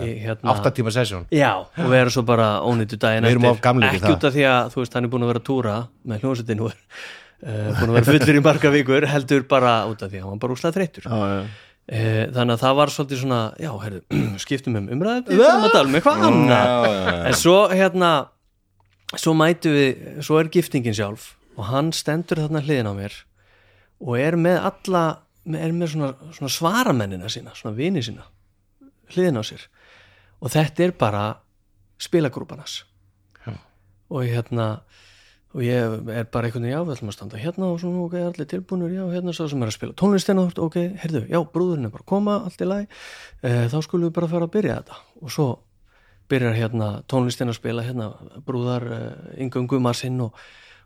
hérna, 0.00 0.54
Átta 0.54 0.72
tíma 0.74 0.94
sesjón 0.94 1.26
Já, 1.34 1.52
og 1.60 1.90
vera 1.92 2.10
svo 2.14 2.24
bara 2.26 2.48
ónýttu 2.64 2.98
daginn 3.00 3.28
eftir. 3.28 3.50
ekki 3.90 4.04
það. 4.06 4.14
út 4.16 4.28
af 4.30 4.36
því 4.36 4.46
að, 4.50 4.70
þú 4.74 4.82
veist, 4.84 4.96
hann 4.98 5.08
er 5.08 5.12
búin 5.12 5.26
að 5.26 5.32
vera 5.34 5.42
að 5.44 5.48
túra 5.50 5.74
með 6.06 6.24
hljómsveitinu 6.24 6.68
og 6.68 6.76
uh, 6.76 7.72
búin 7.76 7.90
að 7.90 7.98
vera 7.98 8.10
fullur 8.14 8.40
í 8.40 8.44
marga 8.48 8.72
vikur, 8.78 9.10
heldur 9.14 9.48
bara 9.50 9.74
út 9.90 10.06
af 10.06 10.10
því 10.14 10.22
að 10.22 10.24
hann 10.26 10.32
var 10.38 10.46
bara 10.46 10.56
úslega 10.56 10.78
þreyttur. 10.78 11.10
Já, 11.10 11.34
já. 11.34 11.42
uh, 11.44 11.69
þannig 11.90 12.54
að 12.54 12.62
það 12.64 12.76
var 12.78 12.92
svolítið 12.94 13.22
svona 13.24 13.40
já, 13.58 13.70
herðu, 13.84 14.02
skiptum 14.44 14.78
um 14.78 14.90
umræðu 14.94 15.38
við 15.40 15.46
tala 15.72 15.88
um 15.88 15.96
eitthvað 15.98 16.26
annað. 16.28 16.90
en 17.26 17.38
svo 17.40 17.56
hérna 17.72 18.10
svo 19.18 19.34
mætu 19.34 19.72
við, 19.74 20.04
svo 20.22 20.38
er 20.38 20.52
giftingin 20.54 20.94
sjálf 20.94 21.32
og 21.56 21.66
hann 21.70 21.90
stendur 21.96 22.44
þarna 22.44 22.62
hliðin 22.62 22.90
á 22.90 22.94
mér 22.94 23.16
og 24.00 24.14
er 24.20 24.38
með 24.38 24.60
alla 24.70 25.04
er 25.50 25.74
með 25.74 25.94
svona, 25.96 26.12
svona 26.36 26.52
svaramennina 26.52 27.30
sína 27.32 27.56
svona 27.58 27.74
vini 27.76 28.04
sína 28.04 28.28
hliðin 29.10 29.40
á 29.40 29.44
sér. 29.46 29.66
Og 30.40 30.52
þetta 30.54 30.86
er 30.86 30.94
bara 30.96 31.24
spilagrúpanas 32.00 32.84
og 34.10 34.26
hérna 34.26 34.80
og 35.50 35.64
ég 35.66 35.96
er 36.14 36.28
bara 36.30 36.46
einhvern 36.46 36.66
veginn 36.66 36.76
já, 36.76 36.82
við 36.84 36.94
ætlum 36.94 37.10
að 37.10 37.16
standa 37.16 37.40
hérna 37.40 37.70
og 37.72 37.80
svona, 37.82 38.04
ok, 38.06 38.14
allir 38.28 38.50
tilbúinur 38.50 38.92
já, 38.94 39.02
hérna 39.10 39.34
sá 39.34 39.42
sem 39.50 39.64
er 39.64 39.72
að 39.72 39.76
spila 39.78 39.96
tónlistina 39.98 40.44
ok, 40.46 40.78
heyrðu, 41.02 41.24
já, 41.26 41.40
brúðurinn 41.54 41.88
er 41.88 41.94
bara 41.94 42.06
að 42.06 42.12
koma 42.12 42.36
allt 42.46 42.62
í 42.62 42.68
lagi, 42.68 42.86
e, 43.42 43.50
þá 43.72 43.76
skulum 43.82 44.06
við 44.06 44.14
bara 44.20 44.30
fara 44.30 44.46
að 44.46 44.54
byrja 44.54 44.78
þetta. 44.78 45.00
Og 45.24 45.34
svo 45.34 45.48
byrjar 46.30 46.54
hérna 46.54 46.88
tónlistin 47.10 47.50
að 47.50 47.58
spila 47.58 47.84
hérna 47.84 48.10
brúðar 48.46 48.86
uh, 48.86 49.06
yngöngu 49.40 49.80
marsinn 49.82 50.20
og, 50.22 50.36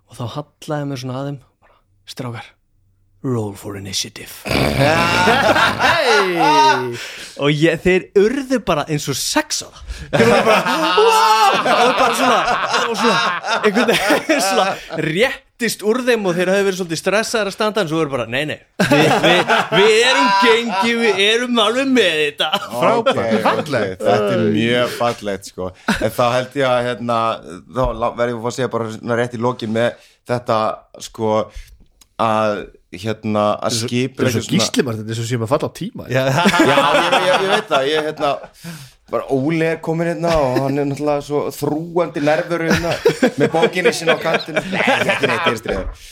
og 0.09 0.19
þá 0.19 0.25
hallaði 0.39 0.91
mér 0.91 1.03
svona 1.03 1.19
aðeim 1.21 1.41
bara, 1.61 1.81
strákar 2.09 2.53
roll 3.25 3.55
for 3.57 3.77
initiative. 3.77 4.31
Hey! 4.45 6.29
og 7.41 7.51
ég, 7.51 7.81
þeir 7.81 8.05
urðu 8.21 8.61
bara 8.67 8.85
eins 8.91 9.07
og 9.09 9.17
sex 9.19 9.63
á 9.65 9.69
það 9.73 9.81
þeir 10.13 10.29
voru 10.29 10.45
bara 10.49 10.75
wow! 10.99 11.57
og 11.73 11.97
bara 11.99 12.15
svona, 12.19 12.43
og 12.85 12.95
svona 13.01 13.17
einhvern 13.65 13.91
veginn 13.91 14.45
svona 14.45 14.67
réttist 15.09 15.85
úr 15.89 16.03
þeim 16.07 16.29
og 16.29 16.37
þeir 16.37 16.53
hafi 16.53 16.67
verið 16.69 16.79
svolítið 16.83 17.01
stressaðar 17.01 17.51
að 17.51 17.57
standa 17.57 17.85
en 17.85 17.91
svo 17.91 18.03
voru 18.03 18.15
bara, 18.15 18.29
nei 18.29 18.45
nei 18.51 18.59
við, 18.93 19.17
við, 19.25 19.53
við 19.73 19.97
erum 20.11 20.31
gengi, 20.45 20.95
við 21.01 21.25
erum 21.31 21.61
alveg 21.65 21.93
með 21.97 22.15
þetta. 22.21 22.53
Frábært, 22.77 23.37
fallegt. 23.49 24.05
Þetta 24.05 24.31
er 24.37 24.47
mjög 24.61 24.97
fallegt 25.01 25.53
sko. 25.53 25.73
En 25.97 26.17
þá 26.21 26.25
held 26.39 26.59
ég 26.61 26.71
að 26.71 26.89
hérna 26.91 27.21
þá 27.41 27.85
verður 27.89 28.35
ég 28.35 28.39
að 28.39 28.43
fá 28.45 28.51
að 28.53 28.57
segja 28.61 28.73
bara 28.77 29.21
rétt 29.23 29.39
í 29.39 29.45
lokin 29.49 29.75
með 29.75 30.09
þetta 30.29 30.59
sko 31.05 31.37
að 32.23 32.67
hérna 33.03 33.45
að 33.59 33.79
skipa 33.83 34.23
Það 34.25 34.31
er 34.31 34.35
svo 34.39 34.55
gíslimar 34.55 34.99
þetta 35.01 35.15
er 35.15 35.21
svo 35.21 35.29
sem 35.29 35.47
að 35.47 35.53
falla 35.55 35.71
á 35.71 35.73
tíma 35.79 36.09
Já, 36.13 36.25
Já, 36.71 36.77
ég, 36.99 37.15
ég, 37.15 37.31
ég 37.35 37.53
veit 37.53 37.71
það 37.71 37.89
ég, 37.91 38.09
hérna, 38.09 38.33
bara 39.15 39.29
Óli 39.35 39.67
er 39.69 39.81
komin 39.85 40.11
hérna 40.13 40.33
og 40.41 40.59
hann 40.65 40.81
er 40.81 40.89
náttúrulega 40.89 41.25
svo 41.27 41.45
þrúandi 41.55 42.25
nervur 42.25 42.65
hérna, 42.65 42.95
með 43.37 43.53
bókinni 43.53 43.93
sinna 43.95 44.17
á 44.17 44.19
kantinu. 44.23 44.63
Nei, 44.73 44.81
þetta 44.81 45.19
er 45.19 45.33
neitt 45.33 45.51
einstrið 45.53 46.11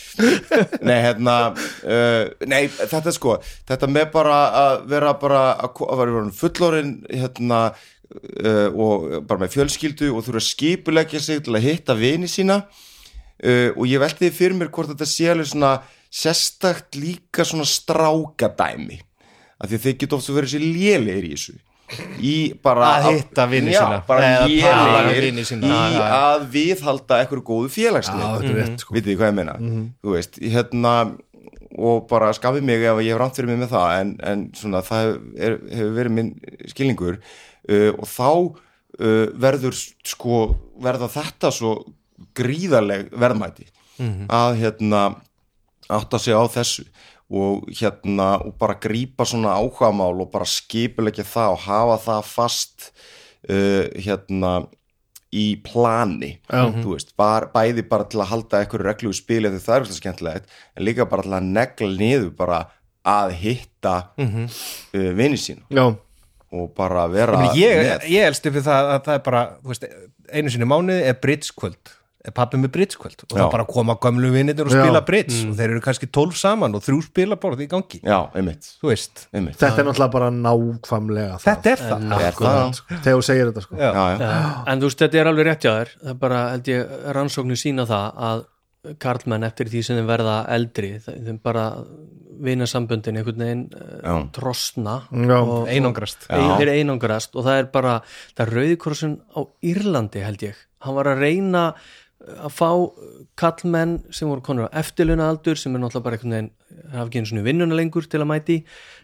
nei, 0.85 0.99
hérna 1.01 1.37
uh, 1.53 2.29
nei, 2.49 2.67
þetta 2.69 3.09
er 3.09 3.15
sko, 3.15 3.37
þetta 3.69 3.89
með 3.89 4.11
bara 4.13 4.37
að 4.59 4.85
vera 4.93 5.15
bara 5.19 5.41
að, 5.55 5.81
að 5.87 6.03
vera 6.03 6.23
fullorinn 6.37 6.93
hérna 7.09 7.63
uh, 7.73 8.69
og 8.69 9.09
bara 9.27 9.43
með 9.43 9.55
fjölskyldu 9.57 10.11
og 10.13 10.25
þurfa 10.25 10.41
að 10.43 10.49
skipulegja 10.51 11.23
sig 11.23 11.43
til 11.45 11.57
að 11.57 11.67
hitta 11.67 11.97
vini 11.97 12.29
sína 12.29 12.61
uh, 12.63 13.69
og 13.73 13.85
ég 13.89 14.01
veldi 14.03 14.31
fyrir 14.33 14.57
mér 14.59 14.71
hvort 14.73 14.93
þetta 14.93 15.09
sé 15.09 15.31
alveg 15.33 15.49
svona 15.49 15.75
sérstakt 16.13 16.97
líka 16.99 17.45
svona 17.47 17.65
strákadæmi. 17.67 18.99
Af 19.59 19.69
því 19.69 19.77
að 19.77 19.85
þeir 19.85 19.99
geta 20.01 20.17
oft 20.17 20.27
svo 20.27 20.35
verið 20.37 20.53
sér 20.53 20.65
lélegir 20.65 21.27
í 21.29 21.35
þessu. 21.35 21.55
Í 22.23 22.35
bara 22.63 22.87
Að 22.97 23.07
hitta 23.19 23.45
vini 23.51 23.73
Já, 23.73 23.81
sína. 23.83 23.99
bara 24.07 24.29
lélegir 24.47 25.27
í 25.29 25.33
að 26.05 26.47
viðhalda 26.53 27.19
eitthvað 27.21 27.43
góðu 27.49 27.71
rétt 28.59 28.83
sko. 28.85 28.95
Vitið 28.95 29.11
þið 29.11 29.19
hvað 29.21 29.31
ég 29.31 29.37
meina? 29.39 29.55
Þú 30.03 30.15
veist, 30.15 30.39
hérna 30.41 30.93
og 31.73 32.05
bara 32.09 32.29
skafið 32.37 32.65
mig 32.67 32.83
ef 32.85 33.01
ég 33.01 33.13
hef 33.13 33.19
rámt 33.21 33.37
fyrir 33.37 33.49
mig 33.49 33.63
með 33.63 33.71
það 33.73 33.93
en, 33.99 34.11
en 34.29 34.43
svona 34.57 34.83
það 34.85 35.07
er, 35.41 35.55
hefur 35.73 35.95
verið 35.97 36.15
minn 36.19 36.31
skilningur. 36.69 37.19
Uh, 37.63 37.91
og 37.97 38.05
þá 38.09 38.29
uh, 39.01 39.27
verður 39.45 39.77
sko 40.05 40.41
verða 40.83 41.09
þetta 41.13 41.53
svo 41.55 41.75
gríðarleg 42.37 43.09
verðmæti 43.17 43.69
að 44.29 44.57
hérna 44.61 45.01
átta 45.89 46.19
sig 46.21 46.33
á 46.35 46.43
þessu 46.53 46.85
og 47.33 47.65
hérna 47.73 48.35
og 48.45 48.53
bara 48.61 48.75
grípa 48.77 49.25
svona 49.25 49.55
áhugamál 49.57 50.21
og 50.21 50.29
bara 50.33 50.45
skipulegja 50.45 51.23
það 51.25 51.55
og 51.55 51.61
hafa 51.65 51.97
það 52.03 52.23
fast 52.29 52.89
uh, 53.49 53.85
hérna 53.97 54.53
í 55.33 55.55
plani. 55.65 56.35
Þú 56.45 56.91
veist, 56.93 57.15
bar, 57.17 57.47
bæði 57.55 57.81
bara 57.89 58.05
til 58.05 58.19
að 58.21 58.27
halda 58.29 58.59
eitthvað 58.61 58.83
reglu 58.85 59.09
í 59.09 59.17
spili 59.17 59.49
þegar 59.49 59.63
það 59.65 59.73
er 59.75 59.81
eitthvað 59.87 59.97
skemmtilegt 59.97 60.51
en 60.77 60.85
líka 60.85 61.07
bara 61.09 61.25
til 61.25 61.33
að 61.33 61.47
negla 61.55 61.89
niður 61.97 62.29
bara 62.37 62.59
að 63.03 63.33
hitta 63.41 63.95
mm 64.21 64.45
uh, 64.45 65.09
vini 65.17 65.39
sín 65.41 65.63
Já, 65.73 65.87
og 66.53 66.69
bara 66.77 67.07
vera 67.09 67.49
Ég, 67.57 67.57
ég, 67.57 67.81
með. 67.81 68.05
ég 68.13 68.27
elst 68.29 68.45
upp 68.45 68.53
við 68.59 68.67
það 68.69 68.91
að 68.93 69.01
það 69.07 69.17
er 69.17 69.23
bara 69.25 69.41
veist, 69.65 69.87
einu 70.31 70.53
sinni 70.53 70.69
mánuði 70.69 71.01
er 71.09 71.17
bridgekvöld. 71.25 71.81
er 71.81 72.02
pappi 72.31 72.59
með 72.61 72.71
bridgekvöld 72.77 73.25
og 73.25 73.33
Já. 73.33 73.41
það 73.41 73.49
bara 73.51 73.65
koma 73.67 73.95
gömlu 73.99 74.29
vinnitur 74.31 74.69
og 74.69 74.71
spila 74.71 75.01
bridge 75.03 75.41
og 75.49 75.57
þeir 75.57 75.73
eru 75.73 75.81
kannski 75.83 76.07
tólf 76.07 76.37
saman 76.39 76.77
og 76.77 76.85
þrjú 76.85 77.01
spilaborð 77.09 77.65
í 77.65 77.67
gangi. 77.73 77.99
Já, 77.99 78.19
einmitt, 78.31 78.69
þú 78.79 78.93
veist, 78.93 79.25
einmitt. 79.35 79.57
þetta 79.59 79.83
er 79.83 79.89
náttúrulega 79.89 80.15
bara 80.15 80.31
nákvæmlega 80.37 81.35
það. 81.35 81.43
Þetta 81.49 81.73
er 81.73 81.83
það. 81.83 82.07
Er 82.21 82.39
það. 82.39 82.81
Þegar 82.93 83.19
þú 83.19 83.27
segir 83.27 83.51
þetta 83.51 83.65
sko. 83.67 83.75
Já. 83.75 83.91
já, 83.91 84.23
já, 84.23 84.31
En 84.71 84.79
þú 84.79 84.89
veist, 84.89 85.03
þetta 85.03 85.19
er 85.19 85.31
alveg 85.33 85.49
rétt 85.49 85.67
hjá 85.67 85.73
þér. 85.73 85.93
Það 85.99 86.15
er 86.15 86.19
bara, 86.23 86.41
held 86.53 86.71
ég, 86.71 86.97
rannsóknir 87.19 87.59
sína 87.59 87.87
það 87.89 88.25
að 88.31 88.49
karlmenn 88.99 89.47
eftir 89.47 89.69
því 89.71 89.81
sem 89.87 89.99
þeim 89.99 90.09
verða 90.09 90.35
eldri, 90.51 90.89
þeim 91.03 91.39
bara 91.43 91.69
vinasamböndin 92.43 93.19
einhvern 93.19 93.43
veginn 93.43 93.63
uh, 93.77 94.23
trosna 94.35 94.97
Já. 95.11 95.37
og, 95.39 95.69
einangrast. 95.71 96.27
og 96.29 96.63
einangrast. 96.67 97.35
Og 97.37 97.45
það 97.47 97.61
er 97.61 97.69
bara 97.73 97.97
það 98.33 98.45
er 98.45 98.53
rauðikorsin 98.57 99.17
á 99.31 99.39
Írlandi 99.63 100.23
held 100.25 100.45
ég, 100.49 100.63
hann 100.83 100.97
var 100.97 101.11
að 101.13 101.23
reyna 101.23 101.63
að 102.23 102.53
fá 102.55 102.69
kallmenn 103.39 103.97
sem 104.15 104.29
voru 104.29 104.43
konur 104.45 104.69
á 104.71 104.75
eftirluna 104.79 105.25
aldur 105.31 105.57
sem 105.59 105.73
er 105.75 105.81
náttúrulega 105.83 106.05
bara 106.05 106.17
einhvern 106.19 106.35
veginn 106.35 106.51
hafa 106.93 107.07
ekki 107.09 107.19
einu 107.21 107.29
svona 107.31 107.45
vinnuna 107.47 107.75
lengur 107.77 108.05
til 108.09 108.21
að 108.23 108.29
mæti 108.29 108.57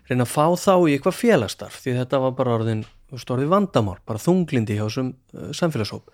reyna 0.09 0.25
að 0.27 0.31
fá 0.33 0.45
þá 0.55 0.73
í 0.87 0.93
eitthvað 0.95 1.17
félastarf 1.19 1.79
því 1.83 1.95
þetta 1.99 2.21
var 2.23 2.35
bara 2.37 2.53
orðin, 2.59 2.83
orðið 3.19 3.51
vandamál 3.51 3.97
bara 4.07 4.21
þunglindi 4.23 4.77
hjá 4.77 4.85
þessum 4.85 5.09
uh, 5.35 5.49
samfélagshóp 5.57 6.13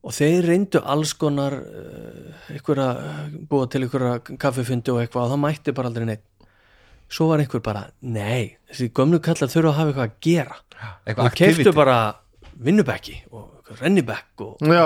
og 0.00 0.14
þeir 0.16 0.46
reyndu 0.48 0.80
alls 0.84 1.14
konar 1.20 1.56
uh, 1.60 2.42
einhverja, 2.52 2.90
búa 3.50 3.68
til 3.72 3.84
einhverja 3.86 4.18
kaffifundi 4.40 4.92
og 4.94 5.02
eitthvað 5.04 5.26
og 5.28 5.34
það 5.34 5.42
mætti 5.46 5.76
bara 5.76 5.92
aldrei 5.92 6.08
neitt 6.12 6.26
svo 7.10 7.30
var 7.32 7.42
einhver 7.42 7.62
bara, 7.64 7.86
nei 8.06 8.56
þessi 8.70 8.90
gömlu 8.94 9.18
kallar 9.24 9.50
þurfa 9.50 9.72
að 9.72 9.78
hafa 9.80 9.90
eitthvað 9.94 10.10
að 10.10 10.18
gera 10.28 10.60
Eitthvað 11.04 11.24
og 11.26 11.32
activity. 11.32 11.72
bara 11.76 11.96
vinnubekki 12.60 13.16
og 13.36 13.72
rennibekk 13.80 14.44
og 14.46 14.62
Já. 14.64 14.84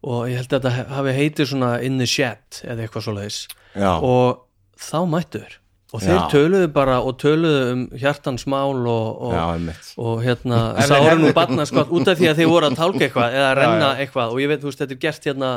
Og 0.00 0.28
ég 0.30 0.40
held 0.40 0.52
að 0.52 0.68
þetta 0.68 0.84
hafi 0.96 1.16
heitið 1.16 1.50
svona 1.52 1.72
in 1.84 1.98
the 2.00 2.08
shed 2.08 2.60
eða 2.64 2.86
eitthvað 2.86 3.08
svoleiðis. 3.08 3.40
Já. 3.76 3.90
og 4.00 4.46
þá 4.80 5.00
mættu 5.08 5.42
þeir. 5.42 5.56
Og 5.90 6.02
þeir 6.04 6.14
Já. 6.14 6.26
töluðu 6.30 6.66
bara 6.70 6.96
og 7.02 7.16
töluðu 7.18 7.62
um 7.72 7.80
hjartans 7.98 8.44
mál 8.46 8.78
og, 8.86 9.06
og, 9.26 9.32
Já, 9.34 9.72
og 9.98 10.20
hérna 10.22 10.60
sárun 10.86 11.24
og 11.26 11.32
batna 11.34 11.64
sko, 11.66 11.82
út 11.90 12.10
af 12.12 12.20
því 12.20 12.28
að 12.30 12.38
þeir 12.38 12.50
voru 12.52 12.68
að 12.68 12.76
tálka 12.78 13.02
eitthvað 13.08 13.34
eða 13.40 13.48
renna 13.58 13.88
eitthvað. 13.98 14.34
Og 14.36 14.38
ég 14.38 14.52
veit, 14.52 14.60
þú 14.62 14.70
veist, 14.70 14.82
þetta 14.84 14.94
er 14.94 15.00
gert 15.02 15.26
hérna 15.26 15.48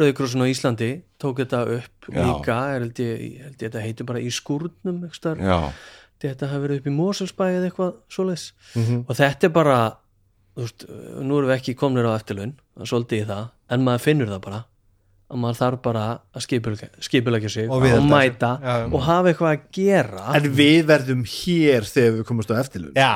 Rauðikrossin 0.00 0.40
á 0.40 0.46
Íslandi 0.48 0.88
tók 1.20 1.42
þetta 1.42 1.60
upp 1.76 2.08
Já. 2.08 2.22
líka, 2.24 2.56
er, 2.72 2.86
held 2.86 3.02
ég, 3.04 3.20
held 3.44 3.58
ég 3.58 3.66
þetta 3.66 3.84
heitir 3.84 4.08
bara 4.08 4.24
í 4.24 4.32
skúrnum 4.32 5.04
já, 5.04 5.58
þetta 6.24 6.48
hafi 6.48 6.64
verið 6.64 6.80
upp 6.80 6.88
í 6.88 6.94
Moselsbæ 6.96 7.44
eða 7.50 7.68
eitthvað 7.68 7.92
svoleiðis. 8.08 8.46
Mhm. 8.72 9.04
og 9.04 9.20
þetta 9.20 9.50
er 9.50 9.54
bara 9.54 9.78
þú 10.54 10.64
veist, 10.64 10.86
nú 11.20 11.38
erum 11.38 11.50
við 11.50 11.56
ekki 11.58 11.74
komnir 11.78 12.08
á 12.08 12.16
eftirlaun 12.16 12.54
svolítið 12.80 13.24
í 13.24 13.28
það, 13.28 13.44
en 13.74 13.84
maður 13.90 14.06
finnur 14.10 14.32
það 14.36 14.46
bara 14.48 14.62
að 15.34 15.38
maður 15.40 15.56
þarf 15.56 15.78
bara 15.82 16.00
að 16.36 16.42
skipulegja 17.00 17.48
sig 17.50 17.70
Og 17.72 17.80
og, 17.82 18.02
mæta. 18.06 18.50
Já, 18.60 18.74
já. 18.84 18.88
og 18.92 19.00
hafa 19.06 19.30
eitthvað 19.30 19.54
að 19.54 19.62
gera 19.74 20.24
En 20.36 20.44
við 20.58 20.82
verðum 20.90 21.22
hér 21.26 21.86
þegar 21.88 22.12
við 22.18 22.26
komumst 22.28 22.52
á 22.52 22.54
eftirlun 22.60 22.92
já, 22.94 23.14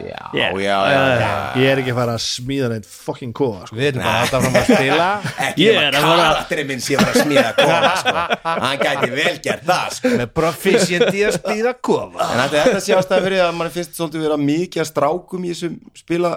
já, 0.00 0.16
Yeah. 0.30 0.54
já, 0.62 0.76
já, 0.86 1.00
já. 1.20 1.30
Ég 1.60 1.68
er 1.72 1.80
ekki 1.82 1.90
að 1.92 1.96
fara 2.00 2.12
að 2.16 2.22
smíða 2.24 2.68
neitt 2.72 2.86
fucking 2.86 3.32
kofa 3.36 3.64
sko. 3.66 3.76
við 3.76 3.88
erum 3.90 4.04
bara 4.06 4.20
alltaf 4.24 4.44
fram 4.44 4.58
að 4.60 4.68
spila 4.70 5.08
ekki 5.50 5.64
Ég 5.66 5.78
er 5.82 5.96
að 5.98 6.04
fara- 6.06 6.26
karakterinn 6.30 6.68
minn 6.70 6.84
sé 6.84 6.94
að 6.96 7.02
fara 7.04 7.12
að 7.12 7.24
smíða 7.26 7.54
kofa 7.60 7.94
sko. 8.00 8.26
hann 8.64 8.78
gæti 8.84 9.10
vel 9.16 9.38
gert 9.46 9.64
það 9.68 9.96
sko. 9.98 10.12
með 10.22 10.30
proficiency 10.40 11.24
að 11.28 11.36
spila 11.40 11.72
kofa 11.90 12.28
en 12.30 12.42
þetta, 12.44 12.62
þetta 12.70 12.84
sé 12.86 12.96
ástæða 13.00 13.24
fyrir 13.26 13.44
að 13.48 13.56
mann 13.60 13.74
finnst 13.74 13.98
svolítið 14.00 14.24
vera 14.28 14.38
mikið 14.48 14.84
að 14.84 14.90
strákum 14.94 15.44
í 15.44 15.52
þessum 15.52 15.76
spila 15.98 16.32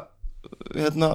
hérna, 0.73 1.09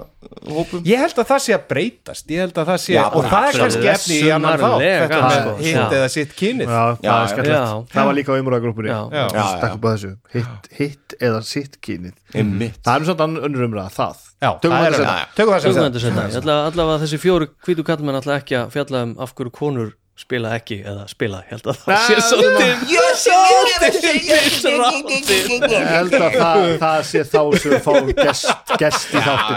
hópum. 0.49 0.83
Ég 0.89 1.01
held 1.03 1.19
að 1.23 1.29
það 1.31 1.43
sé 1.45 1.55
að 1.57 1.67
breytast 1.73 2.33
ég 2.33 2.43
held 2.45 2.61
að 2.63 2.71
það 2.73 2.81
sé, 2.85 2.95
Já, 2.95 3.03
og 3.09 3.29
það 3.29 3.49
er 3.49 3.59
kannski 3.63 3.91
efni 3.93 4.19
í 4.19 4.31
annan 4.35 4.63
þá 4.63 4.69
þetta 4.85 5.21
með 5.25 5.63
hitt 5.65 5.97
eða 5.99 6.09
sitt 6.15 6.35
kynið. 6.39 6.73
Já, 6.73 6.83
það 7.03 7.45
Já, 7.49 7.53
Já. 7.53 7.61
Það 7.95 8.09
var 8.11 8.19
líka 8.19 8.33
á 8.33 8.41
umræðagrúpunni 8.43 8.93
Hitt, 10.35 10.71
hitt 10.79 11.17
eða 11.21 11.45
sitt 11.47 11.79
kynið. 11.85 12.17
Einmitt. 12.35 12.81
Það 12.85 12.95
er 12.95 13.05
nú 13.05 13.11
samt 13.13 13.25
önnur 13.29 13.69
umræða, 13.69 13.95
það. 13.99 14.27
Tökum 14.39 14.77
það 14.79 15.55
það 15.55 15.63
sem 15.65 16.21
þetta 16.29 16.59
allavega 16.69 17.01
þessi 17.03 17.19
fjóru 17.23 17.49
hvítu 17.67 17.85
kallmenn 17.87 18.21
ætla 18.21 18.37
ekki 18.39 18.59
að 18.61 18.69
fjalla 18.77 19.01
um 19.09 19.17
af 19.25 19.33
hverju 19.35 19.55
konur 19.59 19.97
spila 20.19 20.51
ekki 20.59 20.77
eða 20.83 21.05
spila, 21.11 21.39
ég 21.47 21.51
held 21.55 21.67
að 21.71 21.77
það 21.85 21.99
sé 22.09 22.15
svolítið 22.27 22.75
Ég 24.59 25.87
held 25.89 26.15
að 26.19 26.35
það, 26.35 26.65
það 26.83 27.01
sé 27.09 27.21
þá 27.29 27.41
sem 27.63 27.71
við 27.73 27.83
fáum 27.85 28.09
gest, 28.19 29.09
í 29.15 29.23
þáttum. 29.23 29.57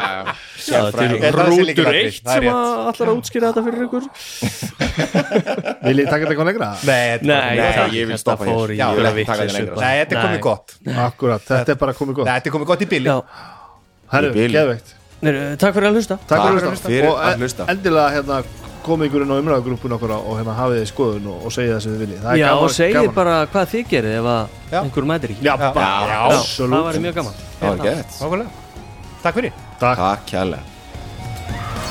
það 0.62 0.86
Er 1.01 1.34
það 1.34 1.49
rútur 1.49 1.89
eitt 1.89 2.22
það 2.22 2.36
er 2.36 2.45
sem 2.45 2.45
allar 2.51 3.07
að 3.09 3.14
útskýra 3.18 3.49
þetta 3.49 3.62
fyrir 3.66 3.82
ykkur. 3.88 4.03
Vil 5.88 5.97
ég 6.03 6.07
taka 6.12 6.22
þetta 6.22 6.32
eitthvað 6.32 6.49
lengra? 6.51 6.70
Nei, 6.86 7.03
er 7.09 7.20
það- 7.26 7.96
ég 7.97 8.04
vil 8.05 8.13
þetta 8.13 8.21
stoppa 8.21 8.43
hér. 8.46 8.55
Nei, 9.82 9.93
þetta 10.04 10.13
er 10.13 10.21
komið 10.21 10.42
gott. 10.46 10.67
Akkurat, 11.08 11.43
þetta 11.50 11.71
er 11.75 11.79
bara 11.82 11.93
komið 11.97 12.20
gott. 12.21 12.28
Nei, 12.29 12.36
þetta 12.38 12.51
er 12.51 12.55
komið 12.58 12.70
gott 12.74 12.82
í 12.86 12.89
bíli 12.93 13.09
Í 14.12 14.33
bili. 14.36 14.54
geðveikt. 14.54 14.89
Takk 15.62 15.74
fyrir 15.78 15.88
að 15.88 15.97
hlusta. 15.97 16.16
Takk 16.17 16.29
Takk 16.29 16.42
fyrir 16.42 16.51
að 16.51 16.79
fyrir 16.86 17.05
hlusta. 17.05 17.12
að 17.12 17.33
Og 17.33 17.42
hlusta. 17.42 17.63
endilega 17.71 18.09
hérna 18.16 18.38
komið 18.86 19.08
ykkur 19.09 19.24
inn 19.25 19.32
á 19.33 19.37
umræðagrúpun 19.41 19.95
okkur 19.97 20.13
og 20.17 20.33
hérna 20.39 20.55
hafið 20.58 20.79
þið 20.82 20.89
skoðun 20.91 21.28
og, 21.33 21.45
og 21.45 21.53
segja 21.55 21.75
það 21.78 21.83
sem 21.86 21.93
þið 21.95 22.01
viljið. 22.05 22.20
Það 22.25 22.32
er 22.33 22.41
Já, 22.41 22.47
gaman- 22.47 22.63
og 22.63 22.75
segið 22.78 22.97
gaman. 22.99 23.16
bara 23.20 23.36
hvað 23.53 23.71
þið 23.75 23.87
gerir 23.93 24.17
ef 24.17 24.25
að 24.33 24.58
Já. 24.71 24.79
einhver 24.82 25.08
mætir 25.12 25.29
ekki. 25.36 25.45
Já, 25.45 25.53
Já, 25.58 25.71
Já, 26.12 26.20
absolutt. 26.32 26.75
Það 26.75 26.89
væri 26.89 27.05
mjög 27.08 27.16
gaman. 27.21 27.39
Það 27.62 27.70
var 27.70 27.86
gett. 27.87 28.51
Takk 29.21 29.36
fyrir. 29.39 29.53
Takk. 29.79 29.97
Takk 29.97 31.91